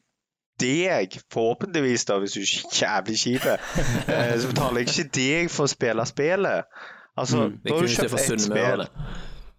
deg, 0.61 1.17
forhåpentligvis, 1.33 2.05
da, 2.09 2.19
hvis 2.19 2.35
du 2.35 2.41
er 2.41 2.51
jævlig 2.81 3.17
kjip, 3.19 3.47
eh, 4.13 4.35
så 4.41 4.51
betaler 4.51 4.83
jeg 4.83 4.91
ikke 4.91 5.09
deg 5.19 5.49
for 5.53 5.67
å 5.67 5.71
spille 5.71 6.05
spillet. 6.09 6.77
Altså, 7.15 7.47
mm, 7.47 7.57
da 7.63 7.73
har 7.75 7.87
du 7.87 7.93
kjøpt 7.95 8.19
ett 8.19 8.43
spill, 8.43 8.85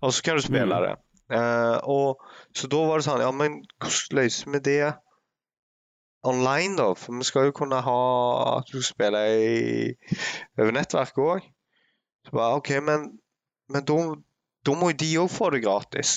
og 0.05 0.13
så 0.13 0.25
kan 0.25 0.39
du 0.39 0.45
spille 0.45 0.81
det. 0.85 0.95
Uh, 1.27 1.79
og, 1.91 2.23
så 2.55 2.69
da 2.71 2.81
var 2.87 3.01
det 3.01 3.05
sånn 3.09 3.19
Ja, 3.19 3.33
men 3.35 3.57
hvordan 3.83 4.19
løser 4.21 4.51
vi 4.53 4.61
det 4.63 4.93
online, 6.27 6.77
da? 6.79 6.93
For 6.95 7.17
vi 7.19 7.27
skal 7.27 7.49
jo 7.49 7.57
kunne 7.57 7.81
ha 7.83 8.03
at 8.59 8.71
du 8.71 8.79
spiller 8.85 9.33
i, 9.35 9.91
over 10.59 10.75
nettverket 10.77 11.23
òg. 11.25 11.49
Så 12.27 12.35
bare 12.35 12.61
OK, 12.61 12.73
men, 12.87 13.09
men 13.73 13.87
da, 13.89 13.99
da 14.67 14.79
må 14.79 14.93
jo 14.93 15.01
de 15.03 15.11
òg 15.25 15.31
få 15.33 15.51
det 15.55 15.65
gratis. 15.67 16.17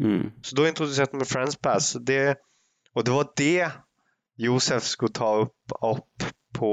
Mm. 0.00 0.30
Så 0.44 0.56
da 0.56 0.68
introduserte 0.68 1.20
vi 1.20 1.28
Friends 1.28 1.56
Pass. 1.62 1.94
og 1.96 2.06
Det, 2.08 2.36
og 2.94 3.06
det 3.06 3.14
var 3.14 3.32
det 3.38 3.70
Josef 4.38 4.84
skulle 4.86 5.12
ta 5.12 5.30
opp, 5.44 5.72
opp 5.82 6.26
på 6.58 6.72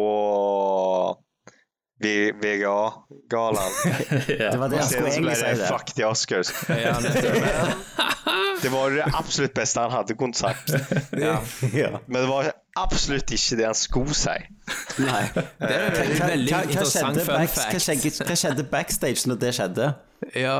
VGA-gallaen. 2.03 3.71
Det 4.27 4.57
var 4.57 4.69
det 4.69 4.77
jeg 4.81 4.85
skulle 4.91 5.11
egentlig 5.13 5.37
si 5.39 5.51
det. 5.59 5.67
Fuck 5.69 5.93
the 5.95 6.05
Oscars. 6.05 6.51
Ja. 6.69 6.95
Det 8.61 8.69
var 8.75 8.91
det 8.91 9.05
absolutt 9.13 9.53
beste 9.55 9.79
han 9.85 9.91
hadde 9.93 10.15
kunnet 10.19 10.37
sagt. 10.37 10.73
Ja. 11.25 11.37
Men 12.05 12.21
det 12.21 12.27
var 12.29 12.51
absolutt 12.75 13.31
ikke 13.31 13.57
det 13.61 13.65
han 13.69 13.77
skulle 13.79 14.13
si. 14.17 14.35
Nei. 14.99 15.23
Det 15.35 15.71
er 15.71 15.87
en 15.87 15.95
veldig, 15.95 16.51
Hva, 16.51 16.59
hva, 16.59 16.67
interessant 16.73 17.21
fun 17.21 17.31
back, 17.31 17.55
hva, 17.55 17.63
fact. 17.63 17.87
skjedde, 17.87 18.27
hva 18.27 18.37
skjedde 18.43 18.67
backstage 18.75 19.25
når 19.31 19.41
det 19.45 19.53
skjedde? 19.59 19.89
Ja. 20.35 20.59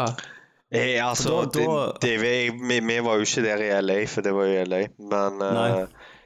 Eh, 0.75 0.97
altså, 1.05 1.43
da- 1.45 1.59
da- 1.59 1.91
det, 2.01 2.07
det, 2.07 2.15
vi, 2.23 2.79
vi, 2.87 2.99
var 3.05 3.19
jo 3.21 3.27
ikke 3.27 3.43
der 3.45 3.61
i 3.67 3.69
LA, 3.81 3.99
for 4.11 4.25
det 4.25 4.33
var 4.35 4.49
jo 4.49 4.63
LA. 4.71 4.81
Men 5.11 5.37
Nei. 5.43 5.85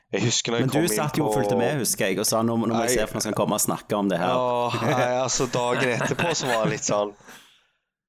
Jeg 0.10 0.26
husker 0.26 0.52
når 0.52 0.58
jeg 0.58 0.66
Men 0.66 0.72
kom 0.74 0.86
du 0.88 0.94
satt 0.96 1.18
jo 1.20 1.26
og 1.28 1.36
fulgte 1.38 1.58
med, 1.60 1.84
husker 1.84 2.10
jeg, 2.10 2.18
og 2.22 2.26
sa 2.26 2.42
nå, 2.42 2.56
nå 2.58 2.74
må 2.74 2.82
jeg 2.88 2.96
se 2.98 3.06
for 3.06 3.20
han 3.20 3.26
skal 3.28 3.38
komme 3.38 3.60
og 3.60 3.62
snakke 3.62 3.98
om 4.00 4.10
det 4.10 4.18
her. 4.18 4.34
Åh, 4.34 4.80
nei, 4.90 5.12
altså 5.22 5.46
dagen 5.54 5.94
etterpå 6.00 6.34
så 6.34 6.50
var 6.50 6.66
det 6.66 6.78
litt 6.78 6.88
sånn 6.90 7.14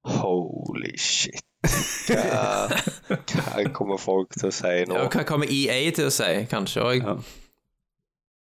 Holy 0.09 0.95
shit. 0.97 1.45
Hva, 2.09 2.71
hva 3.13 3.65
kommer 3.77 4.01
folk 4.01 4.33
til 4.33 4.49
å 4.49 4.55
si 4.55 4.73
nå? 4.89 4.97
Ja, 4.97 5.11
hva 5.13 5.27
kommer 5.29 5.51
EA 5.53 5.77
til 5.93 6.09
å 6.09 6.15
si, 6.15 6.31
kanskje 6.49 6.87
òg? 6.87 7.05
Ja. 7.05 7.19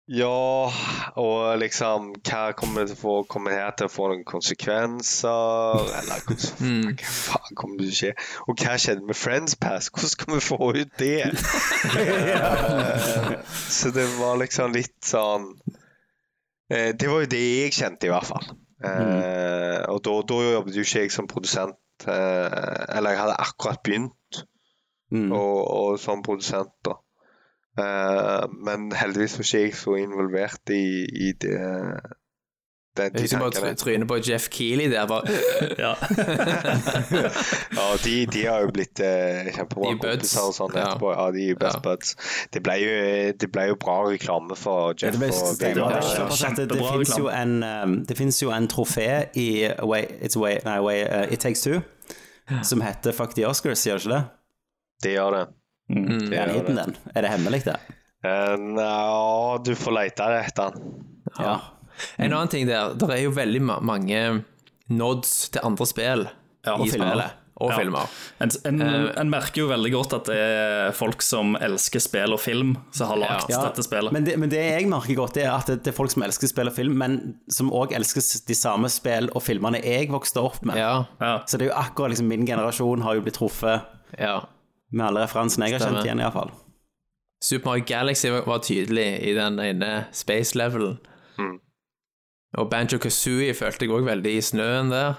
Ja, 0.09 0.71
og 1.21 1.59
liksom 1.61 2.07
Hva 2.25 2.47
kommer 2.57 2.87
til 2.89 2.95
å 2.95 2.97
få 2.97 3.11
Kommer 3.29 3.53
her 3.53 3.75
til 3.77 3.85
å 3.85 3.91
få 3.93 4.07
noen 4.09 4.23
konsekvenser? 4.25 5.91
Eller 5.99 6.23
hva 6.25 6.37
hva 6.97 7.11
faen 7.13 7.57
kommer 7.59 7.77
til 7.83 7.91
å 7.91 7.97
skje? 7.99 8.11
Og 8.49 8.57
hva 8.63 8.73
skjedde 8.81 9.05
med 9.05 9.19
Friends 9.19 9.53
Pass? 9.61 9.91
Hvordan 9.93 10.13
skal 10.15 10.33
vi 10.33 10.41
få 10.47 10.57
ut 10.79 10.95
det? 10.97 11.13
Eh, 11.99 13.35
Så 13.79 13.91
det 13.93 14.07
var 14.17 14.39
liksom 14.41 14.73
litt 14.73 14.97
sånn 15.05 15.51
eh, 16.73 16.89
Det 16.97 17.09
var 17.11 17.25
jo 17.27 17.31
det 17.35 17.43
jeg 17.45 17.75
kjente, 17.77 18.09
i 18.09 18.13
hvert 18.13 18.29
fall. 18.31 18.49
Eh, 18.81 19.83
Og 19.93 20.01
da, 20.09 20.15
da 20.33 20.39
jobbet 20.55 20.77
jo 20.79 20.87
ikke 20.87 21.03
jeg 21.05 21.13
som 21.13 21.29
produsent. 21.29 21.77
eh, 22.07 22.97
Eller 22.97 23.13
jeg 23.13 23.21
hadde 23.27 23.37
akkurat 23.45 23.83
begynt 23.85 24.15
Mm. 25.09 25.31
og, 25.33 25.59
og 25.73 25.95
som 25.97 26.19
produsent, 26.21 26.69
da. 26.85 26.91
Eh, 27.79 28.45
men 28.65 28.89
heldigvis 28.95 29.37
var 29.39 29.45
ikke 29.47 29.61
jeg 29.65 29.75
så 29.79 29.97
involvert 30.03 30.73
i, 30.75 30.83
i 31.29 31.31
det 31.39 31.57
den, 32.97 33.11
Jeg 33.15 33.21
husker 33.21 33.39
bare 33.39 33.75
trynet 33.79 34.07
på 34.09 34.15
Jeff 34.27 34.47
Keeley 34.51 34.89
der. 34.91 35.05
Bare, 35.07 35.21
Ja. 35.85 35.93
Ja, 37.79 37.85
de, 38.03 38.25
de 38.33 38.41
har 38.45 38.63
jo 38.65 38.71
blitt 38.73 38.99
eh, 38.99 39.47
kjempebra 39.55 39.91
er 39.93 39.99
kompiser 40.01 40.47
og 40.49 40.55
sånn 40.57 40.73
Ja. 40.75 40.81
etterpå. 40.89 41.11
Ja, 41.13 41.27
de 41.35 41.43
er 41.45 41.53
jo 41.53 41.59
best 41.61 41.77
Ja. 41.79 41.83
buds. 41.85 42.15
Det 42.53 42.63
ble, 42.65 42.75
jo, 42.81 42.97
det 43.39 43.49
ble 43.53 43.67
jo 43.69 43.77
bra 43.79 43.97
reklame 44.09 44.57
for 44.59 44.97
Jeff 44.99 45.15
det, 45.15 45.21
ble, 45.21 45.29
og. 45.31 45.53
David. 45.61 45.75
det, 45.75 45.85
ja, 45.85 45.89
ja. 46.17 46.51
det, 46.57 46.67
det 46.73 46.81
finnes 46.89 47.13
jo 47.21 47.29
en 47.31 47.55
um, 47.63 47.95
Det 48.09 48.17
finnes 48.17 48.41
jo 48.43 48.51
en 48.55 48.67
trofé 48.67 49.07
i 49.39 49.47
Away, 49.77 50.09
It's 50.19 50.35
Away, 50.39 50.59
nei, 50.65 50.75
Away, 50.81 51.05
uh, 51.05 51.31
It 51.33 51.39
Takes 51.45 51.61
Two 51.63 51.79
som 52.65 52.81
heter 52.81 53.13
Fuck 53.13 53.35
the 53.37 53.45
Oscars, 53.45 53.83
gjør 53.85 53.99
ikke 54.01 54.09
det? 54.15 54.21
Det 55.03 55.11
gjør 55.13 55.35
det. 55.37 55.41
Mm. 55.89 56.29
det, 56.29 56.37
Er 56.37 56.45
den 56.51 56.55
hidden, 56.59 56.75
det. 56.75 56.85
den? 56.85 56.95
Er 57.15 57.21
det 57.25 57.31
hemmelig, 57.33 57.63
det? 57.65 57.75
Eh, 58.23 58.55
Nja, 58.59 59.57
du 59.63 59.73
får 59.79 59.95
lete 59.95 60.29
etter 60.43 60.75
den. 60.75 61.03
Ja. 61.39 61.57
En 62.17 62.31
annen 62.33 62.47
ting 62.51 62.67
der, 62.69 62.93
det 62.99 63.09
er 63.11 63.23
jo 63.25 63.31
veldig 63.35 63.61
ma 63.65 63.79
mange 63.83 64.43
nods 64.89 65.49
til 65.53 65.61
andre 65.67 65.85
spill 65.89 66.25
ja, 66.65 66.75
i 66.79 66.89
spillet. 66.91 67.35
Og 67.59 67.73
Ja. 67.73 67.77
filmer. 67.81 68.07
En, 68.39 68.49
en, 68.69 68.77
uh, 68.81 69.09
en 69.19 69.29
merker 69.29 69.59
jo 69.65 69.67
veldig 69.67 69.89
godt 69.91 70.13
at 70.15 70.29
det 70.29 70.35
er 70.39 70.93
folk 70.95 71.19
som 71.25 71.57
elsker 71.59 71.99
spill 71.99 72.31
og 72.31 72.39
film, 72.39 72.77
som 72.95 73.09
har 73.11 73.19
lagd 73.19 73.49
Ja, 73.51 73.59
dette 73.65 73.83
spillet. 73.83 74.13
Men 74.15 74.23
det, 74.23 74.37
men 74.39 74.47
det 74.53 74.61
jeg 74.63 74.87
merker 74.87 75.17
godt, 75.19 75.35
er 75.43 75.49
at 75.51 75.67
det, 75.67 75.81
det 75.83 75.91
er 75.91 75.97
folk 75.97 76.13
som 76.13 76.23
elsker 76.23 76.47
spill 76.47 76.71
og 76.71 76.75
film, 76.77 76.95
men 77.01 77.17
som 77.51 77.67
òg 77.75 77.91
elsker 77.97 78.23
de 78.47 78.55
samme 78.55 78.87
spill 78.93 79.27
og 79.35 79.43
filmene 79.43 79.81
jeg 79.83 80.07
vokste 80.13 80.39
opp 80.39 80.61
med. 80.63 80.79
Ja. 80.79 81.03
ja. 81.19 81.33
Så 81.51 81.59
det 81.59 81.67
er 81.67 81.73
jo 81.73 81.81
akkurat 81.81 82.13
liksom 82.15 82.31
min 82.31 82.47
generasjon 82.47 83.03
har 83.03 83.19
jo 83.19 83.25
blitt 83.27 83.35
truffet 83.41 83.83
ja. 84.17 84.37
Med 84.91 85.05
alle 85.05 85.23
referansene 85.25 85.69
jeg 85.69 85.79
har 85.79 85.87
kjent 85.87 86.05
igjen, 86.05 86.21
iallfall. 86.23 86.51
Super 87.43 87.71
Mario 87.71 87.85
Galaxy 87.87 88.29
var- 88.29 88.59
tydelig 88.65 89.07
i 89.23 89.33
den 89.33 89.59
ene 89.59 90.05
space 90.11 90.57
levelen. 90.57 90.99
Mm. 91.37 91.59
Og 92.57 92.69
Banjo 92.69 92.97
Kazooie 92.97 93.53
følte 93.53 93.85
jeg 93.85 93.93
òg 93.93 94.07
veldig 94.07 94.37
i 94.37 94.41
snøen 94.41 94.89
der. 94.91 95.15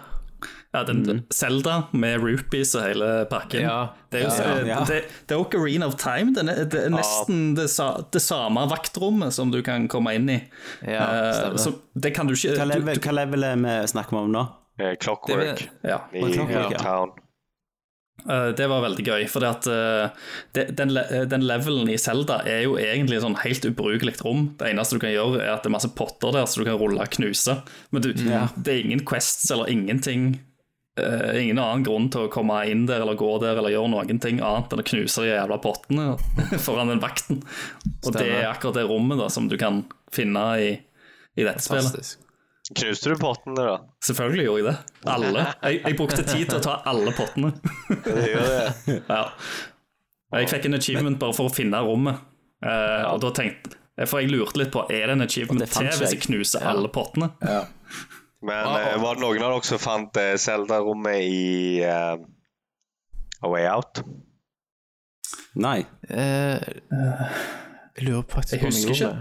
Ja, 0.73 0.85
den 0.85 1.25
Zelda 1.35 1.89
med 1.93 2.23
rupees 2.23 2.77
og 2.79 2.85
hele 2.87 3.27
pakken. 3.31 3.65
Ja. 3.65 3.89
Det 4.13 4.21
er 4.21 4.25
jo 4.25 4.31
Ja, 4.31 4.67
ja. 4.67 4.85
Det, 4.87 5.01
det 5.27 5.35
er 5.35 5.41
Ocarina 5.41 5.87
of 5.87 5.97
Time. 5.99 6.35
Det 6.35 6.45
er, 6.47 6.65
det 6.65 6.85
er 6.85 6.93
nesten 6.95 7.57
det, 7.57 7.67
sa, 7.71 8.05
det 8.13 8.23
samme 8.23 8.63
vaktrommet 8.71 9.35
som 9.35 9.51
du 9.51 9.63
kan 9.67 9.89
komme 9.89 10.15
inn 10.15 10.29
i. 10.31 10.39
Ja, 10.87 11.09
uh, 11.51 11.57
så 11.59 11.75
det 11.95 12.15
kan 12.15 12.31
du 12.31 12.37
ikke 12.37 12.55
Hva 12.55 12.69
level, 12.71 12.95
du, 12.95 13.03
hva 13.03 13.17
level 13.19 13.49
er 13.51 13.57
vi 13.57 13.75
snakker 13.91 14.21
om 14.23 14.31
nå? 14.31 14.47
Eh, 14.79 14.95
Clockwork 15.03 15.67
ja. 15.83 15.99
i 16.15 16.23
Clockwork, 16.33 16.73
ja. 16.73 16.79
Town. 16.79 17.11
Eh, 18.29 18.51
Det 18.59 18.67
var 18.69 18.83
veldig 18.85 19.05
gøy, 19.07 19.25
for 19.31 19.41
den, 20.53 20.95
den 21.31 21.45
levelen 21.47 21.89
i 21.93 21.97
Zelda 22.01 22.41
er 22.49 22.63
jo 22.67 22.77
egentlig 22.81 23.17
et 23.19 23.25
sånn 23.25 23.39
helt 23.45 23.65
ubrukelig 23.69 24.17
rom. 24.25 24.51
Det 24.61 24.71
eneste 24.73 24.99
du 24.99 25.03
kan 25.05 25.13
gjøre, 25.15 25.41
er 25.45 25.55
at 25.55 25.63
det 25.65 25.71
er 25.71 25.77
masse 25.79 25.93
potter 25.97 26.33
der, 26.37 26.47
så 26.51 26.61
du 26.61 26.67
kan 26.69 26.79
rulle 26.81 27.01
og 27.01 27.11
knuse. 27.17 27.59
Men 27.95 28.03
du, 28.05 28.13
det 28.57 28.75
er 28.75 28.85
ingen 28.85 29.05
quests 29.09 29.51
eller 29.55 29.71
ingenting. 29.73 30.41
eh, 31.01 31.39
ingen 31.45 31.59
annen 31.63 31.85
grunn 31.87 32.11
til 32.13 32.27
å 32.27 32.31
komme 32.33 32.59
inn 32.69 32.83
der 32.89 33.01
eller 33.01 33.15
gå 33.17 33.29
der 33.41 33.57
eller 33.57 33.71
gjøre 33.73 33.89
noen 33.93 34.19
ting 34.21 34.41
annet 34.45 34.73
enn 34.75 34.83
å 34.83 34.89
knuse 34.91 35.23
de 35.23 35.31
jævla 35.31 35.57
pottene 35.63 36.11
foran 36.67 36.91
den 36.93 37.01
vakten. 37.01 37.43
Og 38.05 38.13
det 38.13 38.27
er 38.43 38.51
akkurat 38.51 38.75
det 38.75 38.89
rommet 38.91 39.19
da 39.23 39.29
som 39.33 39.47
du 39.49 39.57
kan 39.57 39.85
finne 40.13 40.43
i, 40.61 40.71
i 41.39 41.47
dette 41.47 41.63
spillet. 41.65 42.17
Knuste 42.77 43.11
du 43.11 43.17
pottene, 43.19 43.57
da? 43.67 43.77
Selvfølgelig 44.07 44.45
gjorde 44.47 44.61
jeg 44.61 44.67
det. 44.69 44.77
Alle. 45.11 45.45
Jeg, 45.65 45.81
jeg 45.89 45.97
brukte 45.99 46.23
tid 46.29 46.45
til 46.51 46.59
å 46.61 46.63
ta 46.63 46.75
alle 46.87 47.13
pottene. 47.17 47.51
Det 48.05 48.27
gjør 48.31 48.49
det. 48.55 48.97
Ja. 49.09 49.23
Jeg 50.39 50.51
fikk 50.53 50.69
en 50.69 50.79
achievement 50.79 51.19
bare 51.19 51.35
for 51.35 51.51
å 51.51 51.53
finne 51.55 51.81
rommet. 51.83 52.21
Eh, 52.63 53.05
og 53.11 53.19
da 53.25 53.31
tenkte 53.35 53.79
For 54.07 54.21
jeg 54.21 54.29
lurte 54.31 54.59
litt 54.61 54.69
på 54.75 54.83
Er 54.93 55.07
det 55.09 55.15
en 55.17 55.25
achievement 55.25 55.63
det 55.65 55.71
til 55.73 55.87
hvis 55.89 56.13
jeg. 56.13 56.21
knuser 56.27 56.67
alle 56.69 56.91
pottene. 56.93 57.31
Men 58.45 58.69
eh, 58.77 58.95
var 59.03 59.17
det 59.19 59.25
noen 59.25 59.43
av 59.49 59.55
dere 59.57 59.67
som 59.67 59.81
fant 59.83 60.21
eh, 60.21 60.35
Zelda-rommet 60.41 61.25
i 61.25 61.81
uh, 61.83 62.21
A 63.41 63.51
Way 63.51 63.67
Out? 63.73 64.03
Nei. 65.61 65.81
Eh, 66.07 66.63
jeg 67.99 68.07
lurer 68.07 68.25
faktisk 68.31 68.55
Jeg 68.55 68.63
på 68.63 68.71
husker 68.71 68.95
ikke. 68.95 69.13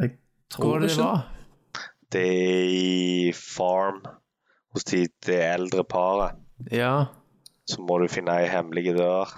Jeg 0.00 0.14
tror 0.56 0.80
det 0.82 0.90
ikke. 0.94 1.04
var? 1.04 1.28
Det 2.12 2.26
i 2.72 3.32
Farm 3.36 4.02
hos 4.72 4.84
de, 4.88 5.06
det 5.26 5.38
eldre 5.44 5.84
paret. 5.84 6.36
Ja. 6.72 7.06
Så 7.68 7.80
må 7.84 7.98
du 8.00 8.06
finne 8.12 8.34
ei 8.40 8.48
hemmelig 8.52 8.94
dør. 8.96 9.32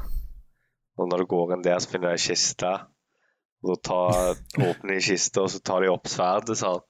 Og 0.99 1.09
når 1.11 1.25
du 1.25 1.31
går 1.33 1.55
inn 1.57 1.65
der, 1.67 1.79
så 1.83 1.91
finner 1.91 2.13
du 2.13 2.19
ei 2.19 2.23
kiste. 2.23 2.71
Og 3.65 3.73
da 3.73 3.79
tar, 3.89 4.37
åpner 4.69 4.95
de 4.99 5.01
kista, 5.09 5.43
og 5.43 5.51
så 5.55 5.59
tar 5.65 5.83
de 5.87 5.91
opp 5.95 6.11
sverdet 6.11 6.59
sånn. 6.63 6.83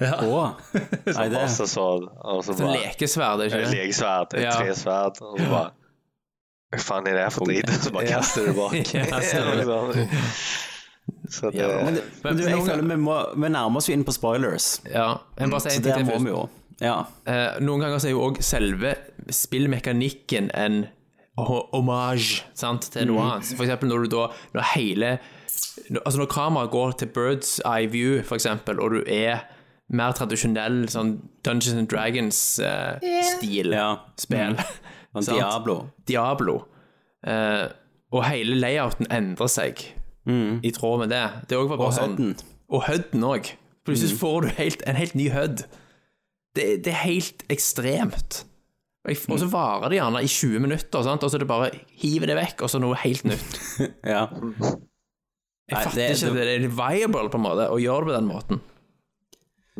Ja. 0.00 0.16
Så 0.16 1.12
Nei, 1.12 1.26
det 1.28 1.42
Og 1.44 1.50
så, 1.52 1.66
så, 1.68 1.82
og 2.08 2.38
så 2.46 2.54
bare 2.56 2.78
lekesverd, 2.78 3.42
er 3.44 3.50
ikke 3.50 3.58
det? 3.66 3.74
Lekesverd. 3.74 4.32
et 4.38 4.46
Ja. 4.46 4.54
tresverd, 4.56 5.20
og 5.20 5.36
så 5.36 5.50
bare 5.50 5.68
Hva 6.70 6.78
faen 6.86 7.08
er 7.10 7.16
det 7.18 7.26
for 7.34 7.50
drit? 7.50 7.68
Og 7.68 7.82
så 7.84 7.90
bare 7.92 8.06
kaster 8.08 8.46
du 8.46 8.52
det 8.52 8.56
bak. 8.56 8.76
Ja, 8.94 9.20
stemmer. 9.20 10.69
så 11.36 11.50
det 11.50 11.62
Ja, 11.62 11.84
Men, 11.84 11.98
det, 11.98 12.04
men 12.24 12.38
du, 12.38 12.46
jeg 12.48 12.62
føler 12.66 12.86
vi, 12.86 13.00
må, 13.00 13.18
vi 13.36 13.52
nærmer 13.52 13.82
oss 13.82 13.90
jo 13.90 13.96
inn 13.96 14.06
på 14.06 14.14
spoilers. 14.16 14.72
Ja. 14.86 15.12
Jeg 15.38 15.52
bare 15.52 15.64
si 15.66 15.76
Så 15.76 15.82
en 15.82 15.88
der 15.90 16.06
må 16.08 16.18
vi 16.24 16.32
jo. 16.34 16.46
Ja. 16.80 16.96
Eh, 17.28 17.60
noen 17.60 17.84
ganger 17.84 18.00
så 18.00 18.08
er 18.08 18.16
jo 18.16 18.24
òg 18.24 18.40
selve 18.44 18.94
spillmekanikken 19.30 20.48
en 20.56 20.86
homage 21.40 22.42
sant, 22.58 22.90
til 22.92 23.08
noe 23.08 23.26
annet. 23.26 23.52
For 23.54 23.66
eksempel 23.66 23.90
når 23.90 24.04
du 24.04 24.16
da 24.16 24.26
Når 24.56 24.72
hele 24.74 25.18
Altså 26.04 26.20
når 26.20 26.28
kameraet 26.30 26.70
går 26.70 26.92
til 27.00 27.08
bird's 27.14 27.58
eye 27.64 27.88
view, 27.90 28.22
for 28.22 28.36
eksempel, 28.36 28.80
og 28.80 28.90
du 28.94 29.00
er 29.06 29.46
mer 29.90 30.12
tradisjonell 30.14 30.84
sånn 30.92 31.16
Dungeons 31.46 31.78
and 31.80 31.88
Dragons-stil 31.90 33.74
ja. 33.74 33.86
spill. 34.20 34.54
Mm. 34.54 35.24
Diablo. 35.30 35.76
Diablo. 36.06 36.56
Eh, 37.26 37.66
og 38.14 38.26
hele 38.28 38.58
layouten 38.60 39.08
endrer 39.10 39.50
seg 39.50 39.82
i 40.26 40.70
tråd 40.76 40.98
med 41.04 41.08
det. 41.14 41.24
Det 41.48 41.56
òg 41.58 41.64
også 41.66 41.76
bare 41.78 41.86
Og 41.88 41.94
sånn 41.96 42.16
høyden. 42.16 42.34
Og 42.70 42.84
høyden 42.86 43.24
òg. 43.24 43.52
Plutselig 43.88 44.18
får 44.20 44.42
du 44.42 44.48
helt, 44.60 44.82
en 44.86 44.96
helt 45.00 45.14
ny 45.18 45.30
hødd. 45.32 45.64
Det, 46.54 46.66
det 46.84 46.92
er 46.92 47.02
helt 47.06 47.44
ekstremt. 47.50 48.44
Og 49.08 49.38
så 49.40 49.46
varer 49.48 49.88
det 49.88 49.96
gjerne 49.96 50.20
i 50.22 50.28
20 50.28 50.60
minutter, 50.60 51.02
sant? 51.06 51.22
og 51.24 51.30
så 51.32 51.38
er 51.38 51.44
det 51.44 51.48
bare 51.48 51.70
hiver 52.02 52.28
det 52.28 52.36
vekk, 52.36 52.66
og 52.66 52.70
så 52.70 52.80
noe 52.82 52.98
helt 53.00 53.24
nytt. 53.24 53.60
Ja. 54.14 54.26
Jeg 55.70 55.76
Nei, 55.78 55.84
fatter 55.86 55.96
det- 56.00 56.10
ikke 56.18 56.28
at 56.28 56.34
det 56.34 56.54
er 56.64 56.68
viable 56.74 57.28
på 57.30 57.38
en 57.38 57.44
måte 57.46 57.68
å 57.70 57.78
gjøre 57.80 58.04
det 58.04 58.10
på 58.10 58.16
den 58.18 58.28
måten. 58.28 58.60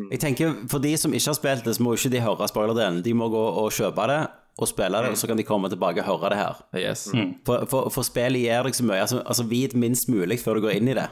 Jeg 0.09 0.19
tenker, 0.23 0.53
For 0.71 0.79
de 0.81 0.95
som 0.97 1.11
ikke 1.13 1.27
har 1.29 1.35
spilt 1.37 1.65
det, 1.67 1.75
så 1.77 1.83
må 1.83 1.93
ikke 1.93 2.09
de 2.13 2.21
høre 2.23 2.47
spoilerdelen. 2.49 3.01
De 3.05 3.13
må 3.13 3.27
gå 3.29 3.41
og 3.61 3.67
kjøpe 3.75 4.05
det 4.09 4.21
og 4.59 4.67
spille 4.67 4.99
det, 5.01 5.11
og 5.13 5.17
så 5.17 5.27
kan 5.29 5.39
de 5.39 5.45
komme 5.47 5.69
tilbake 5.71 6.03
og 6.03 6.09
høre 6.09 6.33
det 6.33 6.39
her. 6.41 6.57
Yes. 6.77 7.05
For, 7.47 7.63
for, 7.71 7.87
for 7.93 8.05
spillet 8.05 8.43
gir 8.43 8.67
deg 8.67 8.75
så 8.77 8.83
mye. 8.85 8.99
Altså, 9.05 9.21
altså 9.25 9.45
vit 9.49 9.73
minst 9.79 10.09
mulig 10.11 10.39
før 10.43 10.59
du 10.59 10.65
går 10.67 10.75
inn 10.79 10.91
i 10.91 10.97
det. 10.97 11.07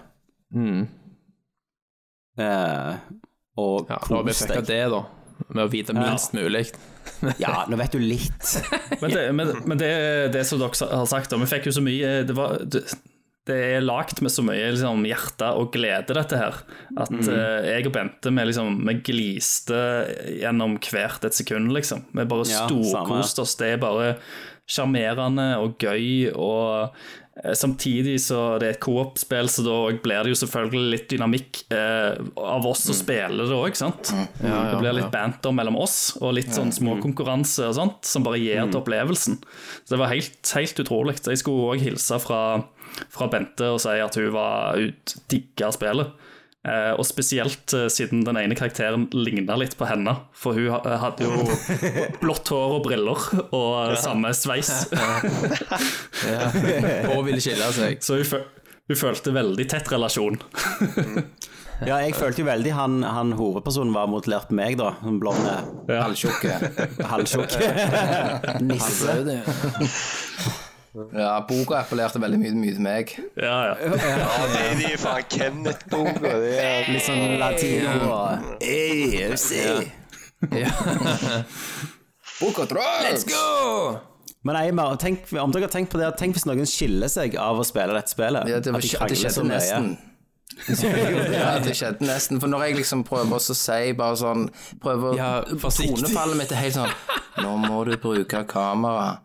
Mm. 0.53 0.83
Eh, 2.39 2.93
og 3.59 3.89
Ja, 3.89 3.97
nå 4.09 4.19
har 4.21 4.27
vi 4.27 4.35
kos 4.35 4.45
deg. 4.47 4.65
det, 4.69 4.83
da. 4.93 5.01
Med 5.55 5.63
å 5.65 5.69
vite 5.71 5.95
minst 5.97 6.35
mulig. 6.35 6.67
Ja, 7.41 7.65
nå 7.67 7.75
vet 7.79 7.95
du 7.95 7.99
litt. 7.99 8.51
Men, 9.01 9.09
det, 9.11 9.21
men, 9.35 9.49
men 9.67 9.79
det, 9.81 9.89
det 10.35 10.43
som 10.47 10.59
dere 10.61 10.87
har 10.93 11.07
sagt, 11.09 11.31
da, 11.31 11.39
vi 11.41 11.47
fikk 11.49 11.65
jo 11.67 11.73
så 11.75 11.81
mye 11.83 12.11
Det, 12.27 12.35
var, 12.37 12.59
det, 13.49 13.59
er 13.75 13.85
lagt 13.85 14.21
med 14.25 14.33
så 14.33 14.43
mye 14.45 14.71
liksom, 14.73 15.05
hjerte 15.09 15.51
og 15.59 15.71
glede, 15.73 16.15
dette 16.17 16.39
her, 16.39 16.61
at 16.99 17.15
eh, 17.19 17.69
jeg 17.73 17.89
og 17.89 17.95
Bente 17.95 18.33
vi, 18.33 18.45
liksom, 18.51 18.83
vi 18.87 18.97
gliste 19.11 19.81
gjennom 20.39 20.77
hvert 20.83 21.25
et 21.27 21.37
sekund, 21.37 21.73
liksom. 21.75 22.05
Vi 22.13 22.29
bare 22.29 22.47
Ja, 22.49 22.67
storkoste 22.69 23.45
oss. 23.45 23.57
Det 23.59 23.73
er 23.75 23.81
bare 23.81 24.13
sjarmerende 24.69 25.55
og 25.63 25.81
gøy 25.81 26.29
og 26.35 26.93
uh, 26.93 27.53
Samtidig 27.55 28.17
så 28.19 28.57
det 28.59 28.67
er 28.67 28.73
et 28.75 28.81
coop-spill, 28.83 29.47
så 29.47 29.63
da 29.63 29.75
blir 30.03 30.25
det 30.25 30.33
jo 30.33 30.39
selvfølgelig 30.41 30.89
litt 30.91 31.05
dynamikk 31.13 31.61
uh, 31.71 32.17
av 32.35 32.65
oss 32.67 32.81
som 32.83 32.97
spiller 32.97 33.47
det 33.47 33.55
òg, 33.55 33.77
sant. 33.79 34.11
det 34.41 34.81
blir 34.81 34.97
litt 34.97 35.07
banter 35.13 35.53
mellom 35.55 35.77
oss, 35.79 36.17
og 36.19 36.35
litt 36.35 36.51
sånn 36.51 36.73
småkonkurranse 36.75 37.69
og 37.69 37.77
sånt, 37.77 38.01
som 38.03 38.27
bare 38.27 38.41
gir 38.43 38.67
til 38.67 38.81
opplevelsen. 38.81 39.39
Så 39.85 39.95
det 39.95 40.01
var 40.01 40.11
helt, 40.11 40.51
helt 40.51 40.83
utrolig. 40.83 41.15
Jeg 41.23 41.39
skulle 41.39 41.77
òg 41.77 41.85
hilse 41.85 42.19
fra, 42.19 42.41
fra 43.11 43.29
Bente 43.31 43.69
og 43.73 43.79
si 43.83 43.95
at 44.01 44.17
hun 44.19 44.33
var 44.35 44.79
digga 45.31 45.71
spillet. 45.75 46.27
Eh, 46.67 46.91
og 46.91 47.05
spesielt 47.07 47.71
eh, 47.73 47.85
siden 47.87 48.25
den 48.27 48.35
ene 48.41 48.55
karakteren 48.59 49.05
ligna 49.15 49.55
litt 49.55 49.77
på 49.79 49.87
henne. 49.87 50.11
For 50.35 50.57
hun 50.57 50.73
hadde 50.75 51.23
jo 51.23 51.45
blått 52.23 52.51
hår 52.51 52.75
og 52.79 52.83
briller 52.87 53.27
og 53.55 53.95
samme 54.01 54.33
sveis. 54.35 54.73
Og 57.15 57.23
ville 57.27 57.39
skille 57.43 57.71
seg. 57.75 58.03
Så 58.03 58.19
hun, 58.19 58.43
hun 58.91 58.99
følte 58.99 59.33
veldig 59.35 59.69
tett 59.71 59.87
relasjon. 59.93 60.35
Ja, 61.87 62.01
jeg 62.03 62.11
følte 62.19 62.43
jo 62.43 62.49
veldig 62.49 62.73
han, 62.75 62.97
han 63.07 63.31
hovedpersonen 63.39 63.95
var 63.95 64.09
modellert 64.11 64.51
meg, 64.51 64.75
da. 64.81 64.97
Den 64.99 65.21
blonde, 65.21 65.61
Halvtjukke. 65.87 66.57
Halvtjukke 67.07 68.59
nisse. 68.67 69.15
Ja, 71.13 71.35
boka 71.45 71.77
appellerte 71.83 72.17
veldig 72.21 72.39
mye, 72.41 72.51
mye 72.57 72.73
til 72.73 72.81
meg. 72.81 73.11
Ja, 73.37 73.57
ja. 73.69 73.75
Ja, 73.93 74.29
det 74.49 74.61
er 74.65 74.79
de 74.79 74.91
fra 74.97 75.19
Kenneth-boka. 75.21 76.31
Det 76.41 76.63
Litt 76.89 77.05
sånn 77.05 77.35
latino 77.41 78.09
og 78.09 78.63
Ja. 80.55 80.71
Boka 82.39 82.65
drugs! 82.65 83.03
Let's 83.03 83.25
go! 83.27 83.99
Men 84.47 84.55
Eimer, 84.55 84.95
tenk, 84.95 85.25
om 85.35 85.51
dere 85.51 85.67
har 85.67 85.73
tenkt 85.73 85.91
på 85.91 85.99
det, 85.99 86.09
tenk 86.17 86.37
hvis 86.37 86.45
noen 86.47 86.67
skiller 86.69 87.11
seg 87.11 87.35
av 87.37 87.59
å 87.59 87.65
spille 87.67 87.91
dette 87.97 88.13
spillet. 88.13 88.47
Ja, 88.47 88.61
det, 88.63 88.71
var, 88.71 88.79
At 88.79 88.85
de 88.85 88.89
det 88.89 88.97
krangler 88.97 89.19
så 89.19 89.43
skjedde 89.43 89.49
mye. 89.49 89.57
nesten. 89.59 89.97
ja, 91.35 91.49
det 91.63 91.75
skjedde 91.77 92.07
nesten. 92.07 92.39
For 92.41 92.51
når 92.51 92.69
jeg 92.69 92.79
liksom 92.79 93.03
prøver 93.07 93.35
å 93.37 93.39
si 93.59 93.93
bare 93.99 94.17
sånn 94.19 94.47
Prøver 94.81 95.19
Ja. 95.19 95.29
Tonefallet 95.45 96.39
mitt 96.39 96.51
er 96.51 96.63
helt 96.63 96.75
sånn 96.79 96.95
Nå 97.43 97.53
må 97.61 97.83
du 97.87 97.93
bruke 98.01 98.41
kamera. 98.49 99.19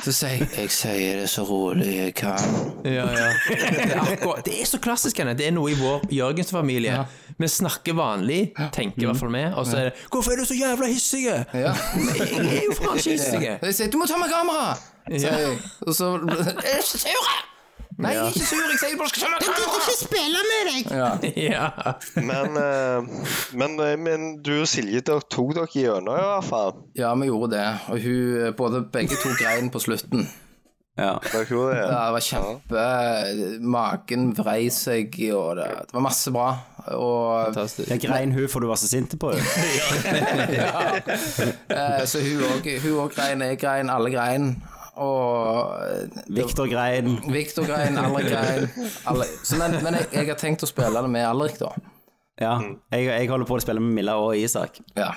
Så 0.00 0.12
sier 0.14 0.30
jeg 0.40 0.48
Jeg 0.56 0.70
sier 0.72 1.18
det 1.20 1.28
så 1.30 1.42
rolig 1.44 1.88
jeg 1.96 2.14
kan. 2.18 2.38
Ja, 2.84 3.04
ja. 3.12 3.26
Det 3.48 3.58
er, 3.84 4.00
akkurat, 4.00 4.44
det 4.46 4.54
er 4.62 4.68
så 4.68 4.80
klassisk, 4.82 5.16
Kenneth. 5.18 5.38
Det 5.38 5.48
er 5.50 5.54
noe 5.56 5.72
i 5.72 5.76
vår 5.78 6.06
Jørgens-familie. 6.14 7.02
Vi 7.40 7.48
snakker 7.48 7.96
vanlig, 7.96 8.40
tenker 8.74 9.04
i 9.04 9.08
hvert 9.10 9.20
fall 9.20 9.32
vi, 9.34 9.44
og 9.52 9.66
så 9.66 9.76
er 9.76 9.84
det 9.90 9.92
'Hvorfor 10.10 10.32
er 10.32 10.36
du 10.36 10.44
så 10.44 10.54
jævla 10.54 10.86
hissig?' 10.86 11.26
Ja. 11.26 11.42
Jeg 11.54 12.56
er 12.56 12.64
jo 12.68 12.74
faen 12.78 12.96
ikke 12.96 13.10
hissig. 13.10 13.58
Jeg 13.62 13.74
sier 13.74 13.90
'Du 13.90 13.98
må 13.98 14.06
ta 14.06 14.16
med 14.16 14.28
kamera!' 14.32 14.76
sier 15.18 15.38
jeg. 15.38 15.58
Og 15.86 15.94
så 15.94 16.18
Nei, 18.00 18.12
jeg 18.16 18.22
er 18.24 18.34
ikke 18.34 18.46
sur. 18.48 18.68
Jeg 18.70 18.78
sier 18.80 18.98
bare 18.98 19.08
'skal 19.08 19.22
ta 19.22 19.28
med 20.50 20.62
deg! 20.70 21.34
Ja. 21.36 21.70
Men, 22.16 22.56
eh, 22.56 23.02
men, 23.52 23.80
eh, 23.80 23.96
men 23.96 24.42
du 24.42 24.60
og 24.60 24.68
Silje 24.68 25.00
dere 25.00 25.20
tok 25.30 25.54
dere 25.54 25.68
gjennom, 25.68 26.16
i 26.16 26.28
hvert 26.28 26.44
fall. 26.44 26.72
Ja, 26.96 27.14
vi 27.14 27.26
gjorde 27.28 27.50
det. 27.56 27.66
Og 27.88 28.00
hun 28.00 28.54
både 28.56 28.82
begge 28.92 29.16
to 29.20 29.28
grein 29.36 29.70
på 29.70 29.78
slutten. 29.80 30.28
Ja. 30.98 31.18
Dere 31.32 31.44
gjorde 31.44 31.76
det? 31.76 31.84
Ja, 31.86 32.06
det 32.06 32.12
var 32.12 32.20
kjempe 32.20 33.60
Magen 33.60 34.32
vrei 34.36 34.68
seg, 34.68 35.14
og 35.32 35.56
det, 35.56 35.68
det 35.86 35.94
var 35.94 36.00
masse 36.00 36.32
bra. 36.32 36.50
Og 36.96 37.54
Jeg 37.88 38.00
grein 38.00 38.32
hun 38.32 38.48
for 38.48 38.60
du 38.60 38.66
var 38.66 38.76
så 38.80 38.88
sint 38.88 39.18
på 39.20 39.30
henne. 39.30 39.44
eh, 41.76 42.04
Så 42.06 42.20
hun 42.20 42.44
òg 42.48 43.14
grein, 43.14 43.40
jeg 43.40 43.58
grein, 43.58 43.90
alle 43.90 44.10
grein. 44.10 44.54
Og 45.00 45.80
Viktor 46.28 46.34
Victor 46.36 46.66
grein. 46.68 47.14
Victor 47.32 47.64
grein, 47.68 47.96
Alrik 47.98 48.26
grein. 48.28 48.66
Alle. 49.08 49.26
Så, 49.42 49.56
men 49.60 49.78
men 49.84 49.96
jeg, 49.96 50.08
jeg 50.12 50.28
har 50.28 50.38
tenkt 50.40 50.64
å 50.66 50.68
spille 50.68 51.00
det 51.02 51.10
med 51.12 51.24
Alrik, 51.28 51.56
da. 51.60 51.70
Ja. 52.40 52.54
Jeg, 52.92 53.06
jeg 53.08 53.30
holder 53.30 53.48
på 53.48 53.56
å 53.56 53.62
spille 53.64 53.80
med 53.84 53.94
Milla 53.96 54.18
og 54.20 54.36
Isak. 54.36 54.80
Ja. 54.96 55.12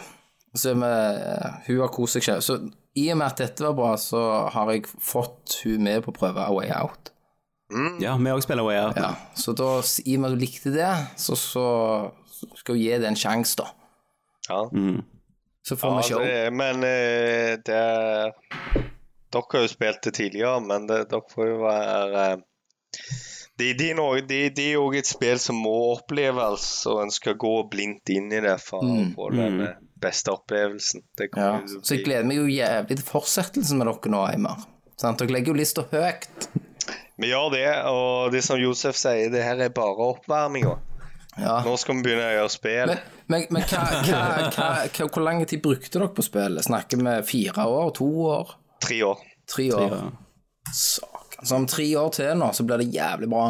Så 0.56 0.76
med, 0.78 1.20
hun 1.68 1.82
har 1.82 1.92
kost 1.92 2.16
seg 2.20 2.26
selv. 2.28 2.44
Så 2.46 2.58
i 3.00 3.08
og 3.12 3.18
med 3.20 3.28
at 3.32 3.40
dette 3.42 3.64
var 3.66 3.74
bra, 3.78 3.92
så 3.98 4.22
har 4.54 4.72
jeg 4.72 4.86
fått 5.02 5.60
hun 5.64 5.84
med 5.88 6.04
på 6.06 6.14
å 6.14 6.18
prøve 6.18 6.44
A 6.44 6.52
Way 6.54 6.70
Out. 6.78 7.10
Ja, 8.04 8.14
vi 8.22 8.30
òg 8.30 8.44
spiller 8.46 8.68
Way 8.68 8.78
Out. 8.84 9.00
Ja, 9.02 9.16
så 9.40 9.56
da, 9.58 9.70
i 10.06 10.14
og 10.14 10.22
med 10.22 10.30
at 10.30 10.36
hun 10.36 10.44
likte 10.44 10.74
det, 10.76 10.92
så, 11.18 11.34
så 11.40 11.64
skal 12.60 12.76
hun 12.78 12.84
gi 12.84 12.92
det 13.02 13.08
en 13.10 13.18
sjanse, 13.18 13.58
da. 13.64 13.72
Ja. 14.52 14.60
Så 15.66 15.78
får 15.80 15.96
vi 15.96 16.04
Ja, 16.04 16.08
show. 16.12 16.22
det, 16.28 16.54
men 16.54 16.84
eh, 16.86 17.56
det 17.66 18.93
Dere 19.34 19.58
har 19.58 19.64
jo 19.66 19.70
spilt 19.72 20.04
det 20.06 20.14
tidligere, 20.20 20.60
men 20.64 20.88
det, 20.90 21.04
dere 21.12 21.30
får 21.34 21.48
jo 21.50 21.62
være 21.64 22.26
Det 23.58 23.72
de, 23.80 23.94
de, 23.94 24.22
de, 24.30 24.42
de 24.50 24.68
er 24.68 24.76
jo 24.76 24.86
et 24.98 25.10
spill 25.10 25.40
som 25.42 25.60
må 25.62 25.74
oppleves, 25.94 26.68
og 26.90 27.04
en 27.04 27.14
skal 27.14 27.38
gå 27.42 27.54
blindt 27.70 28.10
inn 28.14 28.32
i 28.34 28.42
det 28.42 28.58
for 28.62 28.86
å 28.86 29.00
få 29.14 29.30
den 29.36 29.60
eh, 29.68 29.76
beste 30.02 30.34
opplevelsen. 30.34 31.06
Det 31.18 31.32
Mm. 31.34 31.42
Ja. 31.42 31.82
Så 31.82 31.96
jeg 31.96 32.06
gleder 32.06 32.26
meg 32.30 32.38
jo 32.42 32.48
jævlig 32.50 32.98
til 33.00 33.06
fortsettelsen 33.08 33.80
med 33.80 33.90
dere 33.90 34.14
nå, 34.14 34.24
Eimar. 34.34 34.66
Sant? 35.00 35.22
Dere 35.22 35.34
legger 35.38 35.54
jo 35.54 35.60
lista 35.62 35.86
høyt. 35.92 36.50
Vi 37.22 37.30
gjør 37.30 37.54
det, 37.54 37.68
og 37.90 38.34
det 38.34 38.42
som 38.46 38.60
Josef 38.60 38.98
sier, 38.98 39.30
det 39.34 39.44
her 39.46 39.62
er 39.62 39.74
bare 39.74 40.10
oppvarminga. 40.14 40.74
Ja. 41.38 41.60
Nå 41.66 41.74
skal 41.82 41.98
vi 41.98 42.06
begynne 42.06 42.26
å 42.28 42.34
gjøre 42.36 42.52
spill. 42.54 42.92
Men, 42.94 43.06
men, 43.32 43.46
men 43.54 43.66
hva, 43.70 43.84
hva, 44.06 44.24
hva, 44.54 45.08
hvor 45.08 45.24
lang 45.26 45.42
tid 45.50 45.64
brukte 45.64 45.98
dere 45.98 46.12
på 46.14 46.26
spillet? 46.26 46.66
Snakker 46.68 47.02
vi 47.02 47.16
fire 47.30 47.66
år? 47.70 47.94
To 47.98 48.10
år? 48.34 48.54
Tre 48.84 49.00
år. 49.08 49.24
Tre 49.50 49.66
år? 49.76 49.96
Saken. 50.74 51.46
Så 51.48 51.56
om 51.58 51.66
tre 51.68 51.88
år 52.00 52.10
til 52.16 52.38
nå, 52.40 52.52
så 52.56 52.64
blir 52.68 52.78
det 52.84 52.92
jævlig 52.96 53.30
bra. 53.32 53.48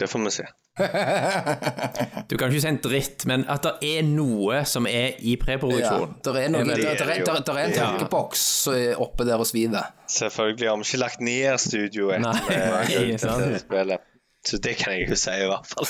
Det 0.00 0.08
får 0.10 0.24
vi 0.26 0.34
se. 0.40 0.48
Du 2.28 2.36
kan 2.40 2.48
ikke 2.48 2.60
si 2.62 2.68
en 2.70 2.78
dritt, 2.84 3.24
men 3.28 3.42
at 3.52 3.64
det 3.66 3.72
er 3.98 4.06
noe 4.08 4.62
som 4.68 4.86
er 4.88 5.18
i 5.20 5.34
Ja, 5.34 5.40
preproduksjon. 5.42 6.14
der 6.24 6.38
er, 6.40 6.48
noe, 6.52 6.64
Det 6.64 6.78
der, 6.80 6.92
er 6.94 6.96
der, 7.02 7.18
jo- 7.20 7.26
der, 7.28 7.40
der 7.48 7.58
er 7.60 7.64
en 7.66 7.74
Ja. 7.76 7.84
tankeboks 7.90 8.44
er 8.72 9.00
oppe 9.00 9.26
der 9.28 9.36
og 9.42 9.46
sviver. 9.46 9.90
Selvfølgelig 10.08 10.68
har 10.68 10.76
vi 10.80 10.86
ikke 10.88 10.98
lagt 11.02 11.20
ned 11.20 11.58
studioet 11.58 12.24
etter 12.24 13.58
spillet. 13.60 14.00
Så 14.42 14.58
det 14.58 14.72
kan 14.80 14.92
jeg 14.96 15.06
jo 15.06 15.14
si, 15.14 15.30
i 15.30 15.46
hvert 15.46 15.68
fall. 15.70 15.86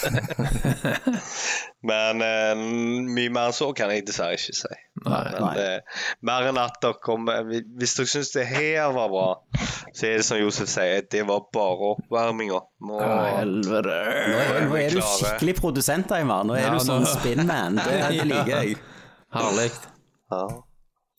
Men 1.91 2.20
eh, 2.23 2.53
mye 2.57 3.31
mer 3.33 3.49
enn 3.49 3.55
så 3.57 3.70
kan 3.77 3.91
jeg 3.95 4.05
dessverre 4.07 4.37
ikke 4.37 4.55
si. 4.59 4.74
Men, 5.07 5.47
eh, 5.59 6.03
mer 6.29 6.49
enn 6.51 6.59
at 6.61 6.77
dere 6.85 6.99
kommer 7.03 7.47
Hvis 7.49 7.95
dere 7.99 8.11
syns 8.12 8.31
det 8.37 8.45
her 8.51 8.93
var 8.95 9.09
bra, 9.11 9.24
så 9.97 10.07
er 10.11 10.20
det 10.20 10.27
som 10.29 10.39
Josef 10.39 10.69
sier, 10.70 11.03
det 11.11 11.24
var 11.29 11.47
bare 11.55 11.95
oppvarminga. 11.95 12.61
Nå 12.87 13.01
Nå 13.01 13.09
er, 13.09 13.49
nå 14.69 14.77
er 14.79 14.93
du 14.93 15.01
skikkelig 15.01 15.57
produsent, 15.59 16.12
Eimar. 16.16 16.45
Nå 16.47 16.59
er 16.59 16.66
Ja, 16.69 16.74
du 16.77 16.85
sånn 16.85 17.07
nå- 17.07 17.15
spinman. 17.16 17.81
Det, 17.81 17.99
det 18.19 18.29
liker 18.31 18.53
jeg. 18.61 18.77
Herlig. 19.39 19.70
ja. 20.31 20.45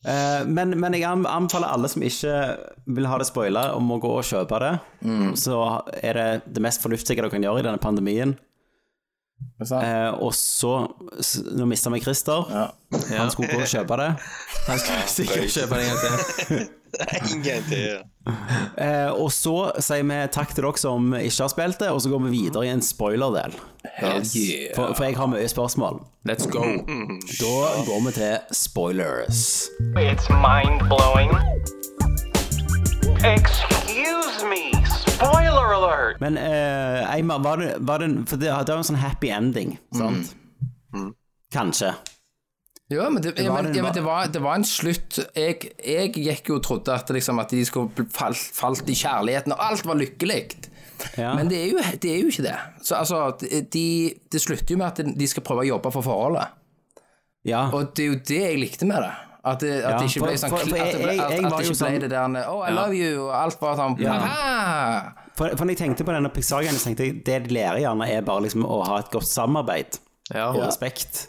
Eh, 0.03 0.45
men, 0.47 0.75
men 0.79 0.95
jeg 0.97 1.07
anbefaler 1.07 1.71
alle 1.71 1.89
som 1.91 2.03
ikke 2.03 2.33
vil 2.95 3.07
ha 3.07 3.19
det 3.21 3.27
spoila, 3.29 3.69
om 3.77 3.91
å 3.95 3.99
gå 4.03 4.11
og 4.19 4.27
kjøpe 4.27 4.59
det. 4.63 4.73
Så 5.39 5.59
er 5.99 6.19
det 6.19 6.27
det 6.55 6.63
mest 6.63 6.83
fornuftige 6.83 7.21
dere 7.21 7.31
kan 7.33 7.45
gjøre 7.45 7.63
i 7.63 7.67
denne 7.69 7.81
pandemien. 7.83 8.35
Eh, 9.63 10.13
og 10.19 10.33
så 10.35 10.73
Nå 11.55 11.65
mista 11.69 11.89
vi 11.93 12.01
Christer. 12.03 12.45
Han 13.17 13.31
skulle 13.31 13.53
gå 13.53 13.61
og 13.63 13.69
kjøpe 13.69 13.97
det. 14.01 14.09
Han 14.67 14.79
skulle 14.79 15.03
sikkert 15.17 15.53
kjøpe 15.53 15.79
det 15.79 15.85
en 15.89 17.43
gang 17.43 17.69
til. 17.69 18.01
Eh, 18.77 19.09
og 19.09 19.31
så 19.33 19.73
sier 19.83 20.05
vi 20.07 20.17
takk 20.31 20.53
til 20.55 20.63
dere 20.63 20.79
som 20.79 21.09
ikke 21.17 21.41
har 21.43 21.49
spilt 21.51 21.79
det, 21.81 21.89
og 21.91 21.99
så 21.99 22.11
går 22.11 22.21
vi 22.27 22.29
videre 22.37 22.67
i 22.67 22.69
en 22.71 22.83
spoilerdel. 22.85 23.55
For, 23.97 24.93
for 24.93 25.03
jeg 25.03 25.17
har 25.17 25.27
mye 25.27 25.49
spørsmål. 25.51 25.99
Let's 26.29 26.47
go. 26.47 26.63
Da 27.41 27.55
går 27.89 28.05
vi 28.05 28.13
til 28.15 28.37
spoilers. 28.55 29.67
It's 29.97 30.29
mind 30.29 30.85
blowing. 30.87 31.33
Excuse 33.25 34.45
me. 34.47 34.82
Spoiler 35.13 35.73
alert. 35.77 36.19
Men 36.23 36.37
uh, 36.37 37.13
Eimar, 37.13 37.39
var 37.43 37.57
det, 37.61 37.73
var 37.85 38.01
det 38.03 38.09
For 38.29 38.39
det, 38.41 38.49
det 38.49 38.73
er 38.73 38.79
en 38.81 38.87
sånn 38.87 38.99
happy 39.01 39.29
ending, 39.33 39.75
sant? 39.95 40.33
Kanskje. 41.53 41.93
Ja, 42.91 43.07
men, 43.09 43.23
det, 43.23 43.31
ja, 43.39 43.47
var 43.49 43.63
men, 43.63 43.71
en- 43.71 43.77
ja, 43.77 43.83
men 43.85 43.93
det, 43.95 44.01
var, 44.05 44.27
det 44.29 44.41
var 44.43 44.57
en 44.59 44.65
slutt 44.67 45.15
Jeg, 45.39 45.69
jeg 45.81 46.11
gikk 46.13 46.49
jo 46.51 46.57
og 46.59 46.65
trodde 46.65 46.93
at, 46.93 47.09
liksom, 47.15 47.39
at 47.41 47.53
de 47.55 47.63
skulle 47.65 48.05
falt, 48.13 48.37
falt 48.53 48.89
i 48.91 48.95
kjærligheten, 48.99 49.53
og 49.55 49.63
alt 49.65 49.85
var 49.87 49.97
lykkelig. 49.97 50.41
Ja. 51.17 51.31
Men 51.37 51.49
det 51.49 51.57
er, 51.61 51.71
jo, 51.71 51.79
det 52.03 52.11
er 52.11 52.19
jo 52.21 52.29
ikke 52.33 52.45
det. 52.45 52.57
Så 52.85 52.95
altså, 52.99 53.21
de, 53.73 53.85
det 54.31 54.41
slutter 54.43 54.75
jo 54.75 54.79
med 54.81 54.91
at 54.91 55.15
de 55.19 55.29
skal 55.31 55.45
prøve 55.47 55.63
å 55.65 55.69
jobbe 55.71 55.93
for 55.95 56.05
forholdet. 56.05 56.53
ja. 57.49 57.63
Og 57.73 57.93
det 57.97 58.05
er 58.05 58.11
jo 58.11 58.19
det 58.29 58.41
jeg 58.43 58.59
likte 58.61 58.89
med 58.89 59.01
det. 59.07 59.13
At 59.45 59.59
det, 59.59 59.71
at 59.83 59.91
Ja, 59.91 59.97
det 59.99 60.07
ikke 60.07 60.21
ble 60.23 60.37
sånn 60.39 60.49
for- 60.49 60.57
for 60.57 60.77
at 60.79 60.91
det 60.93 61.01
ble, 61.03 61.09
at, 61.11 61.17
jeg 61.17 61.19
at 61.19 61.29
det 61.29 61.39
ikke 61.43 61.67
ble 61.67 61.75
sånn- 61.75 61.99
det 61.99 62.09
der 62.09 62.45
Oh, 62.47 62.61
I 62.63 62.71
love 62.71 62.93
you, 62.95 63.25
og 63.27 63.33
alt 63.35 63.59
bare 63.59 63.75
sånn 63.75 63.99
Ja. 63.99 65.11
For, 65.35 65.49
for 65.57 65.65
når 65.65 65.73
jeg 65.75 65.77
tenkte 65.77 66.05
på 66.05 66.13
denne 66.13 66.29
Pixar-greien, 66.29 66.75
så 66.79 66.85
tenkte 66.87 67.03
jeg 67.07 67.23
det 67.25 67.43
de 67.49 67.53
lærer 67.55 67.79
gjerne 67.81 68.07
er 68.09 68.21
bare 68.21 68.41
liksom 68.45 68.63
å 68.63 68.85
ha 68.87 68.97
et 68.99 69.09
godt 69.11 69.27
samarbeid 69.27 69.99
Ja, 70.33 70.49
og 70.53 70.61
respekt. 70.63 71.27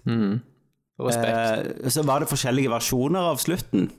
respekt. 1.00 1.84
Eh, 1.84 1.88
så 1.90 2.04
var 2.04 2.20
det 2.20 2.28
forskjellige 2.28 2.70
versjoner 2.70 3.18
av 3.32 3.38
slutten. 3.38 3.90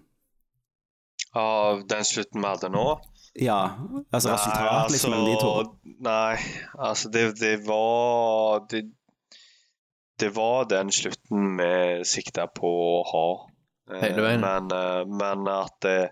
Av 1.35 1.81
den 1.87 2.03
slutten 2.07 2.39
vi 2.41 2.47
hadde 2.47 2.69
nå? 2.71 2.99
Ja, 3.35 3.75
altså 4.13 4.31
resultat 4.31 4.91
liksom 4.93 5.11
mellom 5.11 5.25
de 5.25 5.39
to. 5.41 5.75
Nei, 5.99 6.37
altså 6.79 7.09
det, 7.11 7.37
det 7.41 7.65
var 7.67 8.61
det, 8.71 8.85
det 10.19 10.29
var 10.37 10.63
den 10.71 10.87
slutten 10.95 11.57
vi 11.59 12.03
sikta 12.07 12.47
på 12.47 12.63
å 12.63 13.03
ha. 13.11 13.25
Eh, 13.91 14.01
Hele 14.01 14.21
veien. 14.25 14.41
Men, 14.41 14.71
eh, 14.71 15.05
men 15.05 15.47
at 15.51 15.75
det, 15.85 16.11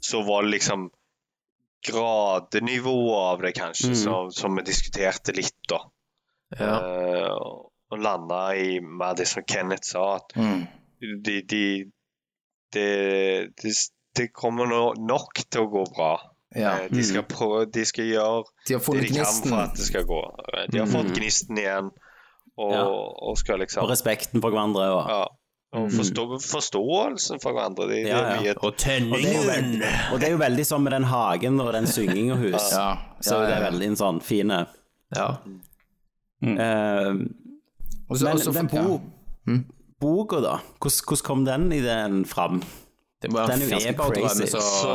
så 0.00 0.22
var 0.26 0.42
det 0.46 0.50
liksom 0.58 0.90
gradenivået 1.86 3.32
av 3.32 3.40
det, 3.42 3.52
kanskje, 3.56 3.88
Mm. 3.90 3.94
som, 3.96 4.30
som 4.32 4.56
vi 4.56 4.62
diskuterte 4.62 5.32
litt, 5.34 5.56
da. 5.68 5.80
Ja. 6.58 6.74
Uh, 6.78 7.64
og 7.92 7.98
landa 7.98 8.54
i 8.56 8.78
mer 8.80 9.14
det 9.16 9.26
som 9.26 9.42
Kenneth 9.48 9.88
sa, 9.88 10.16
at 10.16 10.32
Mm. 10.36 10.66
de, 11.24 11.40
de, 11.42 11.64
det, 12.72 13.54
de, 13.62 13.72
det 14.14 14.32
kommer 14.32 14.66
nå 14.68 14.94
nok 15.00 15.42
til 15.50 15.62
å 15.64 15.70
gå 15.72 15.84
bra. 15.96 16.12
Ja. 16.54 16.74
Uh, 16.84 16.88
De 16.92 17.02
skal 17.04 17.22
prøve, 17.24 17.66
de 17.72 17.84
skal 17.88 18.04
gjøre 18.04 18.44
De 18.68 18.76
det 18.78 19.00
de 19.08 19.14
kan 19.16 19.24
for 19.48 19.58
at 19.64 19.74
det 19.76 19.86
skal 19.88 20.04
gå. 20.04 20.20
Eh, 20.54 20.66
De 20.70 20.78
har 20.78 20.86
fått 20.86 21.14
gnisten 21.16 21.58
igjen, 21.58 21.90
og, 22.58 22.72
Ja. 22.72 22.84
og 22.86 23.38
skal 23.38 23.58
liksom 23.58 23.82
Og 23.82 23.90
respekten 23.90 24.40
for 24.42 24.50
hverandre. 24.52 24.86
Og, 24.92 25.08
ja, 25.08 25.26
og 25.72 25.88
forstå, 25.88 26.24
forståelsen 26.44 27.40
for 27.40 27.56
hverandre. 27.56 27.86
Det, 27.88 28.00
Ja, 28.04 28.18
ja. 28.34 28.40
Det 28.42 28.56
Og 28.58 28.64
og, 28.68 28.76
tenningen! 28.76 29.46
veldig, 29.48 29.92
og 30.12 30.20
det 30.20 30.26
er 30.28 30.34
jo 30.34 30.40
veldig 30.42 30.66
sånn 30.68 30.82
med 30.84 30.92
den 30.92 31.06
hagen 31.08 31.60
og 31.64 31.72
den 31.72 31.86
synging 31.88 32.32
og 32.34 32.42
hus. 32.44 32.66
Ja, 32.74 32.98
Så 33.24 33.38
ja, 33.40 33.46
det 33.48 33.54
er 33.56 33.64
veldig 33.70 33.88
en 33.92 33.96
sånn 33.96 34.20
fine 34.20 34.66
Ja. 35.16 35.28
Mm. 36.42 36.56
Uh, 36.58 37.14
også, 38.10 38.24
Men 38.24 38.32
også, 38.34 38.52
den 38.52 38.68
bo, 38.68 39.00
boka, 40.02 40.40
da? 40.42 40.58
Hvordan, 40.82 41.22
kom 41.24 41.44
den 41.46 41.68
ideen 41.72 42.24
fram? 42.28 42.62
Det 43.22 43.30
må 43.30 43.38
være 43.38 43.54
er 43.54 43.62
en 43.62 43.70
ganske 43.70 43.92
feberdrøm 43.92 44.28
crazy. 44.28 44.46
så 44.50 44.60
Så 44.60 44.94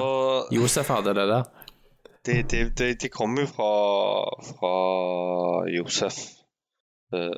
Josef 0.52 0.90
hadde 0.92 1.14
det 1.16 1.28
der. 1.32 1.44
det, 2.26 2.38
det, 2.52 2.78
det, 2.78 3.02
det 3.02 3.12
kom 3.12 3.38
jo 3.40 3.46
fra, 3.48 3.72
fra 4.52 4.74
Josef. 5.72 6.18
Uh, 7.16 7.32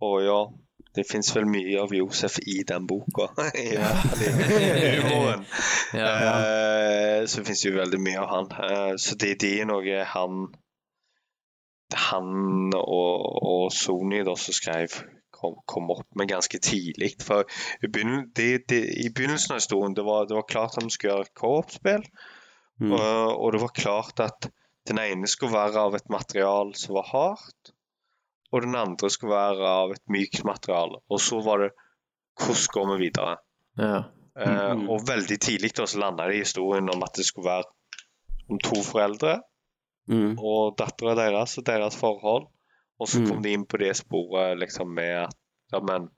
og 0.00 0.22
ja, 0.22 0.38
det 0.94 1.04
fins 1.08 1.30
vel 1.34 1.46
mye 1.50 1.78
av 1.82 1.94
Josef 1.94 2.38
i 2.46 2.60
den 2.66 2.86
boka. 2.86 3.30
I 3.58 3.70
hvert 3.78 4.04
fall 4.04 4.22
i 4.22 4.92
humoren. 4.98 5.46
Eh, 5.94 7.24
så 7.30 7.44
fins 7.46 7.64
jo 7.66 7.74
veldig 7.78 8.00
mye 8.02 8.20
av 8.22 8.30
han. 8.30 8.52
Uh, 8.54 8.92
så 9.00 9.18
det, 9.18 9.34
det 9.42 9.56
er 9.60 9.70
noe 9.70 10.04
han 10.14 10.46
Han 11.94 12.72
og, 12.74 13.26
og 13.46 13.66
Sony 13.72 14.24
da 14.26 14.32
som 14.40 14.56
skrev 14.56 14.96
kom, 15.34 15.58
kom 15.68 15.90
opp 15.94 16.08
med 16.18 16.30
ganske 16.32 16.58
tidlig. 16.58 17.12
For 17.22 17.44
i, 17.82 17.90
begynn, 17.90 18.30
det, 18.34 18.64
det, 18.70 18.80
i 19.04 19.10
begynnelsen 19.14 19.54
av 19.54 19.60
historien 19.62 19.94
det 19.94 20.06
var 20.06 20.26
det 20.30 20.38
var 20.38 20.48
klart 20.48 20.78
at 20.78 20.86
vi 20.86 20.94
skulle 20.94 21.18
gjøre 21.18 21.34
co-op-spill. 21.38 22.06
Og, 22.82 22.98
og 22.98 23.52
det 23.54 23.60
var 23.62 23.74
klart 23.76 24.22
at 24.24 24.48
den 24.88 24.98
ene 24.98 25.28
skulle 25.30 25.54
være 25.54 25.84
av 25.86 25.94
et 25.96 26.10
material 26.12 26.74
som 26.76 26.96
var 26.98 27.06
hardt, 27.12 27.73
og 28.54 28.62
den 28.62 28.76
andre 28.78 29.08
skulle 29.10 29.34
være 29.34 29.70
av 29.82 29.94
et 29.96 30.02
mykt 30.14 30.44
materiale. 30.46 31.00
Og 31.10 31.20
så 31.22 31.40
var 31.42 31.64
det 31.64 31.72
hvordan 32.38 32.68
går 32.74 32.86
vi 32.92 32.98
videre? 33.04 33.32
Ja. 33.78 33.96
Eh, 34.34 34.84
og 34.90 35.04
veldig 35.06 35.38
tidlig 35.42 35.72
da 35.78 35.86
så 35.86 36.00
landa 36.02 36.28
det 36.30 36.38
i 36.38 36.44
historien 36.44 36.90
om 36.90 37.02
at 37.06 37.18
det 37.18 37.26
skulle 37.26 37.50
være 37.50 37.68
om 38.50 38.62
to 38.62 38.82
foreldre 38.86 39.40
Mm. 40.04 40.34
og 40.36 40.74
dattera 40.76 41.14
deres 41.16 41.54
og 41.56 41.64
deres 41.64 41.94
forhold. 41.96 42.42
Og 43.00 43.08
så 43.08 43.22
kom 43.24 43.38
de 43.42 43.54
inn 43.56 43.62
på 43.64 43.78
det 43.80 43.94
sporet 43.96 44.58
liksom 44.60 44.90
med 44.92 45.14
at 45.22 45.36
ja, 45.72 45.80
men 45.80 46.10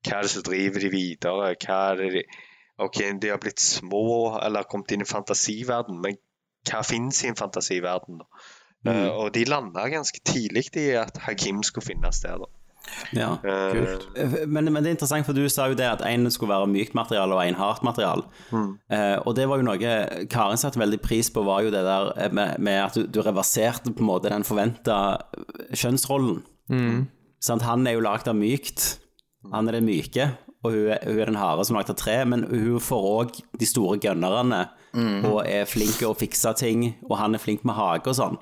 hva 0.00 0.16
er 0.16 0.24
det 0.24 0.30
som 0.32 0.46
driver 0.46 0.80
de 0.80 0.88
videre? 0.88 1.50
Hva 1.60 1.76
er 1.90 2.00
det 2.00 2.08
de 2.14 2.22
OK, 2.86 2.96
de 3.20 3.28
har 3.28 3.42
blitt 3.42 3.60
små 3.60 4.00
eller 4.40 4.64
kommet 4.64 4.96
inn 4.96 5.04
i 5.04 5.10
fantasiverden, 5.10 6.00
men 6.00 6.16
hva 6.64 6.80
finnes 6.88 7.20
i 7.22 7.28
en 7.28 7.36
fantasiverden? 7.36 8.22
da? 8.22 8.24
Eh, 8.84 9.08
og 9.08 9.32
de 9.34 9.46
landa 9.48 9.86
ganske 9.88 10.20
tidlig 10.26 10.68
i 10.76 10.90
at 11.00 11.16
Hakim 11.24 11.62
skulle 11.64 11.86
finnes 11.86 12.20
der. 12.24 12.42
da. 12.42 12.50
Ja. 13.16 13.28
kult. 13.72 14.02
Men, 14.46 14.68
men 14.68 14.82
det 14.84 14.90
er 14.90 14.96
interessant, 14.98 15.24
for 15.24 15.32
du 15.36 15.46
sa 15.48 15.70
jo 15.70 15.76
det 15.78 15.86
at 15.88 16.02
en 16.04 16.28
skulle 16.30 16.52
være 16.52 16.68
mykt 16.68 16.94
materiale 16.94 17.32
og 17.32 17.40
en 17.40 17.56
hardt 17.56 17.84
materiale. 17.86 18.26
Eh, 18.52 19.16
og 19.24 19.32
det 19.38 19.48
var 19.48 19.60
jo 19.62 19.66
noe 19.70 19.94
Karin 20.30 20.60
satte 20.60 20.80
veldig 20.82 21.00
pris 21.00 21.30
på, 21.32 21.46
var 21.46 21.64
jo 21.64 21.72
det 21.72 21.80
der 21.86 22.12
eh, 22.18 22.32
med, 22.36 22.58
med 22.60 22.82
at 22.82 22.98
du, 22.98 23.06
du 23.08 23.22
reverserte 23.24 23.94
på 23.94 24.04
en 24.04 24.10
måte 24.10 24.32
den 24.32 24.44
forventa 24.44 24.98
kjønnsrollen. 25.72 26.42
Sant? 27.44 27.64
Han 27.64 27.88
er 27.88 27.96
jo 27.96 28.04
lagd 28.04 28.28
av 28.28 28.36
mykt, 28.36 28.98
han 29.52 29.68
er 29.68 29.78
det 29.78 29.84
myke, 29.84 30.28
og 30.64 30.72
hun 30.72 30.88
er, 30.94 30.98
hun 31.04 31.18
er 31.20 31.28
den 31.30 31.36
harde 31.38 31.64
som 31.68 31.76
lagde 31.76 31.94
tre, 32.00 32.24
men 32.24 32.42
hun 32.48 32.80
får 32.80 33.04
òg 33.10 33.38
de 33.60 33.66
store 33.68 33.98
gunnerne 34.00 34.62
og 35.26 35.40
er 35.46 35.64
flink 35.66 35.96
til 35.98 36.08
å 36.12 36.14
fikse 36.16 36.52
ting, 36.56 36.84
og 37.10 37.16
han 37.18 37.34
er 37.34 37.42
flink 37.42 37.64
med 37.66 37.74
hage 37.76 38.06
og 38.12 38.16
sånn. 38.16 38.36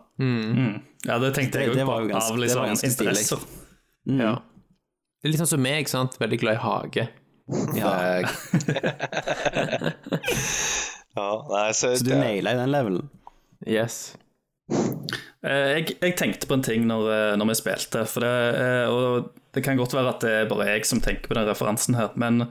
Ja, 1.08 1.18
det 1.18 1.32
tenkte 1.34 1.58
jeg 1.64 1.72
òg 1.72 1.80
var 1.86 1.98
på, 1.98 2.02
jo 2.04 2.12
ganske- 2.12 2.30
av 2.30 2.36
var 2.36 2.42
liksom 2.44 2.66
ganske 2.70 2.90
stilig. 2.92 3.08
interesser. 3.10 3.38
ja. 4.22 4.34
Det 5.22 5.28
er 5.28 5.32
litt 5.32 5.40
sånn 5.42 5.52
som 5.54 5.62
meg, 5.62 5.88
sant. 5.88 6.16
Veldig 6.18 6.38
glad 6.42 6.54
i 6.54 6.62
hage. 6.62 7.08
Ja. 7.78 8.22
ja, 11.16 11.28
nei, 11.50 11.72
så, 11.72 11.92
Så 11.96 12.04
du 12.04 12.10
det- 12.10 12.20
naila 12.20 12.54
den 12.58 12.70
levelen. 12.72 13.08
Yes. 13.66 14.16
Eh, 15.42 15.78
Jeg, 15.78 15.96
jeg 16.00 16.16
tenkte 16.16 16.46
på 16.48 16.54
en 16.58 16.62
ting 16.66 16.84
når, 16.88 17.08
eh, 17.12 17.36
når 17.40 17.50
vi 17.52 17.56
spilte, 17.60 18.04
for 18.08 18.24
det, 18.24 18.34
eh, 18.60 18.86
og 18.92 19.32
det 19.54 19.64
kan 19.64 19.76
godt 19.80 19.94
være 19.96 20.12
at 20.14 20.20
det 20.24 20.30
er 20.40 20.50
bare 20.50 20.68
jeg 20.70 20.86
som 20.88 21.00
tenker 21.04 21.28
på 21.28 21.34
den 21.38 21.48
referansen 21.48 21.96
her, 21.98 22.10
men 22.16 22.46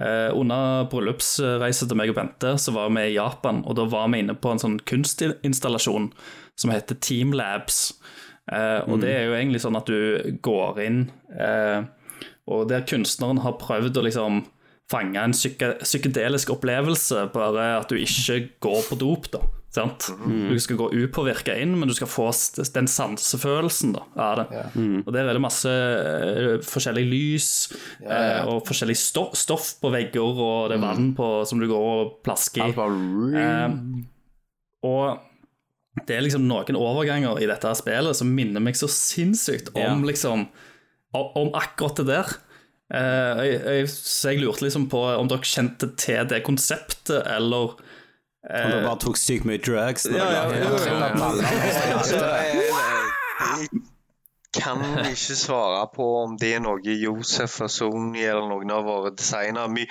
eh, 0.00 0.30
under 0.34 0.86
bryllupsreise 0.90 1.86
til 1.88 1.98
meg 2.00 2.10
og 2.12 2.16
Bente, 2.18 2.54
så 2.58 2.72
var 2.74 2.90
vi 2.94 3.08
i 3.10 3.16
Japan, 3.18 3.62
og 3.66 3.76
da 3.78 3.84
var 3.90 4.08
vi 4.10 4.22
inne 4.24 4.34
på 4.34 4.50
en 4.54 4.62
sånn 4.62 4.78
kunstinstallasjon 4.88 6.10
som 6.58 6.72
heter 6.74 6.98
Team 7.00 7.32
Labs. 7.36 7.92
Eh, 8.50 8.80
og 8.90 9.00
det 9.04 9.12
er 9.14 9.28
jo 9.28 9.36
egentlig 9.36 9.60
sånn 9.62 9.78
at 9.78 9.86
du 9.86 10.38
går 10.42 10.80
inn, 10.82 11.02
eh, 11.38 11.84
og 12.50 12.66
der 12.72 12.82
kunstneren 12.88 13.44
har 13.44 13.60
prøvd 13.60 14.00
å 14.00 14.06
liksom 14.08 14.40
fange 14.90 15.20
en 15.22 15.30
psyke, 15.36 15.76
psykedelisk 15.84 16.50
opplevelse, 16.50 17.28
bare 17.30 17.68
at 17.78 17.92
du 17.92 17.94
ikke 18.00 18.40
går 18.64 18.80
på 18.88 18.98
dop, 18.98 19.28
da. 19.30 19.44
Sant? 19.70 20.08
Du 20.26 20.56
skal 20.58 20.78
gå 20.80 20.88
upåvirka 20.90 21.54
inn, 21.62 21.76
men 21.78 21.86
du 21.86 21.94
skal 21.94 22.10
få 22.10 22.26
den 22.74 22.88
sansefølelsen 22.90 23.92
da, 23.94 24.02
av 24.18 24.40
det. 24.40 24.62
Og 25.04 25.12
der 25.14 25.28
er 25.30 25.38
det 25.38 25.42
masse 25.44 25.70
uh, 25.70 26.56
forskjellig 26.66 27.04
lys 27.06 27.50
eh, 28.02 28.42
og 28.50 28.64
forskjellig 28.66 28.98
stoff, 28.98 29.36
stoff 29.38 29.76
på 29.78 29.92
vegger, 29.94 30.42
og 30.42 30.72
det 30.72 30.80
er 30.80 30.82
vann 30.82 31.12
på, 31.14 31.28
som 31.46 31.62
du 31.62 31.68
går 31.70 31.86
og 31.92 32.16
plasker 32.26 32.66
i. 32.66 32.74
Uh, 32.74 34.02
og 34.90 36.02
det 36.06 36.16
er 36.16 36.26
liksom 36.26 36.46
noen 36.50 36.78
overganger 36.78 37.38
i 37.38 37.48
dette 37.50 37.70
spillet 37.78 38.18
som 38.18 38.30
minner 38.34 38.62
meg 38.62 38.78
så 38.78 38.90
sinnssykt 38.90 39.70
om 39.76 39.82
yeah. 39.82 40.06
liksom 40.10 40.48
om 41.12 41.26
om 41.34 41.54
akkurat 41.58 41.98
det 41.98 42.06
der. 42.10 42.28
Eh, 42.94 43.40
jeg, 43.46 43.60
jeg, 43.62 43.88
så 43.90 44.32
jeg 44.32 44.42
lurte 44.44 44.66
liksom 44.66 44.88
på 44.90 45.00
om 45.14 45.30
dere 45.30 45.46
kjente 45.46 45.90
til 45.98 46.26
det 46.30 46.42
konseptet, 46.46 47.18
eller 47.26 47.76
Han 48.48 48.84
bare 48.86 48.98
tok 49.02 49.18
sykt 49.20 49.44
mye 49.44 49.60
drugs. 49.60 50.06
Ja, 50.08 50.28
jeg, 50.32 50.50
kan 54.56 54.80
ikke 55.06 55.36
svare 55.38 55.86
på 55.94 56.06
om 56.24 56.36
det 56.40 56.54
er 56.56 56.62
noe 56.64 56.94
Josef 56.98 57.60
og 57.62 57.70
Sony 57.70 58.22
eller 58.24 58.48
noen 58.50 58.72
av 58.74 58.86
våre 58.88 59.12
designere 59.14 59.70
My, 59.70 59.84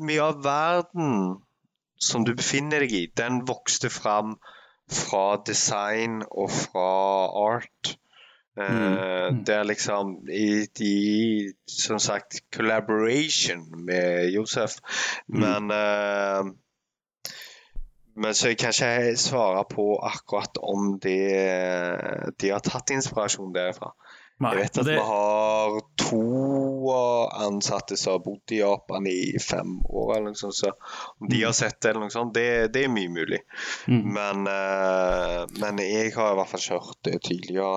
Mye 0.00 0.22
av 0.24 0.40
verden 0.44 1.10
som 2.02 2.24
du 2.26 2.32
befinner 2.38 2.82
deg 2.82 2.94
i, 2.96 3.02
den 3.18 3.42
vokste 3.46 3.90
fram 3.92 4.36
fra 4.92 5.36
design 5.46 6.22
og 6.30 6.50
fra 6.50 6.88
art. 7.42 7.92
Eh, 8.58 9.28
Det 9.44 9.54
er 9.54 9.68
liksom 9.68 10.16
i, 10.28 10.66
i 10.82 10.96
som 11.68 12.00
sagt 12.02 12.42
collaboration 12.54 13.68
med 13.86 14.32
Josef. 14.34 14.80
Men 15.28 15.70
eh, 15.70 16.50
men 18.14 18.34
så 18.36 18.52
jeg 18.52 18.58
kan 18.60 18.74
ikke 18.74 19.16
svare 19.20 19.62
på 19.70 19.86
akkurat 20.04 20.58
om 20.62 20.96
de, 21.02 21.18
de 22.38 22.52
har 22.52 22.64
tatt 22.64 22.92
inspirasjon 22.94 23.54
derfra. 23.54 23.92
Nei, 24.42 24.56
Jeg 24.56 24.62
vet 24.62 24.78
at 24.80 24.86
det, 24.88 24.94
vi 24.96 25.02
har 25.06 25.76
to 26.02 26.92
ansatte 27.46 27.96
som 28.00 28.16
har 28.16 28.22
bodd 28.24 28.54
i 28.54 28.58
Japan 28.58 29.06
i 29.06 29.38
fem 29.42 29.76
år, 29.86 30.16
eller 30.16 30.32
noe 30.32 30.40
sånt, 30.40 30.56
så 30.58 30.72
om 31.20 31.30
de 31.30 31.42
har 31.44 31.54
sett 31.54 31.78
det, 31.78 31.92
eller 31.92 32.08
noe 32.08 32.14
sånt, 32.14 32.34
det, 32.34 32.72
det 32.74 32.86
er 32.86 32.92
mye 32.92 33.12
mulig. 33.12 33.42
Men, 33.86 34.48
eh, 34.50 35.44
men 35.62 35.82
jeg 35.84 36.14
har 36.16 36.32
i 36.32 36.40
hvert 36.40 36.50
fall 36.50 36.64
ikke 36.64 36.80
hørt 36.88 37.06
det 37.06 37.20
tidligere. 37.28 37.76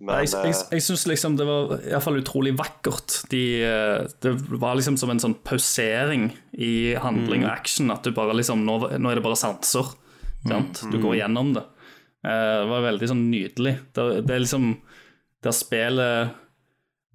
Men 0.00 0.22
jeg, 0.22 0.30
jeg, 0.32 0.54
eh, 0.56 0.60
jeg 0.78 0.84
syns 0.86 1.02
liksom 1.10 1.34
det 1.36 1.44
var 1.44 1.74
i 1.76 1.90
hvert 1.92 2.04
fall 2.06 2.16
utrolig 2.22 2.54
vakkert. 2.56 3.18
De, 3.32 3.42
eh, 3.68 4.06
det 4.24 4.32
var 4.62 4.78
liksom 4.78 4.96
som 5.00 5.10
en 5.12 5.20
sånn 5.20 5.34
pausering 5.44 6.30
i 6.56 6.94
handling 6.96 7.44
og 7.44 7.50
action. 7.52 7.90
At 7.92 8.06
du 8.06 8.14
bare 8.16 8.32
liksom 8.38 8.64
Nå, 8.64 8.78
nå 8.96 9.10
er 9.12 9.20
det 9.20 9.24
bare 9.26 9.36
sanser. 9.36 9.92
Sant? 10.48 10.80
Du 10.88 10.96
går 11.02 11.18
gjennom 11.20 11.52
det. 11.58 11.66
Eh, 12.24 12.56
Det 12.62 12.68
var 12.72 12.86
veldig 12.88 13.10
sånn 13.12 13.26
nydelig. 13.28 13.74
Det, 13.92 14.06
det 14.24 14.34
er 14.38 14.42
liksom 14.46 14.70
Der 15.44 15.54
spillet 15.56 16.32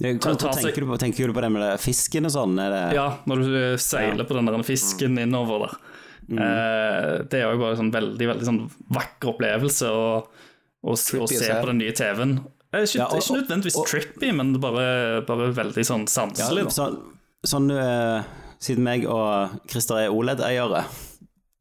Ja, 0.02 0.12
Hva, 0.20 0.34
tenker, 0.38 0.82
du 0.82 0.90
på, 0.90 0.98
tenker 1.02 1.30
du 1.30 1.34
på 1.34 1.42
det 1.42 1.50
med 1.54 1.62
det 1.66 1.74
fisken 1.82 2.26
og 2.28 2.34
sånn? 2.34 2.58
Er 2.62 2.74
det, 2.74 2.84
Ja, 2.98 3.08
når 3.26 3.44
du 3.46 3.60
seiler 3.82 4.28
på 4.28 4.38
den 4.38 4.50
der 4.50 4.66
fisken 4.68 5.18
innover 5.22 5.66
der. 5.66 5.78
Eh, 6.26 7.12
det 7.30 7.42
er 7.42 7.54
jo 7.54 7.62
bare 7.62 7.76
en 7.76 7.84
sånn 7.86 7.94
veldig 7.94 8.28
veldig 8.32 8.48
sånn 8.48 8.62
vakker 8.94 9.34
opplevelse 9.36 9.90
å, 9.94 10.06
å, 10.26 10.94
å 10.94 10.98
se. 10.98 11.48
på 11.50 11.70
den 11.70 11.80
nye 11.82 11.94
TV-en. 11.96 12.40
Eh, 12.76 12.84
Ikke, 12.84 12.98
Ja, 13.00 13.06
og- 13.08 13.22
ikke 13.22 13.38
nødvendigvis 13.40 13.78
og- 13.80 13.88
trippy, 13.88 14.32
men 14.36 14.54
bare, 14.60 15.22
bare 15.28 15.52
veldig 15.56 15.86
sånn 15.88 16.06
sanselig. 16.12 16.64
Ja, 16.66 16.74
sånn, 16.76 16.98
sånn 17.46 17.72
uh, 17.72 18.24
Siden 18.60 18.84
meg 18.84 19.04
og 19.06 19.50
Christer 19.70 19.98
er 20.06 20.10
OLED-eiere, 20.16 20.86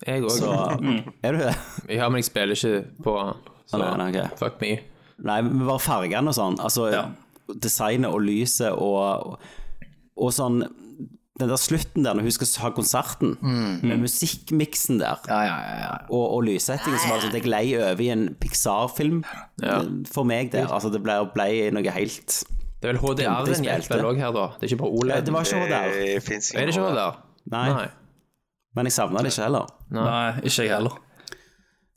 Jeg 0.06 0.22
òg. 0.22 0.80
Mm. 0.80 1.12
Er 1.22 1.32
du 1.32 1.38
det? 1.38 1.56
Ja, 1.96 2.08
men 2.08 2.20
jeg 2.22 2.24
spiller 2.30 2.54
ikke 2.54 2.84
på. 3.02 3.14
Så 3.66 3.78
Nei, 3.80 3.96
nei, 3.96 4.08
okay. 4.10 4.36
fuck 4.36 4.60
me. 4.60 4.80
Nei, 5.24 5.40
men 5.42 5.66
bare 5.66 5.78
fargene 5.82 6.28
og 6.28 6.34
sånn. 6.36 6.56
Altså 6.60 6.90
Ja. 6.92 7.04
designet 7.48 8.10
og 8.12 8.20
lyset 8.22 8.72
og, 8.76 9.38
og 10.16 10.30
sånn 10.32 10.62
Den 11.40 11.48
der 11.50 11.58
slutten 11.58 12.04
der 12.06 12.14
når 12.14 12.22
hun 12.28 12.30
skal 12.30 12.46
ha 12.62 12.68
konserten, 12.70 13.32
med 13.82 13.98
musikkmiksen 14.04 15.00
der, 15.00 15.18
Ja, 15.26 15.40
ja, 15.42 15.54
ja. 15.58 15.78
ja. 15.80 15.94
og, 16.08 16.28
og 16.36 16.44
lyssettingen, 16.46 17.00
som 17.02 17.10
altså, 17.16 17.30
det 17.32 17.42
glei 17.42 17.74
over 17.74 18.00
i 18.00 18.08
en 18.14 18.28
Pixar-film 18.40 19.24
Ja. 19.62 19.80
for 20.12 20.22
meg 20.24 20.52
der. 20.52 20.68
Altså 20.70 20.92
det 20.94 21.02
ble, 21.02 21.16
ble 21.34 21.48
noe 21.74 21.90
helt 21.96 22.44
Det 22.82 22.86
er 22.86 22.92
vel 22.92 23.00
HDR-en 23.02 23.64
hjelper 23.66 24.04
òg 24.06 24.20
her, 24.22 24.30
da. 24.36 24.46
Det 24.60 24.68
er 24.68 24.74
ikke 24.74 24.82
bare 24.84 24.94
OLED. 25.00 25.24
Det 25.26 25.32
var 25.34 25.48
ikke 25.48 25.64
HDR, 25.64 25.90
Det 25.94 26.54
Er 26.54 26.66
det 26.66 26.76
ikke 26.76 26.86
HDR? 26.86 27.18
Nei. 27.50 27.88
men 28.76 28.86
jeg 28.86 28.92
savna 28.92 29.22
det 29.22 29.32
ikke 29.32 29.42
heller. 29.48 29.66
Nei, 29.90 30.30
ikke 30.44 30.62
jeg 30.68 30.74
heller. 30.76 31.00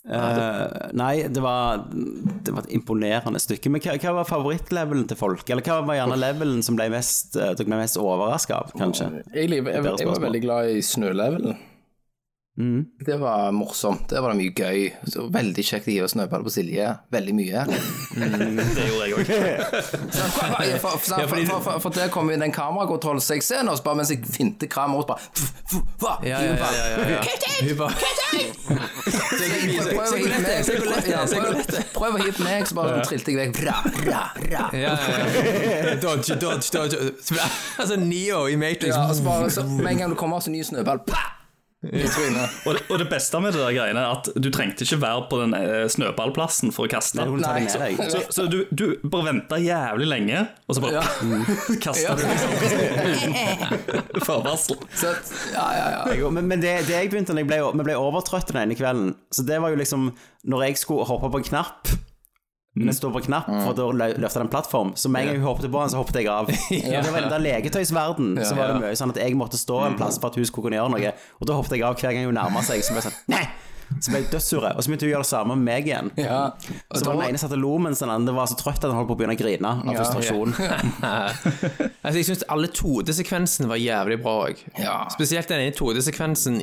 Eh, 0.07 0.89
nei, 0.95 1.27
det 1.27 1.41
var, 1.43 1.83
det 1.91 2.53
var 2.55 2.63
et 2.63 2.73
imponerende 2.77 3.41
stykke. 3.43 3.71
Men 3.73 3.83
hva, 3.83 3.97
hva 3.99 4.13
var 4.21 4.29
favorittlevelen 4.29 5.07
til 5.09 5.19
folk? 5.19 5.43
Eller 5.51 5.65
hva 5.65 5.81
var 5.87 5.99
gjerne 5.99 6.19
levelen 6.19 6.61
som 6.65 6.77
ble 6.79 6.89
mest, 6.93 7.35
eh, 7.35 7.53
dere 7.57 7.67
ble 7.67 7.81
mest 7.81 7.99
overraska 7.99 8.61
av, 8.61 8.75
kanskje? 8.77 9.09
Jeg, 9.33 9.49
jeg, 9.49 9.65
jeg, 9.65 9.83
jeg 9.83 10.11
var 10.11 10.23
veldig 10.27 10.43
glad 10.45 10.71
i 10.71 10.85
snølevelen. 10.85 11.57
Mm. 12.57 12.85
Det 13.05 13.17
var 13.21 13.51
morsomt. 13.53 14.09
Det 14.09 14.21
var 14.21 14.33
det 14.33 14.37
mye 14.39 14.53
gøy. 14.57 14.87
Så 15.05 15.27
veldig 15.29 15.63
kjekt 15.67 15.87
å 15.87 15.91
hive 15.93 16.07
snøball 16.09 16.41
på 16.47 16.49
Silje. 16.55 16.89
Veldig 17.13 17.35
mye. 17.37 17.65
Det 17.69 18.85
gjorde 18.87 19.05
jeg 19.05 19.13
òg. 19.13 19.21
For, 20.17 20.97
for, 20.97 20.97
for, 20.97 21.37
for, 21.37 21.61
for, 21.61 21.79
for 21.85 21.89
der 21.93 22.09
kom 22.13 22.31
jo 22.33 22.37
den 22.41 22.53
kamerakontrollen, 22.55 23.21
så 23.21 23.37
jeg 23.37 23.45
ser 23.45 23.61
nå, 23.67 23.75
bare 23.85 23.99
mens 24.01 24.09
jeg 24.13 24.25
finter 24.25 24.67
kameraet 24.71 25.05
og 25.05 25.09
bare 25.11 25.21
pff, 25.37 25.53
pff, 25.69 25.85
hva? 26.01 26.15
Ja, 26.25 26.41
ja, 26.41 26.57
ja, 26.57 26.69
ja, 26.73 26.85
ja, 26.89 26.97
ja. 27.13 27.21
Prøv 31.93 32.17
å 32.17 32.21
hive 32.23 32.41
meg, 32.41 32.65
så 32.65 32.73
bare 32.77 33.05
trilte 33.05 33.33
jeg 33.33 33.37
vekk. 33.43 33.63
Ra, 33.69 33.77
ra, 34.09 34.25
ra. 34.49 34.65
Ja, 34.73 34.97
ja, 34.97 34.97
ja. 35.13 35.95
Dodge, 36.01 36.41
dodge, 36.41 36.69
dodge. 36.73 37.13
Altså 37.77 38.01
Neo 38.01 38.47
i 38.49 38.57
Matrix. 38.59 38.95
Ja, 38.95 39.05
og 39.05 39.15
så 39.17 39.25
bare, 39.29 39.49
med 39.77 39.93
en 39.93 40.05
gang 40.05 40.09
du 40.13 40.17
kommer 40.19 40.41
så 40.41 40.49
ny 40.53 40.65
snøball, 40.65 41.05
pa! 41.05 41.36
I 41.85 42.07
trynet. 42.09 42.49
Og, 42.67 42.73
det- 42.73 42.81
og 42.89 42.97
det 42.99 43.05
beste 43.11 43.37
med 43.39 43.53
det 43.53 43.61
der 43.61 43.75
greiene 43.75 44.01
er 44.01 44.15
at 44.17 44.27
du 44.33 44.47
trengte 44.51 44.81
ikke 44.83 44.97
være 45.03 45.27
på 45.29 45.37
den 45.43 45.53
eh, 45.53 45.83
snøballplassen 45.93 46.71
for 46.73 46.87
å 46.87 46.89
kaste. 46.89 47.21
Nei, 47.21 47.37
nei, 47.37 47.59
det 47.69 47.77
med. 47.99 48.09
Så, 48.11 48.23
så 48.33 48.45
du, 48.49 48.63
du 48.73 48.95
bare 49.05 49.27
venta 49.29 49.59
jævlig 49.61 50.07
lenge, 50.09 50.41
og 50.65 50.73
så 50.79 50.81
bare 50.83 51.03
kasta 51.85 52.15
du 52.17 52.25
liksom 52.25 53.37
forvarsel. 54.27 54.81
Ja, 55.53 55.67
ja, 55.77 55.87
ja. 56.17 56.31
Men, 56.33 56.49
men 56.49 56.65
det, 56.65 56.73
det 56.89 56.97
jeg 56.97 57.11
begynte 57.13 57.35
når 57.37 57.45
jeg 57.45 57.51
ble, 57.53 57.61
vi 57.77 57.87
ble 57.91 57.99
overtrøtte 58.01 58.55
den 58.57 58.63
ene 58.65 58.77
kvelden 58.77 59.13
Så 59.33 59.45
det 59.47 59.61
var 59.61 59.69
jo 59.73 59.77
liksom 59.79 60.09
Når 60.49 60.63
jeg 60.67 60.79
skulle 60.81 61.05
hoppe 61.07 61.29
på 61.33 61.41
en 61.43 61.47
knapp 61.51 61.93
Når 62.77 62.91
jeg 62.91 62.97
står 62.99 63.13
på 63.17 63.21
knapp 63.27 63.47
for 63.65 63.81
å 63.83 63.91
lø- 63.97 64.13
løfte 64.21 64.41
en 64.45 64.51
plattform. 64.53 64.91
Så 64.95 65.09
med 65.09 65.23
en 65.25 65.31
gang 65.33 65.39
hun 65.41 65.47
hoppet 65.49 65.71
på 65.73 65.81
den, 65.81 65.89
så 65.93 66.01
hoppet 66.01 66.19
jeg 66.21 66.27
av. 66.31 66.47
Og 66.51 67.03
det 67.03 67.13
var 67.13 67.21
den 67.25 67.33
der 67.33 67.45
leketøysverden. 67.47 68.35
Så 68.45 68.55
var 68.57 68.73
det 68.75 68.81
mye 68.85 68.95
sånn 68.99 69.13
at 69.15 69.21
jeg 69.23 69.35
måtte 69.39 69.57
stå 69.57 69.81
en 69.87 69.97
plass 69.99 70.19
For 70.21 70.29
at 70.31 70.37
hun 70.37 70.45
skulle 70.49 70.69
kunne 70.69 70.77
gjøre 70.81 70.93
noe. 70.93 71.13
Og 71.41 71.49
da 71.49 71.57
hoppet 71.57 71.77
jeg 71.79 71.87
av 71.87 71.97
hver 71.97 72.13
gang 72.13 72.29
hun 72.29 72.37
nærma 72.37 72.61
seg 72.65 72.83
Så 72.85 72.93
ble 72.93 73.01
jeg 73.01 73.09
sånn, 73.11 73.23
nei! 73.33 73.45
Så 74.03 74.11
ble 74.11 74.19
jeg 74.19 74.27
dødsure 74.33 74.73
Og 74.75 74.83
så 74.83 74.91
begynte 74.91 75.05
hun 75.05 75.09
å 75.09 75.13
gjøre 75.13 75.23
det 75.23 75.29
samme 75.29 75.55
med 75.55 75.63
meg 75.63 75.85
igjen. 75.87 76.09
Ja. 76.19 76.39
Så 76.91 77.05
var 77.07 77.21
den 77.21 77.29
ene 77.31 77.39
satt 77.39 77.53
og 77.55 77.61
lo 77.61 77.69
Mens 77.79 78.01
den 78.03 78.11
andre 78.11 78.33
var 78.35 78.49
så 78.51 78.57
trøtt 78.59 78.81
At 78.83 78.89
han 78.91 78.97
holdt 78.99 79.07
på 79.07 79.15
å 79.15 79.19
begynne 79.21 79.37
å 79.37 79.39
grine 79.39 79.71
Av 79.79 79.93
Ja, 79.95 80.01
frustrasjon. 80.03 80.51
Altså, 82.03 82.17
jeg 82.19 82.27
syns 82.27 82.43
alle 82.51 82.67
2D-sekvensen 82.71 83.67
var 83.71 83.79
jævlig 83.79 84.17
bra 84.23 84.33
òg. 84.47 84.59
Ja. 84.79 84.97
Spesielt 85.13 85.47
den 85.51 85.63
ene 85.65 85.75
2D-sekvensen 85.75 86.59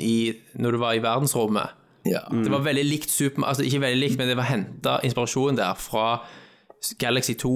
når 0.60 0.76
du 0.76 0.78
var 0.80 0.96
i 0.96 1.02
verdensrommet. 1.04 1.74
Ja. 2.04 2.24
Det 2.30 2.52
var 2.52 2.64
veldig 2.66 2.84
likt 2.84 3.12
Super 3.12 3.46
Altså 3.48 3.64
ikke 3.64 3.80
veldig 3.84 4.00
likt, 4.00 4.18
men 4.20 4.28
det 4.28 4.36
var 4.36 4.48
henta 4.50 4.98
inspirasjon 5.06 5.56
der 5.56 5.78
fra 5.80 6.08
Galaxy 7.00 7.34
2. 7.40 7.54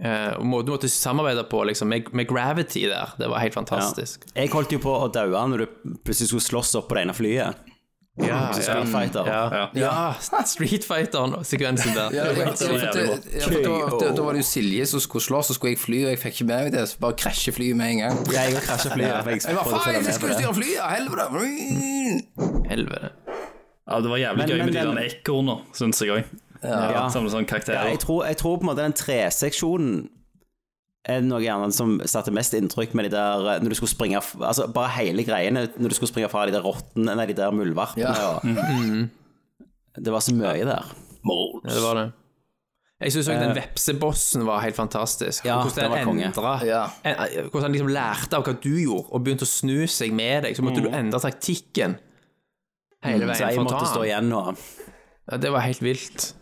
Eh, 0.00 0.32
og 0.38 0.46
måten 0.48 0.70
du 0.70 0.72
måtte 0.72 0.88
samarbeide 0.88 1.42
på 1.50 1.64
liksom, 1.68 1.90
med, 1.90 2.06
med 2.16 2.28
Gravity 2.30 2.86
der, 2.88 3.16
det 3.18 3.28
var 3.28 3.42
helt 3.42 3.56
fantastisk. 3.58 4.24
Jeg 4.36 4.52
holdt 4.54 4.72
jo 4.72 4.80
på 4.80 4.94
å 4.96 5.10
daue 5.12 5.42
Når 5.52 5.64
du 5.64 5.96
plutselig 6.06 6.30
skulle 6.30 6.46
slåss 6.46 6.78
opp 6.80 6.88
på 6.88 6.96
det 6.96 7.02
ene 7.04 7.16
flyet 7.16 7.66
Ja, 8.26 8.52
Street 8.52 8.88
Fighter 8.88 9.26
ja, 9.26 9.68
ja. 9.74 10.12
Street 10.54 10.84
Fighter-sekvensen 10.84 11.94
der. 11.94 12.10
Ja, 12.14 12.24
Det 12.30 12.38
ja, 12.38 12.44
var- 12.44 12.56
det, 13.50 13.64
da, 13.64 13.98
da, 14.00 14.10
da 14.16 14.22
var 14.22 14.32
det 14.32 14.42
jo 14.42 14.48
Silje 14.50 14.86
som 14.86 15.00
skulle 15.00 15.22
slåss, 15.24 15.46
så 15.46 15.54
skulle 15.54 15.72
jeg 15.74 15.78
fly, 15.82 16.02
og 16.04 16.10
jeg 16.10 16.18
fikk 16.18 16.34
ikke 16.40 16.48
med 16.50 16.64
meg 16.64 16.72
det, 16.74 16.84
så 16.88 16.98
bare 17.00 17.16
krasje 17.20 17.52
flyet 17.56 17.76
med 17.76 17.90
en 17.94 17.98
gang. 18.04 18.20
Jeg 18.32 18.54
har 18.54 18.66
krasjet 18.68 18.92
flyet 18.92 19.08
jeg 19.10 19.56
var 19.56 19.64
bare, 19.64 19.80
faen, 19.86 20.04
jeg 20.04 20.14
skulle 20.14 20.34
styre 20.34 20.54
flyet, 20.54 20.82
helvete! 20.94 22.68
Helvete. 22.70 23.10
Ja, 23.90 24.00
det 24.00 24.10
var 24.10 24.16
jævlig 24.22 24.38
Men- 24.44 24.48
gøy 24.50 24.56
men 24.58 24.66
med 24.66 24.74
de 24.74 24.86
den- 24.86 24.96
der 24.96 25.02
ekorna, 25.10 25.58
syns 25.74 26.00
jeg 26.02 26.10
òg. 26.10 26.24
Ja. 26.62 27.08
Som 27.08 27.24
sånn 27.32 27.46
Ja, 27.48 27.84
jeg, 27.88 27.98
tror, 28.00 28.26
jeg 28.26 28.36
tror 28.36 28.56
på 28.58 28.60
en 28.60 28.66
måte 28.68 28.82
den 28.84 28.92
treseksjonen 28.92 30.08
er 31.08 31.20
noe 31.24 31.40
gjerne 31.40 31.72
som 31.72 31.94
satte 32.04 32.32
mest 32.34 32.52
inntrykk 32.58 32.92
med 32.94 33.06
de 33.08 33.10
der 33.16 33.46
eh, 33.54 33.60
Når 33.64 33.72
du 33.72 33.74
skulle 33.78 33.92
springe 33.94 34.20
Altså 34.44 34.66
bare 34.68 34.90
hele 34.98 35.24
greiene 35.24 35.62
Når 35.80 35.88
du 35.88 35.94
skulle 35.96 36.10
springe 36.12 36.28
fra 36.28 36.42
de 36.46 36.52
der 36.52 36.60
rottene 36.66 37.14
Nei, 37.16 37.24
de 37.30 37.36
der 37.38 37.50
muldvarpene 37.56 38.04
Ja. 38.04 38.34
og 38.36 40.00
Det 40.04 40.12
var 40.12 40.20
så 40.20 40.34
mye 40.36 40.64
der. 40.68 40.84
Ja, 41.24 41.74
det 41.74 41.82
var 41.82 41.94
det. 41.98 42.04
Jeg 43.00 43.12
syns 43.14 43.28
òg 43.32 43.38
den 43.40 43.54
vepsebossen 43.56 44.44
var 44.44 44.60
helt 44.60 44.76
fantastisk. 44.76 45.44
Ja, 45.48 45.56
hvordan 45.64 45.90
den 45.96 46.20
endret- 46.20 46.66
Ja. 46.68 46.82
en- 47.02 47.48
Hvordan 47.48 47.62
han 47.62 47.72
liksom 47.72 47.88
lærte 47.88 48.36
av 48.36 48.44
hva 48.44 48.52
du 48.60 48.68
gjorde, 48.76 49.08
og 49.10 49.24
begynte 49.24 49.46
å 49.48 49.48
snu 49.48 49.86
seg 49.88 50.12
med 50.12 50.44
deg. 50.44 50.54
Så 50.56 50.62
måtte 50.62 50.82
du 50.84 50.88
endre 50.92 51.18
taktikken 51.20 51.96
hele 53.02 53.24
veien. 53.24 53.36
Så 53.40 53.48
jeg 53.48 53.58
måtte 53.64 53.86
stå 53.88 54.04
igjen 54.04 54.28
nå. 54.28 54.42
Ja, 55.32 55.36
det 55.38 55.50
var 55.50 55.60
helt 55.64 55.80
vilt. 55.80 56.34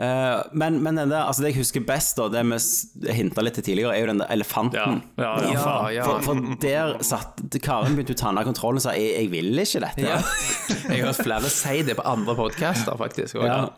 Eh, 0.00 0.42
men, 0.56 0.78
men 0.82 0.96
den 0.96 1.10
der, 1.12 1.26
altså 1.28 1.44
det 1.44 1.50
jeg 1.52 1.60
husker 1.60 1.82
best, 1.84 2.16
da, 2.16 2.28
det 2.32 2.44
vi 2.48 3.12
hinta 3.12 3.44
litt 3.44 3.58
til 3.58 3.66
tidligere, 3.66 3.96
er 3.96 4.06
jo 4.06 4.10
den 4.14 4.22
der 4.22 4.32
elefanten. 4.32 5.02
ja, 5.20 5.32
ja, 5.44 5.52
Ja, 5.52 5.74
ja. 5.98 6.06
For, 6.08 6.22
for 6.30 6.60
der 6.62 6.94
satt 7.04 7.42
Karen 7.60 7.98
begynte 7.98 8.16
å 8.16 8.20
ta 8.22 8.32
ned 8.32 8.48
kontrollen 8.48 8.80
og 8.80 8.86
sa 8.86 8.94
jeg, 8.96 9.12
'jeg 9.18 9.30
vil 9.34 9.64
ikke 9.64 9.84
dette'. 9.84 10.06
ja. 10.08 10.20
Jeg 10.90 11.02
har 11.02 11.12
hørt 11.12 11.24
flere 11.24 11.50
si 11.52 11.82
det 11.82 11.96
på 11.98 12.06
andre 12.08 12.34
podcaster, 12.38 12.96
faktisk. 12.96 13.36
Og, 13.36 13.44
Ja. 13.50 13.68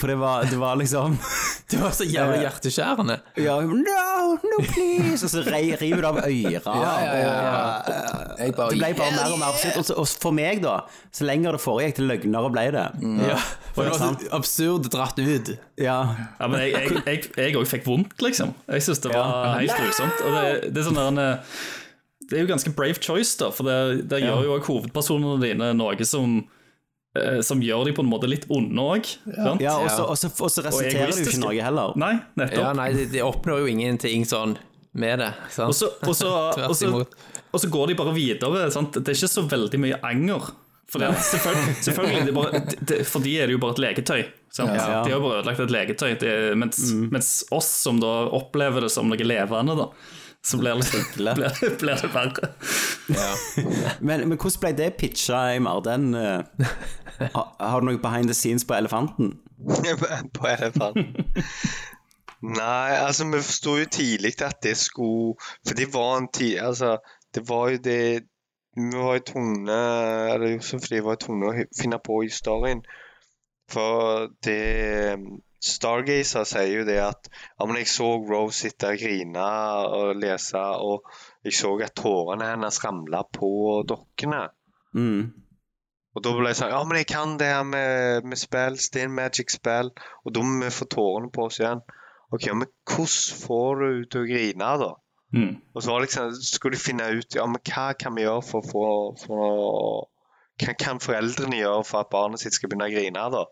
For 0.00 0.08
det 0.08 0.14
var, 0.16 0.44
det 0.48 0.56
var 0.56 0.76
liksom 0.80 1.18
Det 1.70 1.76
var 1.80 1.90
så 1.92 2.04
jævlig 2.04 2.38
hjerteskjærende. 2.42 3.18
Ja, 3.40 3.58
no, 3.60 4.36
no 4.40 4.60
please 4.64 5.24
Og 5.24 5.30
så 5.32 5.42
river 5.44 6.00
du 6.00 6.06
av 6.08 6.18
øra. 6.22 6.28
Ja, 6.32 6.70
ja, 6.72 7.16
ja, 7.16 7.34
ja. 7.44 8.46
Det 8.48 8.78
ble 8.78 8.88
bare 8.96 9.12
mer 9.16 9.34
og 9.34 9.40
mer 9.40 9.52
absurd 9.52 9.92
Og 10.00 10.08
for 10.08 10.32
meg 10.36 10.62
da 10.64 10.78
Så 11.12 11.26
lenger 11.28 11.56
det 11.56 11.60
foregikk 11.64 11.98
til 12.00 12.08
løgnere 12.08 12.52
ble 12.54 12.64
det 12.72 12.86
Ja. 13.28 13.36
For 13.76 13.84
det 13.84 13.92
var 13.92 14.00
så 14.00 14.32
absurd 14.36 14.88
dratt 14.92 15.20
ut. 15.20 15.52
Ja 15.80 15.98
Ja, 16.40 16.48
men 16.48 16.64
jeg 16.64 17.56
òg 17.56 17.68
fikk 17.68 17.84
vondt, 17.88 18.16
liksom. 18.24 18.52
Jeg 18.68 18.84
syns 18.84 19.00
det 19.04 19.12
var 19.12 19.58
helt 19.58 19.76
grusomt. 19.76 20.24
Og 20.24 20.34
det, 20.36 20.72
det 20.72 20.82
er 20.82 20.88
sånn 20.88 20.98
der 20.98 21.12
en, 21.12 21.20
eh, 21.20 21.60
Det 22.28 22.38
er 22.38 22.44
jo 22.46 22.50
ganske 22.50 22.72
brave 22.76 23.00
choice, 23.00 23.36
da, 23.40 23.50
for 23.52 23.68
der, 23.68 24.00
der 24.08 24.24
gjør 24.24 24.44
jo 24.48 24.56
òg 24.56 24.68
hovedpersonene 24.68 25.40
dine 25.44 25.72
noe 25.76 26.08
som 26.08 26.40
eh, 26.40 26.58
som 27.44 27.60
gjør 27.60 27.84
de 27.88 27.92
på 27.96 28.04
en 28.04 28.08
måte 28.08 28.28
litt 28.30 28.46
onde 28.48 28.84
òg. 28.94 29.08
Ja, 29.60 29.76
og 29.76 29.90
så, 29.92 30.06
og 30.08 30.16
så, 30.16 30.64
resulterer 30.64 31.12
det 31.12 31.20
jo 31.20 31.28
ikke 31.28 31.42
noe 31.42 31.56
heller 31.60 31.96
Nei, 32.00 32.14
nettopp. 32.40 32.62
Ja, 32.62 32.70
nei, 32.76 32.88
de, 32.96 33.04
de 33.12 33.24
oppnår 33.26 33.64
jo 33.64 33.72
ingenting 33.74 34.24
sånn 34.28 34.56
med 34.92 35.20
det. 35.20 35.30
Sant? 35.52 35.68
Og 35.68 35.76
så, 35.76 35.90
og, 36.00 36.16
så, 36.16 36.32
og, 36.70 36.74
så, 36.76 36.88
imot. 36.88 37.16
og 37.50 37.60
så 37.60 37.70
går 37.72 37.92
de 37.92 37.98
bare 38.00 38.16
videre. 38.16 38.66
Sant? 38.74 38.96
Det 38.96 39.12
er 39.12 39.18
ikke 39.18 39.32
så 39.34 39.46
veldig 39.48 39.82
mye 39.82 40.00
anger. 40.08 40.52
For 40.92 41.00
det, 41.00 41.08
selvfølgelig, 41.24 41.76
selvfølgelig 41.86 42.24
det 42.26 42.32
bare, 42.36 42.58
det, 42.68 42.78
det, 42.88 42.96
For 43.08 43.24
de 43.24 43.30
er 43.40 43.48
det 43.48 43.54
jo 43.54 43.60
bare 43.62 43.76
et 43.78 43.84
leketøy. 43.86 44.24
Sant? 44.52 44.74
Ja. 44.76 44.98
De 45.00 45.12
har 45.12 45.14
jo 45.14 45.22
bare 45.24 45.38
ødelagt 45.40 45.62
et 45.64 45.72
leketøy. 45.72 46.10
Det, 46.20 46.32
mens, 46.60 46.82
mens 47.12 47.30
oss 47.54 47.70
som 47.86 48.00
da 48.02 48.10
opplever 48.36 48.84
det 48.84 48.92
som 48.92 49.08
noe 49.08 49.24
levende, 49.24 49.78
da, 49.78 49.88
så 50.44 50.58
blir 50.60 50.82
det, 50.82 51.00
blir, 51.16 51.76
blir 51.80 52.02
det 52.02 52.10
verre. 52.12 52.50
men, 54.06 54.26
men 54.26 54.36
hvordan 54.36 54.60
ble 54.66 54.74
det 54.82 54.90
pitcha 55.00 55.46
i 55.54 55.62
mer 55.64 55.80
den 55.86 56.12
eh, 56.18 56.66
ha- 56.66 56.74
Har 57.60 57.80
du 57.80 57.86
noe 57.86 58.00
behind 58.02 58.30
the 58.30 58.34
scenes 58.34 58.64
på 58.64 58.74
elefanten? 58.74 59.38
på 60.38 60.48
elefanten. 60.48 61.26
Nei, 62.42 62.90
altså 62.98 63.28
vi 63.30 63.38
forsto 63.38 63.76
jo 63.78 63.86
tidlig 63.86 64.34
at 64.42 64.58
det 64.64 64.74
skulle 64.76 65.36
For 65.62 65.78
det 65.78 65.92
var 65.94 66.16
en 66.18 66.26
tid 66.34 66.58
Altså, 66.58 66.96
det 67.34 67.44
var 67.48 67.68
jo 67.70 67.78
det 67.84 68.24
Vi 68.74 68.88
var 68.96 69.20
jo 69.20 69.26
tvungne 69.28 69.76
Eller 70.32 70.56
Josef 70.56 70.88
de 70.90 71.04
var 71.06 71.20
tvungne 71.22 71.52
å 71.52 71.66
finne 71.78 72.00
på 72.02 72.18
historien. 72.24 72.82
For 73.70 74.26
det 74.42 74.58
Stargazer 75.62 76.42
sier 76.48 76.80
jo 76.80 76.86
det 76.86 76.98
at 76.98 77.28
ja, 77.30 77.66
men 77.68 77.76
jeg 77.78 77.90
så 77.92 78.08
Rose 78.18 78.64
sitte 78.64 78.88
og 78.90 78.98
grine 78.98 79.44
og 79.94 80.16
lese, 80.18 80.58
og 80.58 81.06
jeg 81.46 81.54
så 81.54 81.70
at 81.86 81.94
tårene 82.00 82.48
hennes 82.50 82.80
ramla 82.82 83.22
på 83.30 83.52
dokkene. 83.86 84.40
Mm. 84.98 85.30
Og 86.12 86.24
da 86.24 86.32
ble 86.36 86.50
jeg 86.50 86.58
sånn 86.58 86.72
Ja, 86.74 86.82
men 86.84 86.98
jeg 87.00 87.08
kan 87.08 87.36
det 87.40 87.48
her 87.48 87.64
med, 87.64 88.26
med 88.28 88.40
spill. 88.40 88.78
Stein 88.80 89.14
Magic-spill. 89.16 89.92
Og 90.26 90.34
da 90.36 90.44
må 90.44 90.64
vi 90.64 90.72
få 90.74 90.88
tårene 90.92 91.32
på 91.32 91.46
oss 91.48 91.60
igjen. 91.62 91.80
OK, 92.32 92.48
men 92.56 92.68
hvordan 92.88 93.40
får 93.44 93.80
du 93.82 94.04
til 94.12 94.24
å 94.24 94.28
grine, 94.28 94.68
da? 94.82 94.90
Mm. 95.32 95.52
Og 95.72 95.84
så 95.84 95.98
liksom, 96.00 96.34
skulle 96.44 96.76
de 96.76 96.82
finne 96.82 97.08
ut 97.16 97.36
ja, 97.36 97.44
men 97.48 97.60
hva 97.64 97.92
kan 97.96 98.16
vi 98.16 98.26
gjøre 98.26 98.44
for 98.44 98.68
for 98.68 99.44
å, 99.46 99.52
Hva 100.60 100.74
kan 100.76 101.00
foreldrene 101.00 101.62
gjøre 101.62 101.86
for 101.88 102.04
at 102.04 102.10
barnet 102.12 102.42
sitt 102.42 102.56
skal 102.56 102.68
begynne 102.68 102.90
å 102.90 102.92
grine? 102.92 103.24
da? 103.32 103.46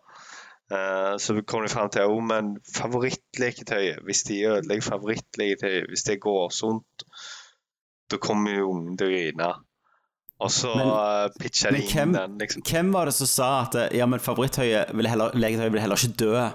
Uh, 0.71 1.15
så 1.19 1.35
kom 1.41 1.65
de 1.65 1.73
fram 1.73 1.89
til 1.91 2.05
jo, 2.07 2.21
men 2.23 2.53
favorittleketøyet 2.77 4.05
Hvis 4.07 4.23
de 4.29 4.37
ødelegger 4.53 4.87
favorittleketøyet, 4.87 5.89
hvis 5.91 6.05
det 6.07 6.21
går 6.23 6.53
sunt, 6.55 7.07
da 8.13 8.21
kommer 8.23 8.55
jo 8.55 8.69
ungen 8.75 9.01
til 9.01 9.09
å 9.09 9.15
grine. 9.17 9.49
Og 10.41 10.49
så 10.49 10.71
Men- 10.73 10.89
uh, 10.89 11.29
pitcha 11.39 11.69
de 11.69 11.77
Men 11.77 11.83
inn 11.83 11.91
hvem, 11.93 12.13
den, 12.17 12.39
liksom. 12.41 12.63
hvem 12.65 12.93
var 12.95 13.11
det 13.11 13.13
som 13.15 13.29
sa 13.29 13.49
at 13.67 13.75
eh, 13.77 13.89
ja, 13.99 14.07
men 14.09 14.23
favoritthøyet 14.25 14.95
vil 14.97 15.09
heller, 15.11 15.35
vil 15.37 15.81
heller 15.83 16.01
ikke 16.01 16.17
dø? 16.17 16.47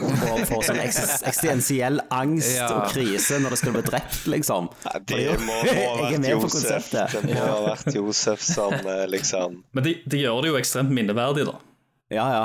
Og 0.00 0.46
får 0.48 0.62
sånn 0.70 0.80
eks 0.80 1.00
eksistensiell 1.02 2.00
angst 2.10 2.54
Ja. 2.56 2.70
og 2.72 2.88
krise 2.94 3.36
når 3.42 3.50
det 3.52 3.58
skal 3.60 3.76
bli 3.76 3.82
drept, 3.90 4.22
liksom. 4.32 4.70
Ja, 4.86 4.94
det 5.12 5.36
må, 5.44 5.58
ha 5.60 5.92
vært 6.06 6.30
Josef. 6.32 6.88
Det 6.94 7.22
må 7.28 7.36
ha 7.36 7.60
vært 7.68 7.92
Josef 7.98 8.40
som 8.48 8.72
eh, 8.80 9.04
liksom 9.12 9.60
Men 9.76 9.84
de, 9.84 9.98
de 10.08 10.24
gjør 10.24 10.40
det 10.46 10.54
jo 10.54 10.58
ekstremt 10.62 10.90
minneverdig, 10.96 11.44
da. 11.52 11.58
Ja, 12.12 12.26
ja. 12.32 12.44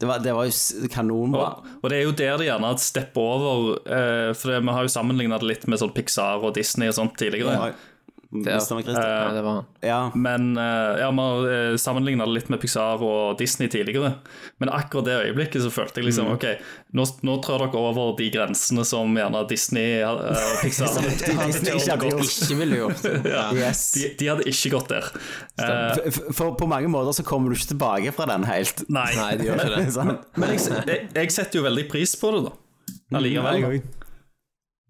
Det 0.00 0.08
var, 0.08 0.18
det 0.24 0.32
var 0.32 0.46
jo 0.48 0.88
kanonbra. 0.88 1.46
Og, 1.60 1.72
og 1.84 1.90
det 1.92 1.98
er 1.98 2.06
jo 2.06 2.12
der 2.16 2.38
de 2.40 2.46
gjerne 2.48 2.70
stepper 2.80 3.20
over, 3.20 3.74
eh, 3.84 4.30
for 4.32 4.48
det, 4.54 4.62
vi 4.64 4.72
har 4.78 4.86
jo 4.86 4.92
sammenligna 4.96 5.36
det 5.42 5.48
litt 5.50 5.66
med 5.68 5.76
sånn 5.82 5.92
Pixar 5.92 6.40
og 6.40 6.54
Disney 6.56 6.88
og 6.88 6.96
sånt 6.96 7.18
tidligere. 7.20 7.52
Ja. 7.52 7.89
Meg, 8.30 8.46
Christer. 8.46 8.94
Ja, 8.94 9.30
det 9.34 9.40
var 9.42 9.56
han. 9.56 9.64
Eh, 9.82 9.88
Ja. 9.88 10.10
Men 10.14 10.52
uh, 10.54 10.94
ja, 11.00 11.08
vi 11.10 11.22
har 11.24 11.76
sammenligna 11.82 12.26
det 12.28 12.34
litt 12.36 12.50
med 12.52 12.60
Pixar 12.62 13.02
og 13.02 13.38
Disney 13.40 13.66
tidligere. 13.72 14.12
Men 14.62 14.70
akkurat 14.70 15.08
det 15.08 15.16
øyeblikket 15.24 15.64
så 15.64 15.70
følte 15.74 15.98
jeg 15.98 16.06
liksom 16.12 16.28
Mm. 16.30 16.36
OK, 16.36 16.44
nå, 16.94 17.06
nå 17.26 17.34
trår 17.42 17.64
dere 17.64 17.80
over 17.80 18.12
de 18.20 18.28
grensene 18.30 18.84
som 18.86 19.10
gjerne 19.18 19.42
Disney 19.50 19.98
eh, 19.98 20.06
og 20.06 20.62
Pixar 20.62 20.92
hadde, 20.94 21.10
Disney 21.50 21.74
ikke 21.74 21.90
hadde 21.96 22.12
gjort. 22.12 22.38
Ikke 22.46 22.58
ville 22.62 22.80
gjort. 22.84 23.04
Ja, 23.34 23.44
Yes. 23.58 23.82
de, 23.98 24.06
de 24.20 24.30
hadde 24.30 24.46
ikke 24.52 24.72
gått 24.76 24.88
der. 24.94 25.10
Eh, 25.58 26.10
For, 26.14 26.32
for 26.38 26.54
på 26.62 26.70
mange 26.70 26.86
måter 26.92 27.16
så 27.18 27.26
kommer 27.26 27.50
du 27.50 27.58
ikke 27.58 27.72
tilbake 27.74 28.14
fra 28.14 28.30
den 28.30 28.46
helt. 28.46 28.84
nei. 28.88 29.08
Nei, 29.18 29.32
de 29.42 29.50
gjør 29.50 29.64
ikke 29.66 29.86
det. 30.06 30.18
Men 30.38 30.54
jeg, 30.54 30.68
jeg, 30.86 31.08
jeg 31.18 31.34
setter 31.34 31.58
jo 31.58 31.66
veldig 31.66 31.88
pris 31.90 32.14
på 32.20 32.30
det, 32.38 32.44
da. 32.46 32.54
Allikevel. 33.18 33.80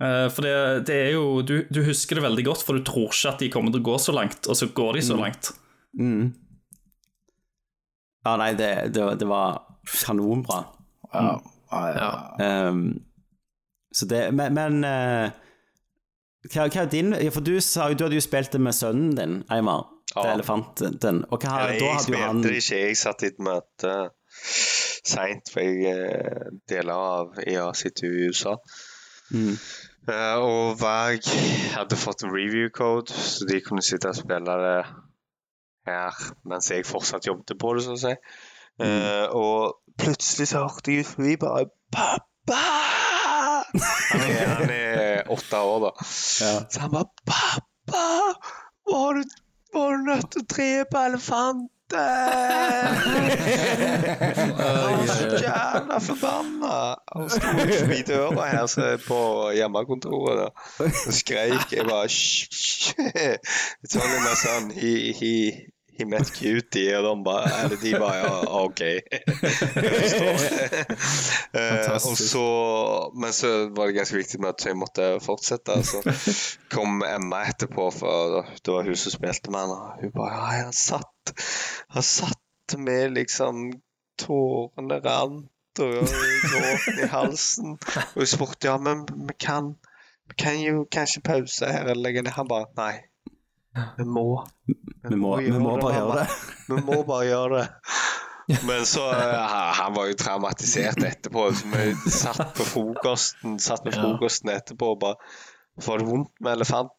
Da. 0.00 0.06
Eh, 0.08 0.26
For 0.32 0.46
det, 0.46 0.54
det 0.88 0.96
er 1.06 1.10
jo 1.14 1.42
du, 1.46 1.60
du 1.70 1.82
husker 1.86 2.18
det 2.18 2.24
veldig 2.24 2.46
godt, 2.48 2.64
for 2.66 2.78
du 2.78 2.84
tror 2.86 3.12
ikke 3.12 3.34
at 3.34 3.44
de 3.44 3.50
kommer 3.52 3.74
til 3.74 3.82
å 3.84 3.88
gå 3.92 3.98
så 4.00 4.14
langt, 4.16 4.48
og 4.48 4.58
så 4.58 4.70
går 4.74 4.98
de 4.98 5.04
så 5.10 5.18
langt. 5.20 5.52
Mm. 5.98 6.32
Ja, 8.24 8.34
nei, 8.36 8.50
det, 8.56 8.72
det, 8.96 9.06
det 9.20 9.28
var 9.28 9.62
kanonbra. 10.04 10.64
Ja. 11.12 11.38
Ja, 11.70 11.84
ja. 11.94 12.68
Um, 12.68 13.00
så 13.94 14.06
det 14.06 14.32
Men, 14.34 14.54
men 14.54 14.84
uh, 14.86 15.30
hva, 16.50 16.66
hva 16.66 16.82
er 16.82 16.88
din 16.90 17.14
For 17.30 17.42
du 17.42 17.56
sa 17.62 17.88
jo 17.90 17.96
Du 17.98 18.04
hadde 18.06 18.18
jo 18.18 18.22
spilt 18.22 18.52
det 18.54 18.60
med 18.62 18.74
sønnen 18.74 19.12
din, 19.18 19.34
Eimar. 19.50 19.88
Ja. 20.14 20.24
Det 20.24 20.32
elefanten. 20.40 21.24
Og 21.30 21.38
hva, 21.38 21.60
da 21.60 21.68
jeg 21.70 21.80
hadde 21.80 21.86
jo 21.86 21.98
spilte 22.02 22.22
han 22.24 22.42
det 22.42 22.54
ikke. 22.58 22.80
Jeg 22.88 22.98
satt 22.98 23.22
i 23.22 23.30
et 23.30 23.42
møte 23.46 23.92
seint, 25.10 25.50
for 25.52 25.62
jeg 25.62 25.94
eh, 25.94 26.48
deler 26.70 26.94
av 26.94 27.38
EA 27.44 27.68
sitter 27.78 28.08
i 28.08 28.30
USA. 28.30 28.56
Mm. 29.30 29.54
Eh, 30.08 30.36
og 30.40 30.80
Vag 30.80 31.26
hadde 31.74 31.98
fått 32.00 32.24
review 32.24 32.70
code, 32.72 33.12
så 33.12 33.44
de 33.48 33.60
kunne 33.64 33.84
sitte 33.84 34.08
og 34.08 34.16
spille 34.16 34.56
det 34.62 34.78
her 35.88 36.22
mens 36.48 36.70
jeg 36.70 36.86
fortsatt 36.88 37.26
jobbet 37.28 37.58
på 37.60 37.74
det, 37.76 37.84
så 37.84 37.96
å 37.96 38.00
si. 38.00 38.14
Eh, 38.80 39.26
og 39.36 39.76
plutselig 40.00 40.48
så 40.50 40.64
hørte 40.64 40.94
jeg 40.94 41.04
ut 41.04 41.12
forbi 41.12 41.36
bare 41.40 41.66
'Pappa!' 41.92 42.60
Han 44.10 44.22
er, 44.24 44.46
han 44.48 44.70
er 44.74 45.28
åtte 45.30 45.58
år, 45.58 45.84
da. 45.84 45.90
Så 46.04 46.80
han 46.80 46.94
bare 46.96 47.10
'Pappa! 47.26 48.06
Var 48.90 49.20
du, 49.20 49.36
var 49.74 49.92
du 49.96 50.08
nødt 50.08 50.32
til 50.32 50.42
å 50.42 50.50
drepe 50.54 51.04
elefanten?' 51.10 51.68
Han 51.90 51.98
var 54.98 55.06
så 55.06 55.24
jævla 55.42 55.98
forbanna. 55.98 56.94
Han 57.14 57.30
sto 57.30 57.46
forbi 57.56 58.02
døra 58.06 58.50
her 58.50 58.66
så 58.66 58.82
er 58.82 58.96
på 59.06 59.50
hjemmekontoret 59.56 60.38
da. 60.38 60.44
og 61.06 61.12
skreik. 61.12 61.72
Jeg 61.72 61.84
bare 61.88 62.08
Sånn 63.90 64.70
hysj». 64.76 64.80
It's 64.80 64.80
hi, 64.80 64.94
my 65.58 65.79
he 66.00 66.06
met 66.08 66.30
cutie. 66.34 66.96
Og 66.98 67.04
de 67.06 67.24
bare 67.26 67.50
Eller 67.64 67.80
de 67.80 67.92
bare 68.00 68.16
Ja, 68.20 68.34
OK. 68.64 68.80
uh. 71.54 71.98
Så 71.98 72.44
Men 73.14 73.32
så 73.36 73.68
var 73.76 73.86
det 73.86 73.98
ganske 73.98 74.16
viktig 74.16 74.40
med 74.40 74.54
at 74.54 74.66
jeg 74.66 74.76
måtte 74.78 75.10
fortsette. 75.24 75.78
Så 75.84 76.02
kom 76.72 77.02
Emma 77.06 77.44
etterpå, 77.50 77.90
for 77.94 78.42
det 78.64 78.74
var 78.74 78.88
hun 78.88 78.96
som 78.96 79.14
spilte 79.14 79.52
med 79.52 79.60
henne. 79.66 79.78
Og 79.78 80.04
hun 80.04 80.16
bare 80.16 80.34
Ja, 80.34 80.64
han 80.64 80.76
satt 80.76 81.34
Han 81.94 82.02
satt 82.06 82.78
med 82.78 83.16
liksom 83.18 83.72
Tårene 84.20 85.00
rant 85.04 85.80
og 85.80 86.02
gråten 86.44 86.98
i 87.00 87.06
halsen. 87.08 87.78
Og 88.12 88.18
hun 88.18 88.28
spurte 88.28 88.68
ja, 88.68 88.76
men 88.76 89.06
vi 89.28 89.36
kan 89.40 89.74
kan 90.38 90.60
jo 90.60 90.84
kanskje 90.92 91.22
pause 91.24 91.66
her 91.66 91.88
eller 91.88 92.02
legge 92.02 92.22
ned. 92.22 92.32
Han 92.32 92.48
bare 92.48 92.66
Nei. 92.76 93.09
Vi 93.98 94.04
må. 94.04 94.24
Vi 94.66 95.16
må, 95.16 95.36
vi 95.40 95.58
må 95.58 95.76
bare 95.78 95.94
gjøre 96.00 96.22
det. 96.22 96.38
Vi 96.68 96.80
må 96.86 97.02
bare 97.06 97.26
gjøre 97.28 97.60
det. 97.60 97.66
Men 98.66 98.86
så 98.86 99.04
eh, 99.14 99.50
Han 99.78 99.94
var 99.94 100.08
jo 100.10 100.14
traumatisert 100.18 101.02
etterpå. 101.06 101.50
Så 101.54 101.68
vi 101.70 102.10
satt 102.10 102.54
på 102.56 102.66
frokosten 102.66 103.60
Satt 103.62 103.84
med 103.86 103.94
frokosten 103.94 104.50
etterpå 104.50 104.94
og 104.96 105.04
bare 105.04 105.30
Får 105.80 106.02
det 106.02 106.08
vondt 106.08 106.32
med 106.42 106.58
elefanten? 106.58 106.96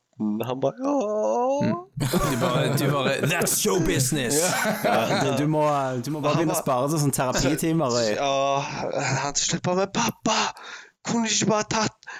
Han 0.47 0.61
bare 0.63 0.79
Ja. 0.79 0.93
Du 2.31 2.37
bare, 2.39 2.77
du 2.77 2.85
bare 2.91 3.17
That's 3.25 3.57
show 3.59 3.79
business! 3.83 4.37
Ja, 4.83 5.35
du, 5.37 5.47
må, 5.47 5.65
du 6.05 6.11
må 6.13 6.21
bare 6.23 6.39
begynne 6.39 6.55
å 6.55 6.61
spare 6.61 6.87
til 6.91 7.01
sånne 7.03 7.17
terapitimer. 7.17 7.97
Ja, 8.15 8.61
han 9.25 9.37
slipper 9.37 9.77
meg 9.77 9.91
pappa, 9.95 10.37
kunne 11.07 11.29
ikke 11.31 11.49
bare 11.51 11.67
tatt 11.73 12.11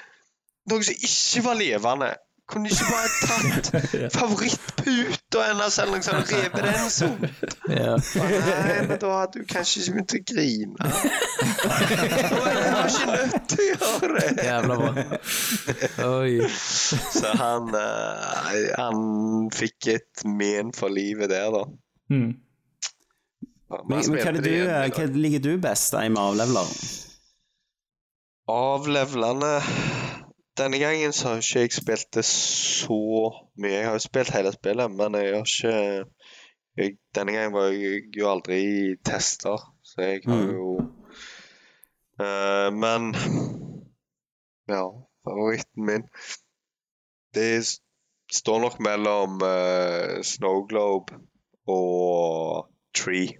noe 0.72 0.86
som 0.86 1.07
ikke 1.07 1.44
var 1.45 1.60
levende? 1.60 2.11
Kunne 2.52 2.68
du 2.68 2.73
ikke 2.76 2.88
bare 2.91 3.10
tatt 3.28 3.68
favorittputa 4.18 5.44
hennes 5.48 5.78
eller 5.80 5.94
noe 5.95 6.03
sånt 6.03 6.34
og 6.34 6.41
revet 6.41 6.65
den 6.68 6.90
sånn? 6.91 7.22
Ja. 7.72 7.94
Nei, 8.19 8.82
men 8.90 8.99
da 8.99 9.11
hadde 9.22 9.40
du 9.40 9.48
kanskje 9.48 9.86
ikke 9.86 9.94
begynt 9.95 10.15
å 10.18 10.22
grine. 10.34 10.90
Jeg 12.11 12.32
var 12.36 12.91
ikke 12.91 13.07
nødt 13.07 13.49
til 13.53 13.64
å 13.64 13.69
gjøre 13.69 14.11
det. 14.18 14.48
Jævla 14.49 14.80
bra. 14.82 14.91
Oi. 16.10 16.52
Så 16.52 17.34
han, 17.40 17.72
uh, 17.72 18.53
han 18.76 19.03
fikk 19.56 19.91
et 19.95 20.26
men 20.28 20.76
for 20.76 20.91
livet 20.91 21.32
der, 21.32 21.52
da. 21.56 21.64
Mm. 22.11 22.32
Men 23.72 23.88
Men, 23.88 24.03
hva, 24.11 24.32
det 24.36 24.44
du, 24.44 24.56
hva 24.68 25.06
liker 25.15 25.44
du 25.45 25.53
best, 25.64 25.95
Eim, 25.95 26.19
av 26.19 26.36
leveler? 26.36 26.76
Avlevlende 28.52 29.53
Denne 30.62 30.78
gangen 30.80 31.14
så 31.16 31.28
har 31.34 31.42
ikke 31.42 31.60
jeg 31.66 31.72
spilt 31.74 32.08
det 32.14 32.24
så 32.28 32.98
mye. 33.58 33.72
Jeg 33.74 33.86
har 33.88 33.96
jo 33.98 34.04
spilt 34.04 34.30
hele 34.36 34.52
spillet, 34.54 34.92
men 34.94 35.16
jeg 35.18 35.34
har 35.34 35.46
ikke 35.46 36.06
jeg, 36.78 36.98
Denne 37.16 37.34
gangen 37.36 37.54
var 37.56 37.72
jeg 37.74 38.04
jo 38.18 38.30
aldri 38.32 38.60
i 38.62 38.96
tester, 39.06 39.58
så 39.84 40.02
jeg 40.06 40.22
har 40.28 40.42
Mm. 40.46 40.52
jo 40.56 40.68
Eh, 42.22 42.70
Men 42.72 43.14
Ja, 44.70 44.84
favoritten 45.26 45.86
min 45.86 46.04
Det 47.34 47.66
står 48.34 48.60
nok 48.62 48.80
mellom 48.80 49.42
uh, 49.42 50.22
Snow 50.24 50.66
Globe 50.68 51.14
og 51.68 52.68
Tree. 52.96 53.38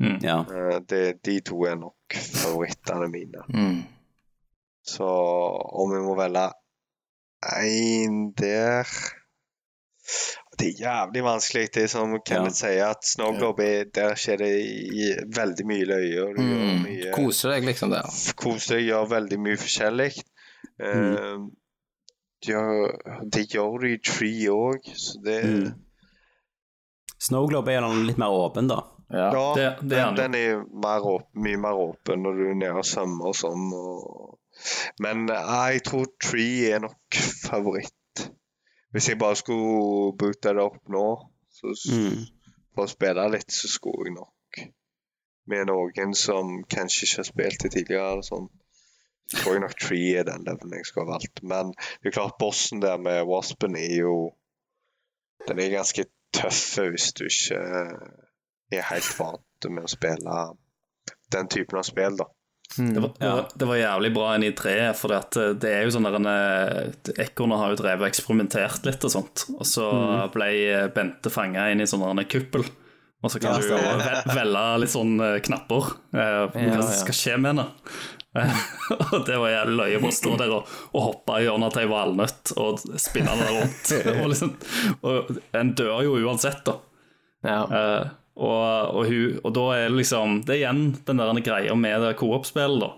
Ja. 0.00 0.38
uh, 0.40 0.80
det, 0.88 1.24
de 1.24 1.40
to 1.40 1.62
er 1.64 1.74
nok 1.76 1.94
favorittene 2.14 3.08
mine. 3.12 3.44
Mm. 3.54 3.82
Så 4.84 5.06
om 5.06 5.90
vi 5.94 6.00
må 6.02 6.16
velge 6.18 6.48
én 7.62 8.32
der 8.36 8.88
Det 10.58 10.66
er 10.68 10.80
jævlig 10.82 11.22
vanskelig. 11.24 11.68
Det 11.74 11.84
som 11.90 12.12
Kenneth 12.26 12.54
sier, 12.58 12.90
at 12.90 13.04
Snow 13.06 13.32
Globe 13.38 13.64
er, 13.64 13.84
der 13.94 14.14
skjer 14.18 14.36
det 14.42 14.50
i, 14.60 15.06
veldig 15.34 15.64
mye 15.66 15.86
løye. 15.88 16.24
Og 16.26 16.36
du 16.36 16.42
gjør 16.42 16.60
Mm. 16.66 16.82
mye 16.84 17.12
Koser 17.16 17.50
deg 17.54 17.64
liksom 17.64 17.90
der. 17.90 18.10
Koser 18.36 18.76
deg, 18.76 18.84
gjør 18.90 19.08
veldig 19.10 19.38
mye 19.40 19.56
forskjellig. 19.62 20.10
Mm. 20.78 21.14
Uh, 21.16 21.48
det 23.32 23.46
gjør 23.54 23.78
du 23.80 23.86
i 23.88 23.98
Tree 24.04 24.48
òg, 24.50 24.92
så 24.98 25.22
det 25.24 25.44
Mm. 25.44 25.72
Snowglobe 27.22 27.72
er 27.72 27.80
den 27.86 28.06
litt 28.06 28.18
mer 28.18 28.34
åpen, 28.34 28.68
da. 28.68 28.80
Ja. 29.10 29.30
Ja, 29.32 29.54
Det- 29.54 29.88
det 29.88 29.98
er 29.98 30.12
den, 30.12 30.14
den 30.16 30.34
er 30.34 30.64
mer 30.74 31.00
åpen, 31.06 31.42
mye 31.42 31.56
mer 31.56 31.74
åpen 31.78 32.22
når 32.22 32.32
du 32.36 32.48
er 32.50 32.54
nede 32.54 32.76
og 32.78 32.84
svømmer 32.84 33.26
og 33.28 33.34
sånn. 33.34 33.72
Og... 33.72 34.38
Men 35.00 35.28
jeg 35.28 35.82
tror 35.86 36.06
Tree 36.22 36.70
er 36.74 36.78
nok 36.84 37.18
favoritt. 37.48 38.26
Hvis 38.92 39.08
jeg 39.08 39.18
bare 39.18 39.36
skulle 39.36 40.12
boote 40.20 40.52
det 40.52 40.62
opp 40.62 40.88
nå 40.92 41.06
så, 41.52 41.72
Mm. 41.92 42.26
for 42.74 42.84
å 42.84 42.90
spille 42.90 43.28
litt, 43.32 43.52
så 43.52 43.68
skulle 43.68 44.06
jeg 44.10 44.14
nok 44.16 44.28
med 45.46 45.66
noen 45.66 46.14
som 46.14 46.62
kanskje 46.70 47.06
ikke 47.06 47.18
har 47.22 47.28
spilt 47.28 47.62
det 47.62 47.70
tidligere. 47.72 48.10
eller 48.12 48.22
sånn. 48.26 48.48
Så 49.30 49.36
tror 49.42 49.54
jeg 49.54 49.62
nok 49.64 49.78
Tree 49.80 50.16
er 50.18 50.24
den 50.28 50.44
levelen 50.44 50.76
jeg 50.76 50.86
skulle 50.86 51.06
ha 51.06 51.12
valgt. 51.16 51.42
Men 51.42 51.72
det 52.02 52.10
er 52.10 52.16
klart 52.18 52.38
bossen 52.38 52.80
der 52.82 52.98
med 52.98 53.24
Waspen 53.26 53.76
er 53.76 53.96
jo 54.00 54.14
Den 55.48 55.58
er 55.58 55.70
ganske 55.72 56.04
tøff 56.32 56.78
hvis 56.78 57.12
du 57.18 57.24
ikke 57.24 57.56
er 58.72 58.82
helt 58.92 59.18
vant 59.18 59.66
med 59.70 59.84
å 59.84 59.90
spille 59.90 60.36
den 61.32 61.48
typen 61.48 61.78
av 61.80 61.82
spill, 61.88 62.16
da. 62.16 62.24
Det 62.76 63.00
var, 63.02 63.10
ja. 63.20 63.32
det 63.54 63.66
var 63.68 63.76
jævlig 63.76 64.10
bra 64.14 64.28
enn 64.34 64.46
i 64.46 64.52
treet, 64.56 64.96
for 64.96 65.12
det 65.12 65.68
er 65.68 65.82
jo 65.84 65.92
sånn 65.92 66.08
der 66.08 66.16
eh, 66.30 67.24
Ekornet 67.26 67.60
har 67.60 67.74
jo 67.74 67.80
drevet 67.82 68.06
og 68.06 68.08
eksperimentert 68.08 68.86
litt 68.88 69.04
og 69.04 69.12
sånt, 69.12 69.44
og 69.58 69.66
så 69.68 69.88
ble 70.32 70.48
eh, 70.70 70.86
Bente 70.94 71.32
fanga 71.32 71.68
inn 71.72 71.84
i 71.84 71.88
sånn 71.88 72.04
en 72.08 72.24
kuppel. 72.24 72.64
Og 73.22 73.30
så 73.30 73.38
kan 73.38 73.54
Ja, 73.54 73.60
du 73.62 73.68
jo 73.70 74.34
velge 74.34 74.64
litt 74.82 74.92
sånn 74.92 75.12
eh, 75.22 75.38
knapper 75.46 75.92
eh, 76.10 76.40
hva 76.50 76.64
Ja, 76.64 76.80
som 76.82 76.96
skal 77.04 77.18
skje 77.18 77.36
med 77.38 77.52
henne. 77.52 77.68
Eh, 78.38 78.62
og 79.12 79.26
det 79.28 79.36
var 79.38 79.52
jævlig 79.52 79.76
løye 79.78 80.00
å 80.08 80.14
stå 80.14 80.32
der 80.40 80.54
og, 80.56 80.72
og 80.90 81.06
hoppe 81.06 81.36
i 81.38 81.44
hjørnet 81.46 81.76
til 81.76 81.84
ei 81.84 81.92
valnøtt 81.92 82.54
og 82.56 82.82
spinne 83.00 83.36
den 83.38 83.60
rundt. 83.60 83.92
og, 84.16 84.24
liksom, 84.32 84.56
og 85.06 85.30
en 85.60 85.72
dør 85.78 86.02
jo 86.08 86.16
uansett, 86.24 86.64
da. 86.66 86.78
Ja. 87.46 87.60
Eh, 87.66 88.10
og, 88.32 88.96
og, 88.96 89.06
hun, 89.08 89.38
og 89.44 89.52
da 89.52 89.64
er 89.76 89.90
det 89.90 89.98
liksom 89.98 90.38
Det 90.46 90.54
er 90.54 90.60
igjen 90.62 90.84
den 91.04 91.20
der 91.20 91.40
greia 91.44 91.74
med 91.76 92.06
co-op-spillet, 92.16 92.80
da. 92.80 92.92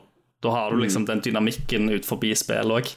Da 0.45 0.53
har 0.53 0.71
du 0.71 0.83
liksom 0.83 1.07
den 1.09 1.23
dynamikken 1.25 1.89
ut 1.91 2.07
forbi 2.07 2.35
spillet 2.37 2.71
òg. 2.71 2.91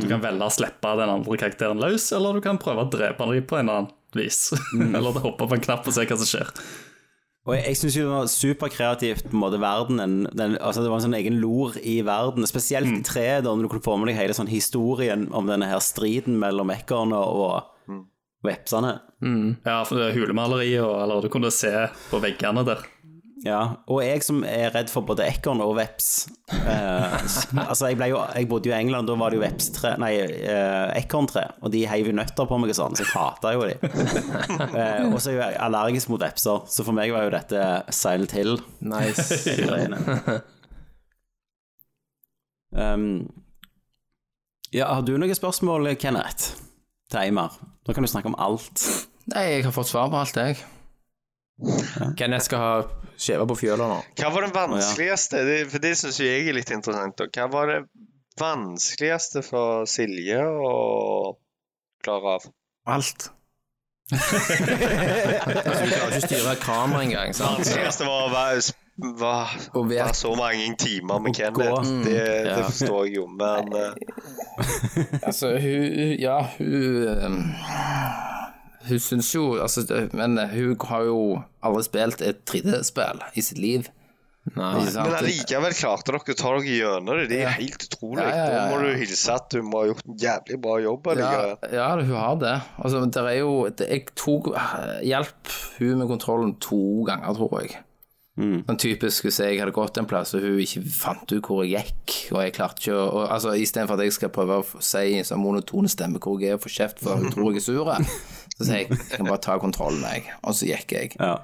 Du 0.00 0.08
kan 0.08 0.22
velge 0.22 0.46
å 0.46 0.52
slippe 0.52 0.94
den 0.98 1.12
andre 1.12 1.36
karakteren 1.38 1.82
løs, 1.82 2.08
eller 2.16 2.36
du 2.36 2.44
kan 2.44 2.58
prøve 2.60 2.86
å 2.86 2.90
drepe 2.90 3.28
dem 3.30 3.46
på 3.46 3.60
en 3.60 3.70
annen 3.70 3.92
vis. 4.16 4.48
eller 4.96 5.20
hoppe 5.20 5.46
på 5.46 5.56
en 5.56 5.64
knapp 5.64 5.86
og 5.86 5.94
se 5.94 6.06
hva 6.08 6.18
som 6.18 6.30
skjer. 6.30 6.52
Og 7.44 7.52
jeg, 7.52 7.64
jeg 7.68 7.78
syns 7.78 7.96
det 7.98 8.04
var 8.08 8.30
superkreativt 8.32 9.26
på 9.28 9.36
en 9.36 9.42
måte 9.42 9.60
verdenen 9.60 10.14
den, 10.32 10.54
altså 10.56 10.80
Det 10.80 10.88
var 10.88 11.02
en 11.02 11.04
sånn 11.10 11.18
egen 11.18 11.36
lor 11.42 11.76
i 11.76 11.98
verden, 12.06 12.46
spesielt 12.48 12.88
i 12.88 13.04
treet, 13.04 13.44
da 13.44 13.52
når 13.52 13.66
du 13.66 13.72
kunne 13.74 13.84
få 13.84 13.98
med 14.00 14.08
deg 14.08 14.16
hele 14.16 14.36
sånn 14.36 14.48
historien 14.48 15.26
om 15.36 15.50
denne 15.50 15.68
her 15.68 15.82
striden 15.84 16.38
mellom 16.40 16.72
ekorene 16.72 17.20
og 17.20 17.73
vepsene. 18.48 18.96
Ja, 19.64 19.78
for 19.88 19.96
det 19.96 20.10
er 20.10 20.18
hulemaleri, 20.18 20.74
og, 20.82 20.98
eller 21.02 21.24
du 21.24 21.30
kunne 21.32 21.52
se 21.54 21.72
på 22.10 22.20
veggene 22.22 22.64
der. 22.66 22.84
Ja, 23.44 23.60
og 23.92 23.98
jeg 24.00 24.22
som 24.24 24.38
er 24.48 24.70
redd 24.72 24.88
for 24.88 25.04
både 25.04 25.26
ekorn 25.26 25.60
og 25.60 25.74
veps 25.76 26.30
eh, 26.48 27.16
Altså, 27.66 27.90
jeg, 27.90 27.98
jo, 28.08 28.22
jeg 28.32 28.48
bodde 28.48 28.70
jo 28.70 28.72
i 28.72 28.78
England, 28.78 29.10
da 29.10 29.16
var 29.20 29.34
det 29.34 29.36
jo 29.36 29.42
vepstre 29.42 29.90
Nei, 30.00 30.12
eh, 30.22 30.94
ekorntre, 31.02 31.42
og 31.60 31.74
de 31.74 31.82
heiv 31.90 32.08
jo 32.08 32.14
nøtter 32.16 32.48
på 32.48 32.58
meg 32.62 32.72
og 32.72 32.78
sånn, 32.78 32.96
så 32.96 33.04
jeg 33.04 33.12
hata 33.12 33.52
jo 33.56 33.68
de. 33.68 33.76
Eh, 34.74 35.04
og 35.10 35.18
så 35.22 35.34
er 35.34 35.36
jeg 35.38 35.58
allergisk 35.62 36.10
mot 36.10 36.22
vepser, 36.22 36.64
så 36.70 36.86
for 36.86 36.96
meg 36.96 37.12
var 37.12 37.26
jo 37.26 37.34
dette 37.34 37.60
Silent 37.94 38.32
Hill. 38.34 38.56
Nice. 38.80 39.54
Um, 42.74 43.28
ja, 44.74 44.88
har 44.90 45.04
du 45.06 45.12
noen 45.14 45.30
spørsmål, 45.38 45.92
Kenneth? 45.94 46.56
Til 47.12 47.20
Eimar? 47.20 47.58
Da 47.84 47.92
kan 47.92 48.04
du 48.04 48.10
snakke 48.10 48.30
om 48.32 48.38
alt. 48.40 48.80
Nei, 49.32 49.44
jeg 49.56 49.66
har 49.66 49.74
fått 49.76 49.90
svar 49.90 50.10
på 50.12 50.20
alt, 50.20 50.36
jeg. 50.36 50.58
Kenneth 52.18 52.48
skal 52.48 52.62
ha 52.62 52.72
skjeve 53.20 53.46
på 53.50 53.56
fjøla 53.60 53.86
nå. 53.88 54.00
Hva 54.18 54.32
var 54.34 54.46
det 54.46 54.54
vanskeligste? 54.56 55.44
Det, 55.46 55.58
for 55.70 55.84
det 55.84 55.94
syns 56.00 56.18
jeg 56.22 56.48
er 56.48 56.56
litt 56.56 56.72
interessant. 56.74 57.22
Hva 57.36 57.46
var 57.52 57.70
det 57.70 57.78
vanskeligste 58.40 59.44
for 59.46 59.86
Silje 59.90 60.40
å 60.42 60.74
klare 62.04 62.36
av? 62.38 62.48
Alt. 62.94 63.30
altså, 64.12 64.50
du 64.60 65.92
klarer 65.94 66.18
ikke 66.18 66.18
å 66.18 66.24
styre 66.26 66.56
kamera 66.60 67.04
engang, 67.06 67.30
Det 67.32 67.40
Vanskeligste 67.40 68.08
var 68.08 68.26
å 68.26 68.32
vet- 68.98 69.70
være 69.74 70.14
så 70.14 70.34
mange 70.38 70.76
timer 70.78 71.18
med 71.20 71.34
Kenneth. 71.34 71.90
mm, 71.90 72.04
Det, 72.04 72.44
det 72.46 72.64
forstår 72.64 73.04
jeg 73.06 73.16
jo, 73.16 73.26
men 73.26 73.72
eh, 73.74 73.94
Altså, 75.26 75.50
hun 75.58 76.14
Ja, 76.20 76.38
hun 76.58 77.08
um, 77.24 77.54
Hun 78.88 78.98
syns 79.00 79.34
jo 79.34 79.56
altså, 79.62 79.82
Men 80.12 80.38
hun 80.52 80.76
har 80.88 81.02
jo 81.08 81.42
aldri 81.64 81.82
spilt 81.86 82.20
et 82.22 82.44
3D-spill 82.46 83.22
i 83.34 83.40
sitt 83.40 83.58
liv. 83.58 83.86
Nei. 84.54 84.74
Men 84.92 85.14
allikevel 85.16 85.72
klarte 85.72 86.12
dere 86.12 86.20
å 86.20 86.34
ta 86.36 86.50
dere 86.52 86.68
gjennom 86.68 87.16
det. 87.16 87.28
Det 87.30 87.38
er 87.38 87.46
Ja. 87.46 87.52
helt 87.56 87.86
utrolig. 87.86 88.20
Ja, 88.20 88.28
ja, 88.28 88.44
ja, 88.44 88.58
Da 88.58 88.66
må 88.74 88.82
du 88.82 88.90
hilse 89.00 89.32
at 89.32 89.56
hun 89.56 89.70
må 89.70 89.80
ha 89.80 89.86
gjort 89.88 90.02
en 90.04 90.18
jævlig 90.20 90.58
bra 90.60 90.74
jobb. 90.84 91.08
Ja, 91.16 91.30
ja, 91.72 91.86
hun 91.96 92.12
har 92.12 92.36
det. 92.42 92.52
Altså, 92.76 93.00
det 93.08 93.22
er 93.24 93.38
jo 93.38 93.54
det, 93.70 93.88
Jeg 93.88 94.04
tok 94.20 94.52
hjelp 95.02 95.54
hun 95.78 95.98
med 96.02 96.08
kontrollen 96.12 96.52
to 96.60 96.82
ganger, 97.08 97.32
tror 97.40 97.60
jeg. 97.62 97.78
Sånn 98.34 98.78
typisk 98.82 99.28
hvis 99.28 99.36
jeg 99.38 99.60
hadde 99.60 99.70
gått 99.76 99.98
en 100.00 100.08
plass 100.10 100.32
og 100.34 100.42
hun 100.42 100.56
ikke 100.58 100.80
fant 100.90 101.30
ut 101.30 101.46
hvor 101.46 101.60
jeg 101.62 101.84
gikk, 101.86 102.14
og 102.34 102.40
jeg 102.42 102.54
klarte 102.56 102.82
ikke 102.82 102.96
å 102.98 103.04
og, 103.04 103.20
altså, 103.30 103.52
Istedenfor 103.54 103.94
at 103.94 104.08
jeg 104.08 104.16
skal 104.16 104.32
prøve 104.34 104.56
å 104.58 104.82
si 104.82 105.02
i 105.12 105.18
en 105.20 105.28
sånn 105.28 105.38
monotone 105.38 105.90
stemme 105.92 106.18
hvor 106.18 106.42
jeg 106.42 106.50
er 106.50 106.58
og 106.58 106.64
få 106.64 106.72
kjeft 106.74 106.98
for 107.04 107.20
hun 107.20 107.30
tror 107.30 107.52
jeg 107.52 107.62
er 107.62 107.66
sur, 107.68 107.90
så 108.56 108.66
sier 108.66 108.80
jeg 108.80 108.90
jeg 108.90 109.20
kan 109.20 109.30
bare 109.30 109.42
ta 109.44 109.54
kontrollen, 109.62 110.02
jeg. 110.02 110.26
Og 110.42 110.56
så 110.58 110.66
gikk 110.72 110.96
jeg 110.96 111.14
Ja. 111.20 111.36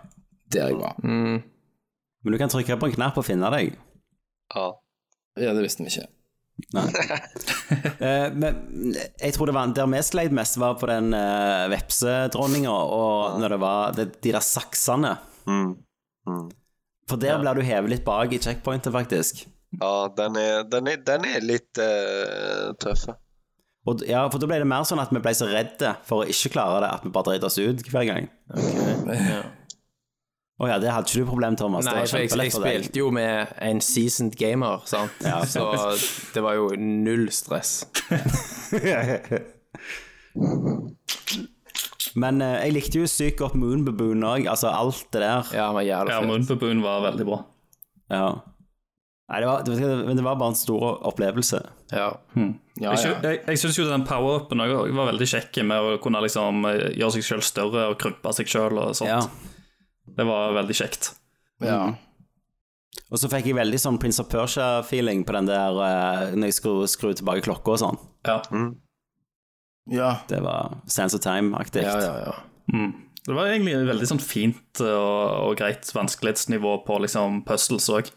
der 0.50 0.72
jeg 0.72 0.80
var. 0.80 0.98
Men 1.06 2.34
du 2.34 2.38
kan 2.42 2.50
trykke 2.50 2.76
på 2.80 2.90
en 2.90 2.96
knapp 2.98 3.18
og 3.22 3.26
finne 3.28 3.52
deg. 3.54 3.76
Ja. 4.56 4.66
Ja, 5.38 5.52
det 5.54 5.62
visste 5.62 5.86
vi 5.86 5.92
ikke. 5.94 6.08
Eh, 8.00 8.32
men 8.32 8.94
jeg 8.96 9.32
tror 9.32 9.48
det 9.48 9.54
var 9.54 9.70
der 9.76 9.86
vi 9.88 10.00
sleit 10.04 10.32
mest, 10.34 10.58
var 10.60 10.74
på 10.80 10.88
den 10.88 11.12
uh, 11.14 11.68
vepsedronninga, 11.72 12.72
og 12.72 13.38
når 13.40 13.54
det 13.54 13.58
var 13.60 13.94
det, 13.96 14.06
de 14.24 14.32
der 14.34 14.44
saksene. 14.44 15.14
Mm. 15.46 15.74
Mm. 16.28 16.48
For 17.10 17.18
der 17.20 17.38
blir 17.42 17.54
du 17.58 17.62
hevet 17.66 17.90
litt 17.90 18.04
bak 18.06 18.32
i 18.32 18.38
checkpointet, 18.42 18.92
faktisk. 18.94 19.34
Ja, 19.80 20.08
den 20.16 20.36
er, 20.38 20.62
den 20.70 20.86
er, 20.90 20.96
den 21.06 21.24
er 21.26 21.40
litt 21.44 21.78
uh, 21.78 22.72
tøff. 22.82 23.08
Og, 23.88 24.02
ja, 24.06 24.28
for 24.28 24.38
da 24.42 24.46
ble 24.50 24.58
det 24.60 24.68
mer 24.68 24.84
sånn 24.86 25.00
at 25.02 25.10
vi 25.14 25.20
ble 25.24 25.32
så 25.34 25.46
redde 25.48 25.94
for 26.06 26.16
å 26.22 26.26
ikke 26.28 26.50
klare 26.56 26.80
det, 26.84 26.90
at 26.98 27.04
vi 27.06 27.10
bare 27.14 27.26
dreit 27.30 27.44
oss 27.48 27.58
ut 27.58 27.78
hver 27.88 28.04
gang. 28.08 28.24
Å 30.60 30.68
ja, 30.68 30.76
det 30.76 30.90
hadde 30.92 31.08
ikke 31.08 31.22
du 31.22 31.28
problem, 31.30 31.54
Thomas. 31.56 31.86
Nei, 31.88 31.94
det 31.94 32.00
var 32.02 32.08
for 32.10 32.20
jeg, 32.20 32.28
jeg 32.36 32.52
spilte 32.52 33.00
jo 33.00 33.08
med 33.16 33.48
en 33.64 33.80
seasoned 33.80 34.36
gamer, 34.36 34.84
sant? 34.84 35.16
så 35.54 35.96
det 36.34 36.42
var 36.44 36.52
jo 36.58 36.76
null 36.76 37.32
stress. 37.32 37.88
Men 42.18 42.40
eh, 42.42 42.56
jeg 42.66 42.74
likte 42.74 42.98
jo 43.02 43.06
sykt 43.10 43.38
godt 43.38 43.54
Moon 43.58 43.84
Baboon 43.86 44.24
òg, 44.26 44.46
altså 44.50 44.70
alt 44.74 45.04
det 45.14 45.20
der. 45.22 45.50
Ja, 45.54 45.68
men 45.76 45.86
jævlig 45.86 46.14
Ja, 46.16 46.20
Moon 46.26 46.46
Baboon 46.48 46.80
var 46.82 47.04
veldig 47.10 47.26
bra. 47.28 47.42
Ja. 48.10 48.24
Nei, 49.30 49.38
det 49.44 49.46
var, 49.46 49.60
det 49.62 49.76
var, 49.78 50.00
men 50.08 50.16
det 50.18 50.24
var 50.26 50.34
bare 50.40 50.50
en 50.50 50.58
stor 50.58 50.86
opplevelse. 51.06 51.60
Ja. 51.92 52.08
Ja, 52.34 52.42
Jeg, 52.42 52.82
ja. 52.82 52.94
sy- 52.98 53.22
jeg, 53.22 53.40
jeg 53.46 53.58
syns 53.62 53.78
jo 53.78 53.84
den 53.86 54.02
power-upen 54.08 54.58
også 54.64 54.88
var 54.96 55.10
veldig 55.12 55.28
kjekk 55.30 55.60
med 55.70 55.78
å 55.86 55.98
kunne 56.02 56.22
liksom 56.24 56.64
eh, 56.66 56.88
gjøre 56.98 57.14
seg 57.14 57.26
sjøl 57.28 57.44
større 57.46 57.84
og 57.92 57.98
krympe 58.02 58.32
seg 58.34 58.50
sjøl 58.50 58.80
og 58.82 58.96
sånt. 58.98 59.10
Ja. 59.12 59.20
Det 60.18 60.26
var 60.26 60.56
veldig 60.58 60.74
kjekt. 60.82 61.12
ja. 61.62 61.82
Og 63.10 63.18
så 63.18 63.26
fikk 63.30 63.46
jeg 63.50 63.54
veldig 63.58 63.78
sånn 63.78 63.96
Prince 64.02 64.18
of 64.22 64.28
Persia-feeling 64.30 65.22
på 65.26 65.34
den 65.34 65.46
der 65.46 65.78
eh, 65.82 66.32
når 66.34 66.50
jeg 66.50 66.56
skulle 66.58 66.88
skru 66.90 67.10
tilbake 67.14 67.42
klokka 67.46 67.72
og 67.74 67.78
sånn. 67.82 67.98
Ja. 68.26 68.36
Ja. 69.90 70.14
Det 70.30 70.40
var 70.44 70.78
Sands 70.90 71.16
of 71.16 71.22
Time-aktig. 71.24 71.84
Ja, 71.86 71.98
ja, 72.02 72.16
ja. 72.28 72.34
Mm. 72.72 72.92
Det 73.26 73.36
var 73.36 73.50
egentlig 73.50 73.74
et 73.76 73.88
veldig 73.88 74.08
sånn 74.08 74.22
fint 74.22 74.80
og, 74.80 75.50
og 75.50 75.58
greit 75.60 75.90
vanskelighetsnivå 75.92 76.78
på 76.86 76.96
liksom 77.04 77.42
puzzles 77.48 77.88
òg. 77.92 78.08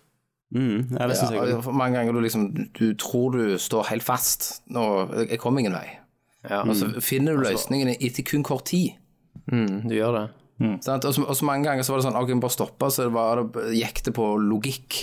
Mm, 0.53 0.93
ja, 0.93 1.07
det 1.09 1.17
jeg. 1.33 1.61
mange 1.73 1.97
ganger 1.97 2.13
du 2.13 2.19
liksom 2.21 2.43
Du 2.77 2.91
tror 3.01 3.33
du 3.33 3.57
står 3.57 3.87
helt 3.89 4.05
fast. 4.05 4.61
Nå, 4.69 4.83
jeg 5.25 5.41
kom 5.41 5.57
ingen 5.57 5.75
vei. 5.75 5.87
Ja. 6.45 6.61
Og 6.61 6.75
så 6.77 6.91
finner 7.01 7.35
du 7.35 7.45
løsningene 7.47 7.97
etter 7.97 8.25
kun 8.27 8.45
kort 8.45 8.67
tid. 8.69 8.93
Mm, 9.49 9.89
du 9.89 9.95
gjør 9.97 10.17
det. 10.19 10.25
Mm. 10.61 10.75
Og, 10.77 11.09
så, 11.09 11.23
og 11.25 11.35
så 11.35 11.47
mange 11.47 11.65
ganger 11.67 11.83
så 11.83 11.95
var 11.95 11.99
det 11.99 12.05
sånn 12.05 12.19
Ok, 12.19 12.33
bare 12.39 12.53
stoppa, 12.53 12.91
så 12.93 13.07
det 13.07 13.15
var, 13.15 13.41
det 13.55 13.73
gikk 13.79 14.03
det 14.05 14.13
på 14.15 14.27
logikk. 14.39 14.99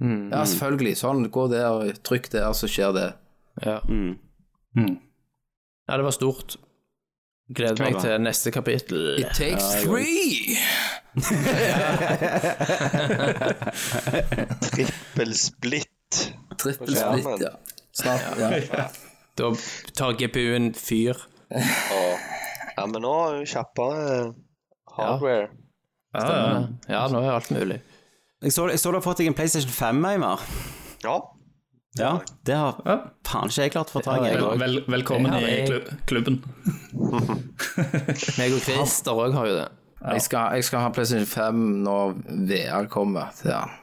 Ja, 0.00 0.42
selvfølgelig. 0.44 0.96
Sånn. 1.00 1.26
Gå 1.32 1.46
der, 1.52 1.92
trykk 2.06 2.30
der, 2.34 2.50
så 2.56 2.68
skjer 2.70 2.96
det. 2.96 3.08
Ja. 3.64 3.80
Mm. 3.88 4.16
Ja, 5.88 5.96
det 5.96 6.04
var 6.04 6.14
stort. 6.14 6.56
Gleder 7.54 7.78
meg 7.78 8.00
til 8.02 8.16
neste 8.24 8.50
kapittel. 8.50 9.20
It 9.22 9.30
takes 9.38 9.84
three! 9.84 10.56
Trippelsplitt. 14.66 16.32
Trippelsplitt, 16.58 17.40
ja. 17.40 17.52
Snart. 17.92 18.22
Ja. 18.38 18.88
Da 19.38 19.52
tar 19.94 20.12
GPU-en 20.18 20.74
fyr. 20.74 21.16
Ja, 22.76 22.86
men 22.86 23.00
nå 23.04 23.12
er 23.28 23.38
jo 23.40 23.46
kjappere 23.48 24.34
hardware. 24.96 25.48
Ja, 26.16 26.66
ja, 26.88 27.06
nå 27.12 27.20
er 27.22 27.30
alt 27.36 27.50
mulig. 27.52 27.78
Jeg 28.42 28.52
så, 28.52 28.66
jeg 28.72 28.80
så 28.80 28.90
du 28.92 28.98
har 28.98 29.04
fått 29.04 29.20
deg 29.22 29.30
en 29.30 29.36
PlayStation 29.36 29.72
5, 29.72 30.04
Eimar. 30.10 30.42
Ja. 31.04 31.16
Ja, 31.98 32.20
det 32.44 32.54
har 32.58 32.80
Ja. 32.84 32.96
faen 33.24 33.48
ikke 33.48 33.62
jeg 33.62 33.72
klart 33.72 33.88
å 33.90 33.96
få 33.96 34.02
tak 34.04 34.20
i. 34.26 34.34
Vel, 34.60 34.82
velkommen 34.86 35.32
i 35.38 35.40
jeg- 35.46 35.68
klu- 35.68 35.96
klubben. 36.06 36.42
Meg 38.38 38.52
og 38.52 38.60
Christer 38.66 39.12
òg 39.16 39.32
har 39.36 39.46
jo 39.50 39.56
det. 39.56 39.68
Jeg 40.06 40.22
skal, 40.22 40.52
jeg 40.58 40.64
skal 40.68 40.80
ha 40.84 40.90
PlayStation 40.94 41.26
5 41.26 41.62
når 41.86 42.12
VR 42.50 42.86
kommer 42.92 43.32
til 43.38 43.50
den. 43.50 43.74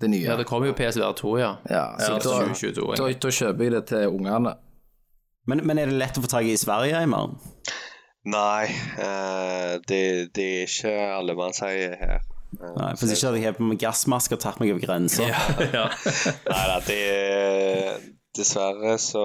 Det 0.00 0.10
nye. 0.12 0.20
Ja, 0.26 0.36
det 0.36 0.44
kommer 0.46 0.68
jo 0.68 0.74
PSVR 0.76 1.14
2, 1.16 1.38
ja. 1.40 1.54
Ja, 1.70 1.84
Ja, 1.98 2.08
da, 2.18 2.18
2022, 2.20 2.96
da, 3.00 3.06
da 3.24 3.28
kjøper 3.32 3.64
jeg 3.64 3.72
det 3.72 3.86
til 3.88 4.08
ungene. 4.12 4.52
Men, 5.48 5.62
men 5.66 5.78
er 5.78 5.86
det 5.88 5.96
lett 5.96 6.18
å 6.18 6.22
få 6.24 6.28
tak 6.28 6.44
i 6.44 6.52
i 6.52 6.60
Sverige, 6.60 6.98
Eimar? 7.00 7.30
Nei, 8.26 8.66
eh, 8.98 9.78
det, 9.88 10.00
det 10.34 10.44
er 10.44 10.66
ikke 10.66 10.94
allemannseie 11.16 11.96
her. 12.00 12.20
Nei, 12.60 12.90
Hvis 12.98 13.14
ikke 13.14 13.30
hadde 13.30 13.42
jeg 13.42 13.56
på 13.56 13.68
meg 13.68 13.80
gassmaske 13.80 14.36
og 14.36 14.42
tatt 14.42 14.60
meg 14.62 14.74
over 14.74 14.84
grensa. 14.84 15.26
Ja. 15.76 15.86
Nei 16.46 16.64
da, 16.70 16.76
det 16.86 17.00
Dessverre 18.36 18.98
så 19.00 19.24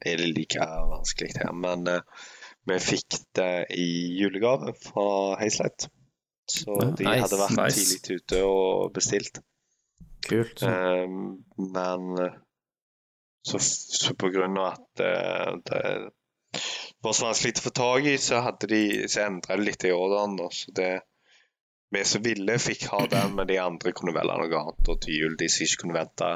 er 0.00 0.22
det 0.22 0.30
like 0.32 0.64
vanskelig 0.90 1.34
her. 1.36 1.52
Men 1.52 1.84
eh, 1.92 2.24
vi 2.66 2.78
fikk 2.80 3.18
det 3.36 3.50
i 3.76 3.88
julegave 4.16 4.72
fra 4.80 5.36
Hazelight. 5.40 5.90
Så 6.48 6.78
de 6.96 7.04
nice, 7.04 7.26
hadde 7.26 7.40
vært 7.42 7.58
nice. 7.58 7.84
tidlig 7.84 8.22
ute 8.22 8.40
og 8.46 8.94
bestilt. 8.96 9.42
Kult. 10.26 10.62
Um, 10.62 11.42
men 11.74 12.16
så, 13.46 13.60
så 13.60 14.14
på 14.18 14.30
grunn 14.34 14.56
av 14.58 14.72
at 14.72 15.02
uh, 15.02 15.58
det 15.66 15.82
var 17.04 17.14
så 17.14 17.28
vanskelig 17.28 17.60
å 17.60 17.66
få 17.66 17.72
tak 17.76 18.08
i, 18.10 18.16
så, 18.18 18.40
hadde 18.42 18.68
de, 18.70 18.82
så 19.10 19.26
endret 19.26 19.60
de 19.60 19.66
litt 19.68 19.86
i 19.86 19.92
ordren. 19.94 20.38
Så 20.50 20.72
det 20.74 20.90
vi 21.96 22.04
som 22.08 22.22
ville, 22.24 22.58
fikk 22.62 22.86
ha 22.92 23.00
den, 23.10 23.34
men 23.38 23.48
de 23.48 23.56
andre 23.62 23.92
kunne 23.96 24.14
velge 24.16 24.36
noe 24.42 24.60
annet. 24.60 24.88
Og 24.92 25.00
til 25.04 25.16
jul 25.22 25.36
de 25.40 25.48
som 25.52 25.64
ikke 25.66 25.80
kunne 25.82 25.96
vente 25.98 26.30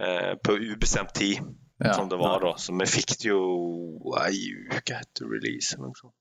eh, 0.00 0.32
på 0.44 0.56
ubestemt 0.70 1.14
tid, 1.18 1.42
Ja, 1.80 1.94
som 1.96 2.10
det 2.12 2.18
var 2.20 2.42
da. 2.44 2.50
Så 2.60 2.74
vi 2.76 2.84
fikk 2.92 3.14
det 3.22 3.30
jo 3.30 3.40
ei 4.20 4.50
uke 4.68 4.98
etter 5.00 5.24
release. 5.32 5.72
eller 5.78 5.88
noe 5.88 5.96
sånt. 5.96 6.12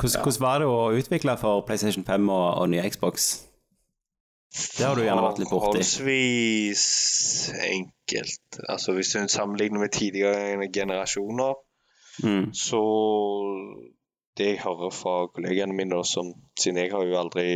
Hvordan, 0.00 0.22
hvordan 0.24 0.40
var 0.44 0.58
det 0.62 0.68
å 0.72 0.78
utvikle 0.96 1.34
for 1.40 1.60
PlayStation 1.68 2.04
5 2.04 2.30
og, 2.32 2.46
og 2.62 2.70
nye 2.72 2.84
Xbox? 2.92 3.26
Det 4.78 4.86
har 4.86 4.96
du 4.96 5.02
gjerne 5.04 5.20
vært 5.24 5.38
litt 5.42 5.50
borti. 5.52 5.82
Forholdsvis 5.84 6.82
enkelt. 7.66 8.58
Altså 8.72 8.92
Hvis 8.96 9.12
du 9.12 9.28
sammenligner 9.28 9.80
med 9.84 9.92
tidligere 9.92 10.68
generasjoner, 10.72 11.54
Mm. 12.24 12.46
så 12.56 12.78
det 14.36 14.46
jeg 14.52 14.60
hører 14.64 14.90
fra 14.94 15.14
kollegaene 15.34 15.74
mine, 15.76 15.94
da, 15.96 16.02
som, 16.04 16.32
siden 16.60 16.78
jeg 16.82 16.92
har 16.92 17.04
jo 17.08 17.16
aldri 17.20 17.46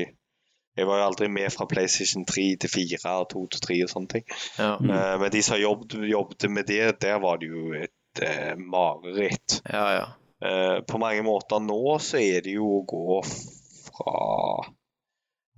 jeg 0.78 0.86
var 0.86 1.00
jo 1.00 1.04
aldri 1.10 1.26
med 1.28 1.50
fra 1.52 1.66
PlayStation 1.68 2.22
3 2.24 2.44
til 2.62 2.70
4 2.70 3.00
og 3.20 3.26
2 3.32 3.40
til 3.52 3.60
3 3.64 3.76
og 3.84 3.90
sånne 3.90 4.08
ting. 4.12 4.24
Ja, 4.58 4.68
Eh, 4.78 5.16
men 5.20 5.32
de 5.34 5.42
som 5.42 5.58
jobbet, 5.60 5.96
jobbet 6.08 6.46
med 6.50 6.64
det, 6.70 7.00
der 7.02 7.18
var 7.20 7.36
det 7.42 7.48
jo 7.50 7.72
et 7.74 8.22
eh, 8.22 8.54
mareritt. 8.56 9.60
ja. 9.68 9.86
ja. 9.98 10.04
Eh, 10.40 10.78
på 10.88 10.96
mange 10.98 11.20
måter 11.26 11.60
nå 11.60 11.98
så 12.00 12.16
er 12.16 12.40
det 12.46 12.54
jo 12.54 12.64
å 12.78 12.84
gå 12.88 13.18
fra 13.26 14.14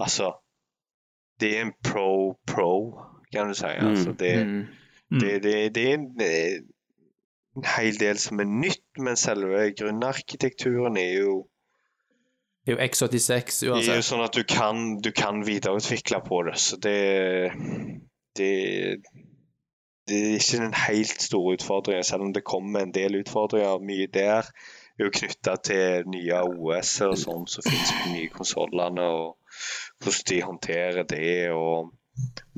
Altså 0.02 0.32
Det 1.38 1.52
er 1.56 1.60
en 1.68 1.74
pro-pro, 1.86 2.72
kan 3.32 3.48
du 3.48 3.54
si. 3.54 3.66
Altså, 3.78 4.12
det, 4.18 4.32
Mm. 4.46 5.20
det, 5.20 5.42
det, 5.44 5.74
det 5.74 5.84
er 5.90 5.94
en, 5.94 6.08
eh, 6.20 6.62
en 7.56 7.64
hel 7.76 7.98
del 8.00 8.18
som 8.18 8.40
er 8.40 8.48
nytt, 8.48 8.81
men 8.98 9.16
selve 9.16 9.70
grunnarkitekturen 9.78 10.96
er 11.00 11.12
jo 11.22 11.34
Det 12.62 12.74
er 12.74 12.76
jo 12.76 12.84
X86 12.84 13.60
det 13.64 13.88
er 13.88 13.98
jo 13.98 14.06
sånn 14.06 14.24
at 14.24 14.36
du 14.36 14.44
kan, 14.48 14.98
du 15.02 15.10
kan 15.16 15.42
videreutvikle 15.46 16.22
på 16.26 16.42
det, 16.48 16.58
så 16.60 16.78
det 16.82 17.52
Det, 18.32 18.52
det 20.08 20.18
er 20.18 20.38
ikke 20.38 20.60
den 20.62 20.76
helt 20.86 21.20
store 21.20 21.58
utfordringen, 21.58 22.04
selv 22.04 22.22
om 22.24 22.30
det 22.32 22.46
kommer 22.48 22.80
en 22.80 22.94
del 22.94 23.18
utfordringer. 23.18 23.82
Mye 23.84 24.06
der 24.08 24.48
er 24.48 25.04
jo 25.04 25.10
knytta 25.12 25.58
til 25.68 26.08
nye 26.08 26.38
OS-er 26.48 27.12
og 27.12 27.20
sånn 27.20 27.44
som 27.44 27.66
finnes 27.66 27.92
på 27.98 28.14
nye 28.14 28.30
konsollene, 28.32 29.04
og 29.04 29.36
hvordan 30.00 30.28
de 30.30 30.40
håndterer 30.46 31.04
det, 31.12 31.50
og 31.52 31.92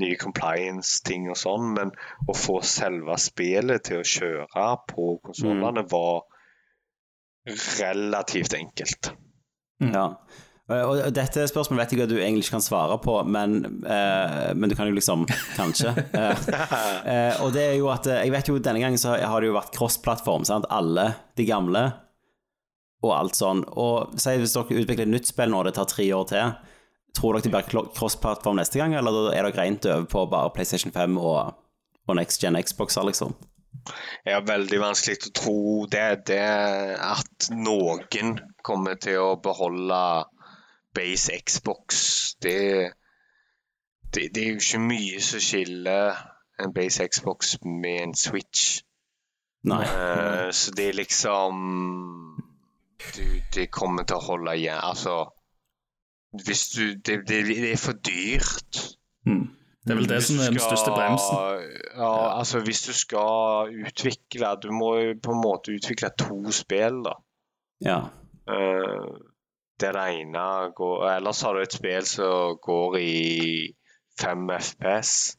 nye 0.02 0.16
compliance-ting 0.20 1.28
og 1.32 1.38
sånn. 1.38 1.72
Men 1.76 1.92
å 2.28 2.36
få 2.36 2.60
selve 2.66 3.18
spillet 3.22 3.86
til 3.88 4.02
å 4.02 4.08
kjøre 4.14 4.70
på 4.90 5.10
konsollene 5.26 5.86
var 5.90 6.24
relativt 7.78 8.56
enkelt. 8.56 9.12
Ja. 9.84 10.08
Og 10.64 11.02
dette 11.12 11.42
spørsmålet 11.44 11.82
vet 11.82 11.92
jeg 11.92 12.06
at 12.06 12.12
du 12.14 12.16
egentlig 12.16 12.46
ikke 12.46 12.54
kan 12.54 12.64
svare 12.64 12.96
på, 13.02 13.18
men, 13.28 13.82
eh, 13.84 14.54
men 14.56 14.70
du 14.70 14.74
kan 14.78 14.88
jo 14.88 14.96
liksom 14.96 15.26
Kanskje. 15.58 15.92
Eh, 16.14 16.46
eh, 17.10 17.42
og 17.44 17.52
det 17.52 17.64
er 17.66 17.74
jo 17.76 17.90
at 17.92 18.06
eh, 18.08 18.22
Jeg 18.24 18.32
vet 18.32 18.48
jo 18.48 18.56
denne 18.62 18.80
gangen 18.80 19.00
så 19.00 19.18
har 19.18 19.42
det 19.42 19.50
jo 19.50 19.58
vært 19.58 19.74
cross-plattform. 19.76 20.46
Alle 20.72 21.10
de 21.36 21.44
gamle 21.48 21.84
og 23.04 23.12
alt 23.12 23.36
sånn. 23.36 23.60
Og 23.76 24.16
si 24.20 24.38
hvis 24.40 24.54
dere 24.56 24.80
utvikler 24.80 25.04
et 25.04 25.12
nytt 25.12 25.28
spill 25.28 25.52
nå, 25.52 25.60
det 25.66 25.74
tar 25.76 25.88
tre 25.90 26.06
år 26.16 26.24
til, 26.30 26.54
tror 27.14 27.36
dere 27.36 27.46
det 27.46 27.54
blir 27.54 27.90
cross-plattform 27.94 28.58
neste 28.60 28.80
gang, 28.80 28.94
eller 28.98 29.32
er 29.32 29.46
dere 29.46 29.56
rent 29.56 29.86
over 29.86 30.06
på 30.10 30.26
bare 30.32 30.52
PlayStation 30.54 30.92
5 30.94 31.18
og, 31.18 31.54
og 32.08 32.16
Next 32.18 32.42
Gen 32.42 32.58
Xboxer, 32.60 33.06
liksom? 33.06 33.36
Jeg 34.24 34.34
har 34.34 34.44
veldig 34.48 34.78
vanskelig 34.80 35.18
til 35.20 35.30
å 35.30 35.38
tro 35.38 35.62
det, 35.92 36.06
det 36.30 36.44
at 37.04 37.48
noen 37.52 38.38
kommer 38.64 38.96
til 39.00 39.20
å 39.20 39.34
beholde 39.42 39.98
base 40.94 41.36
Xbox. 41.44 41.98
Det, 42.42 42.92
det, 44.14 44.30
det 44.34 44.44
er 44.44 44.54
jo 44.54 44.62
ikke 44.62 44.82
mye 44.86 45.20
som 45.24 45.42
skiller 45.42 46.22
en 46.62 46.72
base 46.74 47.06
Xbox 47.10 47.56
med 47.64 48.00
en 48.06 48.16
Switch. 48.16 48.80
Nei. 49.68 49.82
Uh, 49.84 50.50
så 50.52 50.74
det 50.76 50.90
er 50.90 50.98
liksom 50.98 51.60
du, 53.16 53.24
Det 53.52 53.70
kommer 53.72 54.04
til 54.04 54.20
å 54.20 54.26
holde 54.26 54.56
igjen. 54.60 54.80
Altså 54.80 55.24
Hvis 56.44 56.66
du 56.74 56.94
Det, 56.94 57.20
det, 57.28 57.44
det 57.46 57.72
er 57.72 57.76
for 57.80 57.92
dyrt. 57.92 58.80
Mm. 59.26 59.48
Det 59.84 59.92
er 59.92 59.98
vel 59.98 60.08
det 60.08 60.16
Hvis 60.16 60.30
som 60.32 60.40
er 60.40 60.50
den 60.54 60.62
største 60.62 60.90
bremsen. 60.90 61.36
Ja, 61.96 62.38
altså 62.38 62.60
hvis 62.64 62.80
du 62.82 62.92
skal 62.96 63.74
utvikle 63.86 64.56
Du 64.62 64.72
må 64.72 64.90
på 65.22 65.32
en 65.32 65.42
måte 65.44 65.76
utvikle 65.76 66.10
to 66.18 66.50
spill, 66.50 67.02
da. 67.04 67.14
Ja. 67.84 67.98
Eh, 68.48 69.06
det 69.80 69.92
det 69.94 70.04
ene 70.20 70.72
går 70.76 71.08
Ellers 71.16 71.42
har 71.42 71.54
du 71.54 71.60
et 71.62 71.72
spill 71.72 72.06
som 72.06 72.58
går 72.62 72.98
i 72.98 73.14
5 74.20 74.50
FPS. 74.60 75.36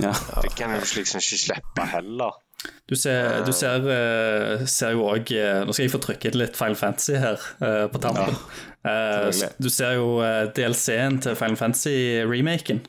ja. 0.00 0.12
Det 0.42 0.54
kan 0.56 0.70
du 0.70 0.80
liksom 0.80 1.18
ikke 1.18 1.40
slippe 1.40 1.86
heller. 1.90 2.43
Du 2.88 2.94
ser, 2.96 3.44
du 3.46 3.52
ser, 3.56 3.86
eh, 3.88 4.64
ser 4.68 4.92
jo 4.92 5.06
òg 5.08 5.30
Nå 5.64 5.72
skal 5.72 5.86
jeg 5.86 5.92
få 5.94 6.02
trykket 6.04 6.36
litt 6.36 6.58
Final 6.58 6.76
Fantasy 6.76 7.16
her 7.16 7.40
eh, 7.64 7.86
på 7.92 8.00
tampen. 8.02 8.36
Ja, 8.84 9.30
du 9.56 9.70
ser 9.72 9.94
jo 9.96 10.18
eh, 10.20 10.42
DLC-en 10.52 11.22
til 11.24 11.38
Final 11.40 11.56
Fantasy-remaken. 11.60 12.84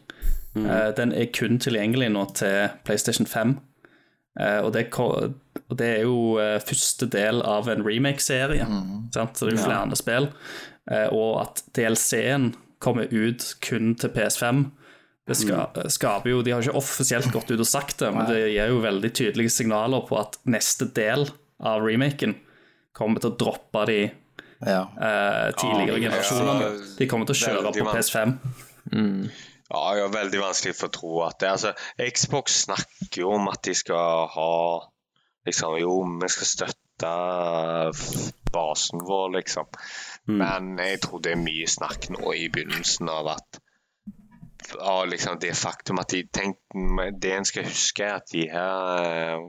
Mm. 0.56 0.68
den 0.96 1.12
er 1.12 1.26
kun 1.36 1.58
tilgjengelig 1.60 2.08
nå 2.14 2.22
til 2.40 2.70
PlayStation 2.88 3.28
5. 3.28 3.58
Eh, 4.40 4.60
og, 4.60 4.74
det, 4.76 4.88
og 5.00 5.78
det 5.80 5.88
er 5.88 6.02
jo 6.04 6.38
eh, 6.44 6.60
første 6.60 7.08
del 7.12 7.42
av 7.42 7.70
en 7.72 7.86
remake-serie. 7.86 8.68
mm. 8.68 9.12
Så 9.14 9.28
det 9.46 9.54
er 9.54 9.58
jo 9.58 9.64
flere 9.64 10.00
spill. 10.00 10.30
Eh, 10.92 11.08
og 11.16 11.42
at 11.46 11.64
DLC-en 11.78 12.54
kommer 12.80 13.08
ut 13.12 13.56
kun 13.64 13.96
til 13.96 14.12
PS5, 14.12 14.66
det 15.26 15.36
ska, 15.40 15.64
skaper 15.90 16.30
jo 16.30 16.42
De 16.46 16.52
har 16.54 16.62
ikke 16.62 16.78
offisielt 16.78 17.32
gått 17.34 17.50
ut 17.50 17.60
og 17.64 17.66
sagt 17.68 17.98
det, 18.04 18.12
men 18.14 18.28
det 18.30 18.44
gir 18.54 18.70
jo 18.70 18.82
veldig 18.84 19.10
tydelige 19.18 19.50
signaler 19.56 20.04
på 20.06 20.20
at 20.22 20.38
neste 20.46 20.86
del 20.94 21.26
av 21.66 21.82
remaken 21.82 22.36
kommer 22.96 23.20
til 23.24 23.32
å 23.34 23.38
droppe 23.42 23.86
de 23.90 23.98
Ja. 24.66 24.84
eh, 25.02 25.50
tidligere 25.58 25.98
Ja, 25.98 26.10
generasjonene. 26.10 26.70
De 27.00 27.08
kommer 27.12 27.26
til 27.28 27.36
å 27.36 27.42
kjøre 27.42 27.64
Veldig 27.66 27.84
på. 27.84 27.96
PS5. 27.98 28.36
Ja, 29.66 29.82
jeg 29.98 30.04
har 30.06 30.14
veldig 30.14 30.40
vanskelig 30.44 30.76
for 30.78 30.88
å 30.88 30.94
tro 30.94 31.14
at 31.26 31.40
det 31.42 31.50
altså, 31.50 31.74
Xbox 31.98 32.62
snakker 32.68 33.24
jo 33.26 33.32
om 33.36 33.50
at 33.50 33.64
de 33.66 33.74
skal 33.74 34.28
ha 34.32 34.52
liksom, 35.48 35.80
Jo, 35.82 35.98
vi 36.22 36.30
skal 36.30 36.52
støtte 36.54 37.12
basen 38.54 39.02
vår, 39.04 39.34
liksom. 39.40 39.66
Men 40.32 40.78
jeg 40.80 41.02
tror 41.04 41.22
det 41.26 41.34
er 41.36 41.42
mye 41.42 41.68
snakk 41.70 42.08
nå 42.14 42.32
i 42.38 42.48
begynnelsen 42.54 43.10
av 43.12 43.28
at 43.36 43.60
av 44.80 45.08
liksom 45.12 45.40
det 45.40 45.54
faktum 45.58 46.00
at 46.02 46.10
de 46.14 46.24
tenkte, 46.34 47.12
Det 47.20 47.32
en 47.36 47.46
skal 47.46 47.68
huske, 47.68 48.04
er 48.04 48.16
at 48.20 48.32
de 48.32 48.48
her 48.50 49.06
eh, 49.06 49.46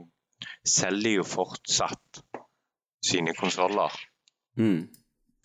selger 0.65 1.17
jo 1.19 1.23
fortsatt 1.27 2.21
sine 3.03 3.33
konsoller. 3.37 3.93
Mm. 4.57 4.87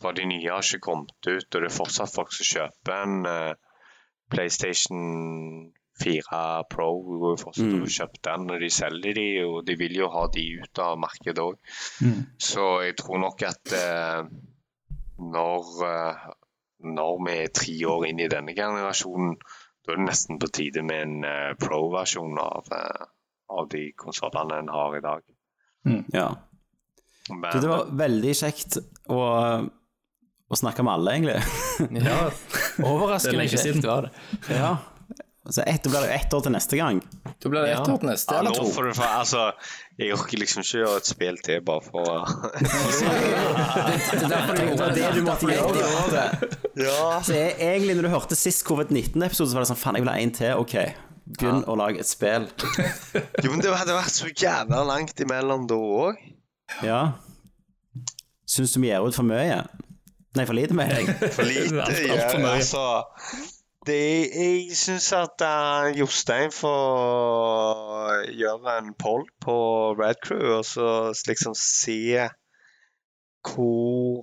For 0.02 0.12
de 0.12 0.24
nye 0.26 0.50
har 0.50 0.62
ikke 0.66 0.80
kommet 0.82 1.28
ut, 1.28 1.46
og 1.54 1.60
det 1.62 1.68
er 1.68 1.76
fortsatt 1.76 2.14
folk 2.14 2.32
som 2.34 2.48
kjøper 2.48 3.02
en 3.04 3.26
eh, 3.26 3.54
PlayStation 4.32 5.70
4 6.02 6.64
Pro. 6.72 6.88
Går 7.04 7.34
jo 7.36 7.40
fortsatt 7.44 7.68
Mm. 7.72 7.82
og 7.84 7.92
kjøper 7.96 8.22
den, 8.28 8.50
og 8.50 8.60
de 8.60 8.70
selger 8.72 9.14
de, 9.14 9.26
og 9.44 9.66
de 9.66 9.76
vil 9.78 9.94
jo 10.00 10.08
ha 10.10 10.26
de 10.34 10.46
ut 10.62 10.78
av 10.82 10.98
markedet 10.98 11.38
òg. 11.44 11.58
Så 12.40 12.64
jeg 12.86 12.96
tror 12.98 13.20
nok 13.22 13.42
at 13.46 13.72
eh, 13.76 14.24
når, 15.22 15.68
når 16.82 17.20
vi 17.26 17.34
er 17.44 17.52
tre 17.54 17.76
år 17.86 18.06
inn 18.08 18.20
i 18.24 18.30
denne 18.32 18.54
generasjonen, 18.56 19.36
da 19.82 19.94
er 19.94 20.00
det 20.00 20.06
nesten 20.06 20.38
på 20.42 20.48
tide 20.54 20.84
med 20.86 21.02
en 21.06 21.26
uh, 21.26 21.52
pro-versjon 21.58 22.38
av, 22.38 22.70
uh, 22.70 23.06
av 23.58 23.68
de 23.72 23.88
konsollene 23.98 24.62
en 24.62 24.70
har 24.72 24.96
i 24.98 25.02
dag. 25.04 25.24
Ja. 26.14 26.28
Men, 27.30 27.48
Du, 27.50 27.60
det 27.60 27.70
var 27.70 27.90
veldig 27.98 28.34
kjekt 28.38 28.78
å, 29.10 29.20
å 30.46 30.58
snakke 30.58 30.84
med 30.86 30.94
alle, 30.94 31.16
egentlig. 31.16 31.98
Ja, 32.02 32.18
er 32.78 32.86
overraskende 32.86 33.48
kjekt 33.50 33.86
var 33.86 34.08
det. 34.08 34.14
Ja. 34.54 34.76
Så 35.50 35.64
et, 35.66 35.82
da 35.82 35.90
blir 35.90 36.04
det 36.04 36.08
jo 36.12 36.14
ett 36.20 36.34
år 36.36 36.42
til 36.44 36.52
neste 36.54 36.76
gang. 36.78 37.00
Da 37.42 37.50
blir 37.50 37.64
det 37.64 37.72
ett 37.72 37.80
Ja. 37.88 37.94
år 37.94 37.98
til 37.98 38.08
neste, 38.12 38.34
eller 38.38 38.54
to. 38.54 38.66
For, 38.70 38.92
for, 38.94 39.02
altså, 39.04 39.40
jeg 39.98 40.12
orker 40.14 40.38
liksom 40.38 40.62
ikke 40.62 40.78
gjøre 40.84 40.96
et 41.00 41.08
spill 41.10 41.36
til 41.42 41.60
bare 41.66 41.82
for 41.82 41.98
å 42.06 42.22
Det 43.02 44.78
var 44.78 44.92
det 44.94 45.08
du 45.16 45.22
måtte 45.26 45.48
gjøre 45.50 45.72
Det. 46.12 46.50
Ja. 46.84 47.20
Så 47.26 47.34
jeg, 47.34 47.56
egentlig, 47.58 47.96
når 47.98 48.06
du 48.06 48.12
hørte 48.14 48.38
sist 48.38 48.62
covid-19-episode, 48.68 49.50
så 49.50 49.58
var 49.58 49.64
det 49.66 49.70
sånn 49.72 49.80
Faen, 49.82 49.98
jeg 49.98 50.04
vil 50.06 50.12
ha 50.12 50.18
en 50.22 50.34
til. 50.36 50.52
Ok, 50.62 50.76
begynn 51.38 51.64
å 51.70 51.76
lage 51.80 52.02
et 52.04 52.08
spill. 52.10 52.46
Jo, 53.42 53.50
men 53.50 53.60
det 53.64 53.74
hadde 53.74 53.96
vært 53.98 54.14
så 54.14 54.30
jævla 54.30 54.84
langt 54.88 55.20
imellom 55.26 55.66
da 55.70 55.74
òg. 56.06 56.22
Ja. 56.86 57.00
Syns 58.48 58.74
du 58.76 58.80
vi 58.82 58.92
gir 58.92 59.02
ut 59.04 59.16
for 59.18 59.26
mye? 59.26 59.62
Nei, 60.38 60.46
for 60.48 60.56
lite, 60.56 60.72
mener 60.76 61.02
jeg. 61.02 61.18
For 61.34 61.44
lite. 61.44 61.82
Alt 61.82 61.98
ja, 62.06 62.28
for 62.30 62.40
mye. 62.40 62.54
altså 62.62 62.84
det, 63.86 64.30
Jeg 64.30 64.76
syns 64.78 65.08
at 65.16 65.42
uh, 65.42 65.88
Jostein 65.98 66.52
får 66.54 68.28
gjøre 68.38 68.76
en 68.78 68.92
poll 68.98 69.26
på 69.42 69.56
Red 69.98 70.20
Crew, 70.22 70.58
og 70.58 70.64
så 70.68 70.86
liksom 71.28 71.56
se 71.58 72.28
hvor 73.42 74.22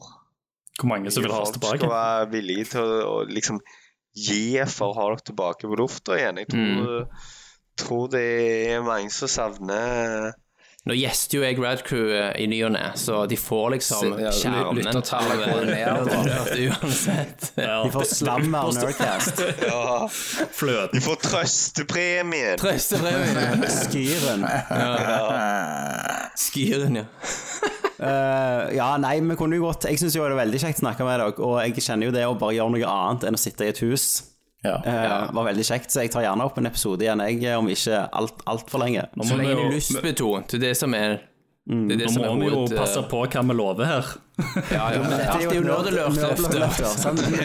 Hvor 0.79 0.87
mange 0.87 1.11
som 1.11 1.25
vil 1.25 1.35
ha 1.35 1.43
oss 1.43 1.51
tilbake. 1.55 1.81
skal 1.81 1.91
være 1.91 2.29
villige 2.31 2.71
til 2.71 2.81
å, 2.87 2.99
å 3.19 3.23
liksom 3.27 3.59
gi 4.15 4.57
for 4.71 4.93
å 4.93 4.97
ha 4.97 5.09
dere 5.11 5.27
tilbake 5.27 5.67
på 5.67 5.79
lufta 5.79 6.15
igjen. 6.17 6.39
Jeg 6.39 6.49
tror, 6.53 7.25
tror 7.79 8.07
det 8.15 8.27
er 8.71 8.85
mange 8.87 9.11
som 9.13 9.31
savner 9.31 10.31
Nå 10.89 10.95
gjester 10.97 11.37
jo 11.37 11.43
jeg 11.45 11.59
Rad 11.61 11.83
Crew 11.85 12.09
eh, 12.15 12.31
i 12.41 12.47
ny 12.49 12.63
og 12.65 12.71
ne, 12.73 12.85
så 12.97 13.21
de 13.29 13.37
får 13.37 13.75
liksom 13.75 14.15
Ja, 14.17 14.31
kjernen 14.33 14.79
lyttertallet 14.79 15.43
går 15.43 15.67
ned, 15.69 16.09
uansett. 16.65 17.51
Ja. 17.59 17.75
De 17.85 17.91
får 17.93 18.07
slam 18.09 18.55
av 18.57 18.71
Nerdcast. 18.73 19.43
Ja, 19.67 20.07
Fløten. 20.09 20.95
de 20.95 21.03
får 21.05 21.19
trøstepremien. 21.27 22.57
Trøstepremien. 22.57 23.67
Skyren. 23.69 24.47
Skyren, 26.39 27.03
ja. 27.03 27.05
Uh, 27.99 28.69
ja, 28.73 28.93
nei, 29.01 29.17
vi 29.19 29.35
kunne 29.35 29.57
jo 29.57 29.65
godt 29.65 29.89
Jeg 29.89 29.99
syns 29.99 30.13
jo 30.15 30.23
det 30.23 30.31
er 30.31 30.39
veldig 30.39 30.59
kjekt 30.61 30.79
å 30.79 30.85
snakke 30.85 31.03
med 31.03 31.17
dere, 31.19 31.33
og 31.43 31.57
jeg 31.65 31.83
kjenner 31.83 32.07
jo 32.07 32.13
det 32.15 32.23
å 32.29 32.37
bare 32.39 32.55
gjøre 32.55 32.73
noe 32.77 32.91
annet 32.95 33.27
enn 33.27 33.35
å 33.35 33.41
sitte 33.41 33.67
i 33.67 33.73
et 33.73 33.81
hus. 33.83 34.07
Ja. 34.65 34.75
eh, 34.83 35.33
var 35.33 35.45
veldig 35.47 35.63
kjekt, 35.63 35.91
så 35.93 36.03
jeg 36.03 36.11
tar 36.11 36.25
gjerne 36.25 36.43
opp 36.43 36.57
en 36.59 36.67
episode 36.67 37.05
igjen, 37.05 37.21
jeg, 37.23 37.55
om 37.55 37.69
ikke 37.71 38.01
alt 38.11 38.71
for 38.71 38.83
lenge. 38.83 39.05
Nå 39.15 39.23
må 39.23 39.37
vi 39.37 39.43
lenge 39.43 39.55
du 39.55 39.61
har 39.61 39.69
jo, 39.69 39.75
lystbetont, 39.77 40.51
det 40.51 40.59
er 40.59 40.65
det 40.67 40.77
som 40.79 40.95
er 40.99 41.19
det 41.69 41.93
er 41.93 41.99
det 42.01 42.07
nå 42.15 42.31
må 42.33 42.33
vi 42.41 42.49
jo 42.49 42.61
passe 42.73 43.01
på 43.11 43.21
hva 43.29 43.43
vi 43.45 43.55
lover 43.55 43.85
her. 43.85 44.07
Ja, 44.69 44.85
ja, 44.93 45.01
Dette 45.03 45.37
er 45.37 45.55
jo 45.57 45.63
nerdelørt? 45.65 46.17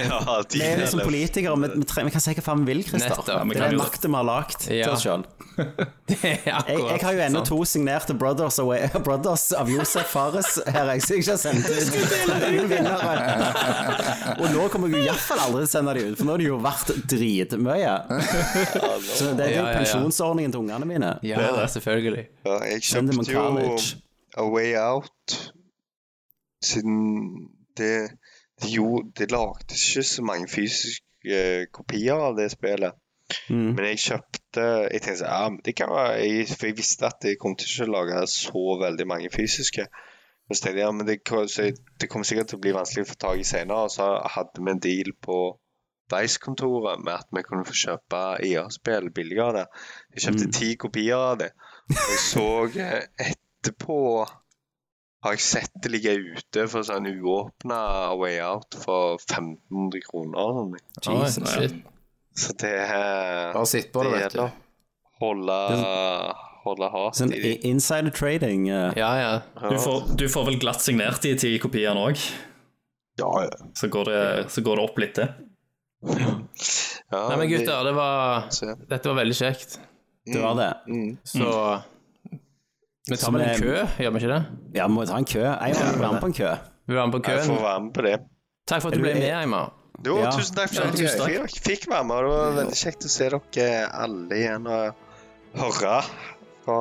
Ja, 0.04 0.18
Vi 0.50 0.60
er 0.62 0.74
er 0.74 0.82
liksom 0.82 1.00
politikere, 1.02 1.54
vi, 1.58 1.70
vi, 1.80 2.12
kan 2.14 2.22
si 2.22 2.34
hva 2.36 2.44
faen 2.44 2.62
vi 2.64 2.72
vil, 2.72 2.82
Christer. 2.86 3.22
Det 3.26 3.34
er 3.34 3.76
makten 3.78 4.12
vi 4.12 4.18
har 4.18 4.26
lagd 4.28 4.58
til 4.66 4.92
oss 4.92 5.04
sjøl. 5.06 5.24
Jeg, 6.04 6.40
jeg 6.44 6.98
har 7.00 7.14
jo 7.14 7.20
ennå 7.24 7.40
to 7.46 7.56
signerte 7.68 8.14
Brothers, 8.18 8.58
away, 8.60 8.88
Brothers 9.06 9.46
av 9.56 9.70
Josef 9.70 10.10
Fares 10.12 10.58
her, 10.66 10.90
jeg, 10.92 11.04
så 11.04 11.14
jeg 11.14 11.22
ikke 11.22 11.36
har 11.36 11.40
sendt 11.40 11.68
ut 11.70 12.66
vinnere. 12.68 13.14
Og 14.34 14.44
nå 14.52 14.66
kommer 14.72 14.92
jeg 14.92 15.06
iallfall 15.06 15.40
aldri 15.46 15.62
til 15.62 15.70
å 15.70 15.72
sende 15.72 15.96
de 15.96 16.04
ut, 16.10 16.18
for 16.18 16.28
nå 16.28 16.34
har 16.34 16.42
de 16.42 16.50
jo 16.50 16.60
vært 16.64 16.92
dritmye. 17.14 17.96
Så 19.14 19.32
det 19.38 19.48
er 19.48 19.56
jo 19.56 19.64
pensjonsordningen 19.70 20.56
til 20.56 20.64
ungene 20.66 20.90
mine. 20.90 21.16
Ja, 21.24 21.46
selvfølgelig. 21.72 22.26
Ja, 22.44 22.60
jeg 22.68 22.84
kjøpte 22.90 23.38
jo. 23.38 23.76
A 24.34 24.48
Way 24.50 24.74
Out 24.74 25.53
siden 26.66 26.98
det 27.78 27.94
de, 28.62 28.70
gjorde, 28.76 29.10
det 29.18 29.32
lagde 29.32 29.74
ikke 29.74 30.04
så 30.06 30.24
mange 30.26 30.48
fysiske 30.50 31.38
eh, 31.38 31.66
kopier 31.74 32.20
av 32.28 32.36
det 32.38 32.50
spillet. 32.54 32.94
Mm. 33.48 33.70
Men 33.72 33.86
jeg 33.88 34.00
kjøpte 34.02 34.64
Jeg 34.92 35.00
tenkte 35.00 35.24
ja, 35.24 35.46
det 35.64 35.72
kan 35.78 35.88
være 35.88 36.18
jeg, 36.20 36.48
For 36.50 36.68
jeg 36.68 36.76
visste 36.76 37.06
at 37.08 37.24
jeg 37.24 37.38
kom 37.40 37.54
til 37.56 37.70
ikke 37.70 37.86
å 37.88 37.94
lage 37.94 38.18
så 38.28 38.64
veldig 38.82 39.06
mange 39.08 39.30
fysiske. 39.32 39.86
Men 40.44 40.60
jeg, 40.60 40.76
ja, 40.76 40.90
men 40.92 41.08
det, 41.08 41.20
det 41.24 42.10
kommer 42.12 42.28
sikkert 42.28 42.52
til 42.52 42.60
å 42.60 42.64
bli 42.66 42.74
vanskelig 42.76 43.06
å 43.06 43.10
få 43.14 43.20
tak 43.24 43.40
i 43.40 43.46
senere. 43.48 43.86
Og 43.88 43.94
så 43.94 44.10
hadde 44.36 44.60
vi 44.60 44.74
en 44.74 44.82
deal 44.86 45.14
på 45.24 45.38
Dice-kontoret 46.12 47.00
med 47.00 47.14
at 47.14 47.30
vi 47.32 47.42
kunne 47.46 47.64
få 47.64 47.74
kjøpe 47.80 48.20
IA-spill 48.44 49.08
billigere 49.16 49.62
der. 49.62 49.84
Jeg 50.12 50.26
kjøpte 50.26 50.50
ti 50.52 50.68
kopier 50.80 51.28
av 51.32 51.38
det. 51.40 51.50
Og 51.88 52.10
jeg 52.12 52.22
så 52.26 52.48
eh, 52.68 53.30
etterpå 53.30 53.98
har 55.24 55.32
jeg 55.34 55.40
sett 55.40 55.72
det 55.82 55.90
ligge 55.94 56.12
ute 56.20 56.66
for 56.68 56.84
sånn 56.86 57.06
uåpna 57.08 57.78
Way 58.20 58.38
Out 58.44 58.76
for 58.84 59.16
1500 59.16 60.02
kroner. 60.04 60.74
sånn. 61.00 61.20
Jesus, 61.24 61.54
shit. 61.54 61.74
Så 62.36 62.52
det 62.60 62.72
er 62.90 63.52
Bare 63.54 63.66
sitt 63.70 63.92
på 63.94 64.02
det, 64.04 64.10
det 64.12 64.22
vet 64.24 64.32
du. 64.36 64.60
Holde, 65.22 65.58
holde 66.64 66.88
hardt 66.90 67.16
Sånn 67.20 67.32
i 67.32 67.38
de. 67.40 67.52
insider 67.70 68.10
trading. 68.10 68.66
Uh. 68.72 68.90
Ja, 68.98 69.12
ja. 69.20 69.68
Du 69.70 69.78
får, 69.78 70.08
du 70.18 70.26
får 70.28 70.48
vel 70.50 70.58
glatt 70.60 70.82
signert 70.82 71.22
de 71.22 71.34
ti 71.38 71.52
kopiene 71.62 72.00
òg, 72.08 72.18
Ja, 73.20 73.30
ja. 73.46 73.50
så, 73.78 73.88
går 73.88 74.04
det- 74.10 74.50
så 74.50 74.60
går 74.66 74.76
det 74.80 74.84
opp 74.90 74.98
litt, 74.98 75.14
det. 75.14 75.28
ja 76.04 77.28
Nei, 77.30 77.36
men 77.38 77.48
gutter, 77.48 77.84
det 77.86 77.92
var 77.96 78.48
Dette 78.90 79.08
var 79.08 79.16
veldig 79.22 79.36
kjekt. 79.38 79.78
Det 80.26 80.40
var 80.42 80.54
det. 80.58 80.70
Så 81.28 81.82
Vi 83.10 83.16
tar 83.20 83.32
vel 83.34 83.42
en 83.44 83.60
kø, 83.60 83.72
gjør 84.00 84.12
vi 84.14 84.20
ikke 84.22 84.28
det? 84.32 84.42
Ja, 84.78 84.86
vi 84.88 84.92
må 84.94 85.04
ta 85.04 85.16
en 85.20 85.26
kø. 85.28 85.42
Jeg 85.44 85.74
må 85.76 85.98
være 86.00 86.12
med 86.14 86.20
på 86.24 86.30
en 86.30 86.36
kø. 86.38 86.52
Vil 86.86 86.94
du 86.94 86.98
være 87.00 87.06
med 87.10 87.14
på 87.16 87.30
Jeg 87.30 87.40
får 87.44 87.54
køen? 87.54 87.62
være 87.64 87.80
med 87.84 87.92
på 87.98 88.02
det. 88.06 88.14
Takk 88.68 88.82
for 88.82 88.88
at 88.88 88.94
du 88.96 89.02
ble 89.04 89.14
med, 89.14 89.30
Eimar. 89.42 89.72
Jo, 90.06 90.16
Ja. 90.18 90.30
tusen 90.32 90.56
takk 90.56 90.72
for 90.74 90.82
at 90.88 90.98
ja, 91.00 91.10
jeg 91.28 91.42
fikk, 91.48 91.60
fikk 91.68 91.84
være 91.90 92.04
med. 92.08 92.16
Det 92.24 92.30
var 92.32 92.56
veldig 92.58 92.78
kjekt 92.80 93.04
å 93.04 93.10
se 93.12 93.28
dere 93.30 93.90
alle 94.04 94.38
igjen 94.40 94.66
og 94.66 94.94
høre 95.60 95.98
på 96.64 96.78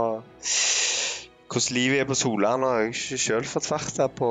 hvordan 1.54 1.76
livet 1.78 2.00
er 2.02 2.08
på 2.10 2.16
Solan. 2.18 2.64
Og 2.64 2.72
jeg 2.72 2.88
har 2.88 2.94
ikke 2.96 3.22
sjøl 3.28 3.46
fått 3.52 3.70
vært 3.72 3.96
der 4.00 4.08
på 4.18 4.30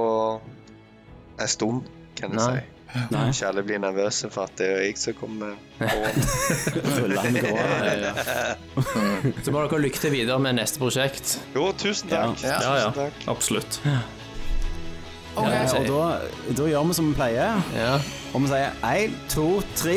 en 1.41 1.49
stund, 1.49 1.83
kan 2.19 2.33
jeg 2.33 2.41
Nei. 2.41 2.57
si. 2.57 2.72
Ikke 2.93 3.47
alle 3.49 3.63
blir 3.65 3.79
nervøse 3.81 4.29
for 4.33 4.45
at 4.45 4.57
det 4.61 4.67
er 4.69 4.83
jeg 4.85 4.99
som 5.01 5.15
kommer 5.17 5.55
på. 5.81 5.87
Ja, 7.09 7.95
ja. 7.97 8.13
Så 9.43 9.53
må 9.55 9.63
dere 9.65 9.81
lykke 9.81 10.03
til 10.03 10.13
videre 10.13 10.39
med 10.43 10.59
neste 10.61 10.83
prosjekt. 10.83 11.39
Jo, 11.57 11.71
tusen 11.73 12.13
takk. 12.13 12.43
Ja, 12.45 12.59
ja. 12.61 12.91
Tusen 12.91 12.99
takk. 13.01 13.25
Absolutt. 13.33 13.81
Ja, 13.89 14.03
og 15.33 15.87
da, 15.89 16.03
da 16.53 16.67
gjør 16.69 16.91
vi 16.91 16.99
som 16.99 17.09
vi 17.09 17.17
pleier. 17.17 17.63
Ja. 17.77 17.95
Og 18.33 18.45
vi 18.45 18.53
sier 18.53 18.77
én, 18.85 19.17
to, 19.33 19.47
tre. 19.77 19.97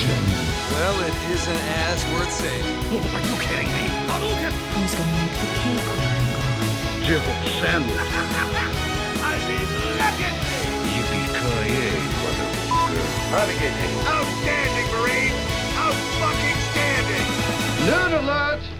Redemption. 0.00 0.24
Well, 0.72 0.96
it 1.04 1.12
isn't 1.30 1.62
as 1.76 2.04
worth 2.12 2.32
saving. 2.32 2.76
Oh, 2.88 3.04
are 3.04 3.20
you 3.20 3.36
kidding 3.36 3.68
me? 3.68 3.84
Hadouken! 4.08 4.52
Who's 4.72 4.94
gonna 4.96 5.12
make 5.12 5.34
the 5.36 5.48
cake 5.60 5.84
when 5.88 6.00
I'm 6.00 6.24
Jibble 7.04 7.36
Sand. 7.60 7.84
I 9.20 9.36
mean, 9.44 9.68
look 10.00 10.20
at 10.24 10.34
me! 10.40 10.64
Yippee-ki-yay, 10.88 12.00
motherfucker. 12.16 13.04
Renegade. 13.28 13.92
Outstanding, 14.08 14.88
Marine! 14.96 15.36
Out-fucking-standing! 15.76 17.28
Nerd 17.84 18.12
alert! 18.22 18.79